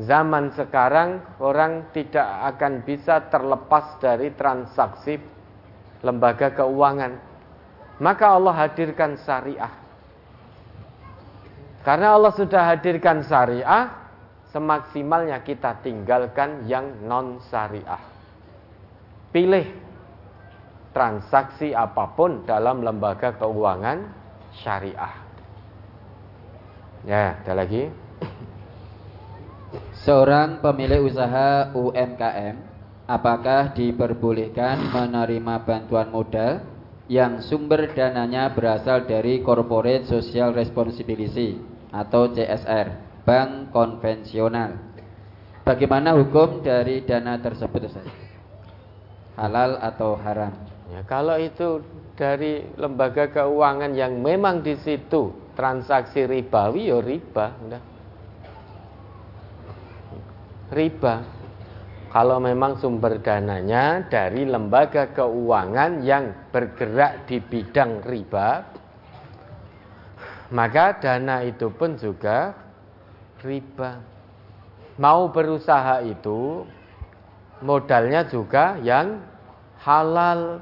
Zaman 0.00 0.52
sekarang 0.56 1.40
orang 1.40 1.92
tidak 1.92 2.24
akan 2.56 2.84
bisa 2.84 3.28
terlepas 3.28 4.00
dari 4.00 4.32
transaksi 4.32 5.16
lembaga 6.00 6.52
keuangan. 6.52 7.12
Maka 8.00 8.26
Allah 8.36 8.54
hadirkan 8.56 9.20
syariah. 9.20 9.72
Karena 11.84 12.14
Allah 12.16 12.32
sudah 12.36 12.62
hadirkan 12.72 13.24
syariah, 13.24 13.90
semaksimalnya 14.52 15.40
kita 15.40 15.80
tinggalkan 15.80 16.68
yang 16.68 17.04
non 17.04 17.40
syariah. 17.48 18.00
Pilih 19.32 19.91
transaksi 20.92 21.72
apa 21.72 22.12
pun 22.12 22.44
dalam 22.44 22.84
lembaga 22.84 23.34
keuangan 23.36 24.12
syariah. 24.60 25.14
Ya, 27.02 27.42
ada 27.42 27.52
lagi. 27.56 27.90
Seorang 30.04 30.60
pemilik 30.60 31.02
usaha 31.02 31.72
UMKM 31.72 32.56
apakah 33.08 33.74
diperbolehkan 33.74 34.92
menerima 34.92 35.54
bantuan 35.66 36.08
modal 36.12 36.62
yang 37.10 37.42
sumber 37.42 37.90
dananya 37.92 38.52
berasal 38.54 39.04
dari 39.04 39.42
Corporate 39.42 40.06
Social 40.06 40.54
Responsibility 40.54 41.58
atau 41.90 42.30
CSR, 42.30 43.20
bank 43.26 43.74
konvensional. 43.74 44.78
Bagaimana 45.62 46.16
hukum 46.18 46.64
dari 46.64 47.04
dana 47.06 47.38
tersebut 47.38 47.86
Ustaz? 47.86 48.08
Halal 49.38 49.78
atau 49.78 50.18
haram? 50.18 50.71
Ya, 50.92 51.00
kalau 51.08 51.40
itu 51.40 51.80
dari 52.20 52.68
lembaga 52.76 53.32
keuangan 53.32 53.96
yang 53.96 54.20
memang 54.20 54.60
di 54.60 54.76
situ 54.76 55.32
transaksi 55.56 56.28
ribawi 56.28 56.92
ya 56.92 57.00
riba, 57.00 57.46
udah. 57.64 57.82
Riba. 60.68 61.14
Kalau 62.12 62.36
memang 62.44 62.76
sumber 62.76 63.24
dananya 63.24 64.04
dari 64.04 64.44
lembaga 64.44 65.08
keuangan 65.16 66.04
yang 66.04 66.52
bergerak 66.52 67.24
di 67.24 67.40
bidang 67.40 68.04
riba, 68.04 68.68
maka 70.52 71.00
dana 71.00 71.40
itu 71.40 71.72
pun 71.72 71.96
juga 71.96 72.52
riba. 73.40 73.96
Mau 75.00 75.32
berusaha 75.32 76.04
itu 76.04 76.68
modalnya 77.64 78.28
juga 78.28 78.76
yang 78.84 79.24
halal 79.80 80.60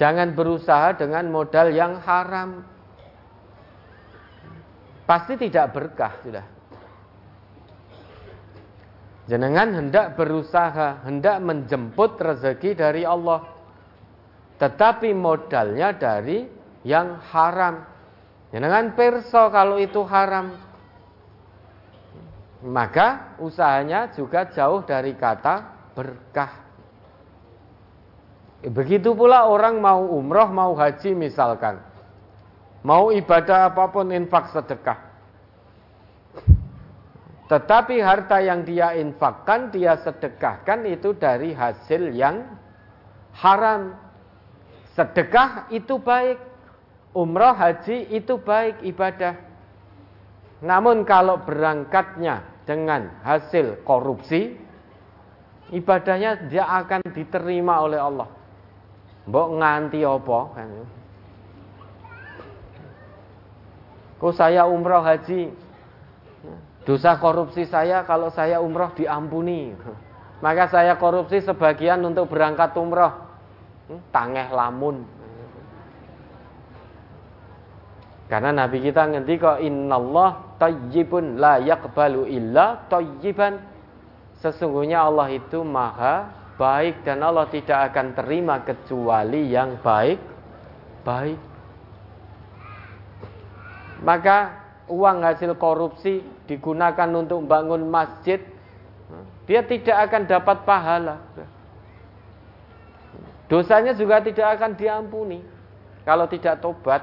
Jangan 0.00 0.32
berusaha 0.32 0.96
dengan 0.96 1.28
modal 1.28 1.76
yang 1.76 2.00
haram. 2.00 2.64
Pasti 5.04 5.36
tidak 5.36 5.76
berkah 5.76 6.16
sudah. 6.24 6.46
Jenengan 9.28 9.76
hendak 9.76 10.16
berusaha, 10.16 11.04
hendak 11.04 11.44
menjemput 11.44 12.16
rezeki 12.16 12.80
dari 12.80 13.04
Allah. 13.04 13.44
Tetapi 14.56 15.12
modalnya 15.12 15.92
dari 15.92 16.48
yang 16.80 17.20
haram. 17.28 17.84
Jenengan 18.56 18.96
perso 18.96 19.52
kalau 19.52 19.76
itu 19.76 20.00
haram. 20.08 20.56
Maka 22.64 23.36
usahanya 23.36 24.08
juga 24.16 24.48
jauh 24.48 24.80
dari 24.80 25.12
kata 25.12 25.92
berkah. 25.92 26.69
Begitu 28.60 29.16
pula 29.16 29.48
orang 29.48 29.80
mau 29.80 30.04
umroh, 30.04 30.52
mau 30.52 30.76
haji 30.76 31.16
misalkan. 31.16 31.80
Mau 32.84 33.08
ibadah 33.08 33.72
apa 33.72 33.88
pun 33.88 34.12
infak 34.12 34.52
sedekah. 34.52 35.00
Tetapi 37.48 37.98
harta 38.04 38.38
yang 38.44 38.62
dia 38.62 38.92
infakkan, 38.94 39.72
dia 39.72 39.96
sedekahkan 40.04 40.84
itu 40.86 41.16
dari 41.16 41.56
hasil 41.56 42.12
yang 42.12 42.46
haram. 43.40 43.96
Sedekah 44.92 45.72
itu 45.72 45.96
baik. 45.96 46.36
Umroh, 47.16 47.56
haji 47.56 48.12
itu 48.12 48.38
baik 48.38 48.84
ibadah. 48.86 49.34
Namun 50.60 51.02
kalau 51.08 51.40
berangkatnya 51.42 52.44
dengan 52.68 53.08
hasil 53.24 53.82
korupsi, 53.82 54.54
ibadahnya 55.72 56.46
dia 56.46 56.68
akan 56.68 57.02
diterima 57.10 57.82
oleh 57.82 57.98
Allah. 57.98 58.39
Mbok 59.30 59.48
nganti 59.62 60.02
apa? 60.02 60.40
Kok 64.18 64.34
saya 64.34 64.66
umroh 64.66 65.06
haji. 65.06 65.54
Dosa 66.82 67.14
korupsi 67.22 67.62
saya 67.70 68.02
kalau 68.02 68.34
saya 68.34 68.58
umroh 68.58 68.90
diampuni. 68.98 69.70
Maka 70.42 70.66
saya 70.66 70.98
korupsi 70.98 71.38
sebagian 71.46 72.02
untuk 72.02 72.26
berangkat 72.26 72.74
umroh. 72.74 73.14
Tangeh 74.10 74.50
lamun. 74.50 75.06
Karena 78.26 78.50
Nabi 78.66 78.82
kita 78.82 79.10
ngerti 79.10 79.34
kok 79.38 79.58
Innallah 79.62 80.58
tayyibun 80.58 81.38
la 81.38 81.62
yakbalu 81.62 82.26
illa 82.34 82.82
tayyiban. 82.90 83.62
Sesungguhnya 84.42 85.06
Allah 85.06 85.30
itu 85.30 85.62
maha 85.62 86.39
baik 86.60 87.08
dan 87.08 87.24
Allah 87.24 87.48
tidak 87.48 87.88
akan 87.88 88.12
terima 88.12 88.60
kecuali 88.60 89.48
yang 89.48 89.80
baik 89.80 90.20
baik 91.00 91.40
maka 94.00 94.60
uang 94.88 95.20
hasil 95.20 95.54
korupsi 95.60 96.24
digunakan 96.48 97.08
untuk 97.12 97.44
bangun 97.44 97.86
masjid, 97.86 98.40
dia 99.44 99.60
tidak 99.62 100.10
akan 100.10 100.22
dapat 100.24 100.56
pahala. 100.64 101.16
Dosanya 103.46 103.92
juga 103.94 104.22
tidak 104.24 104.58
akan 104.58 104.74
diampuni 104.74 105.42
kalau 106.02 106.24
tidak 106.26 106.58
tobat. 106.64 107.02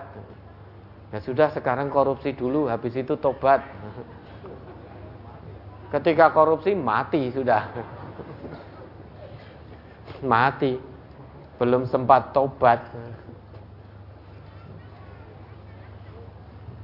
Ya 1.15 1.23
sudah 1.23 1.47
sekarang 1.55 1.87
korupsi 1.87 2.35
dulu, 2.35 2.67
habis 2.67 2.91
itu 2.97 3.15
tobat. 3.15 3.63
Ketika 5.87 6.35
korupsi 6.35 6.75
mati 6.75 7.31
sudah. 7.31 7.95
Mati. 10.23 10.77
Belum 11.57 11.89
sempat 11.89 12.31
tobat. 12.31 12.81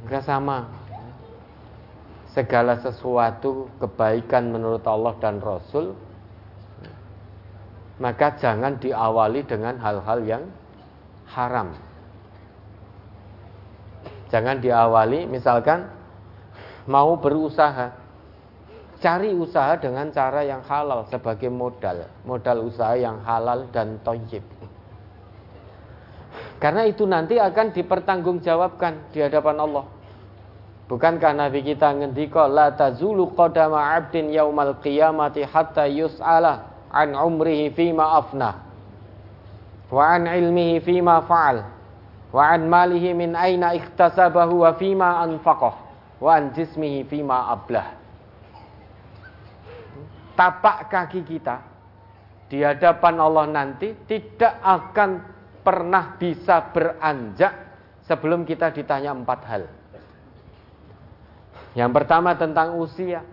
Enggak 0.04 0.24
sama. 0.26 0.68
Segala 2.34 2.82
sesuatu 2.82 3.70
kebaikan 3.78 4.50
menurut 4.50 4.82
Allah 4.90 5.14
dan 5.22 5.38
Rasul 5.38 5.94
maka 8.02 8.34
jangan 8.42 8.82
diawali 8.82 9.46
dengan 9.46 9.78
hal-hal 9.78 10.20
yang 10.26 10.44
haram. 11.30 11.78
Jangan 14.34 14.58
diawali 14.60 15.30
misalkan 15.30 15.86
mau 16.90 17.14
berusaha. 17.16 18.03
Cari 19.04 19.36
usaha 19.36 19.76
dengan 19.76 20.08
cara 20.16 20.48
yang 20.48 20.64
halal 20.64 21.04
sebagai 21.12 21.52
modal. 21.52 22.08
Modal 22.24 22.64
usaha 22.64 22.96
yang 22.96 23.20
halal 23.28 23.68
dan 23.76 24.00
toyib. 24.00 24.48
Karena 26.64 26.88
itu 26.88 27.04
nanti 27.04 27.36
akan 27.36 27.76
dipertanggungjawabkan 27.76 29.12
di 29.12 29.20
hadapan 29.20 29.60
Allah. 29.60 29.84
Bukankah 30.88 31.36
Nabi 31.36 31.68
kita 31.68 31.92
ngendika 31.92 32.48
la 32.48 32.72
tazulu 32.72 33.36
qadama 33.36 33.92
'abdin 33.92 34.32
yaumal 34.32 34.80
qiyamati 34.80 35.44
hatta 35.44 35.84
yus'ala 35.84 36.88
an 36.88 37.12
umrihi 37.12 37.76
fima 37.76 38.24
afna 38.24 38.56
wa 39.90 40.04
an 40.16 40.30
ilmihi 40.30 40.80
fima 40.80 41.24
fa'al 41.28 41.66
wa 42.32 42.44
an 42.46 42.72
malihi 42.72 43.12
min 43.12 43.36
aina 43.36 43.74
iktasabahu 43.76 44.64
wa 44.64 44.72
fima 44.80 45.24
anfaqah 45.26 45.74
wa 46.22 46.30
an 46.32 46.54
jismihi 46.54 47.04
fima 47.10 47.52
ablah 47.52 48.03
tapak 50.34 50.90
kaki 50.90 51.22
kita 51.26 51.62
di 52.50 52.62
hadapan 52.62 53.16
Allah 53.18 53.46
nanti 53.50 53.94
tidak 54.06 54.62
akan 54.62 55.10
pernah 55.64 56.20
bisa 56.20 56.70
beranjak 56.70 57.54
sebelum 58.06 58.44
kita 58.44 58.70
ditanya 58.76 59.16
empat 59.16 59.40
hal. 59.48 59.64
Yang 61.74 61.92
pertama 61.98 62.38
tentang 62.38 62.78
usia, 62.78 63.26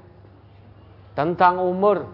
tentang 1.12 1.60
umur, 1.60 2.08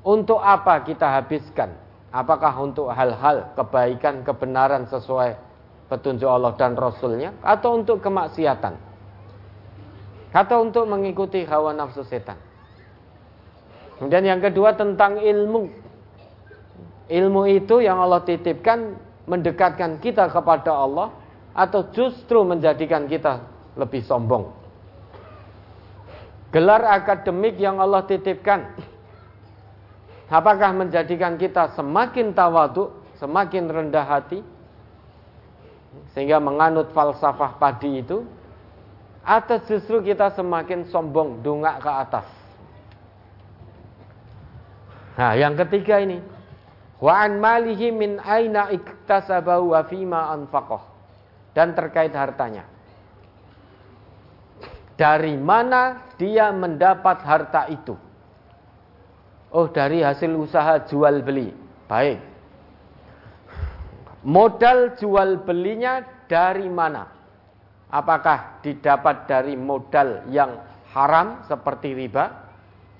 untuk 0.00 0.40
apa 0.40 0.80
kita 0.84 1.20
habiskan? 1.20 1.76
Apakah 2.14 2.54
untuk 2.62 2.88
hal-hal 2.94 3.52
kebaikan, 3.58 4.22
kebenaran 4.22 4.86
sesuai 4.86 5.34
petunjuk 5.90 6.30
Allah 6.30 6.54
dan 6.56 6.78
Rasulnya 6.78 7.36
atau 7.44 7.76
untuk 7.76 8.00
kemaksiatan 8.00 8.94
atau 10.34 10.66
untuk 10.66 10.84
mengikuti 10.90 11.46
hawa 11.46 11.70
nafsu 11.70 12.02
setan. 12.02 12.34
Kemudian 13.98 14.26
yang 14.26 14.40
kedua 14.42 14.74
tentang 14.74 15.22
ilmu. 15.22 15.70
Ilmu 17.06 17.42
itu 17.46 17.84
yang 17.84 18.00
Allah 18.00 18.24
titipkan 18.24 18.98
mendekatkan 19.28 20.00
kita 20.00 20.28
kepada 20.32 20.72
Allah 20.72 21.12
atau 21.54 21.86
justru 21.94 22.42
menjadikan 22.42 23.06
kita 23.06 23.44
lebih 23.78 24.02
sombong. 24.02 24.50
Gelar 26.50 26.86
akademik 26.86 27.58
yang 27.58 27.78
Allah 27.82 28.02
titipkan 28.06 28.74
apakah 30.30 30.70
menjadikan 30.74 31.34
kita 31.34 31.74
semakin 31.74 32.30
tawadu, 32.34 32.94
semakin 33.18 33.70
rendah 33.70 34.06
hati 34.06 34.42
sehingga 36.14 36.42
menganut 36.42 36.90
falsafah 36.90 37.58
padi 37.58 38.02
itu 38.02 38.26
atau 39.22 39.56
justru 39.66 40.02
kita 40.02 40.34
semakin 40.34 40.90
sombong 40.90 41.42
dungak 41.42 41.78
ke 41.82 41.90
atas 41.90 42.26
nah 45.14 45.32
yang 45.38 45.54
ketiga 45.58 46.02
ini. 46.02 46.18
Wa 47.02 47.26
an 47.26 47.42
malihi 47.42 47.90
min 47.92 48.22
aina 48.22 48.70
iktasabahu 48.72 49.74
wa 49.76 49.82
fima 49.84 50.32
anfaqah. 50.32 50.82
Dan 51.54 51.74
terkait 51.74 52.10
hartanya. 52.14 52.66
Dari 54.94 55.34
mana 55.34 56.10
dia 56.18 56.54
mendapat 56.54 57.22
harta 57.22 57.66
itu? 57.70 57.94
Oh 59.54 59.70
dari 59.70 60.02
hasil 60.02 60.34
usaha 60.34 60.82
jual 60.86 61.22
beli. 61.22 61.54
Baik. 61.86 62.18
Modal 64.24 64.98
jual 64.98 65.44
belinya 65.44 66.02
dari 66.26 66.66
mana? 66.66 67.06
Apakah 67.92 68.58
didapat 68.64 69.30
dari 69.30 69.54
modal 69.54 70.26
yang 70.32 70.58
haram 70.90 71.42
seperti 71.46 71.94
riba 71.94 72.43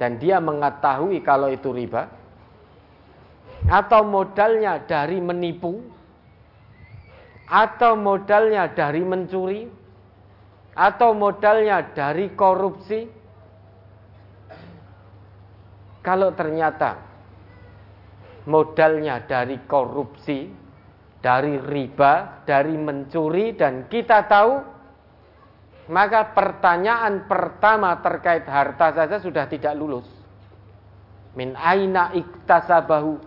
dan 0.01 0.19
dia 0.19 0.43
mengetahui 0.43 1.23
kalau 1.23 1.51
itu 1.51 1.71
riba? 1.71 2.11
Atau 3.71 4.05
modalnya 4.05 4.83
dari 4.83 5.23
menipu? 5.23 5.81
Atau 7.47 7.95
modalnya 7.97 8.69
dari 8.73 9.01
mencuri? 9.07 9.71
Atau 10.75 11.15
modalnya 11.15 11.95
dari 11.95 12.35
korupsi? 12.35 13.07
Kalau 16.05 16.37
ternyata 16.37 17.01
modalnya 18.45 19.25
dari 19.25 19.57
korupsi, 19.65 20.53
dari 21.25 21.57
riba, 21.57 22.45
dari 22.45 22.77
mencuri 22.77 23.57
dan 23.57 23.89
kita 23.89 24.29
tahu 24.29 24.74
maka 25.91 26.33
pertanyaan 26.33 27.29
pertama 27.29 28.01
terkait 28.01 28.49
harta 28.49 28.97
saja 28.97 29.21
sudah 29.21 29.45
tidak 29.45 29.77
lulus. 29.77 30.09
Min 31.37 31.53
aina 31.59 32.15
iktasabahu. 32.15 33.21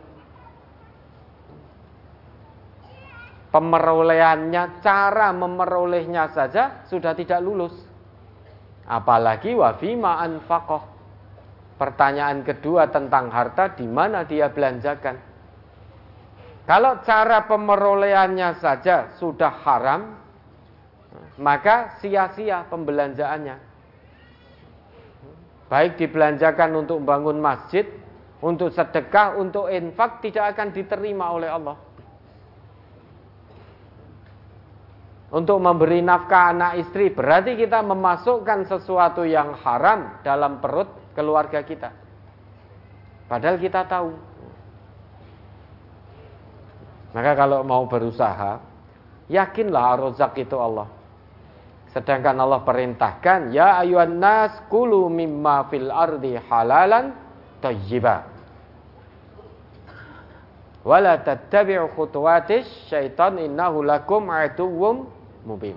Pemerolehannya, 3.48 4.84
cara 4.84 5.32
memerolehnya 5.32 6.30
saja 6.34 6.84
sudah 6.90 7.14
tidak 7.16 7.40
lulus. 7.42 7.74
Apalagi 8.88 9.56
wafima 9.56 10.20
anfaqoh. 10.24 10.84
Pertanyaan 11.78 12.42
kedua 12.42 12.90
tentang 12.90 13.30
harta 13.30 13.78
di 13.78 13.86
mana 13.86 14.26
dia 14.26 14.50
belanjakan. 14.50 15.16
Kalau 16.66 17.00
cara 17.06 17.46
pemerolehannya 17.46 18.60
saja 18.60 19.14
sudah 19.16 19.54
haram, 19.64 20.27
maka 21.38 21.98
sia-sia 22.02 22.66
pembelanjaannya. 22.68 23.56
Baik 25.68 26.00
dibelanjakan 26.00 26.80
untuk 26.80 27.04
membangun 27.04 27.44
masjid, 27.44 27.84
untuk 28.40 28.72
sedekah, 28.72 29.36
untuk 29.36 29.68
infak 29.68 30.24
tidak 30.24 30.56
akan 30.56 30.72
diterima 30.72 31.26
oleh 31.32 31.50
Allah. 31.52 31.78
Untuk 35.28 35.60
memberi 35.60 36.00
nafkah 36.00 36.56
anak 36.56 36.80
istri 36.88 37.12
berarti 37.12 37.60
kita 37.60 37.84
memasukkan 37.84 38.64
sesuatu 38.64 39.28
yang 39.28 39.60
haram 39.60 40.24
dalam 40.24 40.64
perut 40.64 40.88
keluarga 41.12 41.60
kita. 41.68 41.92
Padahal 43.28 43.60
kita 43.60 43.84
tahu 43.84 44.16
maka 47.18 47.32
kalau 47.34 47.64
mau 47.64 47.88
berusaha, 47.88 48.60
yakinlah 49.32 49.98
rozak 49.98 50.38
itu 50.38 50.54
Allah. 50.54 50.86
Sedangkan 51.98 52.38
Allah 52.38 52.62
perintahkan, 52.62 53.50
ya 53.50 53.82
ayuhan 53.82 54.22
nas 54.22 54.54
kulu 54.70 55.10
mimma 55.10 55.66
fil 55.66 55.90
ardi 55.90 56.38
halalan 56.38 57.10
tayyiba. 57.58 58.22
Wala 60.86 61.18
tattabi'u 61.26 61.90
khutuwatis 61.98 62.70
syaitan 62.86 63.42
innahu 63.42 63.82
lakum 63.82 64.30
aduwwum 64.30 65.10
mubin. 65.42 65.74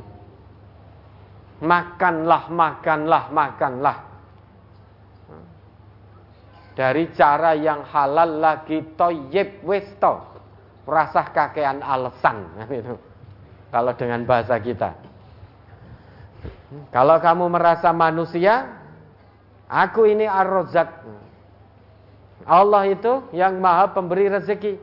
Makanlah, 1.65 2.53
makanlah, 2.53 3.25
makanlah. 3.33 3.99
Dari 6.77 7.17
cara 7.17 7.57
yang 7.57 7.81
halal 7.89 8.45
lagi 8.45 8.85
toyib 8.93 9.65
wis 9.65 9.89
rasa 10.85 11.33
kakean 11.33 11.81
alasan 11.81 12.45
itu. 12.69 12.93
Kalau 13.73 13.93
dengan 13.97 14.21
bahasa 14.29 14.61
kita. 14.61 15.10
Kalau 16.95 17.19
kamu 17.19 17.51
merasa 17.51 17.91
manusia, 17.91 18.71
aku 19.67 20.07
ini 20.07 20.27
ar-rozak. 20.27 20.89
Allah 22.47 22.83
itu 22.89 23.27
yang 23.35 23.59
maha 23.59 23.91
pemberi 23.91 24.31
rezeki. 24.31 24.79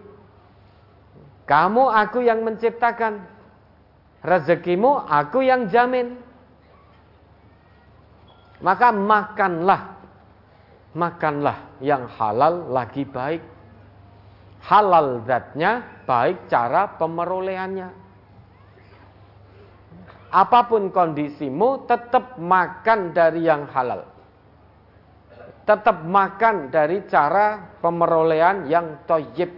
Kamu 1.48 1.88
aku 1.88 2.24
yang 2.24 2.44
menciptakan. 2.44 3.24
Rezekimu 4.20 5.08
aku 5.08 5.46
yang 5.46 5.72
jamin. 5.72 6.20
Maka 8.60 8.90
makanlah 8.92 9.98
makanlah 10.98 11.78
yang 11.78 12.10
halal 12.18 12.74
lagi 12.74 13.06
baik. 13.06 13.46
Halal 14.66 15.22
zatnya, 15.30 15.86
baik 16.10 16.50
cara 16.50 16.98
pemerolehannya. 16.98 18.07
Apa 20.28 20.68
pun 20.68 20.92
kondisimu, 20.92 21.88
tetap 21.88 22.36
makan 22.36 23.16
dari 23.16 23.48
yang 23.48 23.68
halal. 23.72 24.04
Tetap 25.64 26.04
makan 26.04 26.72
dari 26.72 27.04
cara 27.08 27.78
pemerolehan 27.80 28.68
yang 28.68 29.04
toyib. 29.08 29.52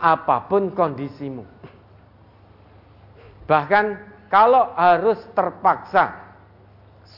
Apa 0.00 0.48
pun 0.48 0.72
kondisimu. 0.72 1.44
Bahkan 3.46 3.84
kalau 4.32 4.72
harus 4.76 5.20
terpaksa 5.36 6.22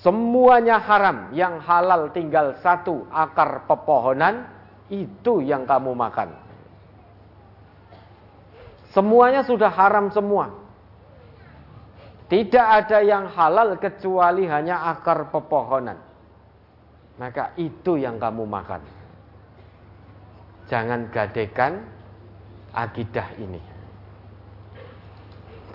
Semuanya 0.04 0.80
haram, 0.84 1.32
yang 1.32 1.60
halal 1.64 2.12
tinggal 2.12 2.56
satu 2.60 3.08
akar 3.08 3.64
pepohonan, 3.64 4.44
itu 4.92 5.40
yang 5.40 5.64
kamu 5.64 5.96
makan. 5.96 6.28
Semuanya 8.92 9.40
sudah 9.48 9.72
haram 9.72 10.12
semua. 10.12 10.52
Tidak 12.24 12.66
ada 12.66 13.04
yang 13.04 13.28
halal 13.30 13.76
kecuali 13.76 14.48
hanya 14.48 14.90
akar 14.96 15.28
pepohonan. 15.28 15.98
Maka 17.20 17.54
itu 17.60 18.00
yang 18.00 18.18
kamu 18.18 18.42
makan. 18.48 18.82
Jangan 20.66 21.12
gadekan 21.12 21.84
akidah 22.72 23.28
ini. 23.36 23.60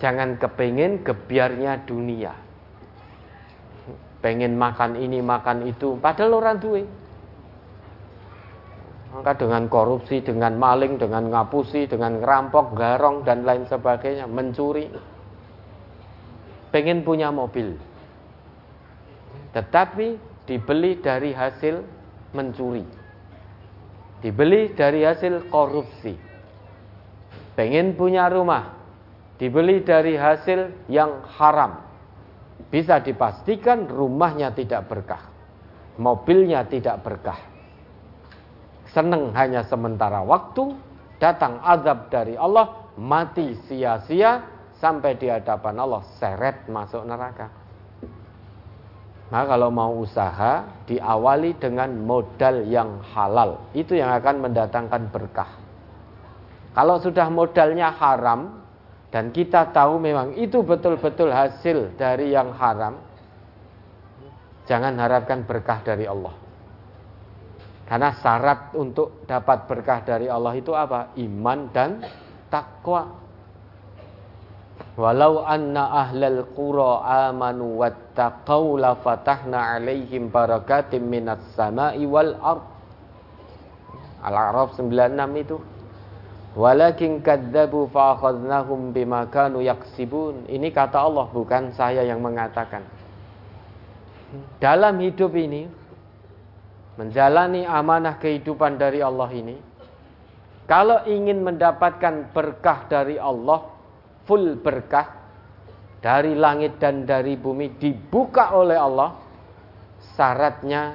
Jangan 0.02 0.36
kepingin 0.36 1.06
kebiarnya 1.06 1.86
dunia 1.86 2.34
pengen 4.20 4.56
makan 4.56 5.00
ini 5.00 5.24
makan 5.24 5.64
itu 5.64 5.96
padahal 5.96 6.44
orang 6.44 6.60
duwe 6.60 6.84
maka 9.10 9.34
dengan 9.34 9.66
korupsi 9.66 10.22
dengan 10.22 10.54
maling 10.54 11.00
dengan 11.00 11.32
ngapusi 11.32 11.88
dengan 11.90 12.20
ngerampok 12.22 12.78
garong 12.78 13.26
dan 13.26 13.42
lain 13.42 13.66
sebagainya 13.66 14.28
mencuri 14.28 14.92
pengen 16.70 17.02
punya 17.06 17.30
mobil. 17.30 17.76
Tetapi 19.54 20.18
dibeli 20.46 20.98
dari 20.98 21.34
hasil 21.34 21.82
mencuri. 22.34 22.86
Dibeli 24.22 24.70
dari 24.74 25.02
hasil 25.02 25.50
korupsi. 25.50 26.14
Pengen 27.58 27.98
punya 27.98 28.30
rumah. 28.30 28.78
Dibeli 29.40 29.82
dari 29.82 30.14
hasil 30.14 30.86
yang 30.92 31.24
haram. 31.38 31.80
Bisa 32.68 33.00
dipastikan 33.00 33.88
rumahnya 33.88 34.52
tidak 34.52 34.86
berkah, 34.86 35.26
mobilnya 35.96 36.62
tidak 36.68 37.00
berkah. 37.00 37.40
Seneng 38.92 39.32
hanya 39.32 39.64
sementara 39.64 40.20
waktu, 40.20 40.76
datang 41.16 41.58
azab 41.64 42.12
dari 42.12 42.36
Allah, 42.36 42.92
mati 43.00 43.56
sia-sia 43.64 44.44
sampai 44.80 45.14
di 45.20 45.28
hadapan 45.28 45.76
Allah 45.78 46.02
seret 46.18 46.66
masuk 46.66 47.04
neraka. 47.04 47.52
Nah 49.30 49.46
kalau 49.46 49.70
mau 49.70 49.94
usaha 50.02 50.66
diawali 50.90 51.54
dengan 51.54 51.94
modal 52.02 52.66
yang 52.66 52.98
halal 53.14 53.62
Itu 53.70 53.94
yang 53.94 54.10
akan 54.10 54.42
mendatangkan 54.42 55.06
berkah 55.06 55.46
Kalau 56.74 56.98
sudah 56.98 57.30
modalnya 57.30 57.94
haram 57.94 58.60
dan 59.10 59.34
kita 59.34 59.74
tahu 59.74 59.98
memang 59.98 60.38
itu 60.38 60.62
betul-betul 60.62 61.34
hasil 61.34 61.98
dari 61.98 62.30
yang 62.30 62.54
haram, 62.54 63.02
jangan 64.70 64.94
harapkan 65.02 65.42
berkah 65.42 65.82
dari 65.82 66.06
Allah. 66.06 66.30
Karena 67.90 68.14
syarat 68.22 68.70
untuk 68.78 69.26
dapat 69.26 69.66
berkah 69.66 70.06
dari 70.06 70.30
Allah 70.30 70.54
itu 70.54 70.70
apa? 70.78 71.10
Iman 71.18 71.74
dan 71.74 72.06
takwa. 72.46 73.18
Walau 75.00 75.40
anna 75.48 76.04
ahlal 76.04 76.44
qura 76.52 77.00
amanu 77.32 77.80
wattaqau 77.80 78.76
la 78.76 78.92
fatahna 79.00 79.80
alaihim 79.80 80.28
barakatim 80.28 81.00
minas 81.00 81.40
sama'i 81.56 82.04
wal 82.04 82.36
ard. 82.36 82.60
Al-A'raf 84.20 84.76
96 84.76 85.40
itu. 85.40 85.56
Walakin 86.52 87.24
kadzabu 87.24 87.88
fa'akhadnahum 87.88 88.92
bima 88.92 89.24
kanu 89.32 89.64
yaksibun. 89.64 90.44
Ini 90.52 90.68
kata 90.68 91.00
Allah 91.00 91.32
bukan 91.32 91.72
saya 91.72 92.04
yang 92.04 92.20
mengatakan. 92.20 92.84
Dalam 94.60 95.00
hidup 95.00 95.32
ini 95.32 95.64
menjalani 97.00 97.64
amanah 97.64 98.20
kehidupan 98.20 98.76
dari 98.76 99.00
Allah 99.00 99.32
ini 99.32 99.56
kalau 100.68 101.02
ingin 101.08 101.40
mendapatkan 101.40 102.28
berkah 102.36 102.84
dari 102.86 103.16
Allah 103.16 103.79
full 104.30 104.62
berkah 104.62 105.10
dari 105.98 106.38
langit 106.38 106.78
dan 106.78 107.02
dari 107.02 107.34
bumi 107.34 107.74
dibuka 107.82 108.54
oleh 108.54 108.78
Allah 108.78 109.18
syaratnya 110.14 110.94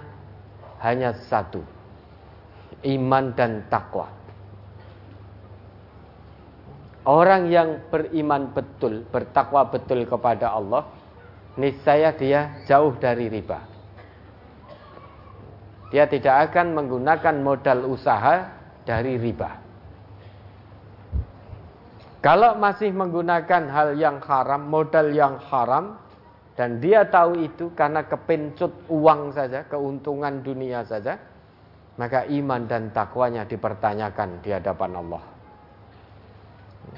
hanya 0.80 1.12
satu 1.28 1.60
iman 2.88 3.36
dan 3.36 3.68
takwa 3.68 4.08
Orang 7.06 7.54
yang 7.54 7.86
beriman 7.94 8.50
betul, 8.50 9.06
bertakwa 9.06 9.70
betul 9.70 10.10
kepada 10.10 10.58
Allah, 10.58 10.90
niscaya 11.54 12.10
dia 12.18 12.66
jauh 12.66 12.98
dari 12.98 13.30
riba. 13.30 13.62
Dia 15.94 16.10
tidak 16.10 16.50
akan 16.50 16.74
menggunakan 16.74 17.46
modal 17.46 17.86
usaha 17.94 18.50
dari 18.90 19.22
riba. 19.22 19.65
Kalau 22.26 22.58
masih 22.58 22.90
menggunakan 22.90 23.70
hal 23.70 23.94
yang 24.02 24.18
haram, 24.26 24.66
modal 24.66 25.14
yang 25.14 25.38
haram, 25.46 25.94
dan 26.58 26.82
dia 26.82 27.06
tahu 27.06 27.38
itu 27.38 27.70
karena 27.78 28.02
kepencut 28.02 28.90
uang 28.90 29.30
saja, 29.30 29.62
keuntungan 29.70 30.42
dunia 30.42 30.82
saja, 30.82 31.22
maka 32.02 32.26
iman 32.26 32.66
dan 32.66 32.90
takwanya 32.90 33.46
dipertanyakan 33.46 34.42
di 34.42 34.50
hadapan 34.50 35.06
Allah. 35.06 35.24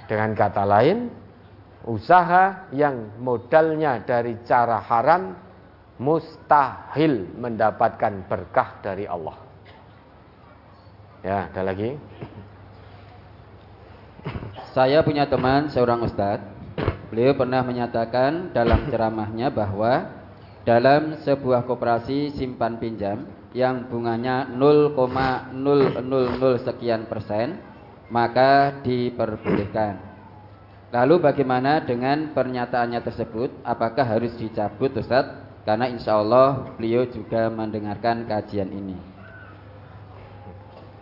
Dengan 0.07 0.31
kata 0.31 0.63
lain, 0.63 1.11
usaha 1.83 2.71
yang 2.71 3.19
modalnya 3.19 3.99
dari 4.07 4.39
cara 4.47 4.79
haram 4.79 5.35
mustahil 5.99 7.35
mendapatkan 7.35 8.31
berkah 8.31 8.79
dari 8.79 9.03
Allah. 9.03 9.35
Ya, 11.19 11.51
ada 11.51 11.67
lagi. 11.67 11.99
Saya 14.71 15.01
punya 15.01 15.25
teman 15.25 15.73
seorang 15.73 16.05
ustadz. 16.05 16.45
Beliau 17.09 17.33
pernah 17.33 17.63
menyatakan 17.63 18.51
dalam 18.51 18.91
ceramahnya 18.91 19.47
bahwa 19.47 20.11
dalam 20.67 21.15
sebuah 21.23 21.63
koperasi 21.63 22.35
simpan 22.35 22.75
pinjam 22.75 23.23
yang 23.55 23.87
bunganya 23.87 24.51
0,000 24.51 25.55
sekian 26.61 27.07
persen 27.07 27.55
maka 28.11 28.83
diperbolehkan. 28.83 30.07
Lalu 30.91 31.19
bagaimana 31.19 31.83
dengan 31.83 32.31
pernyataannya 32.31 33.03
tersebut? 33.03 33.51
Apakah 33.63 34.07
harus 34.07 34.31
dicabut 34.39 34.95
Ustaz? 34.95 35.27
Karena 35.67 35.91
insya 35.91 36.15
Allah 36.15 36.63
beliau 36.79 37.03
juga 37.11 37.51
mendengarkan 37.51 38.23
kajian 38.23 38.71
ini. 38.71 38.95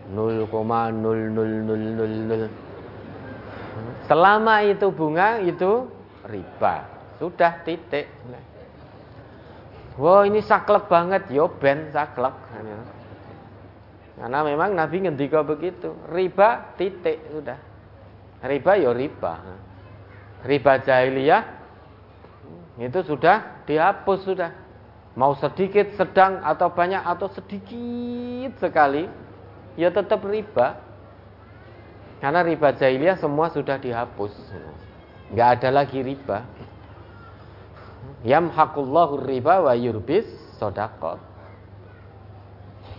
0,0000 0.09 2.64
Selama 4.07 4.63
itu 4.63 4.87
bunga 4.91 5.41
itu 5.43 5.89
riba. 6.27 6.87
Sudah 7.19 7.63
titik. 7.63 8.07
Wah 9.95 10.27
ini 10.27 10.43
saklek 10.43 10.91
banget, 10.91 11.31
yo 11.31 11.47
ben 11.47 11.91
saklek. 11.95 12.35
Karena 14.15 14.39
memang 14.43 14.75
Nabi 14.75 15.03
ngendika 15.03 15.43
begitu. 15.43 15.95
Riba 16.11 16.75
titik 16.79 17.19
sudah. 17.31 17.59
Riba 18.43 18.71
ya 18.79 18.91
riba. 18.91 19.33
Riba 20.45 20.73
jahiliyah 20.83 21.43
itu 22.75 22.99
sudah 23.07 23.63
dihapus 23.63 24.19
sudah. 24.27 24.51
Mau 25.15 25.31
sedikit, 25.39 25.95
sedang 25.95 26.43
atau 26.43 26.67
banyak 26.67 26.99
atau 26.99 27.31
sedikit 27.31 28.51
sekali, 28.59 29.07
ya 29.79 29.87
tetap 29.87 30.19
riba. 30.27 30.75
Karena 32.19 32.41
riba 32.41 32.73
jahiliyah 32.73 33.19
semua 33.19 33.51
sudah 33.51 33.77
dihapus. 33.77 34.33
Nggak 35.33 35.49
ada 35.59 35.69
lagi 35.71 35.99
riba. 35.99 36.45
Yamhaqullahu 38.25 39.21
riba 39.21 39.65
wa 39.65 39.73
yurbis 39.77 40.25
sodakot 40.57 41.35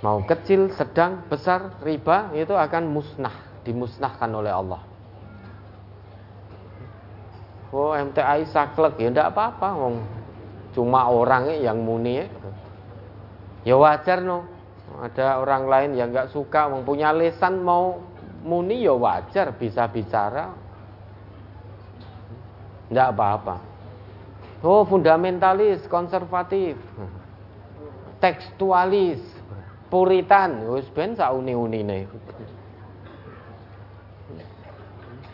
mau 0.04 0.20
kecil, 0.22 0.70
sedang, 0.76 1.24
besar, 1.26 1.80
riba 1.80 2.30
itu 2.36 2.52
akan 2.52 2.92
musnah, 2.92 3.32
dimusnahkan 3.64 4.30
oleh 4.30 4.52
Allah. 4.52 4.82
Oh 7.74 7.92
MTI 7.92 8.46
saklek 8.54 9.02
ya 9.02 9.10
enggak 9.10 9.34
apa-apa 9.34 9.68
wong 9.74 9.94
cuma 10.72 11.10
orang 11.10 11.50
yang 11.58 11.82
muni. 11.82 12.24
Ya 13.66 13.74
wajar 13.74 14.22
no. 14.22 14.46
Ada 15.02 15.42
orang 15.42 15.66
lain 15.66 15.90
yang 15.98 16.14
nggak 16.14 16.30
suka 16.30 16.70
mempunyai 16.70 17.10
lesan 17.26 17.60
mau 17.66 17.98
muni 18.42 18.84
ya 18.84 18.92
wajar 18.92 19.54
bisa 19.56 19.86
bicara. 19.88 20.52
Tidak 22.86 23.08
apa-apa. 23.12 23.56
Oh 24.62 24.86
fundamentalis, 24.86 25.84
konservatif, 25.86 26.78
tekstualis, 28.22 29.20
puritan, 29.92 30.70
wis 30.74 30.88
ben 30.90 31.14
sauni-unine. 31.14 32.08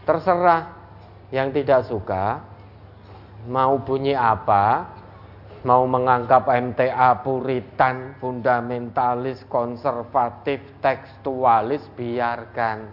Terserah 0.03 0.75
yang 1.31 1.55
tidak 1.55 1.87
suka 1.87 2.43
mau 3.47 3.79
bunyi 3.79 4.13
apa, 4.13 4.91
mau 5.63 5.87
menganggap 5.87 6.51
MTA 6.51 7.23
puritan, 7.23 8.19
fundamentalis, 8.19 9.47
konservatif, 9.47 10.59
tekstualis, 10.83 11.87
biarkan. 11.95 12.91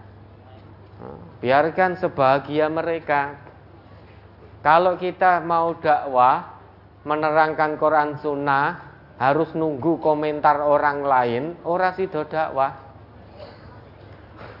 Biarkan 1.42 1.98
sebahagia 1.98 2.70
mereka. 2.70 3.34
Kalau 4.60 4.94
kita 5.00 5.40
mau 5.40 5.74
dakwah, 5.80 6.60
menerangkan 7.02 7.80
Quran 7.80 8.20
Sunnah, 8.20 8.92
harus 9.16 9.50
nunggu 9.56 9.98
komentar 9.98 10.60
orang 10.60 11.00
lain, 11.00 11.44
ora 11.64 11.96
sido 11.96 12.28
dakwah. 12.28 12.76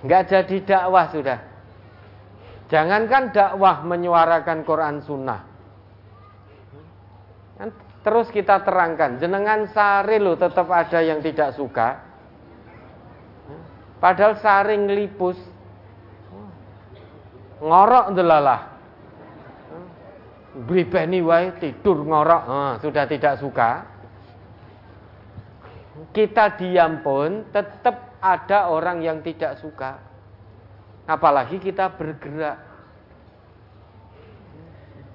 Enggak 0.00 0.32
jadi 0.32 0.56
dakwah 0.64 1.06
sudah. 1.12 1.38
Jangankan 2.72 3.34
dakwah 3.36 3.84
menyuarakan 3.84 4.64
Quran 4.64 5.04
Sunnah. 5.04 5.49
Terus 8.00 8.32
kita 8.32 8.64
terangkan, 8.64 9.20
jenengan 9.20 9.68
sari 9.68 10.16
lo 10.16 10.32
tetap 10.32 10.72
ada 10.72 11.04
yang 11.04 11.20
tidak 11.20 11.52
suka. 11.52 12.00
Padahal 14.00 14.40
saring 14.40 14.88
lipus. 14.88 15.36
Ngorok 17.60 18.16
delalah. 18.16 18.72
Bribeni 20.64 21.20
wae 21.20 21.52
tidur 21.60 22.00
ngorok, 22.08 22.80
sudah 22.80 23.04
tidak 23.04 23.36
suka. 23.36 23.84
Kita 26.16 26.56
diam 26.56 27.04
pun 27.04 27.52
tetap 27.52 28.16
ada 28.24 28.72
orang 28.72 29.04
yang 29.04 29.20
tidak 29.20 29.60
suka. 29.60 30.00
Apalagi 31.04 31.60
kita 31.60 31.92
bergerak. 31.92 32.69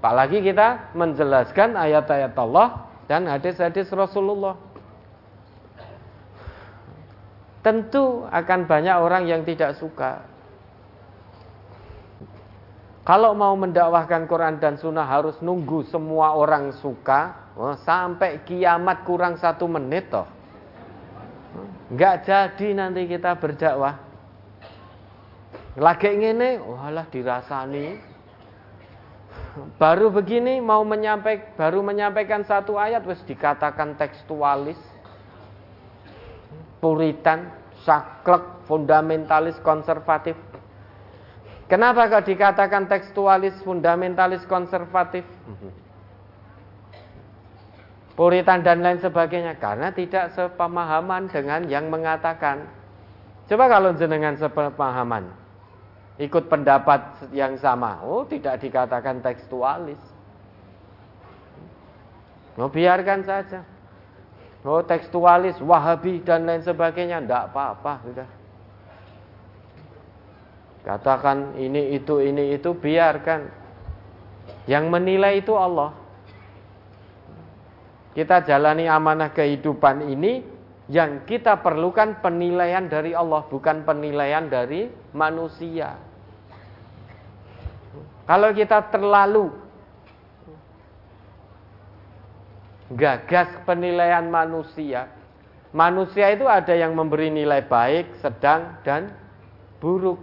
Apalagi 0.06 0.38
kita 0.46 0.94
menjelaskan 0.94 1.74
ayat-ayat 1.74 2.38
Allah 2.38 2.86
dan 3.10 3.26
hadis-hadis 3.26 3.90
Rasulullah. 3.90 4.54
Tentu 7.66 8.22
akan 8.30 8.70
banyak 8.70 9.02
orang 9.02 9.26
yang 9.26 9.42
tidak 9.42 9.74
suka. 9.82 10.22
Kalau 13.02 13.34
mau 13.34 13.58
mendakwahkan 13.58 14.30
Quran 14.30 14.62
dan 14.62 14.78
Sunnah 14.78 15.10
harus 15.10 15.42
nunggu 15.42 15.90
semua 15.90 16.38
orang 16.38 16.70
suka 16.78 17.50
oh, 17.58 17.74
sampai 17.82 18.46
kiamat 18.46 19.10
kurang 19.10 19.42
satu 19.42 19.66
menit 19.66 20.14
toh. 20.14 20.30
Enggak 21.90 22.30
jadi 22.30 22.78
nanti 22.78 23.10
kita 23.10 23.42
berdakwah. 23.42 23.98
Lagi 25.82 26.14
ngene, 26.14 26.62
walah 26.62 27.10
dirasani. 27.10 28.15
Baru 29.80 30.12
begini 30.12 30.60
mau 30.60 30.84
menyampaikan 30.84 31.56
baru 31.56 31.80
menyampaikan 31.80 32.44
satu 32.44 32.76
ayat 32.76 33.08
wis 33.08 33.24
dikatakan 33.24 33.96
tekstualis. 33.96 34.80
Puritan, 36.84 37.50
saklek, 37.88 38.68
fundamentalis, 38.68 39.58
konservatif. 39.64 40.38
Kenapa 41.66 42.12
kok 42.12 42.30
dikatakan 42.30 42.86
tekstualis, 42.86 43.58
fundamentalis, 43.66 44.46
konservatif? 44.46 45.26
Puritan 48.16 48.64
dan 48.64 48.80
lain 48.80 49.02
sebagainya 49.02 49.60
karena 49.60 49.92
tidak 49.92 50.32
sepemahaman 50.38 51.28
dengan 51.28 51.68
yang 51.68 51.92
mengatakan. 51.92 52.64
Coba 53.50 53.66
kalau 53.68 53.92
jenengan 53.98 54.40
sepemahaman, 54.40 55.30
ikut 56.16 56.48
pendapat 56.48 57.32
yang 57.36 57.60
sama. 57.60 58.00
Oh, 58.04 58.24
tidak 58.24 58.64
dikatakan 58.64 59.20
tekstualis. 59.20 60.00
Oh, 62.56 62.72
biarkan 62.72 63.28
saja. 63.28 63.68
Oh, 64.64 64.82
tekstualis, 64.82 65.60
wahabi 65.60 66.24
dan 66.24 66.48
lain 66.48 66.64
sebagainya, 66.64 67.22
tidak 67.22 67.52
apa-apa 67.52 67.94
sudah. 68.08 68.30
Katakan 70.86 71.58
ini 71.58 71.98
itu 71.98 72.22
ini 72.22 72.56
itu 72.56 72.72
biarkan. 72.78 73.50
Yang 74.66 74.86
menilai 74.90 75.42
itu 75.42 75.54
Allah. 75.54 75.94
Kita 78.14 78.46
jalani 78.48 78.88
amanah 78.88 79.34
kehidupan 79.36 80.08
ini 80.08 80.46
yang 80.86 81.26
kita 81.26 81.66
perlukan 81.66 82.22
penilaian 82.22 82.86
dari 82.86 83.18
Allah 83.18 83.44
bukan 83.50 83.82
penilaian 83.82 84.46
dari 84.46 84.88
manusia. 85.18 85.98
Kalau 88.26 88.50
kita 88.58 88.90
terlalu 88.90 89.54
gagas 92.98 93.50
penilaian 93.70 94.26
manusia, 94.26 95.14
manusia 95.70 96.34
itu 96.34 96.50
ada 96.50 96.74
yang 96.74 96.98
memberi 96.98 97.30
nilai 97.30 97.62
baik, 97.66 98.18
sedang 98.26 98.82
dan 98.82 99.14
buruk. 99.78 100.18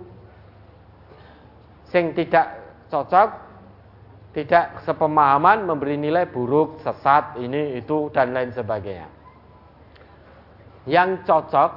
Sing 1.94 2.10
tidak 2.18 2.58
cocok, 2.90 3.30
tidak 4.34 4.82
sepemahaman 4.82 5.62
memberi 5.62 5.94
nilai 5.94 6.26
buruk, 6.26 6.82
sesat, 6.82 7.38
ini 7.38 7.78
itu 7.78 8.10
dan 8.10 8.34
lain 8.34 8.50
sebagainya. 8.50 9.06
Yang 10.90 11.22
cocok 11.28 11.70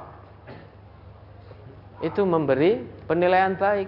itu 2.02 2.22
memberi 2.26 2.82
penilaian 3.06 3.54
baik. 3.54 3.86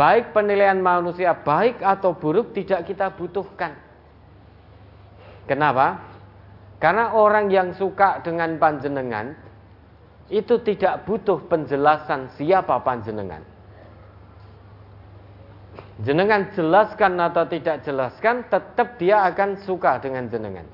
Baik 0.00 0.32
penilaian 0.32 0.80
manusia 0.80 1.36
baik 1.36 1.84
atau 1.84 2.16
buruk 2.16 2.56
tidak 2.56 2.88
kita 2.88 3.12
butuhkan. 3.12 3.76
Kenapa? 5.44 6.00
Karena 6.80 7.12
orang 7.12 7.52
yang 7.52 7.76
suka 7.76 8.24
dengan 8.24 8.56
panjenengan 8.56 9.36
itu 10.32 10.56
tidak 10.64 11.04
butuh 11.04 11.44
penjelasan 11.52 12.32
siapa 12.40 12.80
panjenengan. 12.80 13.44
Jenengan 16.00 16.48
jelaskan 16.56 17.20
atau 17.20 17.44
tidak 17.44 17.84
jelaskan, 17.84 18.48
tetap 18.48 18.96
dia 18.96 19.20
akan 19.28 19.60
suka 19.68 20.00
dengan 20.00 20.32
jenengan. 20.32 20.64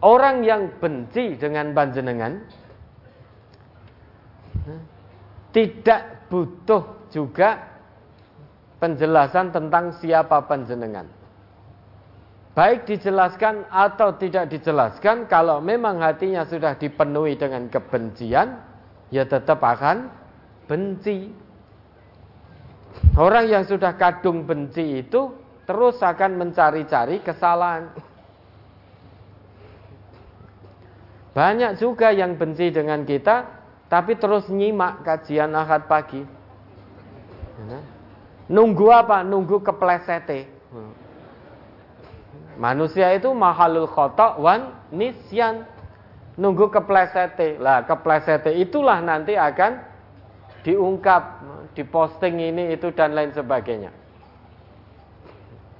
Orang 0.00 0.48
yang 0.48 0.72
benci 0.80 1.36
dengan 1.36 1.76
panjenengan 1.76 2.40
tidak 5.52 6.13
butuh 6.34 7.06
juga 7.14 7.62
penjelasan 8.82 9.54
tentang 9.54 9.94
siapa 10.02 10.42
panjenengan. 10.50 11.06
Baik 12.58 12.90
dijelaskan 12.90 13.70
atau 13.70 14.18
tidak 14.18 14.50
dijelaskan, 14.50 15.30
kalau 15.30 15.62
memang 15.62 16.02
hatinya 16.02 16.42
sudah 16.42 16.74
dipenuhi 16.74 17.38
dengan 17.38 17.70
kebencian, 17.70 18.58
ya 19.14 19.22
tetap 19.30 19.62
akan 19.62 20.10
benci. 20.66 21.30
Orang 23.14 23.46
yang 23.46 23.62
sudah 23.62 23.94
kadung 23.94 24.42
benci 24.42 25.06
itu 25.06 25.34
terus 25.70 26.02
akan 26.02 26.34
mencari-cari 26.34 27.22
kesalahan. 27.22 27.94
Banyak 31.34 31.78
juga 31.78 32.14
yang 32.14 32.38
benci 32.38 32.70
dengan 32.70 33.02
kita, 33.02 33.63
tapi 33.88 34.16
terus 34.18 34.48
nyimak 34.50 35.04
kajian 35.04 35.52
ahad 35.54 35.86
pagi. 35.86 36.24
Nunggu 38.50 38.86
apa? 38.92 39.24
Nunggu 39.24 39.62
keplesete. 39.64 40.50
Manusia 42.54 43.10
itu 43.14 43.30
mahalul 43.34 43.88
khotok 43.88 44.38
wan 44.38 44.74
nisyan. 44.92 45.66
Nunggu 46.34 46.70
keplesete. 46.70 47.56
Lah 47.62 47.86
keplesete 47.86 48.50
itulah 48.58 48.98
nanti 48.98 49.38
akan 49.38 49.78
diungkap, 50.64 51.22
diposting 51.76 52.40
ini 52.40 52.74
itu 52.74 52.90
dan 52.90 53.12
lain 53.12 53.30
sebagainya. 53.36 53.92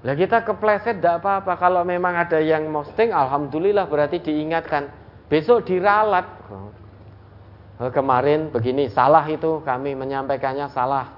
Lah 0.04 0.12
kita 0.12 0.44
kepleset 0.44 1.00
tidak 1.00 1.24
apa-apa. 1.24 1.56
Kalau 1.56 1.80
memang 1.80 2.12
ada 2.12 2.36
yang 2.36 2.68
posting, 2.68 3.08
alhamdulillah 3.08 3.88
berarti 3.88 4.20
diingatkan. 4.20 4.92
Besok 5.32 5.64
diralat. 5.64 6.28
Oh, 7.74 7.90
kemarin 7.90 8.54
begini 8.54 8.86
salah 8.86 9.26
itu 9.26 9.58
kami 9.66 9.98
menyampaikannya 9.98 10.70
salah. 10.70 11.10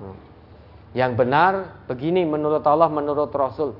Yang 0.96 1.12
benar 1.20 1.52
begini 1.84 2.24
menurut 2.24 2.64
Allah 2.64 2.88
menurut 2.88 3.28
Rasul. 3.28 3.76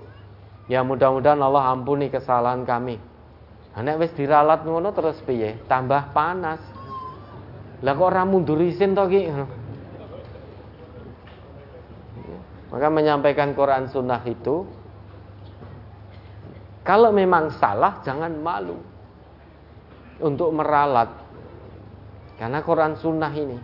Ya 0.68 0.84
mudah-mudahan 0.84 1.40
Allah 1.40 1.72
ampuni 1.72 2.12
kesalahan 2.12 2.68
kami. 2.68 3.00
Nek 3.76 3.96
wis 4.00 4.12
diralat 4.16 4.64
ngono 4.64 4.92
terus 4.92 5.16
piye? 5.24 5.56
Tambah 5.68 6.12
panas. 6.12 6.60
Lah 7.80 7.92
kok 7.92 8.08
ora 8.08 8.24
mundur 8.24 8.60
isin 8.60 8.96
to 8.96 9.04
ki? 9.08 9.32
Maka 12.72 12.88
menyampaikan 12.92 13.56
Quran 13.56 13.88
Sunnah 13.88 14.20
itu 14.28 14.68
kalau 16.84 17.10
memang 17.10 17.50
salah 17.56 17.98
jangan 18.06 18.32
malu 18.36 18.78
untuk 20.22 20.54
meralat. 20.54 21.25
Karena 22.36 22.60
Quran 22.60 22.94
Sunnah 23.00 23.32
ini 23.32 23.58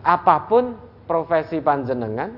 apa 0.00 0.48
pun 0.48 0.72
profesi 1.04 1.60
panjenengan 1.60 2.32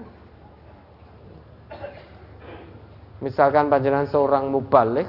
misalkan 3.22 3.70
panjenengan 3.70 4.10
seorang 4.10 4.50
mubalik 4.50 5.06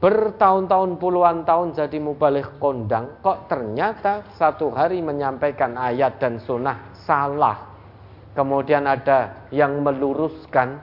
bertahun-tahun 0.00 0.96
puluhan 0.96 1.44
tahun 1.44 1.76
jadi 1.76 1.98
mubalik 2.00 2.56
kondang 2.56 3.20
kok 3.20 3.52
ternyata 3.52 4.24
satu 4.40 4.72
hari 4.72 5.04
menyampaikan 5.04 5.76
ayat 5.76 6.16
dan 6.16 6.40
sunnah 6.40 6.96
salah 7.04 7.76
kemudian 8.36 8.84
ada 8.84 9.48
yang 9.48 9.80
meluruskan, 9.80 10.78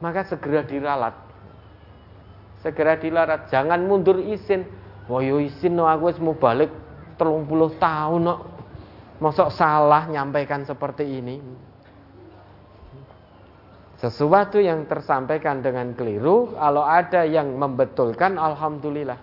maka 0.00 0.24
segera 0.24 0.64
diralat. 0.64 1.12
Segera 2.64 2.96
dilarat, 2.96 3.52
jangan 3.52 3.84
mundur 3.84 4.16
izin. 4.16 4.64
Wah 5.04 5.20
yo 5.20 5.36
izin 5.40 5.76
no 5.76 5.84
aku 5.84 6.16
mau 6.24 6.32
balik 6.32 6.72
telung 7.20 7.44
puluh 7.44 7.72
tahun 7.76 8.20
no. 8.24 8.36
Mosok 9.22 9.54
salah 9.54 10.10
nyampaikan 10.10 10.66
seperti 10.66 11.06
ini. 11.06 11.38
Sesuatu 14.02 14.60
yang 14.60 14.84
tersampaikan 14.84 15.64
dengan 15.64 15.96
keliru, 15.96 16.52
kalau 16.58 16.84
ada 16.84 17.24
yang 17.24 17.56
membetulkan, 17.56 18.36
alhamdulillah. 18.36 19.16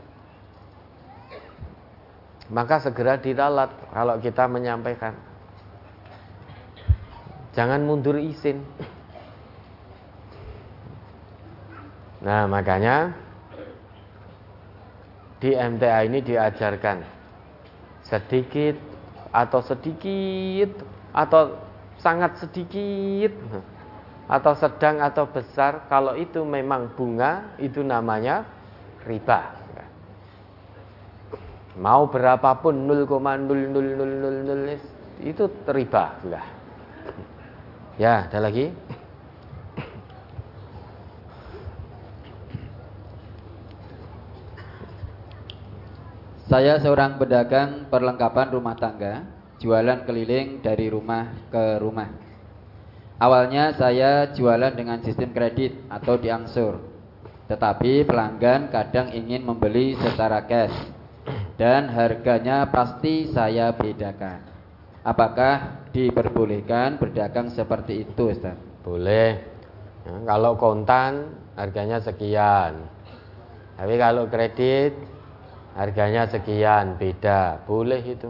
Maka 2.49 2.81
segera 2.81 3.19
diralat 3.19 3.69
kalau 3.93 4.17
kita 4.17 4.49
menyampaikan. 4.49 5.13
Jangan 7.51 7.83
mundur 7.83 8.15
izin. 8.17 8.63
Nah, 12.23 12.47
makanya 12.47 13.13
di 15.41 15.57
MTA 15.57 16.05
ini 16.05 16.21
diajarkan 16.21 17.01
sedikit 18.05 18.77
atau 19.33 19.59
sedikit 19.65 20.69
atau 21.11 21.57
sangat 21.97 22.37
sedikit 22.37 23.33
atau 24.29 24.53
sedang 24.55 25.01
atau 25.01 25.25
besar. 25.27 25.89
Kalau 25.89 26.13
itu 26.13 26.45
memang 26.45 26.93
bunga 26.93 27.57
itu 27.57 27.81
namanya 27.81 28.45
riba. 29.03 29.57
Mau 31.81 32.05
berapapun 32.05 32.85
0,00000 32.85 35.23
itu 35.23 35.47
riba. 35.71 36.19
Lah 36.27 36.61
Ya, 37.99 38.25
ada 38.25 38.49
lagi? 38.49 38.73
Saya 46.51 46.83
seorang 46.83 47.15
pedagang 47.15 47.87
perlengkapan 47.87 48.51
rumah 48.51 48.75
tangga, 48.75 49.23
jualan 49.63 50.03
keliling 50.03 50.59
dari 50.59 50.91
rumah 50.91 51.47
ke 51.47 51.79
rumah. 51.79 52.11
Awalnya 53.23 53.71
saya 53.79 54.27
jualan 54.35 54.75
dengan 54.75 54.99
sistem 54.99 55.31
kredit 55.31 55.79
atau 55.87 56.19
diangsur. 56.19 56.83
Tetapi 57.47 58.03
pelanggan 58.03 58.67
kadang 58.67 59.15
ingin 59.15 59.47
membeli 59.47 59.95
secara 59.95 60.43
cash 60.43 60.75
dan 61.55 61.87
harganya 61.87 62.67
pasti 62.67 63.31
saya 63.31 63.71
bedakan. 63.71 64.43
Apakah 65.07 65.87
diperbolehkan 65.95 66.99
berdagang 66.99 67.47
seperti 67.47 68.03
itu 68.03 68.27
Ustaz? 68.27 68.59
Boleh. 68.83 69.39
Ya, 70.03 70.19
kalau 70.27 70.59
kontan 70.59 71.31
harganya 71.55 72.03
sekian. 72.03 72.91
Tapi 73.79 73.95
kalau 73.95 74.27
kredit 74.27 75.10
harganya 75.81 76.29
sekian, 76.29 77.01
beda. 77.01 77.65
Boleh 77.65 78.05
itu. 78.05 78.29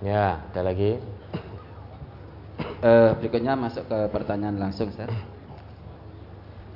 Ya, 0.00 0.40
ada 0.40 0.60
lagi. 0.64 0.96
Uh, 2.80 3.12
berikutnya 3.20 3.52
masuk 3.52 3.84
ke 3.84 3.98
pertanyaan 4.08 4.56
langsung, 4.56 4.88
Ustaz. 4.88 5.12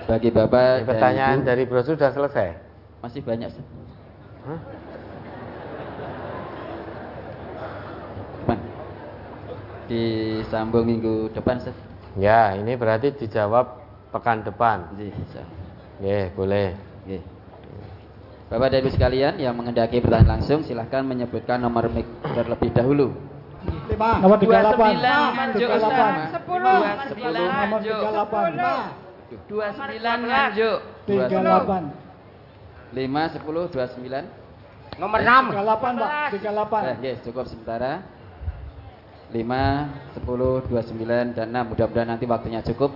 Bagi 0.04 0.28
Bapak 0.28 0.84
pertanyaan 0.84 1.40
Ibu, 1.40 1.48
dari 1.48 1.64
Bro 1.64 1.80
sudah 1.80 2.12
selesai? 2.12 2.52
Masih 3.00 3.24
banyak, 3.24 3.48
Ustaz. 3.48 3.66
Hah? 4.44 4.60
disambung 9.84 10.88
minggu 10.88 11.28
depan 11.36 11.60
Ustaz. 11.60 11.76
Ya, 12.16 12.56
ini 12.56 12.72
berarti 12.72 13.12
dijawab 13.12 13.84
pekan 14.16 14.40
depan. 14.40 14.88
Iya, 16.00 16.32
boleh. 16.32 16.72
Nggih. 17.04 17.33
Bapak 18.54 18.70
dan 18.70 18.86
Ibu 18.86 18.94
sekalian 18.94 19.34
yang 19.42 19.58
mengendaki 19.58 19.98
pertanyaan 19.98 20.38
langsung 20.38 20.62
silahkan 20.62 21.02
menyebutkan 21.02 21.58
nomor 21.58 21.90
mic 21.90 22.06
terlebih 22.22 22.70
dahulu. 22.70 23.10
Lima. 23.90 24.22
Nomor 24.22 24.38
38. 24.38 25.58
38. 25.58 26.38
10. 26.38 26.54
10. 27.18 27.34
Nomor 27.34 27.82
38. 27.82 29.50
29 29.50 30.30
lanjut. 30.30 30.78
38. 31.02 32.94
5 32.94 33.34
10 33.42 33.74
29. 33.74 35.02
Nomor 35.02 35.18
6. 35.18 35.50
38, 35.50 35.98
Pak. 35.98 36.30
38. 36.38 36.86
Eh, 36.86 36.96
yes, 37.10 37.18
cukup 37.26 37.50
sementara. 37.50 38.06
5, 39.34 40.14
10, 40.14 40.62
29 40.70 41.34
dan 41.34 41.50
6 41.50 41.74
mudah-mudahan 41.74 42.06
nanti 42.06 42.22
waktunya 42.30 42.62
cukup 42.62 42.94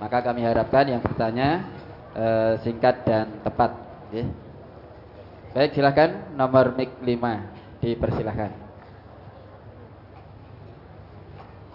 maka 0.00 0.24
kami 0.24 0.40
harapkan 0.40 0.88
yang 0.88 1.04
bertanya 1.04 1.68
eh, 2.16 2.56
singkat 2.64 3.04
dan 3.04 3.44
tepat 3.44 3.76
ya. 4.08 4.24
Baik 5.56 5.72
silakan 5.72 6.36
nomor 6.36 6.76
mic 6.76 6.92
5 7.00 7.80
dipersilahkan 7.80 8.52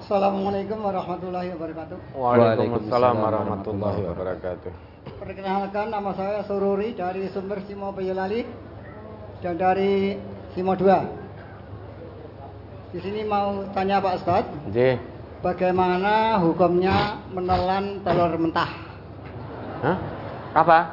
Assalamualaikum 0.06 0.85
warahmatullahi 0.85 1.50
wabarakatuh 1.58 1.98
Waalaikumsalam 2.14 3.16
warahmatullahi 3.18 4.01
wabarakatuh 4.06 4.72
Perkenalkan 5.18 5.90
nama 5.90 6.14
saya 6.14 6.45
Sururi 6.45 6.93
dari 6.93 7.26
sumber 7.34 7.66
Simo 7.66 7.90
Boyolali 7.90 8.45
dan 9.42 9.58
dari 9.58 10.14
Simo 10.53 10.77
2 10.77 12.93
di 12.93 13.00
sini 13.00 13.24
mau 13.24 13.64
tanya 13.72 14.03
Pak 14.03 14.19
Ustad. 14.19 14.43
J. 14.76 15.00
Bagaimana 15.40 16.35
hukumnya 16.43 17.24
menelan 17.32 18.03
telur 18.03 18.35
mentah? 18.35 18.68
Hah? 19.80 19.98
Apa? 20.51 20.92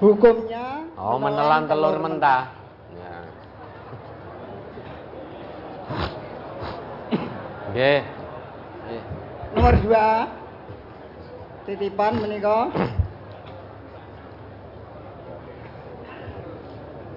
Hukumnya 0.00 0.85
Oh, 1.06 1.22
menelan, 1.22 1.70
telur, 1.70 1.94
telur 1.94 2.02
mentah. 2.02 2.50
Ya. 7.76 8.02
Nomor 9.54 9.78
dua, 9.86 10.26
titipan 11.62 12.18
menikah. 12.18 12.74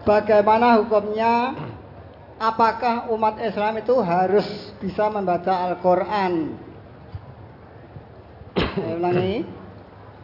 Bagaimana 0.06 0.78
hukumnya 0.86 1.58
apakah 2.38 3.10
umat 3.10 3.42
Islam 3.42 3.82
itu 3.82 3.98
harus 4.06 4.46
bisa 4.78 5.10
membaca 5.10 5.66
Al-Quran? 5.66 6.62
Saya 8.54 9.02
ulangi, 9.02 9.50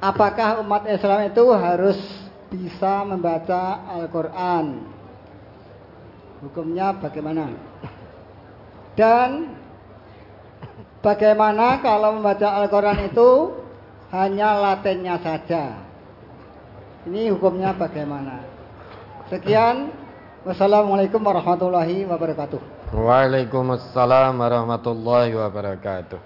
apakah 0.06 0.61
umat 0.61 0.85
Islam 0.85 1.34
itu 1.34 1.44
harus 1.50 2.24
bisa 2.56 3.03
membaca 3.03 3.84
Al-Quran? 3.92 4.88
Hukumnya 6.42 6.95
bagaimana? 6.95 7.51
Dan 8.95 9.51
bagaimana 11.03 11.84
kalau 11.84 12.16
membaca 12.19 12.64
Al-Quran 12.64 13.11
itu 13.11 13.30
hanya 14.16 14.56
latennya 14.56 15.19
saja? 15.19 15.84
Ini 17.06 17.30
hukumnya 17.35 17.75
bagaimana? 17.75 18.42
Sekian. 19.30 19.92
Wassalamualaikum 20.45 21.25
warahmatullahi 21.25 22.06
wabarakatuh. 22.06 22.61
Waalaikumsalam 22.93 24.38
warahmatullahi 24.38 25.34
wabarakatuh. 25.34 26.22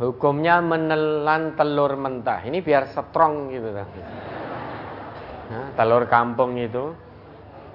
Hukumnya 0.00 0.64
menelan 0.64 1.52
telur 1.60 1.92
mentah. 2.00 2.40
Ini 2.44 2.64
biar 2.64 2.88
strong 2.88 3.52
gitu. 3.52 3.68
Nah, 5.46 5.72
telur 5.78 6.10
kampung 6.10 6.58
itu 6.58 6.90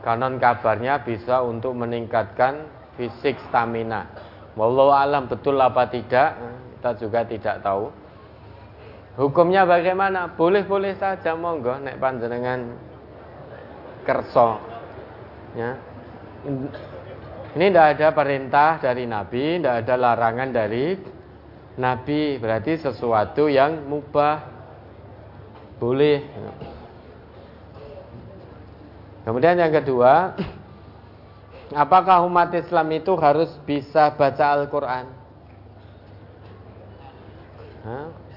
konon 0.04 0.42
kabarnya 0.42 1.06
bisa 1.08 1.40
untuk 1.46 1.78
meningkatkan 1.78 2.68
fisik 3.00 3.40
stamina. 3.48 4.12
Wallahu 4.60 4.92
alam 4.92 5.32
betul 5.32 5.56
apa 5.62 5.88
tidak 5.88 6.36
kita 6.82 6.92
juga 6.98 7.22
tidak 7.24 7.56
tahu. 7.62 7.94
Hukumnya 9.22 9.70
bagaimana? 9.70 10.34
Boleh-boleh 10.34 10.98
saja 10.98 11.38
monggo 11.38 11.78
nek 11.78 12.02
panjenengan 12.02 12.74
kerso. 14.02 14.58
Ya. 15.54 15.78
Ini 17.52 17.66
tidak 17.70 17.88
ada 18.00 18.08
perintah 18.16 18.80
dari 18.80 19.04
Nabi, 19.06 19.60
tidak 19.60 19.86
ada 19.86 19.96
larangan 20.00 20.50
dari 20.50 20.96
Nabi. 21.78 22.40
Berarti 22.40 22.80
sesuatu 22.80 23.52
yang 23.52 23.86
mubah, 23.86 24.42
boleh. 25.78 26.18
Kemudian 29.22 29.58
yang 29.62 29.70
kedua, 29.70 30.34
apakah 31.74 32.26
umat 32.26 32.50
Islam 32.58 32.90
itu 32.96 33.14
harus 33.22 33.54
bisa 33.64 34.14
baca 34.18 34.46
Al-Quran? 34.58 35.06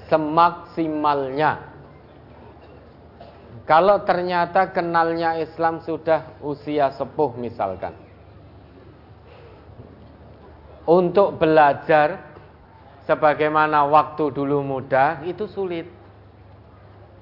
Semaksimalnya. 0.09 1.73
Kalau 3.65 4.05
ternyata 4.05 4.69
kenalnya 4.77 5.41
Islam 5.41 5.81
sudah 5.81 6.37
usia 6.45 6.93
sepuh 6.93 7.33
misalkan 7.41 7.97
untuk 10.85 11.41
belajar 11.41 12.21
sebagaimana 13.09 13.89
waktu 13.89 14.33
dulu 14.33 14.61
muda 14.61 15.25
itu 15.25 15.49
sulit. 15.49 15.89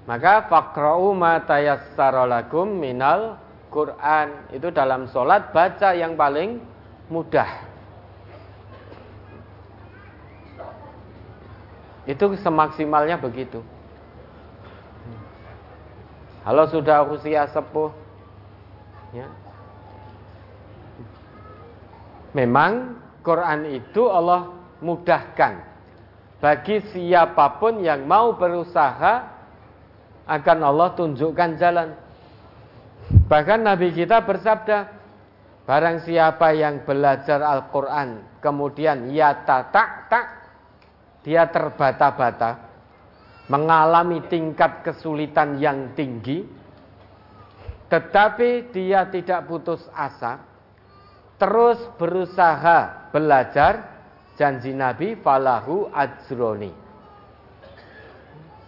Maka 0.02 0.50
fakra'u 0.50 1.14
ma 1.14 1.38
minal 2.66 3.38
Quran. 3.72 4.52
Itu 4.52 4.68
dalam 4.68 5.08
solat 5.08 5.50
baca 5.56 5.96
yang 5.96 6.14
paling 6.14 6.60
mudah. 7.08 7.48
Itu 12.04 12.36
semaksimalnya 12.36 13.16
begitu. 13.16 13.64
Kalau 16.42 16.66
sudah 16.66 17.06
usia 17.06 17.46
sepuh 17.48 17.94
ya. 19.14 19.30
Memang 22.34 22.98
Quran 23.22 23.70
itu 23.70 24.10
Allah 24.10 24.50
mudahkan 24.82 25.62
bagi 26.42 26.82
siapa 26.90 27.62
pun 27.62 27.86
yang 27.86 28.02
mau 28.02 28.34
berusaha 28.34 29.30
akan 30.26 30.58
Allah 30.66 30.90
tunjukkan 30.98 31.54
jalan. 31.54 31.94
Bahkan 33.12 33.60
Nabi 33.64 33.96
kita 33.96 34.24
bersabda, 34.24 34.78
barang 35.64 36.04
siapa 36.04 36.52
yang 36.52 36.84
belajar 36.84 37.40
Al-Quran, 37.40 38.40
kemudian 38.44 39.08
ya 39.08 39.46
tak 39.46 39.72
tak, 39.72 40.26
dia 41.22 41.46
terbata-bata, 41.46 42.58
mengalami 43.46 44.26
tingkat 44.26 44.82
kesulitan 44.82 45.56
yang 45.62 45.94
tinggi, 45.94 46.42
tetapi 47.86 48.74
dia 48.74 49.06
tidak 49.06 49.46
putus 49.46 49.86
asa, 49.94 50.42
terus 51.38 51.78
berusaha 51.94 53.12
belajar 53.14 53.86
janji 54.34 54.74
Nabi 54.74 55.14
falahu 55.20 55.86
ajroni. 55.94 56.74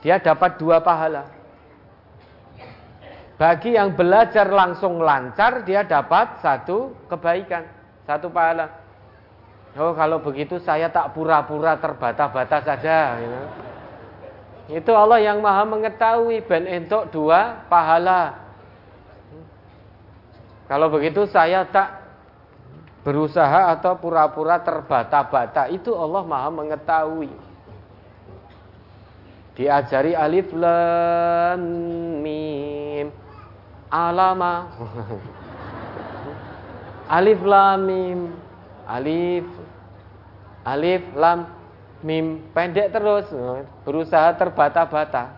Dia 0.04 0.20
dapat 0.20 0.60
dua 0.60 0.78
pahala. 0.84 1.33
Bagi 3.44 3.76
yang 3.76 3.92
belajar 3.92 4.48
langsung 4.48 5.04
lancar 5.04 5.68
dia 5.68 5.84
dapat 5.84 6.40
satu 6.40 6.96
kebaikan, 7.12 7.68
satu 8.08 8.32
pahala. 8.32 8.72
Oh 9.76 9.92
kalau 9.92 10.16
begitu 10.16 10.56
saya 10.64 10.88
tak 10.88 11.12
pura-pura 11.12 11.76
terbata-bata 11.76 12.64
saja. 12.64 13.20
Gitu. 13.20 13.40
Itu 14.80 14.96
Allah 14.96 15.20
yang 15.20 15.44
maha 15.44 15.60
mengetahui 15.68 16.40
ben 16.48 16.64
entuk 16.64 17.12
dua 17.12 17.68
pahala. 17.68 18.32
Kalau 20.64 20.88
begitu 20.88 21.28
saya 21.28 21.68
tak 21.68 22.00
berusaha 23.04 23.76
atau 23.76 23.92
pura-pura 24.00 24.56
terbata-bata 24.64 25.68
itu 25.68 25.92
Allah 25.92 26.24
Maha 26.24 26.48
mengetahui. 26.48 27.28
Diajari 29.52 30.16
alif 30.16 30.48
lam 30.56 31.60
mim 32.24 33.23
alama. 33.94 34.74
Alif 37.06 37.38
lam 37.46 37.78
mim. 37.86 38.20
Alif. 38.90 39.46
Alif 40.66 41.04
lam 41.14 41.46
mim. 42.02 42.42
Pendek 42.50 42.90
terus. 42.90 43.30
Berusaha 43.86 44.34
terbata-bata. 44.34 45.30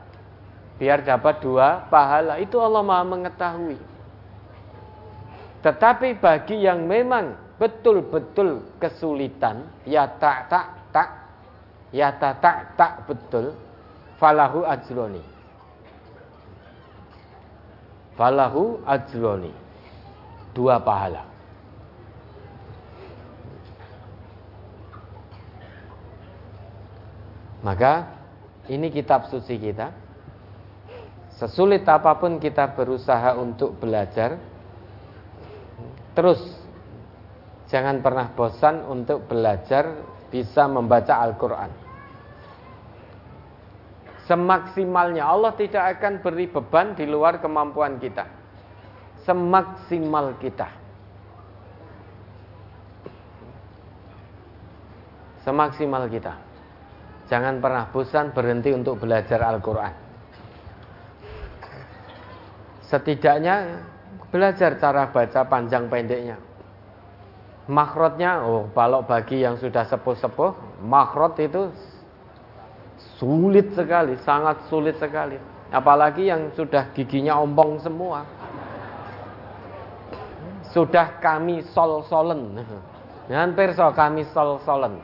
Biar 0.81 1.05
dapat 1.05 1.45
dua 1.45 1.85
pahala. 1.93 2.41
Itu 2.41 2.57
Allah 2.65 2.81
Maha 2.81 3.05
mengetahui. 3.05 3.77
Tetapi 5.65 6.23
bagi 6.23 6.63
yang 6.63 6.87
memang 6.87 7.35
betul-betul 7.59 8.63
kesulitan, 8.79 9.67
ya 9.83 10.07
tak 10.07 10.47
tak 10.47 10.67
tak, 10.93 11.09
ya 11.91 12.13
tak 12.15 12.39
tak 12.39 12.57
tak 12.77 12.93
betul, 13.09 13.57
falahu 14.21 14.63
ajroni. 14.63 15.36
Falahu 18.17 18.81
ajroni. 18.89 19.53
Dua 20.57 20.81
pahala. 20.81 21.29
Maka 27.61 28.09
ini 28.73 28.89
kitab 28.89 29.29
suci 29.29 29.61
kita. 29.61 29.93
Sesulit 31.37 31.85
apa 31.85 32.17
pun 32.17 32.41
kita 32.41 32.73
berusaha 32.73 33.37
untuk 33.37 33.77
belajar, 33.77 34.41
terus 36.17 36.41
Jangan 37.67 37.99
pernah 37.99 38.31
bosan 38.31 38.87
untuk 38.87 39.27
belajar 39.27 39.91
bisa 40.31 40.71
membaca 40.71 41.19
Al-Quran. 41.19 41.86
Semaksimalnya 44.27 45.23
Allah 45.23 45.55
tidak 45.55 45.99
akan 45.99 46.19
beri 46.19 46.51
beban 46.51 46.99
di 46.99 47.07
luar 47.07 47.39
kemampuan 47.39 48.03
kita. 48.03 48.27
Semaksimal 49.23 50.35
kita. 50.43 50.67
Semaksimal 55.47 56.11
kita. 56.11 56.35
Jangan 57.31 57.63
pernah 57.63 57.87
bosan 57.91 58.35
berhenti 58.35 58.75
untuk 58.75 58.99
belajar 58.99 59.39
Al-Quran. 59.47 59.95
Setidaknya 62.87 63.83
belajar 64.31 64.79
cara 64.79 65.11
baca 65.11 65.41
panjang 65.47 65.87
pendeknya 65.87 66.39
makrotnya 67.67 68.47
oh 68.47 68.71
kalau 68.71 69.03
bagi 69.03 69.43
yang 69.43 69.59
sudah 69.59 69.83
sepuh-sepuh 69.91 70.83
makrot 70.87 71.35
itu 71.43 71.71
sulit 73.17 73.73
sekali 73.73 74.17
sangat 74.23 74.69
sulit 74.69 74.97
sekali. 75.01 75.37
Apalagi 75.73 76.31
yang 76.31 76.55
sudah 76.55 76.95
giginya 76.95 77.37
ompong 77.43 77.83
semua. 77.83 78.23
Sudah 80.71 81.19
kami 81.19 81.65
sol-solen. 81.73 82.63
Hampir 83.27 83.75
so 83.75 83.91
kami 83.91 84.23
sol-solen. 84.31 85.01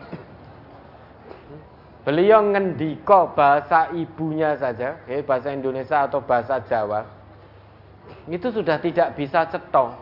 Beliau 2.02 2.42
ngendiko 2.42 3.30
bahasa 3.34 3.94
ibunya 3.94 4.58
saja 4.58 4.98
eh, 5.06 5.22
bahasa 5.22 5.54
Indonesia 5.54 6.06
atau 6.06 6.18
bahasa 6.22 6.58
Jawa. 6.66 7.06
Itu 8.26 8.50
sudah 8.50 8.82
tidak 8.82 9.14
bisa 9.14 9.46
cetok 9.46 9.94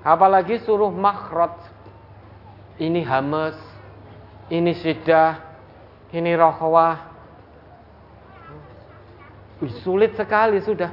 Apalagi 0.00 0.56
suruh 0.64 0.88
makhrot. 0.88 1.52
Ini 2.80 3.04
hamas, 3.04 3.60
ini 4.48 4.72
sidah, 4.72 5.49
ini 6.10 6.32
rohwah. 6.34 7.10
Sulit 9.84 10.16
sekali 10.16 10.64
sudah 10.64 10.88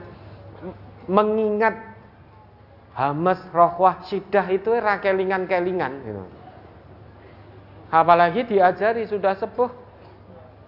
mengingat 1.08 1.74
hamas, 2.98 3.40
rohwah, 3.56 4.04
sidah 4.12 4.44
itu 4.52 4.76
rakelingan-kelingan. 4.76 5.94
Gitu. 6.04 6.24
Apalagi 7.88 8.44
diajari 8.44 9.08
sudah 9.08 9.40
sepuh, 9.40 9.72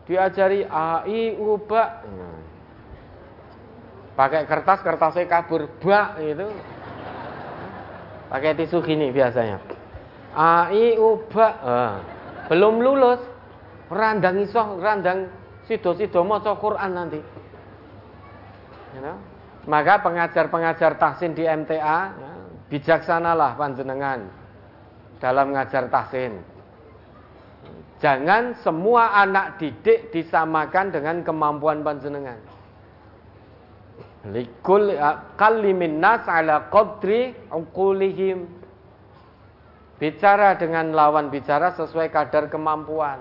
diajari 0.07 0.63
ai 0.63 1.35
ubak. 1.35 2.07
Pakai 4.15 4.47
kertas, 4.47 4.79
kertasnya 4.83 5.27
kabur 5.27 5.67
bak 5.79 6.19
itu. 6.19 6.47
Pakai 8.31 8.51
tisu 8.55 8.83
gini 8.83 9.11
biasanya. 9.11 9.59
Ai 10.35 10.95
uba. 10.95 11.47
Belum 12.47 12.79
lulus. 12.79 13.19
Randang 13.89 14.37
iso, 14.45 14.77
randang 14.77 15.29
sido-sido 15.65 16.21
maca 16.21 16.53
Quran 16.57 16.91
nanti. 16.93 17.19
You 18.93 19.01
know? 19.01 19.17
Maka 19.69 20.01
pengajar-pengajar 20.01 20.97
tahsin 20.97 21.37
di 21.37 21.45
MTA 21.45 21.77
ya, 21.77 21.99
bijaksanalah 22.73 23.53
panjenengan 23.53 24.25
dalam 25.21 25.53
ngajar 25.53 25.91
tahsin. 25.93 26.41
Jangan 27.99 28.55
semua 28.63 29.11
anak 29.19 29.59
didik 29.59 30.09
disamakan 30.15 30.89
dengan 30.89 31.21
kemampuan 31.21 31.83
panjenengan. 31.83 32.39
Likul 34.31 34.95
kalimin 35.35 35.99
nas 35.99 36.23
ala 36.25 36.71
qadri 36.71 37.35
uqulihim. 37.51 38.47
Bicara 39.99 40.55
dengan 40.55 40.95
lawan 40.95 41.27
bicara 41.27 41.75
sesuai 41.75 42.07
kadar 42.07 42.47
kemampuan. 42.47 43.19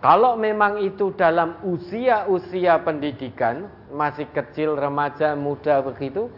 Kalau 0.00 0.32
memang 0.40 0.80
itu 0.80 1.12
dalam 1.12 1.60
usia-usia 1.60 2.80
pendidikan, 2.80 3.68
masih 3.92 4.24
kecil, 4.32 4.72
remaja, 4.72 5.36
muda 5.36 5.84
begitu, 5.84 6.32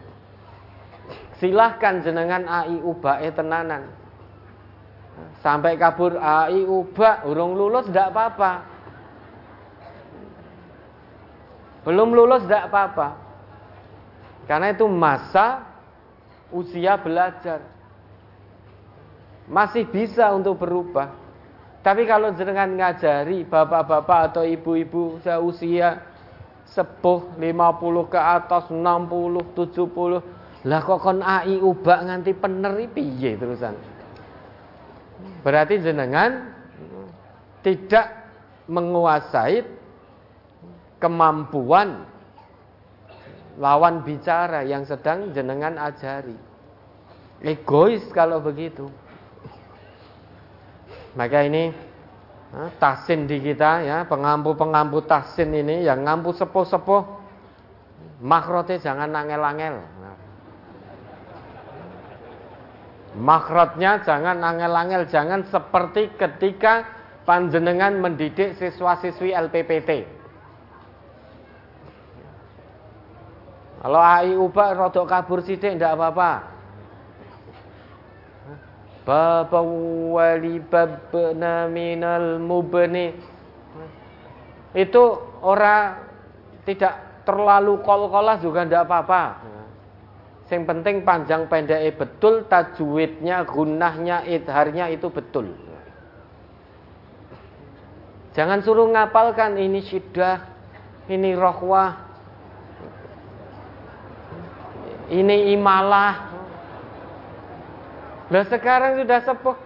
silahkan 1.39 2.03
jenengan 2.03 2.43
ai 2.43 2.75
ubae 2.83 3.31
tenanan 3.31 4.03
Sampai 5.43 5.75
kabur 5.75 6.15
ai 6.17 6.63
ubah, 6.63 7.27
urung 7.27 7.59
lulus 7.59 7.91
tidak 7.91 8.15
apa-apa. 8.15 8.51
Belum 11.83 12.15
lulus 12.15 12.47
tidak 12.47 12.71
apa-apa. 12.71 13.07
Karena 14.47 14.71
itu 14.71 14.87
masa 14.87 15.67
usia 16.47 16.95
belajar. 16.95 17.59
Masih 19.51 19.83
bisa 19.83 20.31
untuk 20.31 20.63
berubah. 20.63 21.11
Tapi 21.83 22.07
kalau 22.07 22.31
jenengan 22.31 22.71
ngajari 22.79 23.43
bapak-bapak 23.43 24.31
atau 24.31 24.43
ibu-ibu 24.47 25.19
seusia 25.19 25.99
sepuh 26.63 27.35
50 27.35 28.07
ke 28.07 28.19
atas 28.19 28.71
60 28.71 28.79
70 29.51 30.63
lah 30.63 30.79
kok 30.79 30.99
kon 31.03 31.19
ai 31.19 31.59
ubah 31.59 32.07
nganti 32.07 32.31
pener 32.39 32.71
piye 32.87 33.35
terusan 33.35 33.75
Berarti 35.43 35.75
jenengan 35.83 36.55
tidak 37.59 38.07
menguasai 38.71 39.59
kemampuan 41.03 42.07
lawan 43.59 44.07
bicara 44.07 44.63
yang 44.63 44.87
sedang 44.87 45.35
jenengan 45.35 45.75
ajari. 45.75 46.35
Egois 47.43 48.07
kalau 48.15 48.39
begitu. 48.39 48.87
Maka 51.13 51.45
ini 51.45 51.69
tahsin 52.77 53.25
di 53.25 53.41
kita 53.41 53.85
ya, 53.85 53.97
pengampu-pengampu 54.05 55.05
tahsin 55.05 55.53
ini 55.53 55.85
yang 55.85 56.05
ngampu 56.05 56.33
sepuh-sepuh 56.33 57.01
makrote 58.21 58.77
jangan 58.81 59.09
angel-angel. 59.13 59.75
Makhrajnya 63.13 64.01
jangan 64.01 64.41
angel-angel, 64.41 65.05
jangan 65.09 65.45
seperti 65.45 66.17
ketika 66.17 66.85
panjenengan 67.29 68.01
mendidik 68.01 68.57
siswa-siswi 68.57 69.37
LPPT. 69.37 70.09
Kalau 73.83 73.99
AI 73.99 74.33
ubah 74.39 74.79
rodok 74.79 75.05
kabur 75.11 75.43
sidik 75.43 75.75
tidak 75.75 75.99
apa-apa. 75.99 76.52
Bapa 79.03 79.59
wali 80.15 80.63
babna 80.63 81.67
minal 81.67 82.39
mubni. 82.39 83.11
Itu 84.73 85.19
orang 85.43 86.07
tidak 86.63 87.23
terlalu 87.27 87.83
kol-kolah 87.83 88.39
juga 88.39 88.63
tidak 88.63 88.87
apa-apa. 88.87 89.23
Yang 90.53 90.69
penting 90.69 90.95
panjang 91.01 91.49
pendeknya 91.49 91.89
betul, 91.97 92.45
tajwidnya, 92.45 93.41
gunahnya, 93.41 94.21
idharnya 94.29 94.85
itu 94.93 95.09
betul. 95.09 95.49
Jangan 98.37 98.61
suruh 98.61 98.85
ngapalkan 98.93 99.57
ini 99.57 99.81
syiddah, 99.81 100.45
ini 101.09 101.33
rohwah, 101.33 101.97
ini 105.09 105.57
imalah. 105.57 106.32
Nah 108.31 108.43
sekarang 108.47 109.03
sudah 109.03 109.19
sepuh, 109.27 109.57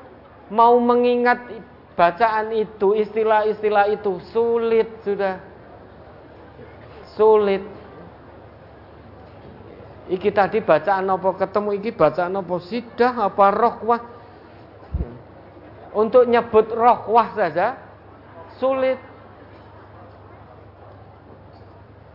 mau 0.49 0.73
mengingat 0.81 1.45
bacaan 1.93 2.53
itu, 2.55 2.97
istilah-istilah 2.97 3.85
itu 3.93 4.17
sulit 4.33 4.89
sudah. 5.05 5.37
Sulit. 7.13 7.61
Iki 10.07 10.29
tadi 10.31 10.63
bacaan 10.63 11.11
apa 11.11 11.29
ketemu 11.35 11.69
iki 11.83 11.91
bacaan 11.91 12.39
apa 12.39 12.55
sidah 12.63 13.13
apa 13.27 13.45
rohwah. 13.51 14.01
Untuk 15.91 16.29
nyebut 16.29 16.71
rohwah 16.71 17.35
saja 17.35 17.75
sulit. 18.61 19.01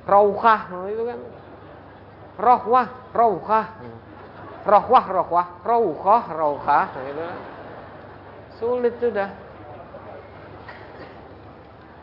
Rauhah 0.03 0.91
itu 0.91 1.03
kan. 1.07 1.21
Rohwah, 2.41 2.87
rauhah. 3.15 3.67
Rohwah, 4.63 5.05
rohwah, 5.11 5.49
rauhah, 5.67 6.25
rauhah 6.31 6.87
gitu. 7.03 7.27
Sulit 8.63 8.95
sudah. 9.03 9.31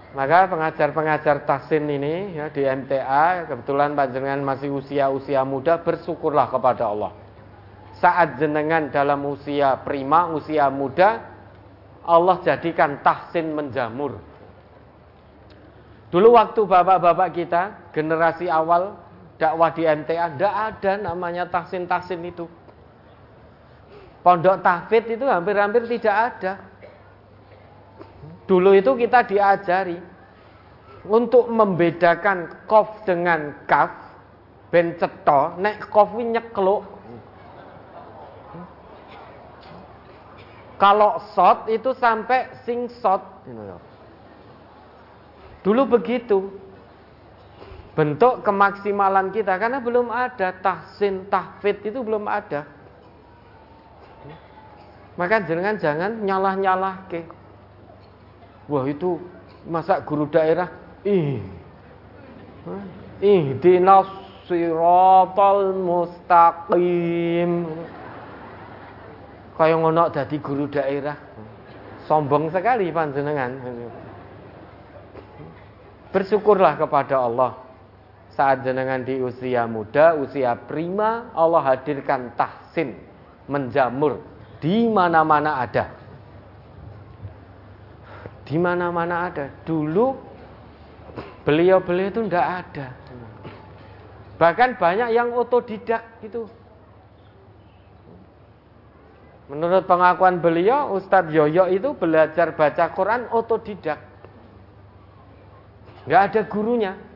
Maka 0.10 0.50
pengajar-pengajar 0.50 1.46
tahsin 1.46 1.86
ini 1.86 2.34
ya 2.34 2.50
di 2.50 2.66
MTA 2.66 3.46
kebetulan 3.46 3.94
panjenengan 3.94 4.42
masih 4.42 4.74
usia-usia 4.74 5.46
muda 5.46 5.80
bersyukurlah 5.80 6.50
kepada 6.50 6.90
Allah. 6.90 7.14
Saat 8.02 8.42
jenengan 8.42 8.90
dalam 8.90 9.22
usia 9.30 9.78
prima, 9.86 10.34
usia 10.34 10.66
muda, 10.74 11.24
Allah 12.04 12.42
jadikan 12.42 13.00
tahsin 13.06 13.54
menjamur. 13.54 14.18
Dulu 16.10 16.34
waktu 16.34 16.66
bapak-bapak 16.66 17.30
kita, 17.38 17.62
generasi 17.94 18.50
awal 18.50 18.98
dakwah 19.40 19.72
di 19.72 19.88
MTA, 19.88 20.36
tidak 20.36 20.54
ada 20.54 20.92
namanya 21.00 21.48
tahsin-tahsin 21.48 22.20
itu. 22.28 22.46
Pondok 24.20 24.60
tahfidz 24.60 25.16
itu 25.16 25.24
hampir-hampir 25.24 25.88
tidak 25.88 26.16
ada. 26.36 26.54
Dulu 28.46 28.76
itu 28.76 28.92
kita 29.00 29.24
diajari 29.24 29.96
untuk 31.08 31.48
membedakan 31.48 32.68
kof 32.68 33.08
dengan 33.08 33.56
kaf 33.64 34.10
ben 34.70 34.94
nek 35.58 35.90
kof 35.90 36.14
nyekluk 36.14 36.86
kalau 40.78 41.18
sot 41.34 41.66
itu 41.72 41.96
sampai 41.98 42.52
sing 42.68 42.86
sot 43.02 43.24
dulu 45.66 45.98
begitu 45.98 46.54
bentuk 48.00 48.48
kemaksimalan 48.48 49.28
kita 49.36 49.60
karena 49.60 49.84
belum 49.84 50.08
ada. 50.08 50.56
Tahsin 50.56 51.28
tahfid 51.28 51.84
itu 51.84 52.00
belum 52.00 52.32
ada. 52.32 52.64
Maka 55.20 55.44
jangan 55.44 55.76
jangan 55.76 56.24
nyalah 56.24 56.56
nyalah 56.56 56.96
ke 57.12 57.28
Wah 58.72 58.88
itu 58.88 59.20
masa 59.68 60.00
guru 60.00 60.32
daerah? 60.32 60.72
Ih. 61.04 61.44
Ih 63.20 63.60
dinas 63.60 64.08
siratal 64.48 65.76
mustaqim. 65.76 67.68
Kaya 69.60 69.76
ngono 69.76 70.08
dadi 70.08 70.40
guru 70.40 70.72
daerah. 70.72 71.20
Sombong 72.08 72.48
sekali 72.48 72.88
panjenengan. 72.96 73.60
Bersyukurlah 76.16 76.80
kepada 76.80 77.28
Allah 77.28 77.69
saat 78.40 78.64
jenengan 78.64 79.04
di 79.04 79.20
usia 79.20 79.68
muda, 79.68 80.16
usia 80.16 80.56
prima, 80.56 81.28
Allah 81.36 81.76
hadirkan 81.76 82.32
tahsin, 82.40 82.96
menjamur 83.52 84.24
di 84.64 84.88
mana-mana 84.88 85.60
ada. 85.60 85.92
Di 88.48 88.56
mana-mana 88.56 89.28
ada. 89.28 89.52
Dulu 89.68 90.16
beliau-beliau 91.44 92.16
itu 92.16 92.22
tidak 92.32 92.48
ada. 92.64 92.88
Bahkan 94.40 94.80
banyak 94.80 95.12
yang 95.12 95.36
otodidak 95.36 96.24
itu. 96.24 96.48
Menurut 99.52 99.84
pengakuan 99.84 100.40
beliau, 100.40 100.96
Ustadz 100.96 101.36
Yoyo 101.36 101.68
itu 101.68 101.92
belajar 101.92 102.56
baca 102.56 102.88
Quran 102.96 103.28
otodidak. 103.36 104.00
Nggak 106.08 106.22
ada 106.32 106.42
gurunya. 106.48 107.09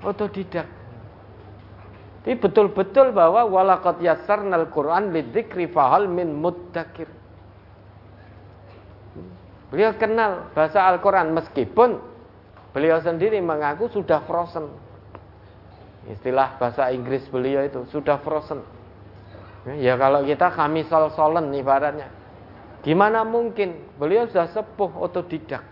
Otodidak. 0.00 0.66
Ini 2.20 2.36
betul-betul 2.36 3.16
bahwa 3.16 3.48
walakot 3.48 3.96
yasarnal 4.04 4.68
Quran 4.68 5.12
lidzikri 5.12 5.68
fahal 5.72 6.04
min 6.04 6.36
muddakir. 6.36 7.08
Beliau 9.72 9.94
kenal 9.96 10.50
bahasa 10.52 10.84
Al-Quran 10.90 11.32
meskipun 11.32 11.96
beliau 12.74 13.00
sendiri 13.00 13.38
mengaku 13.40 13.88
sudah 13.88 14.20
frozen. 14.26 14.68
Istilah 16.10 16.58
bahasa 16.58 16.90
Inggris 16.90 17.24
beliau 17.30 17.62
itu 17.64 17.86
sudah 17.88 18.18
frozen. 18.20 18.60
Ya 19.78 19.94
kalau 19.94 20.26
kita 20.26 20.50
kami 20.52 20.84
sol-solen 20.90 21.54
ibaratnya. 21.54 22.10
Gimana 22.82 23.22
mungkin? 23.22 23.76
Beliau 24.00 24.26
sudah 24.26 24.50
sepuh 24.50 24.90
otodidak. 24.98 25.62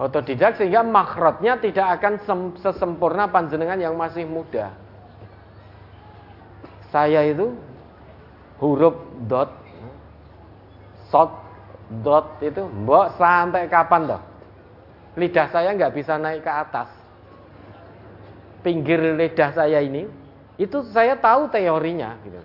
Otodidak 0.00 0.56
sehingga 0.56 0.80
makhrotnya 0.80 1.60
tidak 1.60 2.00
akan 2.00 2.14
sesempurna 2.56 3.28
panjenengan 3.28 3.76
yang 3.76 3.94
masih 3.94 4.24
muda. 4.24 4.72
Saya 6.88 7.24
itu 7.28 7.52
huruf 8.56 8.96
dot, 9.28 9.52
shot, 11.12 11.32
dot 12.00 12.40
itu, 12.40 12.64
mbok 12.64 13.16
sampai 13.20 13.68
kapan 13.68 14.16
toh? 14.16 14.22
Lidah 15.16 15.48
saya 15.52 15.76
nggak 15.76 15.92
bisa 15.92 16.16
naik 16.16 16.40
ke 16.40 16.52
atas. 16.52 16.88
Pinggir 18.64 19.00
lidah 19.16 19.52
saya 19.52 19.84
ini, 19.84 20.08
itu 20.56 20.80
saya 20.88 21.20
tahu 21.20 21.52
teorinya. 21.52 22.16
Gitu. 22.24 22.40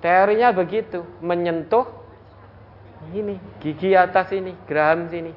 Teorinya 0.00 0.48
begitu, 0.52 1.04
menyentuh 1.20 2.05
ini 3.12 3.36
gigi 3.62 3.92
atas 3.92 4.32
ini, 4.32 4.56
geraham 4.66 5.06
sini. 5.10 5.32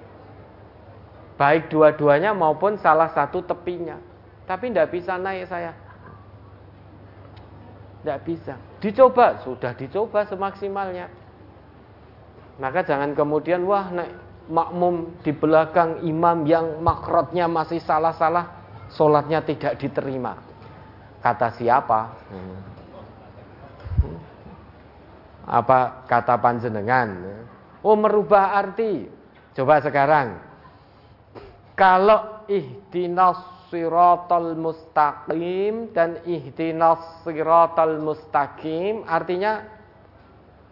Baik 1.39 1.71
dua-duanya 1.71 2.35
maupun 2.35 2.75
salah 2.79 3.11
satu 3.15 3.43
tepinya. 3.43 3.95
Tapi 4.43 4.73
tidak 4.73 4.91
bisa 4.91 5.15
naik 5.15 5.47
saya. 5.47 5.71
Tidak 8.01 8.19
bisa. 8.25 8.55
Dicoba, 8.81 9.39
sudah 9.43 9.71
dicoba 9.75 10.25
semaksimalnya. 10.27 11.07
Maka 12.59 12.83
jangan 12.83 13.15
kemudian 13.15 13.63
wah 13.63 13.87
naik 13.87 14.11
makmum 14.49 15.15
di 15.23 15.31
belakang 15.31 16.03
imam 16.03 16.43
yang 16.43 16.81
makrotnya 16.83 17.47
masih 17.47 17.79
salah-salah, 17.79 18.49
sholatnya 18.91 19.39
tidak 19.45 19.79
diterima. 19.79 20.35
Kata 21.23 21.55
siapa? 21.55 21.99
Hmm 22.31 22.69
apa 25.49 26.05
kata 26.05 26.37
panjenengan 26.37 27.09
oh 27.83 27.95
merubah 27.95 28.55
arti. 28.59 29.07
Coba 29.55 29.83
sekarang. 29.83 30.39
Kalau 31.75 32.43
ihdinas 32.51 33.39
siratal 33.71 34.57
mustaqim 34.57 35.93
dan 35.95 36.19
ihdinas 36.27 37.23
siratal 37.23 38.01
mustaqim 38.03 39.07
artinya 39.07 39.63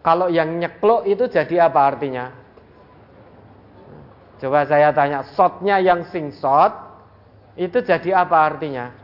kalau 0.04 0.28
yang 0.28 0.56
nyekluk 0.60 1.08
itu 1.08 1.28
jadi 1.28 1.68
apa 1.68 1.80
artinya? 1.80 2.26
Coba 4.38 4.68
saya 4.68 4.94
tanya 4.94 5.26
shotnya 5.34 5.82
yang 5.82 6.06
sing 6.12 6.30
shot 6.36 6.70
itu 7.58 7.82
jadi 7.82 8.22
apa 8.22 8.36
artinya? 8.38 8.94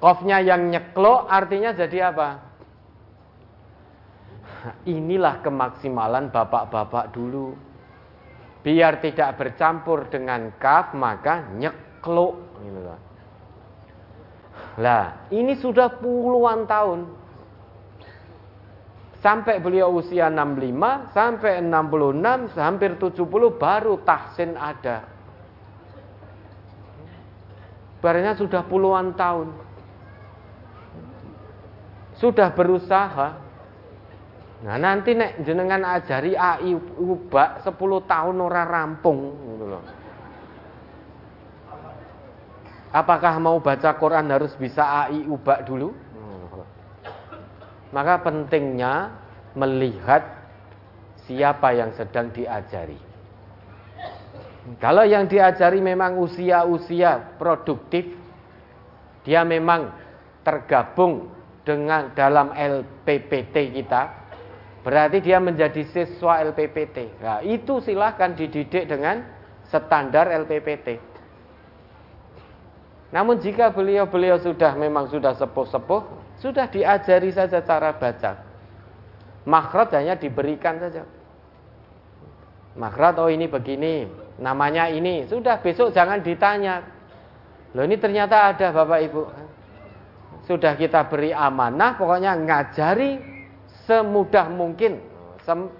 Kofnya 0.00 0.40
yang 0.40 0.70
nyekluk 0.70 1.26
artinya 1.26 1.74
jadi 1.74 2.14
apa 2.14 2.45
inilah 4.88 5.44
kemaksimalan 5.44 6.32
bapak-bapak 6.32 7.14
dulu. 7.14 7.54
Biar 8.66 8.98
tidak 8.98 9.38
bercampur 9.38 10.10
dengan 10.10 10.50
kaf, 10.58 10.90
maka 10.96 11.46
nyekluk. 11.54 12.34
Gitu 12.64 12.80
lah, 14.76 15.24
ini 15.32 15.56
sudah 15.56 15.88
puluhan 15.96 16.68
tahun. 16.68 17.08
Sampai 19.24 19.58
beliau 19.58 19.96
usia 19.96 20.28
65, 20.28 21.10
sampai 21.16 21.64
66, 21.64 22.52
hampir 22.60 22.94
70 23.00 23.56
baru 23.56 23.96
tahsin 24.04 24.54
ada. 24.54 25.08
Barangnya 28.04 28.36
sudah 28.36 28.62
puluhan 28.68 29.16
tahun. 29.16 29.50
Sudah 32.20 32.52
berusaha 32.52 33.45
Nah 34.64 34.80
nanti 34.80 35.12
nek 35.12 35.44
jenengan 35.44 35.84
ajari 35.84 36.32
AI 36.32 36.72
ubak 36.96 37.60
10 37.60 37.76
tahun 38.08 38.36
ora 38.40 38.64
rampung 38.64 39.36
gitu 39.52 39.66
loh. 39.68 39.84
Apakah 42.96 43.36
mau 43.36 43.60
baca 43.60 43.92
Quran 44.00 44.32
harus 44.32 44.56
bisa 44.56 45.04
AI 45.04 45.28
ubak 45.28 45.68
dulu? 45.68 45.92
Maka 47.92 48.24
pentingnya 48.24 49.12
melihat 49.52 50.24
siapa 51.28 51.76
yang 51.76 51.92
sedang 51.92 52.32
diajari. 52.32 52.96
Kalau 54.82 55.06
yang 55.06 55.30
diajari 55.30 55.78
memang 55.78 56.18
usia-usia 56.18 57.38
produktif, 57.38 58.08
dia 59.22 59.46
memang 59.46 59.94
tergabung 60.42 61.30
dengan 61.62 62.10
dalam 62.14 62.50
LPPT 62.50 63.74
kita, 63.78 64.25
Berarti 64.86 65.18
dia 65.18 65.42
menjadi 65.42 65.82
siswa 65.90 66.38
LPPT. 66.46 67.18
Nah, 67.18 67.42
itu 67.42 67.82
silahkan 67.82 68.38
dididik 68.38 68.86
dengan 68.86 69.18
standar 69.66 70.30
LPPT. 70.30 71.02
Namun 73.10 73.42
jika 73.42 73.74
beliau-beliau 73.74 74.38
sudah 74.38 74.78
memang 74.78 75.10
sudah 75.10 75.34
sepuh-sepuh, 75.34 76.06
sudah 76.38 76.70
diajari 76.70 77.34
saja 77.34 77.66
cara 77.66 77.98
baca. 77.98 78.38
Makhraj 79.42 79.90
hanya 79.98 80.14
diberikan 80.14 80.78
saja. 80.78 81.02
Makhraj 82.78 83.18
oh 83.18 83.26
ini 83.26 83.50
begini, 83.50 84.06
namanya 84.38 84.86
ini. 84.86 85.26
Sudah 85.26 85.58
besok 85.58 85.90
jangan 85.98 86.22
ditanya. 86.22 86.86
Loh 87.74 87.82
ini 87.82 87.98
ternyata 87.98 88.54
ada 88.54 88.70
Bapak 88.70 89.00
Ibu. 89.02 89.22
Sudah 90.46 90.78
kita 90.78 91.10
beri 91.10 91.34
amanah, 91.34 91.98
pokoknya 91.98 92.38
ngajari 92.38 93.35
semudah 93.86 94.46
mungkin, 94.50 95.00
sem 95.46 95.70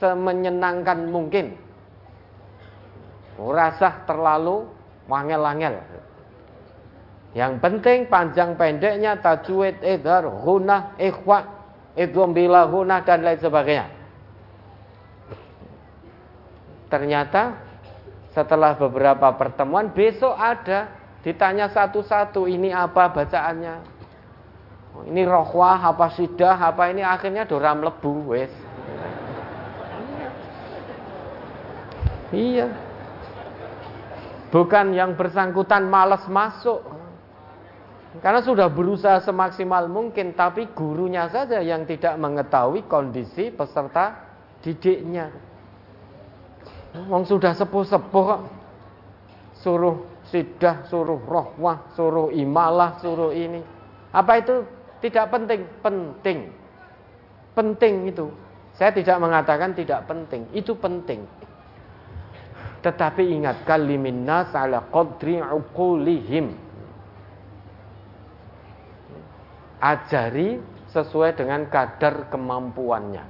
semenyenangkan 0.00 1.10
mungkin. 1.12 1.58
Rasa 3.36 4.04
terlalu 4.08 4.64
wangel-wangel. 5.08 5.80
Yang 7.36 7.52
penting 7.62 7.98
panjang 8.10 8.58
pendeknya 8.58 9.16
tajwid, 9.22 9.78
idhar, 9.84 10.26
gunah, 10.26 10.98
ikhwa, 10.98 11.46
idhum 11.94 12.34
bila 12.34 12.66
gunah 12.66 13.00
dan 13.06 13.22
lain 13.22 13.38
sebagainya. 13.38 13.86
Ternyata 16.90 17.54
setelah 18.34 18.74
beberapa 18.74 19.30
pertemuan 19.38 19.94
besok 19.94 20.34
ada 20.34 20.90
ditanya 21.22 21.70
satu-satu 21.70 22.50
ini 22.50 22.74
apa 22.74 23.14
bacaannya 23.14 23.99
ini 25.06 25.22
rohwah 25.24 25.80
apa 25.80 26.12
sidah 26.12 26.58
apa 26.58 26.90
ini 26.92 27.00
akhirnya 27.00 27.46
doram 27.48 27.80
lebu 27.80 28.34
wes. 28.34 28.52
Iya. 32.30 32.70
Bukan 34.50 34.94
yang 34.94 35.14
bersangkutan 35.14 35.86
malas 35.86 36.26
masuk. 36.26 36.82
Karena 38.18 38.42
sudah 38.42 38.66
berusaha 38.66 39.22
semaksimal 39.22 39.86
mungkin 39.86 40.34
tapi 40.34 40.66
gurunya 40.74 41.30
saja 41.30 41.62
yang 41.62 41.86
tidak 41.86 42.18
mengetahui 42.18 42.82
kondisi 42.90 43.54
peserta 43.54 44.18
didiknya. 44.66 45.30
Wong 47.06 47.22
sudah 47.22 47.54
sepuh-sepuh 47.54 48.58
suruh 49.62 50.10
sidah, 50.26 50.88
suruh 50.90 51.22
rohwah, 51.22 51.94
suruh 51.94 52.34
imalah, 52.34 52.98
suruh 52.98 53.30
ini. 53.30 53.62
Apa 54.10 54.42
itu 54.42 54.66
tidak 55.00 55.32
penting, 55.32 55.64
penting. 55.80 56.38
Penting 57.56 57.94
itu. 58.08 58.26
Saya 58.76 58.96
tidak 58.96 59.20
mengatakan 59.20 59.76
tidak 59.76 60.08
penting, 60.08 60.48
itu 60.56 60.72
penting. 60.72 61.24
Tetapi 62.80 63.22
ingat 63.28 63.68
kalimin 63.68 64.24
nas 64.24 64.52
ala 64.56 64.88
qadri. 64.88 65.40
Ajari 69.80 70.60
sesuai 70.92 71.36
dengan 71.36 71.68
kadar 71.68 72.28
kemampuannya. 72.28 73.24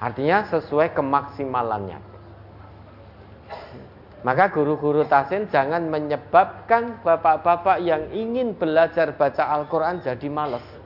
Artinya 0.00 0.48
sesuai 0.52 0.92
kemaksimalannya. 0.96 2.00
Maka 4.18 4.50
guru-guru 4.50 5.06
tasin 5.06 5.46
jangan 5.48 5.86
menyebabkan 5.88 7.00
bapak-bapak 7.06 7.80
yang 7.80 8.10
ingin 8.10 8.52
belajar 8.52 9.14
baca 9.14 9.46
Al-Quran 9.46 10.02
jadi 10.02 10.28
males. 10.28 10.77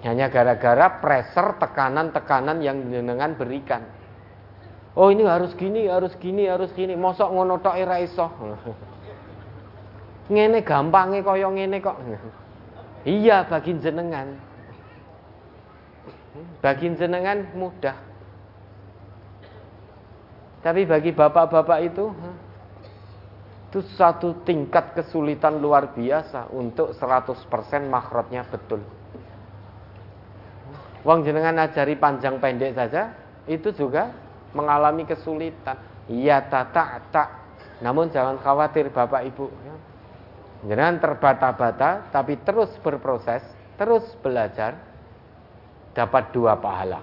Hanya 0.00 0.32
gara-gara 0.32 0.98
pressure, 0.98 1.60
tekanan-tekanan 1.60 2.64
yang 2.64 2.80
dengan 2.88 3.36
berikan. 3.36 3.84
Oh 4.92 5.08
ini 5.08 5.24
harus 5.24 5.56
gini, 5.56 5.88
harus 5.88 6.12
gini, 6.20 6.48
harus 6.48 6.72
gini. 6.72 6.96
Mosok 6.96 7.32
ngono 7.32 7.60
tok 7.60 7.76
ora 7.76 7.96
iso. 8.00 8.28
ngene 10.32 10.64
gampange 10.64 11.24
kaya 11.24 11.48
ngene 11.48 11.76
kok. 11.80 11.96
iya 13.08 13.44
bagi 13.48 13.72
jenengan. 13.80 14.36
Bagi 16.60 16.92
jenengan 16.96 17.48
mudah. 17.56 17.96
Tapi 20.62 20.86
bagi 20.86 21.10
bapak-bapak 21.10 21.78
itu 21.82 22.06
itu 23.72 23.80
satu 23.96 24.44
tingkat 24.44 24.92
kesulitan 24.92 25.56
luar 25.56 25.96
biasa 25.96 26.52
untuk 26.52 26.92
100% 26.92 27.40
makhrotnya 27.88 28.44
betul. 28.44 28.84
Wong 31.02 31.26
jenengan 31.26 31.58
ajari 31.58 31.98
panjang 31.98 32.38
pendek 32.38 32.78
saja 32.78 33.10
itu 33.50 33.74
juga 33.74 34.14
mengalami 34.54 35.02
kesulitan. 35.02 35.74
Iya 36.06 36.46
tata 36.46 37.02
tak. 37.10 37.28
Namun 37.82 38.14
jangan 38.14 38.38
khawatir 38.38 38.90
Bapak 38.94 39.26
Ibu. 39.26 39.46
Ya. 39.50 39.74
Jangan 40.62 41.02
terbata-bata, 41.02 42.06
tapi 42.14 42.38
terus 42.46 42.70
berproses, 42.78 43.42
terus 43.74 44.06
belajar, 44.22 44.78
dapat 45.90 46.30
dua 46.30 46.54
pahala. 46.54 47.02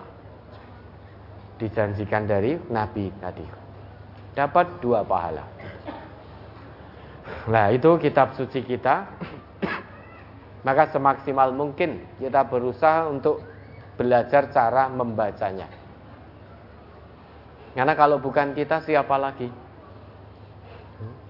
Dijanjikan 1.60 2.24
dari 2.24 2.56
Nabi 2.72 3.11
tadi. 3.19 3.44
Dapat 4.32 4.80
dua 4.80 5.03
pahala. 5.03 5.44
Nah 7.52 7.68
itu 7.76 8.00
kitab 8.00 8.32
suci 8.40 8.64
kita. 8.64 9.03
Maka 10.64 10.92
semaksimal 10.95 11.52
mungkin 11.52 12.00
kita 12.19 12.48
berusaha 12.48 13.11
untuk 13.11 13.44
belajar 14.00 14.48
cara 14.56 14.88
membacanya. 14.88 15.68
Karena 17.76 17.94
kalau 18.00 18.24
bukan 18.24 18.56
kita 18.56 18.80
siapa 18.88 19.19
lagi? 19.19 19.52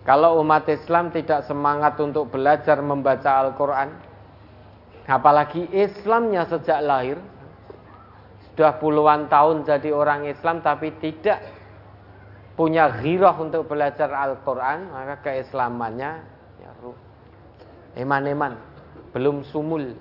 Kalau 0.06 0.42
umat 0.42 0.70
Islam 0.70 1.10
tidak 1.10 1.50
semangat 1.50 1.98
untuk 1.98 2.30
belajar 2.30 2.78
membaca 2.82 3.46
Al-Quran, 3.46 3.90
apalagi 5.10 5.66
Islamnya 5.74 6.46
sejak 6.50 6.80
lahir, 6.86 7.18
sudah 8.54 8.78
puluhan 8.78 9.30
tahun 9.30 9.66
jadi 9.66 9.90
orang 9.94 10.26
Islam 10.30 10.66
tapi 10.66 10.94
tidak 10.98 11.42
punya 12.58 12.90
ghirah 12.98 13.38
untuk 13.38 13.70
belajar 13.70 14.10
Al-Quran, 14.10 14.90
maka 14.90 15.22
keislamannya 15.22 16.12
ya, 16.60 16.72
eman-eman, 18.02 18.58
belum 19.14 19.46
sumul. 19.46 19.94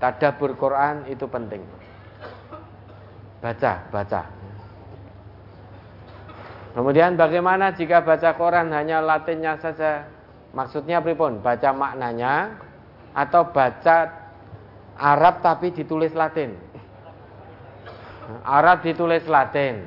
Tadabur 0.00 0.56
Quran 0.56 1.04
itu 1.12 1.28
penting. 1.28 1.60
Baca, 3.44 3.72
baca. 3.92 4.22
Kemudian 6.72 7.20
bagaimana 7.20 7.76
jika 7.76 8.00
baca 8.00 8.32
Quran 8.32 8.72
hanya 8.72 9.04
latinnya 9.04 9.60
saja? 9.60 10.08
Maksudnya 10.56 11.04
pripun? 11.04 11.44
Baca 11.44 11.70
maknanya 11.76 12.56
atau 13.12 13.50
baca 13.50 14.08
Arab 14.96 15.44
tapi 15.44 15.74
ditulis 15.74 16.14
Latin? 16.16 16.54
Arab 18.46 18.86
ditulis 18.86 19.26
Latin. 19.26 19.82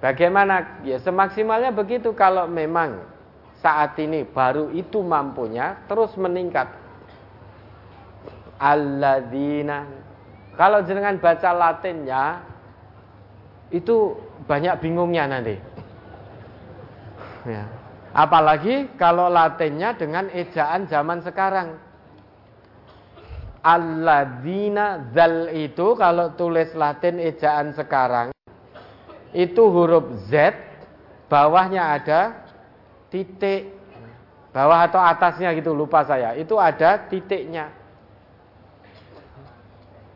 Bagaimana? 0.00 0.80
Ya 0.82 0.96
semaksimalnya 0.96 1.70
begitu 1.70 2.16
kalau 2.16 2.48
memang 2.48 3.04
saat 3.60 3.94
ini 4.00 4.24
baru 4.24 4.72
itu 4.72 5.04
mampunya 5.04 5.76
terus 5.86 6.16
meningkat. 6.16 6.79
Alladzina. 8.60 9.88
Kalau 10.54 10.84
jenengan 10.84 11.16
baca 11.16 11.50
Latinnya 11.56 12.44
itu 13.72 14.12
banyak 14.44 14.76
bingungnya 14.84 15.24
nanti. 15.24 15.56
Ya. 17.48 17.64
Apalagi 18.12 18.90
kalau 19.00 19.30
latinnya 19.30 19.96
dengan 19.96 20.28
ejaan 20.34 20.84
zaman 20.90 21.24
sekarang. 21.24 21.78
Alladzina 23.64 25.12
zal 25.12 25.52
itu 25.52 25.92
kalau 25.96 26.32
tulis 26.32 26.72
latin 26.72 27.20
ejaan 27.20 27.76
sekarang 27.76 28.32
itu 29.36 29.62
huruf 29.68 30.26
Z 30.32 30.56
bawahnya 31.28 32.00
ada 32.00 32.20
titik 33.12 33.70
bawah 34.50 34.88
atau 34.88 34.98
atasnya 34.98 35.54
gitu 35.54 35.70
lupa 35.70 36.02
saya 36.02 36.34
itu 36.34 36.58
ada 36.58 36.98
titiknya 37.06 37.70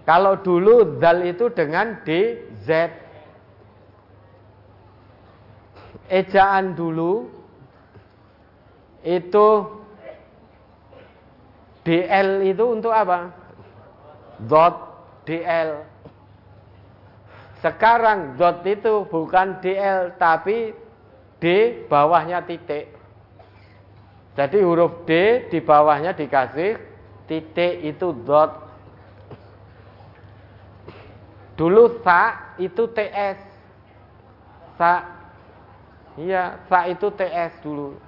kalau 0.04 0.36
dulu 0.44 1.00
zal 1.00 1.24
itu 1.24 1.48
dengan 1.52 2.04
DZ 2.04 2.68
ejaan 6.12 6.76
dulu 6.76 7.32
itu 9.04 9.48
DL 11.84 12.48
itu 12.48 12.64
untuk 12.64 12.92
apa? 12.92 13.28
Dot 14.48 14.74
DL. 15.28 15.84
Sekarang 17.60 18.40
dot 18.40 18.64
itu 18.64 19.04
bukan 19.08 19.60
DL 19.60 20.16
tapi 20.16 20.72
D 21.40 21.44
bawahnya 21.88 22.44
titik. 22.48 22.88
Jadi 24.34 24.58
huruf 24.64 25.04
D 25.04 25.44
di 25.52 25.60
bawahnya 25.60 26.16
dikasih 26.16 26.80
titik 27.28 27.84
itu 27.84 28.16
dot. 28.24 28.63
Dulu 31.54 32.02
sa 32.02 32.54
itu 32.58 32.86
TS. 32.90 33.38
Sa 34.74 35.14
Iya, 36.14 36.62
sa 36.70 36.86
itu 36.86 37.10
TS 37.10 37.58
dulu. 37.66 37.98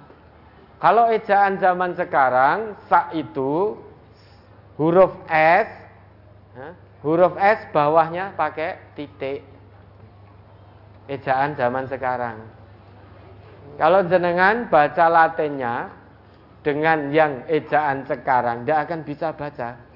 Kalau 0.79 1.11
ejaan 1.11 1.59
zaman 1.59 1.91
sekarang, 1.97 2.77
sa 2.87 3.11
itu 3.11 3.75
huruf 4.79 5.11
S, 5.27 5.67
huruf 7.03 7.35
S 7.35 7.67
bawahnya 7.75 8.31
pakai 8.39 8.79
titik. 8.95 9.43
Ejaan 11.11 11.55
zaman 11.59 11.87
sekarang. 11.87 12.39
Kalau 13.75 14.03
jenengan 14.07 14.71
baca 14.71 15.05
latinnya 15.07 15.91
dengan 16.63 17.11
yang 17.11 17.43
ejaan 17.47 18.07
sekarang, 18.07 18.63
tidak 18.63 18.79
akan 18.87 18.99
bisa 19.03 19.27
baca. 19.35 19.86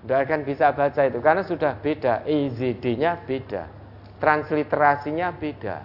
Tidak 0.00 0.20
akan 0.24 0.40
bisa 0.48 0.72
baca 0.72 1.02
itu 1.04 1.18
karena 1.20 1.44
sudah 1.44 1.76
beda, 1.76 2.24
EZD-nya 2.24 3.20
beda, 3.28 3.68
transliterasinya 4.16 5.28
beda. 5.36 5.76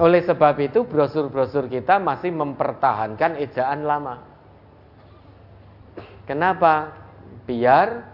Oleh 0.00 0.24
sebab 0.24 0.56
itu 0.60 0.84
brosur-brosur 0.84 1.68
kita 1.68 2.00
masih 2.00 2.32
mempertahankan 2.32 3.36
ejaan 3.40 3.84
lama. 3.84 4.24
Kenapa? 6.24 6.96
Biar 7.44 8.08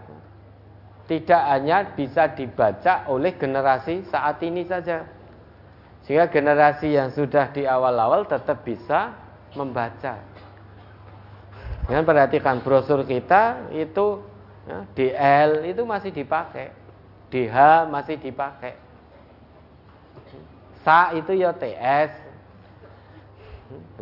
tidak 1.07 1.43
hanya 1.47 1.95
bisa 1.95 2.27
dibaca 2.35 3.07
oleh 3.07 3.35
generasi 3.39 4.03
saat 4.11 4.43
ini 4.43 4.67
saja. 4.67 5.07
Sehingga 6.03 6.27
generasi 6.27 6.95
yang 6.95 7.11
sudah 7.11 7.51
di 7.51 7.63
awal-awal 7.63 8.27
tetap 8.27 8.63
bisa 8.63 9.15
membaca. 9.55 10.19
Dengan 11.87 12.03
perhatikan 12.03 12.59
brosur 12.59 13.07
kita 13.07 13.71
itu 13.71 14.19
ya, 14.67 14.83
DL 14.91 15.51
itu 15.71 15.87
masih 15.87 16.11
dipakai, 16.11 16.75
DH 17.31 17.87
masih 17.87 18.19
dipakai. 18.19 18.75
Sa 20.83 21.15
itu 21.15 21.31
ya 21.31 21.55
TS. 21.55 22.11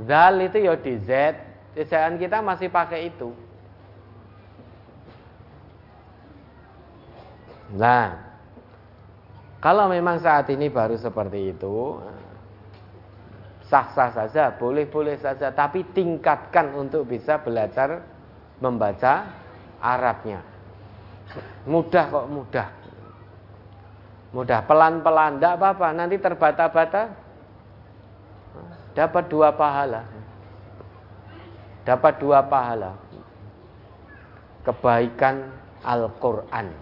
Zal 0.06 0.42
itu 0.42 0.58
ya 0.62 0.74
DZ. 0.78 1.10
Ejaan 1.76 2.18
kita 2.18 2.42
masih 2.42 2.74
pakai 2.74 3.14
itu. 3.14 3.34
Nah, 7.74 8.22
kalau 9.58 9.90
memang 9.90 10.22
saat 10.22 10.46
ini 10.54 10.70
baru 10.70 10.94
seperti 10.96 11.58
itu, 11.58 11.98
sah-sah 13.66 14.14
saja, 14.14 14.54
boleh-boleh 14.54 15.18
saja, 15.18 15.50
tapi 15.50 15.82
tingkatkan 15.94 16.74
untuk 16.78 17.10
bisa 17.10 17.42
belajar 17.42 18.06
membaca 18.62 19.26
Arabnya. 19.82 20.42
Mudah 21.66 22.06
kok, 22.10 22.26
mudah. 22.30 22.68
Mudah 24.34 24.60
pelan-pelan, 24.68 25.38
tidak 25.40 25.54
apa-apa. 25.58 25.88
Nanti 25.96 26.16
terbata-bata, 26.22 27.04
dapat 28.94 29.24
dua 29.32 29.50
pahala. 29.54 30.02
Dapat 31.86 32.14
dua 32.18 32.40
pahala. 32.46 32.92
Kebaikan 34.66 35.54
Al-Quran. 35.86 36.74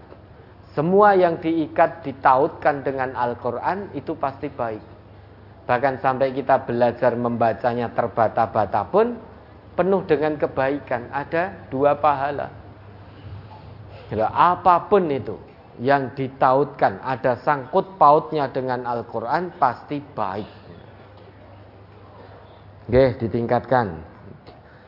Semua 0.72 1.14
yang 1.14 1.38
diikat, 1.38 2.02
ditautkan 2.02 2.82
dengan 2.82 3.14
Al-Quran, 3.14 3.92
itu 3.94 4.16
pasti 4.16 4.48
baik. 4.50 4.93
Bahkan 5.64 6.04
sampai 6.04 6.36
kita 6.36 6.68
belajar 6.68 7.16
membacanya 7.16 7.88
terbata-bata 7.92 8.84
pun, 8.88 9.16
penuh 9.74 10.04
dengan 10.04 10.36
kebaikan. 10.36 11.08
Ada 11.08 11.68
dua 11.72 11.96
pahala. 11.96 12.52
apa 14.14 14.86
pun 14.86 15.10
itu 15.10 15.34
yang 15.82 16.14
ditautkan 16.14 17.02
ada 17.02 17.34
sangkut 17.42 17.98
pautnya 17.98 18.46
dengan 18.46 18.86
Al-Quran 18.86 19.50
pasti 19.58 19.98
baik. 19.98 20.46
Oke, 22.84 23.16
ditingkatkan. 23.18 23.96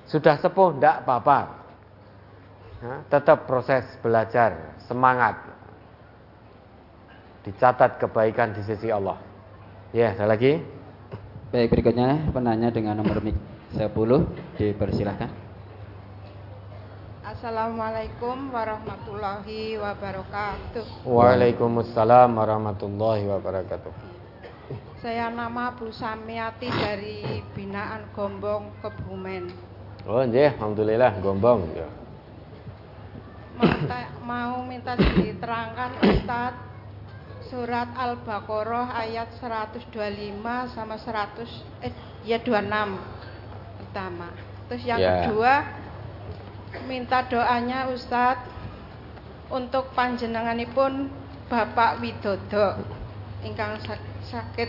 Sudah 0.07 0.39
sepuh, 0.39 0.77
tidak 0.77 1.03
apa-apa. 1.03 1.67
tetap 3.11 3.49
proses 3.49 3.83
belajar, 4.05 4.77
semangat. 4.85 5.35
Dicatat 7.43 7.99
kebaikan 7.99 8.53
di 8.53 8.63
sisi 8.63 8.93
Allah. 8.93 9.26
Ya, 9.95 10.19
ada 10.19 10.27
lagi? 10.27 10.59
Baik, 11.55 11.71
berikutnya 11.71 12.19
penanya 12.35 12.75
dengan 12.75 12.99
nomor 12.99 13.23
10 13.23 13.79
dipersilahkan. 14.59 15.31
Assalamualaikum 17.23 18.51
warahmatullahi 18.51 19.79
wabarakatuh. 19.79 21.07
Waalaikumsalam 21.07 22.35
warahmatullahi 22.35 23.31
wabarakatuh. 23.31 23.93
Saya 24.99 25.31
nama 25.31 25.71
Bu 25.79 25.95
Samiati 25.95 26.67
dari 26.67 27.47
Binaan 27.55 28.11
Gombong 28.11 28.83
Kebumen. 28.83 29.55
Oh, 30.03 30.27
nggih, 30.27 30.59
alhamdulillah 30.59 31.15
Gombong 31.23 31.63
ya. 31.79 31.87
Minta, 33.55 33.99
mau 34.27 34.67
minta 34.67 34.99
diterangkan 34.99 35.91
Ustaz 36.03 36.59
surat 37.47 37.89
Al-Baqarah 37.95 38.91
ayat 38.93 39.31
125 39.39 39.93
sama 40.71 40.99
100 40.99 41.47
eh 41.81 41.93
ya 42.27 42.43
26 42.43 42.99
pertama. 43.79 44.29
Terus 44.67 44.83
yang 44.83 44.99
Ya. 44.99 45.31
kedua 45.31 45.55
minta 46.85 47.25
doanya 47.25 47.89
Ustadz 47.89 48.45
untuk 49.49 49.95
panjenenganipun 49.95 51.09
Bapak 51.47 52.03
Widodo 52.03 52.83
ingkang 53.41 53.79
sa- 53.81 54.03
sakit 54.27 54.67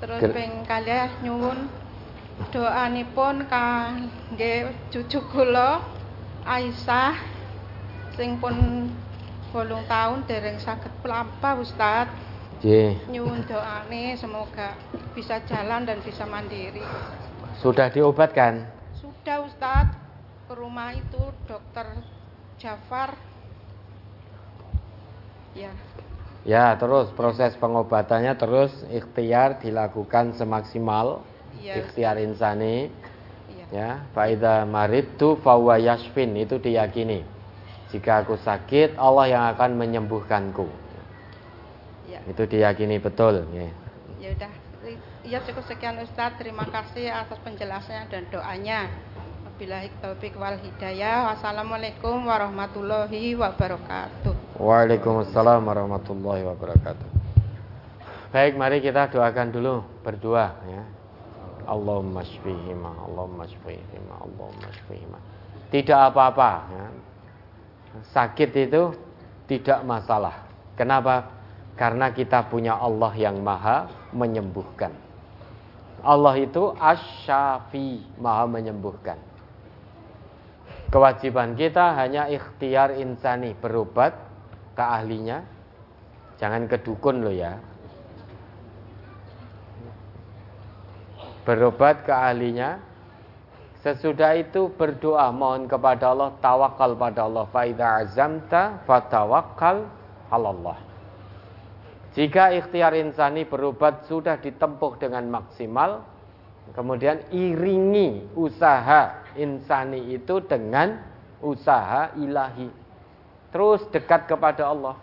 terus 0.00 0.24
ping 0.32 0.64
kalih 0.64 1.12
nyuwun 1.20 1.68
doanipun 2.50 3.44
kangge 3.46 4.72
cucu 4.88 5.20
kula 5.30 5.84
Aisyah 6.42 7.14
sing 8.16 8.40
pun 8.40 8.88
bolong 9.52 9.84
tahun 9.84 10.24
dereng 10.24 10.56
saged 10.58 10.90
pelampah 11.04 11.60
Ustadz 11.60 12.10
Nggih, 12.62 12.94
nyuwun 13.12 13.44
doane 13.44 14.16
semoga 14.16 14.72
bisa 15.12 15.44
jalan 15.44 15.84
dan 15.84 16.00
bisa 16.00 16.24
mandiri 16.24 16.82
sudah 17.60 17.92
diobatkan? 17.92 18.64
sudah 18.96 19.44
Ustadz 19.44 19.92
ke 20.48 20.52
rumah 20.56 20.96
itu 20.96 21.20
dokter 21.44 21.86
Jafar 22.56 23.12
ya 25.52 25.70
Ya, 26.42 26.74
terus 26.74 27.06
proses 27.14 27.54
pengobatannya 27.54 28.34
terus 28.34 28.74
ikhtiar 28.90 29.62
dilakukan 29.62 30.34
semaksimal. 30.34 31.22
Iya. 31.62 31.86
Ikhtiar 31.86 32.18
insani. 32.18 32.90
iya 33.46 33.64
Ya, 33.70 33.90
faida 34.10 34.66
maridtu 34.66 35.38
fahuwa 35.38 35.78
yashfin 35.78 36.34
itu 36.34 36.58
diyakini. 36.58 37.22
Jika 37.92 38.24
aku 38.24 38.40
sakit, 38.40 38.96
Allah 38.96 39.26
yang 39.28 39.44
akan 39.52 39.76
menyembuhkanku. 39.76 40.66
ya 42.08 42.24
Itu 42.24 42.48
diyakini 42.48 42.96
betul, 42.98 43.44
ya. 43.52 43.68
ya 44.16 44.28
udah 44.32 44.52
ya 45.22 45.38
cukup 45.46 45.64
sekian 45.70 46.02
Ustadz 46.02 46.40
terima 46.40 46.66
kasih 46.66 47.12
atas 47.14 47.38
penjelasannya 47.46 48.10
dan 48.10 48.22
doanya 48.34 48.90
Wabillahi 49.46 49.88
taufik 50.02 50.34
wal 50.34 50.58
hidayah 50.58 51.30
Wassalamualaikum 51.30 52.26
warahmatullahi 52.26 53.38
wabarakatuh 53.38 54.34
Waalaikumsalam 54.62 55.64
warahmatullahi 55.64 56.46
wabarakatuh. 56.46 57.08
Baik, 58.30 58.54
mari 58.54 58.78
kita 58.78 59.10
doakan 59.10 59.50
dulu 59.50 59.82
berdua 60.06 60.54
ya. 60.70 60.82
Allahumma 61.66 62.22
shfihima, 62.22 62.94
Allahumma 63.06 63.48
shfihima, 63.48 64.14
Allahumma 64.22 64.68
shfihima. 64.70 65.18
Tidak 65.72 65.98
apa-apa 65.98 66.50
ya. 66.70 66.84
Sakit 68.12 68.50
itu 68.56 68.96
tidak 69.44 69.84
masalah. 69.84 70.48
Kenapa? 70.78 71.28
Karena 71.76 72.12
kita 72.12 72.48
punya 72.48 72.76
Allah 72.76 73.12
yang 73.16 73.40
maha 73.44 73.88
menyembuhkan. 74.16 74.92
Allah 76.02 76.34
itu 76.40 76.72
asyafi, 76.76 78.02
maha 78.16 78.48
menyembuhkan. 78.48 79.20
Kewajiban 80.92 81.56
kita 81.56 81.96
hanya 81.96 82.28
ikhtiar 82.28 83.00
insani 83.00 83.56
berobat 83.56 84.12
ke 84.76 84.84
ahlinya. 84.84 85.40
Jangan 86.36 86.68
ke 86.68 86.76
dukun 86.84 87.24
lo 87.24 87.32
ya. 87.32 87.56
Berobat 91.48 92.04
ke 92.04 92.12
ahlinya. 92.12 92.91
Sesudah 93.82 94.38
itu 94.38 94.70
berdoa 94.78 95.34
mohon 95.34 95.66
kepada 95.66 96.14
Allah, 96.14 96.30
tawakal 96.38 96.94
pada 96.94 97.26
Allah. 97.26 97.44
Fa 97.50 97.66
idza 97.66 98.06
azamta 98.06 98.62
fatawakkal 98.86 99.90
'ala 100.30 100.48
Allah. 100.54 100.78
Jika 102.14 102.54
ikhtiar 102.54 102.94
insani 102.94 103.42
berobat 103.42 104.06
sudah 104.06 104.38
ditempuh 104.38 105.02
dengan 105.02 105.26
maksimal, 105.26 106.06
kemudian 106.78 107.26
iringi 107.34 108.30
usaha 108.38 109.18
insani 109.34 110.14
itu 110.14 110.38
dengan 110.46 111.02
usaha 111.42 112.14
ilahi. 112.14 112.70
Terus 113.50 113.82
dekat 113.90 114.30
kepada 114.30 114.70
Allah. 114.70 114.94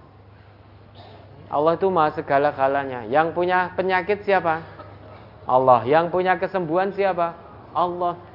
Allah 1.50 1.76
itu 1.76 1.90
maha 1.92 2.16
segala-galanya. 2.16 3.10
Yang 3.10 3.36
punya 3.36 3.74
penyakit 3.76 4.24
siapa? 4.24 4.64
Allah. 5.50 5.82
Yang 5.84 6.14
punya 6.14 6.38
kesembuhan 6.38 6.94
siapa? 6.94 7.34
Allah. 7.74 8.29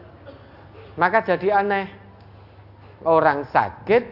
Maka 0.95 1.27
jadi 1.27 1.63
aneh. 1.63 1.87
Orang 3.05 3.45
sakit, 3.53 4.03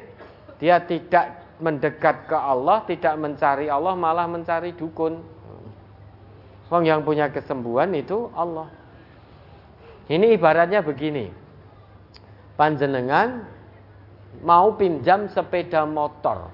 dia 0.60 0.82
tidak 0.84 1.56
mendekat 1.62 2.28
ke 2.28 2.36
Allah, 2.36 2.84
tidak 2.84 3.14
mencari 3.16 3.70
Allah, 3.72 3.94
malah 3.96 4.28
mencari 4.28 4.76
dukun. 4.76 5.22
Wong 6.68 6.84
yang 6.84 7.00
punya 7.04 7.28
kesembuhan 7.32 7.92
itu 7.96 8.28
Allah. 8.32 8.68
Ini 10.08 10.36
ibaratnya 10.36 10.84
begini. 10.84 11.28
Panjenengan 12.56 13.44
mau 14.40 14.74
pinjam 14.76 15.28
sepeda 15.28 15.84
motor. 15.84 16.48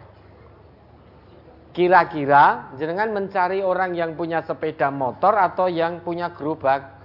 Kira-kira 1.71 2.75
jenengan 2.75 3.15
mencari 3.15 3.63
orang 3.63 3.95
yang 3.95 4.19
punya 4.19 4.43
sepeda 4.43 4.91
motor 4.91 5.39
atau 5.39 5.71
yang 5.71 6.03
punya 6.03 6.35
gerobak? 6.35 6.98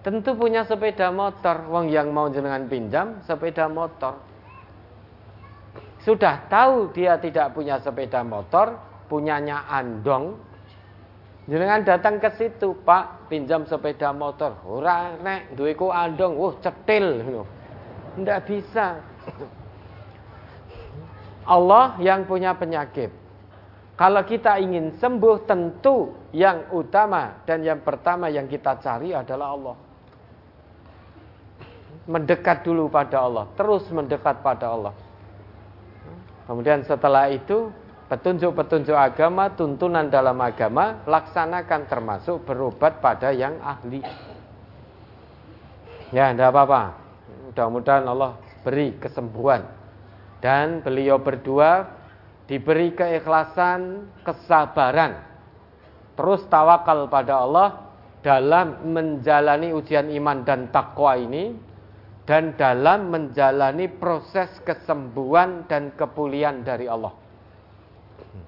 Tentu 0.00 0.32
punya 0.32 0.64
sepeda 0.64 1.12
motor. 1.12 1.68
Wong 1.68 1.92
yang 1.92 2.08
mau 2.12 2.32
jenengan 2.32 2.64
pinjam 2.64 3.20
sepeda 3.28 3.68
motor. 3.68 4.16
Sudah 6.00 6.48
tahu 6.48 6.88
dia 6.96 7.20
tidak 7.20 7.52
punya 7.52 7.76
sepeda 7.76 8.24
motor, 8.24 8.80
punyanya 9.12 9.68
andong. 9.68 10.40
Jenengan 11.44 11.84
datang 11.84 12.16
ke 12.16 12.32
situ, 12.40 12.72
Pak, 12.80 13.28
pinjam 13.28 13.68
sepeda 13.68 14.08
motor. 14.16 14.56
Ora 14.64 15.20
nek 15.20 15.52
duweku 15.52 15.92
andong, 15.92 16.40
wah 16.40 16.56
cetil. 16.64 17.44
Tidak 18.16 18.40
bisa. 18.48 19.04
Allah 21.44 22.00
yang 22.00 22.24
punya 22.24 22.56
penyakit. 22.56 23.12
Kalau 24.00 24.24
kita 24.24 24.56
ingin 24.56 24.96
sembuh, 24.96 25.44
tentu 25.44 26.16
yang 26.32 26.72
utama 26.72 27.44
dan 27.44 27.60
yang 27.60 27.84
pertama 27.84 28.32
yang 28.32 28.48
kita 28.48 28.80
cari 28.80 29.12
adalah 29.12 29.52
Allah. 29.52 29.89
Mendekat 32.08 32.64
dulu 32.64 32.88
pada 32.88 33.20
Allah, 33.24 33.44
terus 33.56 33.84
mendekat 33.92 34.40
pada 34.40 34.72
Allah. 34.72 34.94
Kemudian 36.48 36.82
setelah 36.82 37.30
itu, 37.30 37.70
petunjuk-petunjuk 38.10 38.96
agama, 38.96 39.54
tuntunan 39.54 40.10
dalam 40.10 40.34
agama, 40.42 40.98
laksanakan 41.06 41.86
termasuk 41.86 42.42
berobat 42.42 42.98
pada 42.98 43.30
yang 43.30 43.54
ahli. 43.62 44.02
Ya, 46.10 46.34
tidak 46.34 46.50
apa-apa. 46.50 46.98
Mudah-mudahan 47.46 48.04
Allah 48.10 48.34
beri 48.66 48.98
kesembuhan. 48.98 49.62
Dan 50.42 50.82
beliau 50.82 51.22
berdua 51.22 51.86
diberi 52.50 52.90
keikhlasan, 52.98 54.10
kesabaran. 54.26 55.22
Terus 56.18 56.42
tawakal 56.50 57.06
pada 57.06 57.46
Allah 57.46 57.68
dalam 58.26 58.90
menjalani 58.90 59.70
ujian 59.70 60.10
iman 60.10 60.42
dan 60.42 60.66
takwa 60.74 61.14
ini 61.14 61.54
dan 62.30 62.54
dalam 62.54 63.10
menjalani 63.10 63.90
proses 63.90 64.46
kesembuhan 64.62 65.66
dan 65.66 65.90
kepulihan 65.98 66.62
dari 66.62 66.86
Allah. 66.86 67.10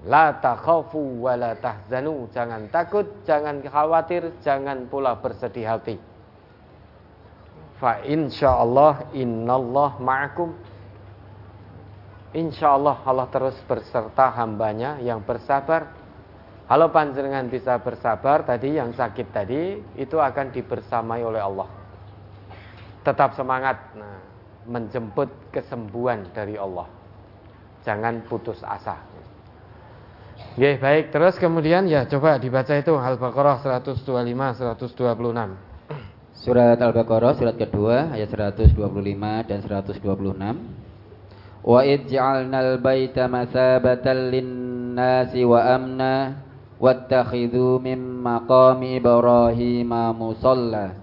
La 0.07 0.39
takhafu 0.39 1.19
wa 1.19 1.35
la 1.35 1.51
tahzanu, 1.59 2.31
jangan 2.31 2.71
takut, 2.71 3.03
jangan 3.27 3.59
khawatir, 3.59 4.39
jangan 4.39 4.87
pula 4.87 5.19
bersedih 5.19 5.67
hati. 5.67 5.99
Fa 7.75 7.99
insyaallah 8.07 9.11
innallah 9.11 9.99
ma'akum. 9.99 10.55
Insyaallah 12.39 13.03
Allah 13.03 13.27
terus 13.35 13.59
berserta 13.67 14.31
hambanya 14.31 14.95
yang 15.03 15.19
bersabar. 15.27 15.91
Kalau 16.71 16.87
panjenengan 16.87 17.51
bisa 17.51 17.75
bersabar 17.83 18.47
tadi 18.47 18.79
yang 18.79 18.95
sakit 18.95 19.27
tadi 19.35 19.75
itu 19.99 20.15
akan 20.15 20.55
dibersamai 20.55 21.19
oleh 21.19 21.43
Allah. 21.43 21.82
Tetap 23.03 23.35
semangat 23.35 23.77
nah, 23.99 24.23
menjemput 24.63 25.27
kesembuhan 25.51 26.31
dari 26.31 26.55
Allah. 26.55 26.87
Jangan 27.83 28.23
putus 28.31 28.63
asa. 28.63 28.95
Ya 30.53 30.77
baik 30.77 31.09
terus 31.09 31.35
kemudian 31.41 31.89
ya 31.89 32.05
coba 32.05 32.37
dibaca 32.37 32.73
itu 32.77 32.93
Al-Baqarah 32.93 33.59
125 33.83 34.05
126. 34.07 34.95
Surat 36.33 36.77
Al-Baqarah 36.77 37.33
surat 37.37 37.55
kedua 37.57 38.13
ayat 38.13 38.29
125 38.31 38.77
dan 39.49 39.59
126. 39.65 39.99
Wa 41.63 41.79
id 41.87 42.11
ja'alnal 42.11 42.83
baita 42.83 43.31
masabatan 43.31 44.29
lin-nasi 44.29 45.47
wa 45.47 45.63
amna 45.63 46.43
wattakhidhu 46.77 47.79
min 47.79 48.19
maqami 48.19 48.99
Ibrahim 48.99 49.91
musalla. 50.13 51.02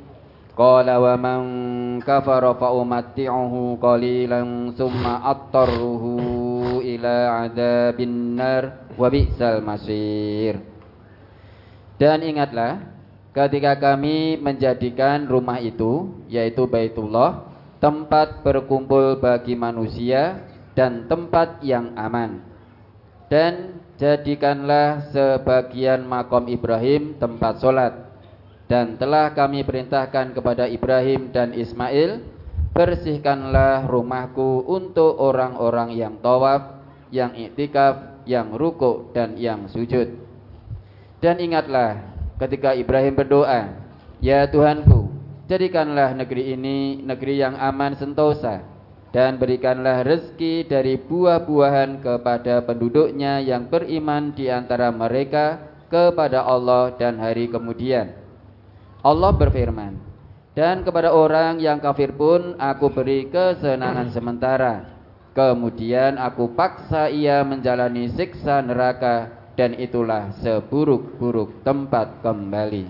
Qala 0.61 1.01
wa 1.01 1.17
man 1.17 1.41
kafara 2.05 2.53
fa 2.53 2.69
umatti'uhu 2.69 3.81
qalilan 3.81 4.77
summa 4.77 5.25
عذاب 5.25 6.85
ila 6.85 7.15
adabin 7.49 8.37
nar. 8.37 8.93
Dan 11.97 12.17
ingatlah 12.21 12.77
ketika 13.33 13.73
kami 13.73 14.37
menjadikan 14.37 15.25
rumah 15.25 15.57
itu 15.57 16.13
yaitu 16.29 16.69
Baitullah 16.69 17.49
tempat 17.81 18.45
berkumpul 18.45 19.17
bagi 19.17 19.57
manusia 19.57 20.45
dan 20.77 21.09
tempat 21.09 21.57
yang 21.65 21.97
aman. 21.97 22.37
Dan 23.33 23.81
jadikanlah 23.97 25.09
sebagian 25.09 26.05
makom 26.05 26.45
Ibrahim 26.45 27.17
tempat 27.17 27.57
sholat 27.57 28.10
dan 28.71 28.95
telah 28.95 29.35
kami 29.35 29.67
perintahkan 29.67 30.31
kepada 30.31 30.63
Ibrahim 30.63 31.35
dan 31.35 31.51
Ismail, 31.51 32.23
bersihkanlah 32.71 33.83
rumahku 33.91 34.63
untuk 34.63 35.19
orang-orang 35.19 35.91
yang 35.91 36.15
tawaf, 36.23 36.79
yang 37.11 37.35
iktikaf, 37.35 38.23
yang 38.23 38.55
ruku 38.55 39.11
dan 39.11 39.35
yang 39.35 39.67
sujud. 39.67 40.15
Dan 41.19 41.43
ingatlah 41.43 41.99
ketika 42.39 42.71
Ibrahim 42.71 43.11
berdoa, 43.19 43.75
Ya 44.23 44.47
Tuhanku, 44.47 45.11
Jadikanlah 45.51 46.15
negeri 46.15 46.55
ini 46.55 47.03
negeri 47.03 47.43
yang 47.43 47.59
aman 47.59 47.91
sentosa 47.99 48.63
dan 49.11 49.35
berikanlah 49.35 49.99
rezeki 49.99 50.63
dari 50.63 50.95
buah-buahan 50.95 51.99
kepada 51.99 52.63
penduduknya 52.63 53.43
yang 53.43 53.67
beriman 53.67 54.31
di 54.31 54.47
antara 54.47 54.95
mereka 54.95 55.59
kepada 55.91 56.47
Allah 56.47 56.95
dan 56.95 57.19
hari 57.19 57.51
kemudian. 57.51 58.20
Allah 59.01 59.33
berfirman, 59.33 59.97
dan 60.53 60.85
kepada 60.85 61.09
orang 61.09 61.57
yang 61.57 61.81
kafir 61.81 62.13
pun 62.13 62.53
aku 62.61 62.93
beri 62.93 63.25
kesenangan 63.33 64.13
sementara. 64.13 64.73
Kemudian 65.31 66.19
aku 66.19 66.53
paksa 66.53 67.07
ia 67.07 67.41
menjalani 67.47 68.11
siksa 68.11 68.59
neraka 68.59 69.31
dan 69.55 69.73
itulah 69.79 70.35
seburuk-buruk 70.43 71.63
tempat 71.63 72.19
kembali. 72.19 72.85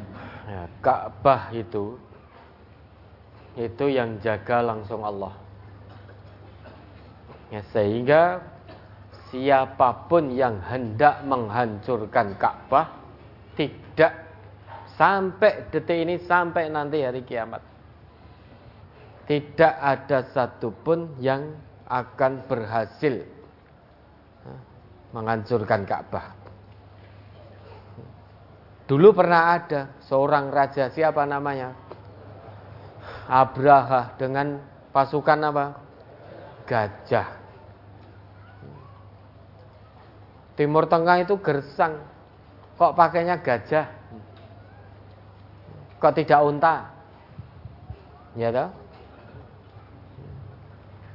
Ya, 0.50 0.66
Ka'bah 0.82 1.54
itu 1.54 2.02
itu 3.56 3.86
yang 3.94 4.18
jaga 4.26 4.64
langsung 4.66 5.06
Allah. 5.06 5.38
Ya, 7.54 7.62
sehingga 7.70 8.42
siapa 9.30 10.10
pun 10.10 10.34
yang 10.34 10.60
hendak 10.66 11.22
menghancurkan 11.24 12.36
Ka'bah 12.42 13.00
tidak 13.54 14.31
sampai 15.02 15.66
detik 15.74 15.98
ini 15.98 16.22
sampai 16.22 16.70
nanti 16.70 17.02
hari 17.02 17.26
kiamat 17.26 17.66
tidak 19.26 19.74
ada 19.82 20.30
satupun 20.30 21.18
yang 21.18 21.58
akan 21.90 22.46
berhasil 22.46 23.26
menghancurkan 25.16 25.88
Ka'bah. 25.88 26.38
Dulu 28.86 29.16
pernah 29.16 29.56
ada 29.56 29.96
seorang 30.04 30.52
raja 30.52 30.92
siapa 30.92 31.24
namanya? 31.24 31.72
Abraha 33.32 34.20
dengan 34.20 34.60
pasukan 34.92 35.40
apa? 35.48 35.66
Gajah. 36.68 37.28
Timur 40.60 40.92
Tengah 40.92 41.24
itu 41.24 41.40
gersang. 41.40 42.04
Kok 42.76 43.00
pakainya 43.00 43.40
gajah? 43.40 44.01
Kok 46.02 46.14
tidak 46.18 46.42
unta? 46.42 46.90
Ya 48.34 48.50
toh? 48.50 48.70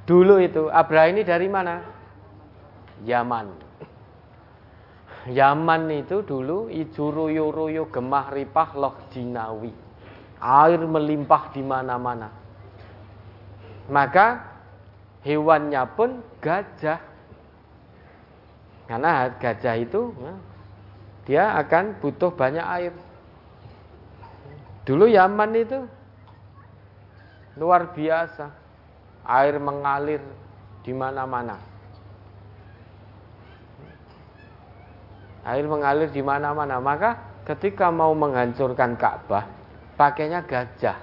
Dulu 0.06 0.38
itu 0.38 0.70
Abraha 0.70 1.10
ini 1.10 1.26
dari 1.26 1.50
mana? 1.50 1.82
Yaman. 3.02 3.50
Yaman 5.26 5.90
itu 5.90 6.22
dulu 6.22 6.70
ijuru 6.70 7.26
yuruyu 7.26 7.90
gemah 7.90 8.30
ripah 8.30 8.70
loh 8.78 8.94
jinawi 9.10 9.74
air 10.40 10.80
melimpah 10.84 11.52
di 11.52 11.62
mana-mana. 11.64 12.28
Maka 13.88 14.42
hewannya 15.24 15.82
pun 15.94 16.20
gajah. 16.42 17.00
Karena 18.86 19.34
gajah 19.34 19.76
itu 19.82 20.14
ya, 20.14 20.34
dia 21.26 21.44
akan 21.58 21.98
butuh 21.98 22.30
banyak 22.30 22.62
air. 22.62 22.94
Dulu 24.86 25.10
Yaman 25.10 25.50
itu 25.58 25.82
luar 27.58 27.90
biasa. 27.90 28.54
Air 29.26 29.58
mengalir 29.58 30.22
di 30.86 30.94
mana-mana. 30.94 31.58
Air 35.42 35.66
mengalir 35.66 36.06
di 36.14 36.22
mana-mana. 36.22 36.78
Maka 36.78 37.42
ketika 37.42 37.90
mau 37.90 38.14
menghancurkan 38.14 38.94
Ka'bah, 38.94 39.50
pakainya 39.98 40.46
gajah. 40.46 40.94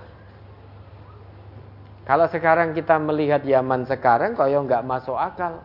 Kalau 2.07 2.27
sekarang 2.31 2.71
kita 2.71 2.95
melihat 2.99 3.43
Yaman 3.43 3.83
sekarang 3.83 4.35
kok 4.35 4.47
ya 4.47 4.63
nggak 4.63 4.87
masuk 4.87 5.19
akal. 5.19 5.59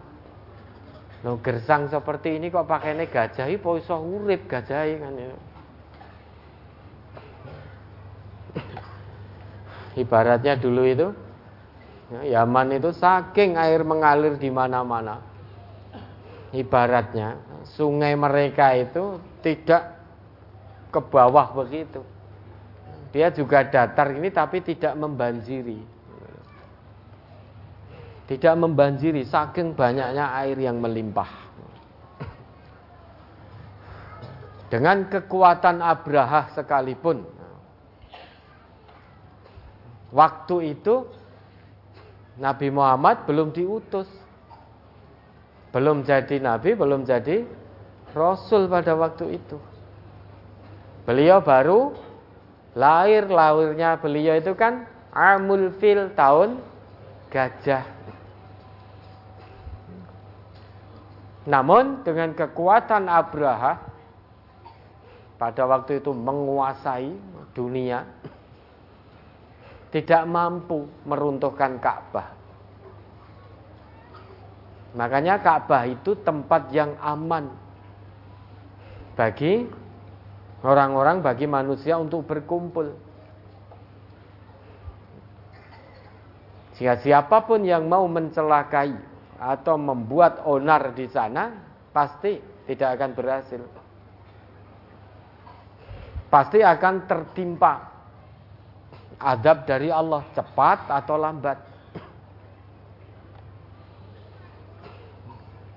Lo 1.26 1.38
gersang 1.42 1.90
seperti 1.90 2.38
ini 2.38 2.50
kok 2.50 2.66
pakainya 2.66 3.06
gajah, 3.06 3.46
iso 3.50 3.94
urip 3.98 4.46
gajah 4.50 4.86
kan 4.86 5.14
ya. 5.14 5.34
Ibaratnya 9.98 10.54
dulu 10.54 10.82
itu 10.86 11.08
ya, 12.14 12.38
Yaman 12.38 12.78
itu 12.78 12.94
saking 12.94 13.58
air 13.58 13.82
mengalir 13.82 14.38
di 14.38 14.50
mana-mana. 14.52 15.18
Ibaratnya 16.54 17.36
sungai 17.76 18.16
mereka 18.16 18.72
itu 18.78 19.20
tidak 19.44 19.98
ke 20.88 21.00
bawah 21.02 21.52
begitu. 21.52 22.00
Dia 23.12 23.32
juga 23.32 23.64
datar 23.64 24.12
ini 24.12 24.28
tapi 24.28 24.60
tidak 24.64 24.96
membanjiri. 24.96 25.80
Tidak 28.28 28.54
membanjiri 28.60 29.24
saking 29.24 29.72
banyaknya 29.72 30.36
air 30.44 30.56
yang 30.60 30.80
melimpah. 30.84 31.48
Dengan 34.68 35.08
kekuatan 35.08 35.80
Abraha 35.80 36.52
sekalipun. 36.52 37.24
Waktu 40.10 40.78
itu 40.78 41.04
Nabi 42.38 42.68
Muhammad 42.70 43.26
belum 43.28 43.52
diutus. 43.52 44.08
Belum 45.68 46.00
jadi 46.00 46.40
nabi, 46.40 46.72
belum 46.72 47.04
jadi 47.04 47.44
rasul 48.16 48.72
pada 48.72 48.96
waktu 48.96 49.36
itu. 49.36 49.60
Beliau 51.04 51.44
baru 51.44 51.92
Lahir 52.78 53.26
lahirnya 53.26 53.98
beliau 53.98 54.38
itu 54.38 54.54
kan 54.54 54.86
Amul 55.10 55.74
Fil 55.82 56.14
tahun 56.14 56.62
gajah. 57.26 57.82
Namun 61.48 62.06
dengan 62.06 62.36
kekuatan 62.38 63.10
Abraha 63.10 63.82
pada 65.42 65.66
waktu 65.66 65.98
itu 65.98 66.14
menguasai 66.14 67.10
dunia 67.56 68.06
tidak 69.88 70.22
mampu 70.28 70.84
meruntuhkan 71.08 71.80
Ka'bah. 71.80 72.28
Makanya 74.96 75.40
Ka'bah 75.40 75.88
itu 75.88 76.16
tempat 76.20 76.68
yang 76.72 76.96
aman 77.00 77.48
bagi 79.16 79.68
orang-orang 80.62 81.24
bagi 81.24 81.46
manusia 81.48 81.96
untuk 81.96 82.24
berkumpul. 82.28 82.94
Sehingga 86.78 86.94
siapa 87.02 87.42
pun 87.42 87.66
yang 87.66 87.90
mau 87.90 88.06
mencelakai 88.06 88.94
atau 89.38 89.74
membuat 89.74 90.46
onar 90.46 90.94
di 90.94 91.10
sana, 91.10 91.50
pasti 91.90 92.38
tidak 92.70 92.94
akan 92.94 93.10
berhasil. 93.18 93.62
Pasti 96.30 96.62
akan 96.62 96.94
tertimpa 97.08 97.97
adab 99.18 99.66
dari 99.66 99.90
Allah 99.90 100.22
cepat 100.32 100.86
atau 100.88 101.18
lambat. 101.18 101.58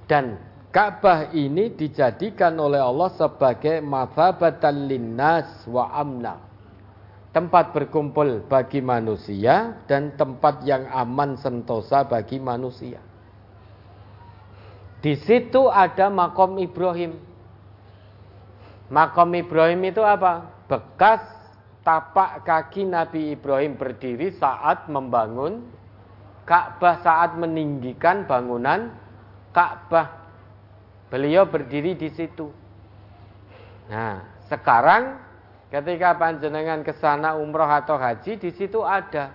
Dan 0.05 0.37
Ka'bah 0.71 1.35
ini 1.35 1.75
dijadikan 1.75 2.55
oleh 2.55 2.79
Allah 2.79 3.11
sebagai 3.19 3.83
mathabatan 3.83 4.87
linnas 4.87 5.67
wa 5.67 5.91
amna. 5.91 6.39
Tempat 7.31 7.75
berkumpul 7.75 8.43
bagi 8.47 8.79
manusia 8.83 9.83
dan 9.87 10.15
tempat 10.15 10.63
yang 10.67 10.87
aman 10.91 11.39
sentosa 11.39 12.03
bagi 12.03 12.39
manusia. 12.39 12.99
Di 14.99 15.15
situ 15.15 15.67
ada 15.67 16.11
makom 16.11 16.59
Ibrahim. 16.59 17.15
Makom 18.91 19.31
Ibrahim 19.31 19.81
itu 19.87 20.03
apa? 20.03 20.51
Bekas 20.67 21.23
tapak 21.81 22.45
kaki 22.45 22.85
Nabi 22.85 23.33
Ibrahim 23.33 23.77
berdiri 23.77 24.33
saat 24.37 24.85
membangun 24.89 25.65
Ka'bah 26.41 26.99
saat 27.05 27.37
meninggikan 27.37 28.25
bangunan 28.25 28.91
Ka'bah. 29.53 30.19
Beliau 31.11 31.45
berdiri 31.45 31.93
di 31.93 32.09
situ. 32.11 32.49
Nah, 33.91 34.23
sekarang 34.47 35.19
ketika 35.69 36.15
panjenengan 36.15 36.81
ke 36.81 36.95
sana 36.97 37.35
umroh 37.35 37.67
atau 37.67 37.99
haji, 37.99 38.39
di 38.39 38.49
situ 38.55 38.79
ada 38.81 39.31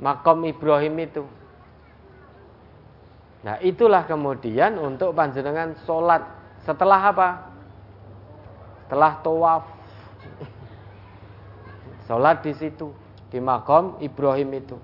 makom 0.00 0.42
Ibrahim 0.48 0.96
itu. 1.00 1.24
Nah, 3.46 3.62
itulah 3.62 4.02
kemudian 4.08 4.74
untuk 4.80 5.14
panjenengan 5.14 5.76
sholat 5.86 6.24
setelah 6.66 6.98
apa? 6.98 7.28
Setelah 8.84 9.12
tawaf. 9.22 9.77
Sholat 12.08 12.40
di 12.40 12.56
situ, 12.56 12.88
di 13.28 13.36
makom 13.36 14.00
Ibrahim 14.00 14.56
itu. 14.56 14.76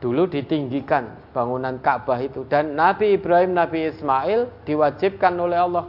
Dulu 0.00 0.26
ditinggikan 0.26 1.30
bangunan 1.30 1.78
Ka'bah 1.78 2.18
itu 2.18 2.42
dan 2.48 2.74
Nabi 2.74 3.14
Ibrahim, 3.14 3.54
Nabi 3.54 3.92
Ismail 3.92 4.50
diwajibkan 4.66 5.36
oleh 5.38 5.60
Allah 5.60 5.86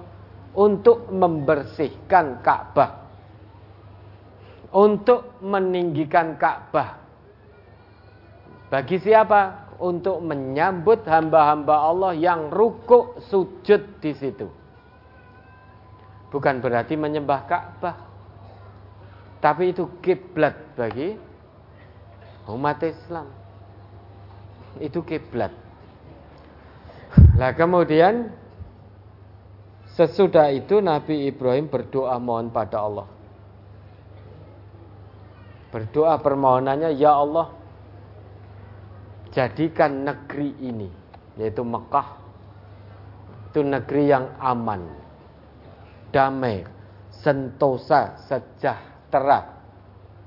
untuk 0.53 1.09
membersihkan 1.09 2.43
Ka'bah. 2.45 3.07
Untuk 4.69 5.39
meninggikan 5.41 6.37
Ka'bah. 6.37 7.01
Bagi 8.69 9.01
siapa? 9.01 9.73
Untuk 9.81 10.21
menyambut 10.21 11.07
hamba-hamba 11.09 11.87
Allah 11.87 12.13
yang 12.13 12.53
rukuk 12.53 13.17
sujud 13.31 13.97
di 13.97 14.11
situ. 14.13 14.45
Bukan 16.29 16.61
berarti 16.61 16.93
menyembah 16.93 17.41
Ka'bah. 17.49 18.12
Tapi 19.43 19.75
itu 19.75 19.99
kiblat 19.99 20.55
bagi 20.79 21.19
umat 22.47 22.79
Islam 22.79 23.27
itu 24.79 25.03
kiblat. 25.05 25.51
Nah 27.37 27.51
kemudian 27.53 28.31
sesudah 29.93 30.49
itu 30.49 30.81
Nabi 30.81 31.29
Ibrahim 31.29 31.69
berdoa 31.69 32.17
mohon 32.17 32.49
pada 32.49 32.81
Allah. 32.81 33.07
Berdoa 35.69 36.21
permohonannya, 36.21 36.93
Ya 37.01 37.17
Allah, 37.17 37.49
jadikan 39.33 40.05
negeri 40.05 40.53
ini, 40.61 40.89
yaitu 41.33 41.65
Mekah, 41.65 42.13
itu 43.49 43.65
negeri 43.65 44.05
yang 44.05 44.37
aman, 44.37 44.85
damai, 46.13 46.61
sentosa, 47.09 48.21
sejahtera. 48.29 48.92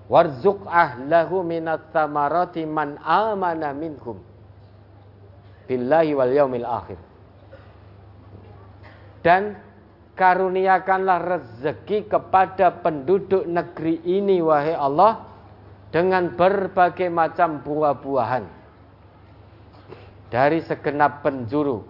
Warzuk 0.06 0.62
ahlahu 0.70 1.42
minat 1.42 1.90
samarati 1.90 2.62
man 2.62 2.94
amana 3.02 3.74
minhum 3.74 4.22
billahi 5.66 6.14
wal 6.14 6.30
yaumil 6.30 6.62
akhir. 6.62 6.98
Dan 9.26 9.58
karuniakanlah 10.14 11.18
rezeki 11.18 12.06
kepada 12.06 12.70
penduduk 12.78 13.42
negeri 13.50 13.98
ini 14.06 14.38
wahai 14.38 14.78
Allah 14.78 15.26
dengan 15.90 16.30
berbagai 16.38 17.10
macam 17.10 17.58
buah-buahan 17.66 18.46
dari 20.30 20.62
segenap 20.62 21.26
penjuru 21.26 21.82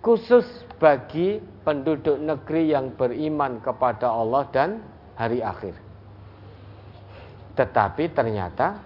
khusus 0.00 0.48
bagi 0.80 1.42
penduduk 1.68 2.16
negeri 2.16 2.72
yang 2.72 2.96
beriman 2.96 3.60
kepada 3.60 4.08
Allah 4.08 4.48
dan 4.48 4.80
hari 5.20 5.44
akhir. 5.44 5.87
Tetapi 7.58 8.14
ternyata 8.14 8.78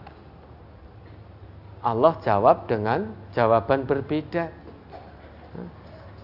Allah 1.84 2.17
jawab 2.25 2.65
dengan 2.65 3.12
jawaban 3.36 3.84
berbeda. 3.84 4.49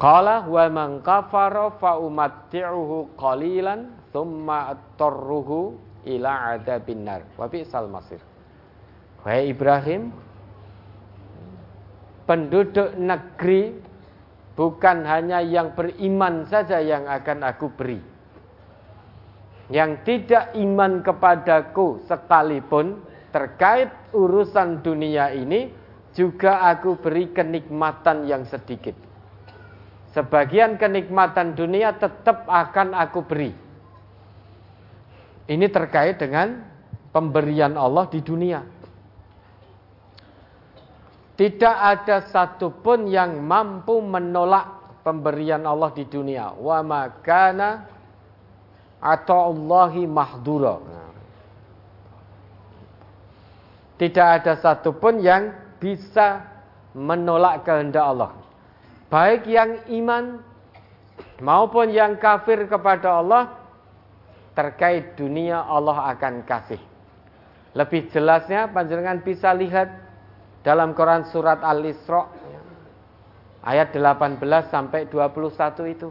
Qala 0.01 0.49
wa 0.49 0.65
man 0.73 1.05
kafara 1.05 1.75
fa 1.77 2.01
umatti'uhu 2.01 3.19
qalilan 3.19 3.93
thumma 4.15 4.73
attarruhu 4.73 5.77
ila 6.09 6.57
adabin 6.57 7.05
nar. 7.05 7.27
Wa 7.37 7.51
bi'sal 7.51 7.91
masir. 7.91 8.23
Wahai 9.27 9.51
Ibrahim, 9.51 10.15
penduduk 12.25 12.95
negeri 12.97 13.77
bukan 14.55 15.05
hanya 15.05 15.43
yang 15.43 15.75
beriman 15.75 16.47
saja 16.49 16.79
yang 16.81 17.05
akan 17.11 17.45
aku 17.45 17.67
beri. 17.75 17.99
Yang 19.69 19.91
tidak 20.09 20.57
iman 20.57 21.05
kepadaku 21.05 22.01
sekalipun 22.09 23.05
terkait 23.29 23.93
urusan 24.17 24.81
dunia 24.81 25.29
ini 25.37 25.69
juga 26.17 26.65
aku 26.73 26.97
beri 26.97 27.31
kenikmatan 27.37 28.25
yang 28.25 28.49
sedikit. 28.49 28.97
Sebagian 30.17 30.81
kenikmatan 30.81 31.53
dunia 31.53 31.93
tetap 32.01 32.49
akan 32.49 32.97
aku 32.97 33.21
beri. 33.29 33.53
Ini 35.49 35.67
terkait 35.69 36.17
dengan 36.17 36.65
pemberian 37.13 37.77
Allah 37.77 38.09
di 38.09 38.21
dunia. 38.25 38.65
Tidak 41.39 41.77
ada 41.79 42.25
satupun 42.27 43.07
yang 43.07 43.39
mampu 43.47 44.03
menolak 44.03 45.01
pemberian 45.07 45.63
Allah 45.63 45.95
di 45.95 46.03
dunia. 46.03 46.51
Wa 46.57 46.83
makana 46.83 47.87
atau 48.99 49.55
Allahi 49.55 50.05
mahdura. 50.07 50.83
Tidak 53.99 54.29
ada 54.43 54.55
satupun 54.63 55.19
yang 55.19 55.51
bisa 55.83 56.47
menolak 56.95 57.67
kehendak 57.67 58.05
Allah. 58.07 58.31
Baik 59.11 59.49
yang 59.51 59.83
iman 60.03 60.39
maupun 61.43 61.91
yang 61.91 62.15
kafir 62.19 62.67
kepada 62.71 63.19
Allah 63.19 63.59
terkait 64.55 65.19
dunia 65.19 65.63
Allah 65.67 66.15
akan 66.15 66.47
kasih. 66.47 66.83
Lebih 67.75 68.11
jelasnya 68.11 68.71
panjenengan 68.71 69.23
bisa 69.23 69.55
lihat 69.55 69.87
dalam 70.67 70.95
Quran 70.99 71.27
surat 71.31 71.63
Al-Isra 71.63 72.27
ayat 73.63 73.95
18 73.95 74.43
sampai 74.71 75.07
21 75.07 75.95
itu. 75.95 76.09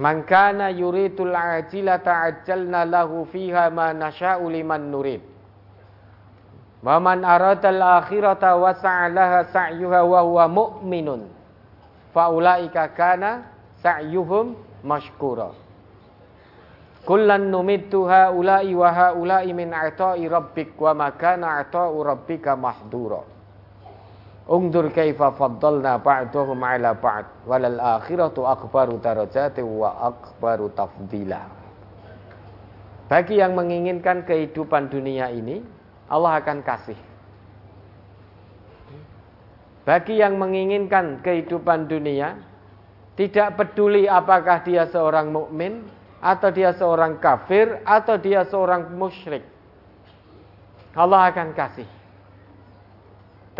Man 0.00 0.24
kana 0.24 0.72
yuridul 0.72 1.36
ajilata 1.36 2.24
ajjalna 2.32 2.88
lahu 2.88 3.28
fiha 3.28 3.68
ma 3.68 3.92
nasha'u 3.92 4.48
liman 4.48 4.88
nurid. 4.88 5.20
Wa 6.80 6.96
man 6.96 7.20
aradal 7.20 7.84
akhirata 8.00 8.56
wa 8.56 8.72
sa'alaha 8.72 9.52
sa'yuha 9.52 10.00
wa 10.00 10.20
huwa 10.24 10.44
mu'minun. 10.48 11.28
Faulaika 12.16 12.88
kana 12.96 13.44
sa'yuhum 13.84 14.56
mashkura. 14.88 15.52
Kullan 17.04 17.52
numittu 17.52 18.08
haula'i 18.08 18.72
wa 18.72 18.88
haula'i 18.88 19.52
min 19.52 19.68
ata'i 19.76 20.24
rabbik 20.32 20.80
wa 20.80 20.96
ma 20.96 21.12
kana 21.12 21.60
ata'u 21.60 22.00
rabbika 22.00 22.56
mahdura. 22.56 23.20
Ungdur 24.50 24.90
kaifa 24.90 25.30
faddalna 25.38 26.02
ba'dahum 26.02 26.58
'ala 26.58 26.90
ba'd 26.98 27.46
walal 27.46 27.78
akhiratu 27.78 28.42
akbaru 28.50 28.98
darajati 28.98 29.62
wa 29.62 30.10
akbaru 30.10 30.74
tafdila. 30.74 31.46
Bagi 33.06 33.38
yang 33.38 33.54
menginginkan 33.54 34.26
kehidupan 34.26 34.90
dunia 34.90 35.30
ini, 35.30 35.62
Allah 36.10 36.42
akan 36.42 36.66
kasih. 36.66 36.98
Bagi 39.86 40.18
yang 40.18 40.34
menginginkan 40.34 41.22
kehidupan 41.22 41.86
dunia, 41.86 42.34
tidak 43.14 43.54
peduli 43.54 44.10
apakah 44.10 44.66
dia 44.66 44.82
seorang 44.90 45.30
mukmin 45.30 45.86
atau 46.18 46.50
dia 46.50 46.74
seorang 46.74 47.22
kafir 47.22 47.78
atau 47.86 48.18
dia 48.18 48.42
seorang 48.50 48.98
musyrik. 48.98 49.46
Allah 50.98 51.30
akan 51.30 51.54
kasih. 51.54 51.99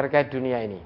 Terkait 0.00 0.32
dunia 0.32 0.64
ini. 0.64 0.80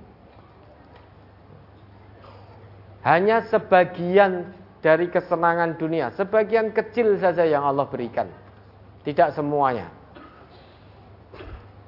Hanya 3.06 3.46
sebagian 3.46 4.50
dari 4.82 5.06
kesenangan 5.06 5.78
dunia, 5.78 6.10
sebagian 6.18 6.74
kecil 6.74 7.14
saja 7.22 7.46
yang 7.46 7.62
Allah 7.62 7.86
berikan. 7.86 8.26
Tidak 9.06 9.38
semuanya. 9.38 9.86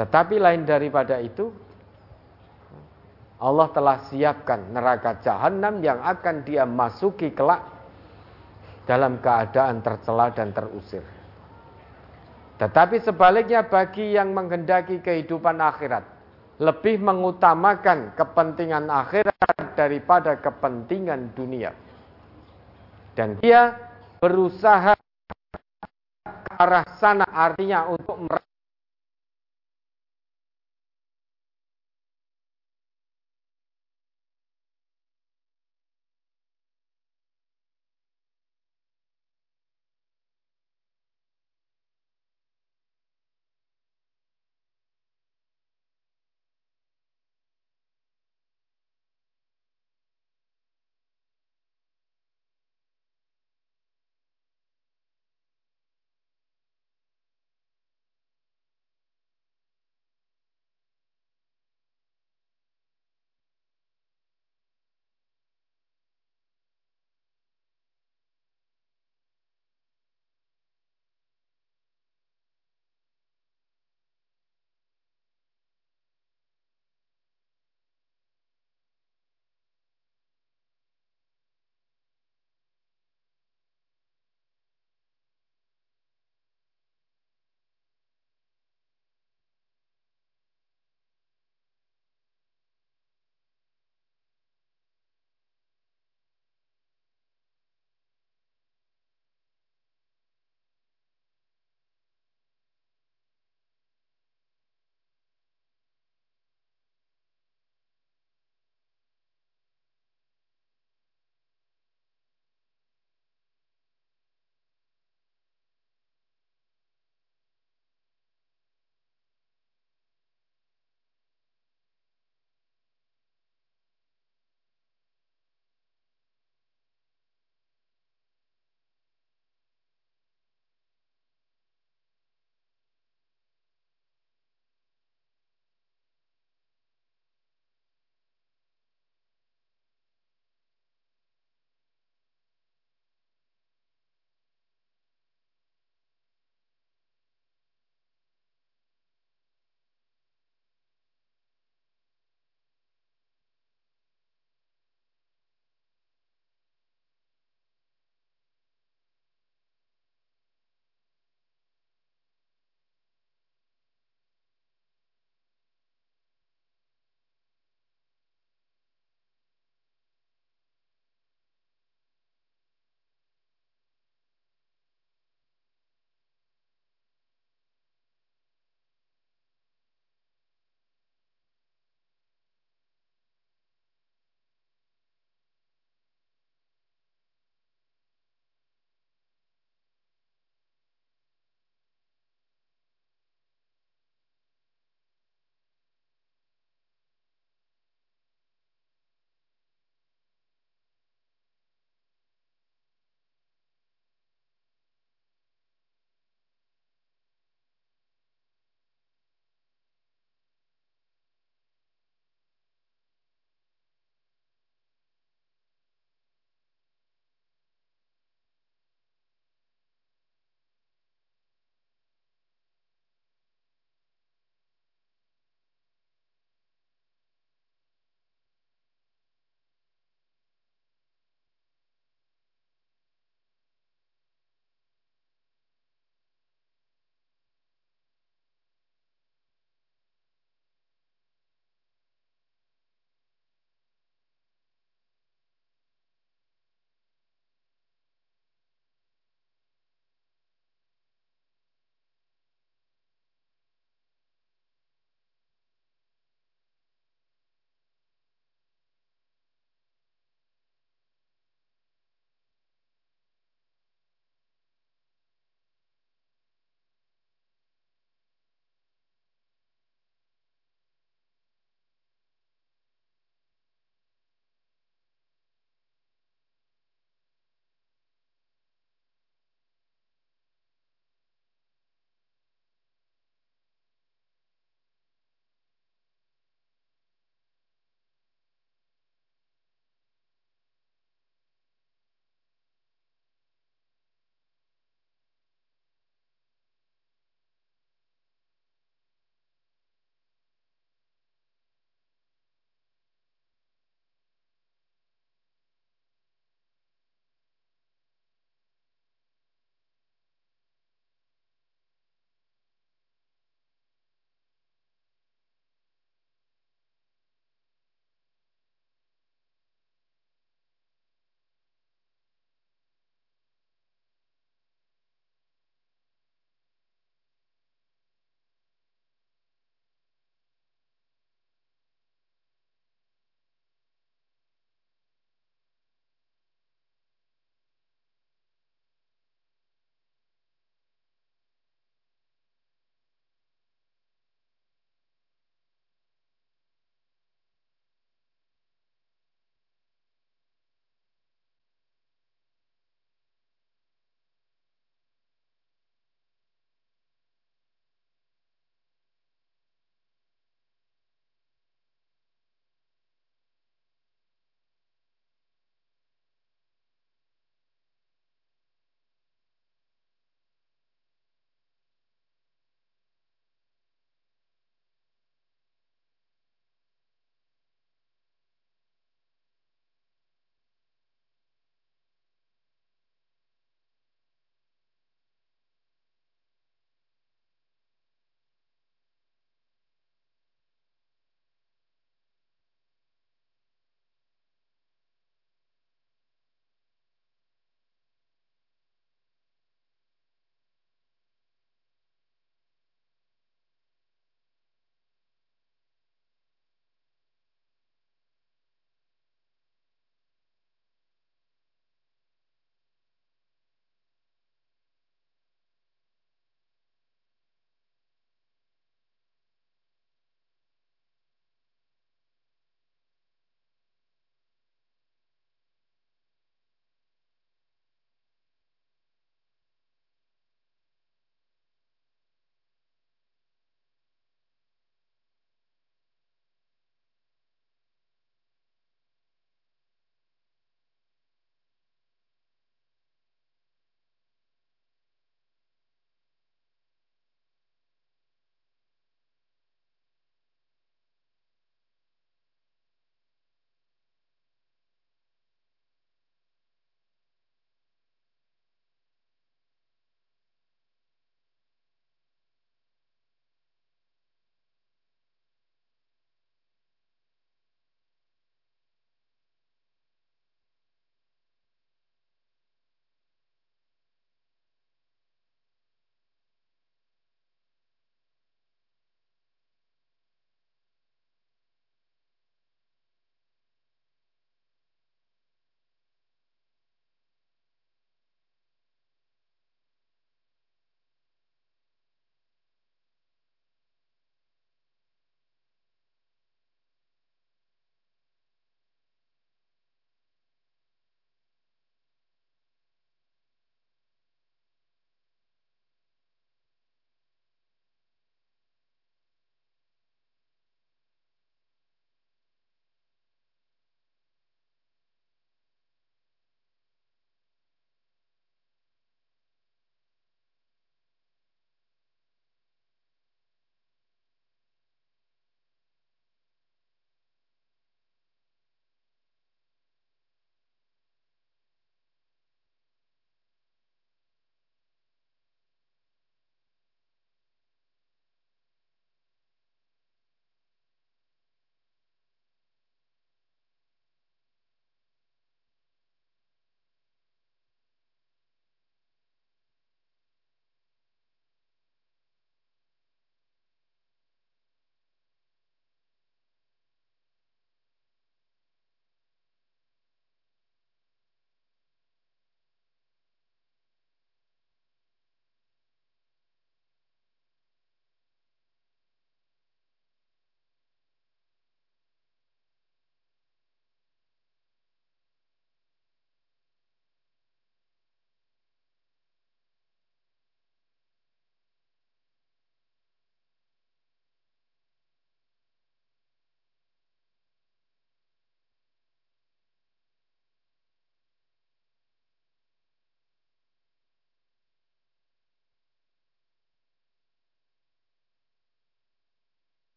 Tetapi 0.00 0.40
lain 0.40 0.64
daripada 0.64 1.20
itu, 1.20 1.52
Allah 3.36 3.68
telah 3.74 3.98
siapkan 4.08 4.72
neraka 4.72 5.20
jahanam 5.20 5.84
yang 5.84 6.00
akan 6.00 6.40
dia 6.46 6.64
masuki 6.64 7.36
kelak 7.36 7.60
dalam 8.88 9.20
keadaan 9.20 9.84
tercela 9.84 10.32
dan 10.32 10.56
terusir. 10.56 11.04
Tetapi 12.60 13.00
sebaliknya 13.00 13.64
bagi 13.64 14.18
yang 14.18 14.36
menghendaki 14.36 15.00
kehidupan 15.00 15.56
akhirat, 15.62 16.04
lebih 16.60 17.00
mengutamakan 17.00 18.12
kepentingan 18.12 18.92
akhirat 18.92 19.72
daripada 19.72 20.36
kepentingan 20.36 21.32
dunia. 21.32 21.72
Dan 23.16 23.40
dia 23.40 23.74
berusaha 24.20 24.92
ke 26.20 26.52
arah 26.60 26.84
sana 27.00 27.24
artinya 27.32 27.88
untuk 27.88 28.20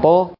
sesepuh 0.00 0.32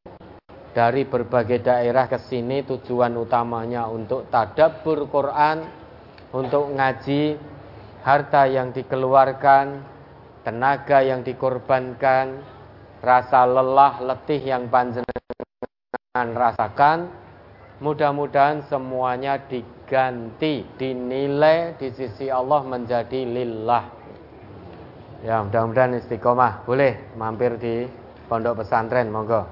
dari 0.73 1.05
berbagai 1.05 1.61
daerah 1.61 2.09
ke 2.09 2.17
sini 2.17 2.65
tujuan 2.65 3.13
utamanya 3.13 3.93
untuk 3.93 4.33
tadabbur 4.33 5.05
Quran, 5.13 5.69
untuk 6.33 6.73
ngaji, 6.73 7.37
harta 8.01 8.49
yang 8.49 8.73
dikeluarkan, 8.73 9.85
tenaga 10.49 11.05
yang 11.05 11.21
dikorbankan, 11.21 12.41
rasa 13.05 13.45
lelah, 13.45 14.01
letih 14.01 14.41
yang 14.41 14.73
panjenengan 14.73 16.29
rasakan, 16.33 17.13
mudah-mudahan 17.85 18.65
semuanya 18.65 19.45
diganti, 19.45 20.65
dinilai 20.81 21.77
di 21.77 21.93
sisi 21.93 22.33
Allah 22.33 22.65
menjadi 22.65 23.29
lillah. 23.29 23.85
Ya, 25.21 25.45
mudah-mudahan 25.45 26.01
istiqomah. 26.01 26.65
Boleh 26.65 27.13
mampir 27.13 27.61
di 27.61 27.85
pondok 28.31 28.63
pesantren, 28.63 29.11
monggo. 29.11 29.51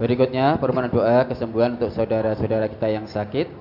Berikutnya 0.00 0.56
permohonan 0.56 0.88
doa 0.88 1.28
kesembuhan 1.28 1.76
untuk 1.76 1.92
saudara-saudara 1.92 2.72
kita 2.72 2.88
yang 2.88 3.04
sakit. 3.04 3.52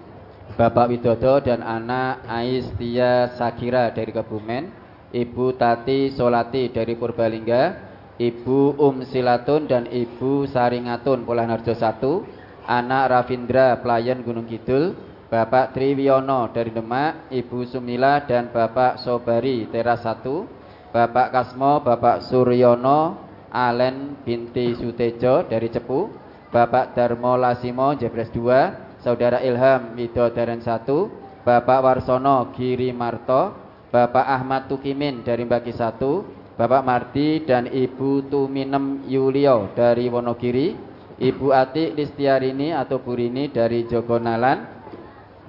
Bapak 0.55 0.87
Widodo 0.87 1.43
dan 1.43 1.59
anak 1.59 2.23
Aistia 2.27 3.35
Sakira 3.35 3.91
dari 3.91 4.15
Kebumen, 4.15 4.71
Ibu 5.11 5.59
Tati 5.59 6.11
Solati 6.15 6.71
dari 6.71 6.95
Purbalingga, 6.95 7.91
Ibu 8.15 8.79
Um 8.79 9.03
Silatun 9.03 9.67
dan 9.67 9.87
Ibu 9.87 10.47
Saringatun 10.47 11.27
Polanarjo 11.27 11.75
1, 11.75 12.67
anak 12.67 13.03
Ravindra 13.11 13.79
Pelayan 13.79 14.23
Gunung 14.23 14.47
Kidul, 14.47 14.95
Bapak 15.31 15.71
Triwiono 15.71 16.51
dari 16.51 16.75
Demak, 16.75 17.31
Ibu 17.31 17.63
Sumila 17.63 18.27
dan 18.27 18.51
Bapak 18.51 18.99
Sobari 18.99 19.71
Teras 19.71 20.03
1, 20.03 20.91
Bapak 20.91 21.31
Kasmo, 21.31 21.79
Bapak 21.79 22.27
Suryono, 22.27 23.30
Alen 23.51 24.23
binti 24.23 24.71
Sutejo 24.79 25.43
dari 25.45 25.67
Cepu, 25.67 26.07
Bapak 26.51 26.95
Darmo 26.95 27.35
Lasimo 27.35 27.91
Jebres 27.99 28.31
2, 28.31 29.03
Saudara 29.03 29.43
Ilham 29.43 29.95
Widodaren 29.99 30.63
1, 30.63 31.43
Bapak 31.43 31.79
Warsono 31.83 32.55
Giri 32.55 32.95
Marto, 32.95 33.55
Bapak 33.91 34.23
Ahmad 34.23 34.71
Tukimin 34.71 35.19
dari 35.23 35.43
Baki 35.43 35.75
1, 35.75 36.55
Bapak 36.55 36.83
Marti 36.83 37.43
dan 37.43 37.67
Ibu 37.67 38.31
Tuminem 38.31 39.03
Yulio 39.07 39.75
dari 39.75 40.07
Wonogiri, 40.07 40.75
Ibu 41.19 41.51
Ati 41.51 41.91
Listiarini 41.91 42.71
atau 42.71 43.03
Burini 43.03 43.51
dari 43.51 43.83
Jogonalan, 43.89 44.63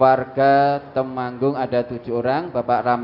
warga 0.01 0.81
Temanggung 0.91 1.55
ada 1.55 1.85
tujuh 1.87 2.19
orang, 2.19 2.51
Bapak 2.51 2.81
Ram, 2.83 3.03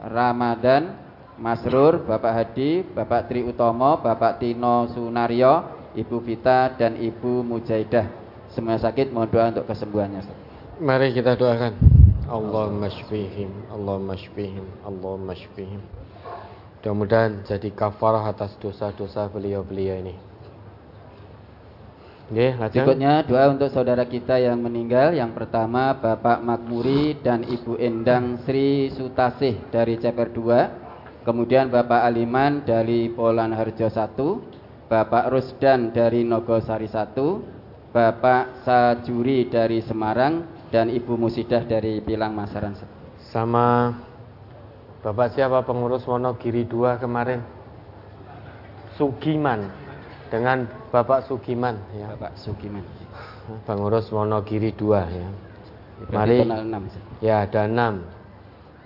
Ramadan, 0.00 1.09
Masrur, 1.40 2.04
Bapak 2.04 2.32
Hadi, 2.36 2.84
Bapak 2.84 3.32
Tri 3.32 3.40
Utomo, 3.40 3.96
Bapak 4.04 4.44
Tino 4.44 4.92
Sunario, 4.92 5.88
Ibu 5.96 6.20
Vita 6.20 6.68
dan 6.76 7.00
Ibu 7.00 7.40
Mujaidah. 7.40 8.06
Semua 8.52 8.76
sakit 8.76 9.08
mohon 9.08 9.32
doa 9.32 9.48
untuk 9.48 9.64
kesembuhannya. 9.64 10.20
Mari 10.84 11.16
kita 11.16 11.40
doakan. 11.40 11.80
Allahumma 12.28 12.92
shfihim, 12.92 13.72
Allahumma 13.72 14.14
shfihim, 14.20 14.66
Allahumma 14.84 15.32
shfihim. 15.32 15.82
Mudah-mudahan 16.80 17.44
jadi 17.48 17.68
kafarah 17.72 18.24
atas 18.30 18.54
dosa-dosa 18.60 19.26
beliau-beliau 19.32 19.96
ini. 20.00 20.14
Oke, 22.30 22.54
Berikutnya 22.54 23.26
doa 23.26 23.50
untuk 23.50 23.74
saudara 23.74 24.06
kita 24.06 24.38
yang 24.38 24.62
meninggal. 24.62 25.10
Yang 25.10 25.34
pertama 25.34 25.98
Bapak 25.98 26.38
Makmuri 26.38 27.18
dan 27.18 27.42
Ibu 27.42 27.74
Endang 27.82 28.38
Sri 28.46 28.86
Sutasih 28.94 29.58
dari 29.74 29.98
Ceper 29.98 30.30
2. 30.30 30.79
Kemudian 31.20 31.68
Bapak 31.68 32.00
Aliman 32.08 32.64
dari 32.64 33.12
Polan 33.12 33.52
Harjo 33.52 33.92
1. 33.92 34.88
Bapak 34.88 35.28
Rusdan 35.28 35.92
dari 35.92 36.24
Nogosari 36.24 36.88
1. 36.88 37.92
Bapak 37.92 38.64
Sajuri 38.64 39.50
dari 39.52 39.84
Semarang 39.84 40.48
dan 40.72 40.88
Ibu 40.88 41.20
Musidah 41.20 41.60
dari 41.66 42.00
Pilang 42.00 42.32
Masaran. 42.32 42.72
Sama 43.28 43.92
Bapak 45.04 45.36
siapa 45.36 45.60
pengurus 45.60 46.08
Wonogiri 46.08 46.64
2 46.64 46.96
kemarin? 46.96 47.44
Sugiman 48.96 49.68
dengan 50.32 50.64
Bapak 50.88 51.28
Sugiman 51.28 51.76
ya. 51.92 52.16
Bapak 52.16 52.32
Sugiman. 52.40 52.84
Pengurus 53.68 54.08
Wonogiri 54.08 54.72
2 54.72 54.88
ya. 55.20 55.28
Mari 56.08 56.48
ya 57.20 57.44
ada 57.44 57.68
6 57.68 58.19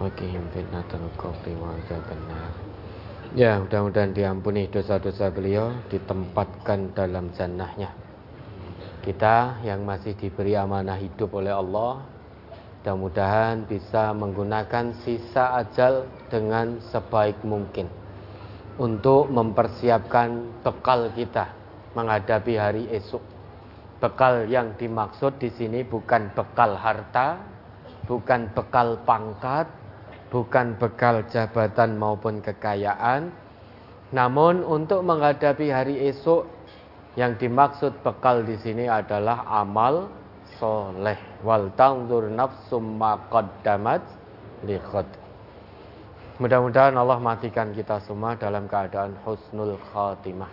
Wakihim 0.00 0.48
fitnatul 0.56 1.12
kopi 1.20 1.52
benar. 1.52 2.48
Ya 3.36 3.60
mudah-mudahan 3.60 4.16
diampuni 4.16 4.64
dosa-dosa 4.64 5.28
beliau 5.28 5.76
Ditempatkan 5.92 6.96
dalam 6.96 7.28
jannahnya. 7.36 7.92
Kita 9.04 9.60
yang 9.60 9.84
masih 9.84 10.16
diberi 10.16 10.56
amanah 10.56 10.96
hidup 10.96 11.36
oleh 11.36 11.52
Allah 11.52 12.00
Mudah-mudahan 12.80 13.68
bisa 13.68 14.16
menggunakan 14.16 14.96
sisa 15.04 15.60
ajal 15.60 16.08
dengan 16.32 16.80
sebaik 16.80 17.36
mungkin 17.44 17.84
Untuk 18.80 19.28
mempersiapkan 19.28 20.64
bekal 20.64 21.12
kita 21.12 21.52
Menghadapi 21.92 22.56
hari 22.56 22.88
esok. 22.88 23.20
Bekal 24.00 24.48
yang 24.48 24.80
dimaksud 24.80 25.36
di 25.36 25.52
sini 25.52 25.84
bukan 25.84 26.32
bekal 26.32 26.72
harta 26.72 27.36
Bukan 28.08 28.48
bekal 28.56 28.96
pangkat 29.04 29.79
bukan 30.30 30.78
bekal 30.78 31.26
jabatan 31.28 31.98
maupun 31.98 32.38
kekayaan, 32.40 33.34
namun 34.14 34.62
untuk 34.62 35.02
menghadapi 35.02 35.70
hari 35.70 36.10
esok 36.10 36.46
yang 37.18 37.34
dimaksud 37.34 37.90
bekal 38.06 38.46
di 38.46 38.54
sini 38.62 38.86
adalah 38.86 39.42
amal 39.50 40.10
soleh 40.58 41.18
wal 41.42 41.70
tangdur 41.74 42.30
nafsum 42.30 42.98
ma 42.98 43.18
qaddamat 43.30 44.02
liqad 44.66 45.06
Mudah-mudahan 46.40 46.96
Allah 46.96 47.20
matikan 47.20 47.68
kita 47.76 48.00
semua 48.08 48.32
dalam 48.32 48.64
keadaan 48.64 49.12
husnul 49.28 49.76
khatimah. 49.92 50.48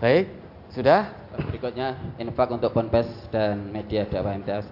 Baik, 0.00 0.32
sudah? 0.72 1.12
Berikutnya 1.36 1.92
infak 2.16 2.48
untuk 2.48 2.72
ponpes 2.72 3.28
dan 3.28 3.68
media 3.68 4.08
dakwah 4.08 4.32
MTA. 4.32 4.64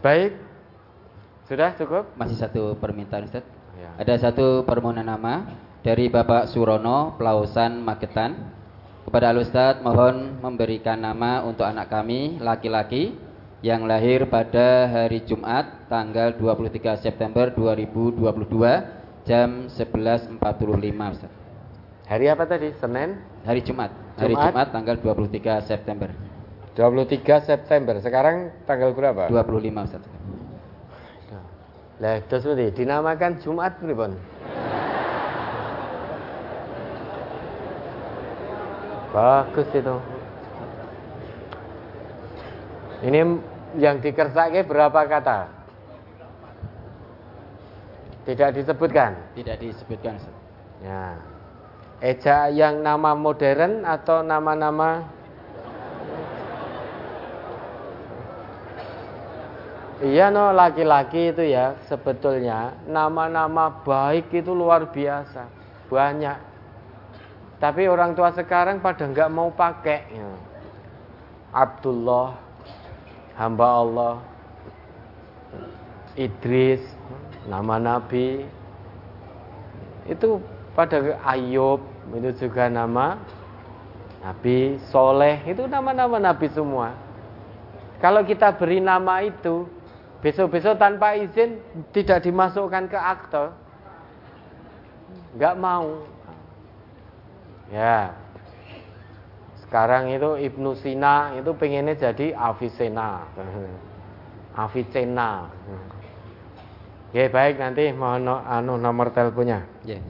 Baik. 0.00 0.49
Sudah 1.50 1.74
cukup? 1.74 2.14
Masih 2.14 2.38
satu 2.38 2.78
permintaan 2.78 3.26
Ustaz. 3.26 3.42
Ya. 3.74 3.90
Ada 3.98 4.30
satu 4.30 4.62
permohonan 4.62 5.02
nama 5.02 5.50
dari 5.82 6.06
Bapak 6.06 6.46
Surono, 6.46 7.18
Pelausan 7.18 7.82
Magetan. 7.82 8.54
Kepada 9.02 9.34
Al 9.34 9.42
Ustaz 9.42 9.82
mohon 9.82 10.38
memberikan 10.38 10.94
nama 10.94 11.42
untuk 11.42 11.66
anak 11.66 11.90
kami 11.90 12.38
laki-laki 12.38 13.18
yang 13.66 13.82
lahir 13.82 14.30
pada 14.30 14.86
hari 14.86 15.26
Jumat 15.26 15.90
tanggal 15.90 16.38
23 16.38 17.02
September 17.02 17.50
2022 17.50 19.26
jam 19.26 19.66
11.45 19.74 20.38
Ustaz. 21.18 21.32
Hari 22.06 22.30
apa 22.30 22.46
tadi? 22.46 22.70
Senin? 22.78 23.18
Hari 23.42 23.66
Jumat. 23.66 23.90
Hari 24.22 24.38
Jumat, 24.38 24.54
Jumat 24.54 24.66
tanggal 24.70 24.94
23 25.02 25.66
September. 25.66 26.14
23 26.78 27.42
September. 27.42 27.98
Sekarang 27.98 28.54
tanggal 28.70 28.94
berapa? 28.94 29.26
25 29.26 29.90
Ustaz. 29.90 30.06
Lah, 32.00 32.16
terus 32.32 32.48
dinamakan 32.72 33.36
Jumat 33.44 33.76
pripun? 33.76 34.16
Bagus 39.12 39.68
itu. 39.76 39.96
Ini 43.04 43.20
yang 43.76 44.00
dikersake 44.00 44.64
berapa 44.64 45.00
kata? 45.04 45.38
Tidak 48.24 48.50
disebutkan? 48.56 49.16
Tidak 49.36 49.56
disebutkan. 49.60 50.16
Ya. 50.80 51.20
Eja 52.00 52.48
yang 52.48 52.80
nama 52.80 53.12
modern 53.12 53.84
atau 53.84 54.24
nama-nama 54.24 55.04
Iya 60.00 60.32
no 60.32 60.56
laki-laki 60.56 61.28
itu 61.28 61.44
ya 61.44 61.76
sebetulnya 61.84 62.72
nama-nama 62.88 63.84
baik 63.84 64.32
itu 64.32 64.56
luar 64.56 64.88
biasa 64.88 65.44
banyak 65.92 66.50
Tapi 67.60 67.84
orang 67.84 68.16
tua 68.16 68.32
sekarang 68.32 68.80
pada 68.80 69.04
nggak 69.04 69.28
mau 69.28 69.52
pakai. 69.52 70.00
Ya. 70.08 70.32
Abdullah, 71.52 72.40
hamba 73.36 73.68
Allah, 73.68 74.14
Idris, 76.16 76.80
nama 77.44 77.76
Nabi, 77.76 78.48
itu 80.08 80.40
pada 80.72 81.20
Ayub, 81.26 81.84
itu 82.16 82.30
juga 82.46 82.72
nama 82.72 83.20
Nabi 84.24 84.80
Soleh, 84.88 85.42
itu 85.44 85.68
nama-nama 85.68 86.16
Nabi 86.16 86.48
semua. 86.48 86.96
Kalau 88.00 88.24
kita 88.24 88.56
beri 88.56 88.80
nama 88.80 89.20
itu, 89.20 89.68
besok-besok 90.20 90.76
tanpa 90.76 91.16
izin 91.16 91.60
tidak 91.96 92.24
dimasukkan 92.24 92.88
ke 92.92 92.98
akte, 93.00 93.52
nggak 95.36 95.56
mau. 95.56 96.04
Ya. 97.72 98.12
Sekarang 99.64 100.10
itu 100.10 100.34
Ibnu 100.50 100.74
Sina 100.82 101.38
itu 101.38 101.54
pengennya 101.54 101.94
jadi 101.94 102.34
Avicenna. 102.34 103.22
Avicenna. 104.58 105.46
Ya 107.14 107.30
baik 107.30 107.58
nanti 107.58 107.94
mohon 107.94 108.26
anu 108.26 108.74
nomor 108.74 109.14
teleponnya. 109.14 109.62
Ya. 109.86 110.02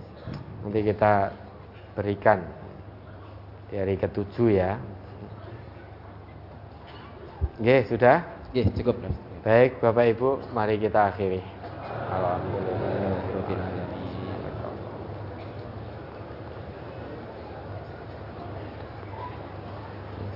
Nanti 0.64 0.80
kita 0.80 1.32
berikan 1.92 2.40
dari 3.68 4.00
ketujuh 4.00 4.48
ya. 4.48 4.80
Oke, 7.60 7.84
sudah? 7.92 8.24
Ya, 8.56 8.64
cukup. 8.72 8.96
Baik, 9.40 9.80
Bapak 9.80 10.04
Ibu, 10.12 10.52
mari 10.52 10.76
kita 10.76 11.08
akhiri. 11.08 11.40
Alhamdulillah. 12.12 13.00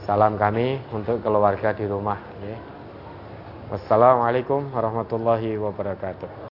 Salam 0.08 0.41
kami 0.41 0.81
untuk 0.89 1.20
keluarga 1.20 1.76
di 1.76 1.84
rumah. 1.84 2.16
Wassalamualaikum 3.68 4.73
warahmatullahi 4.73 5.57
wabarakatuh. 5.60 6.41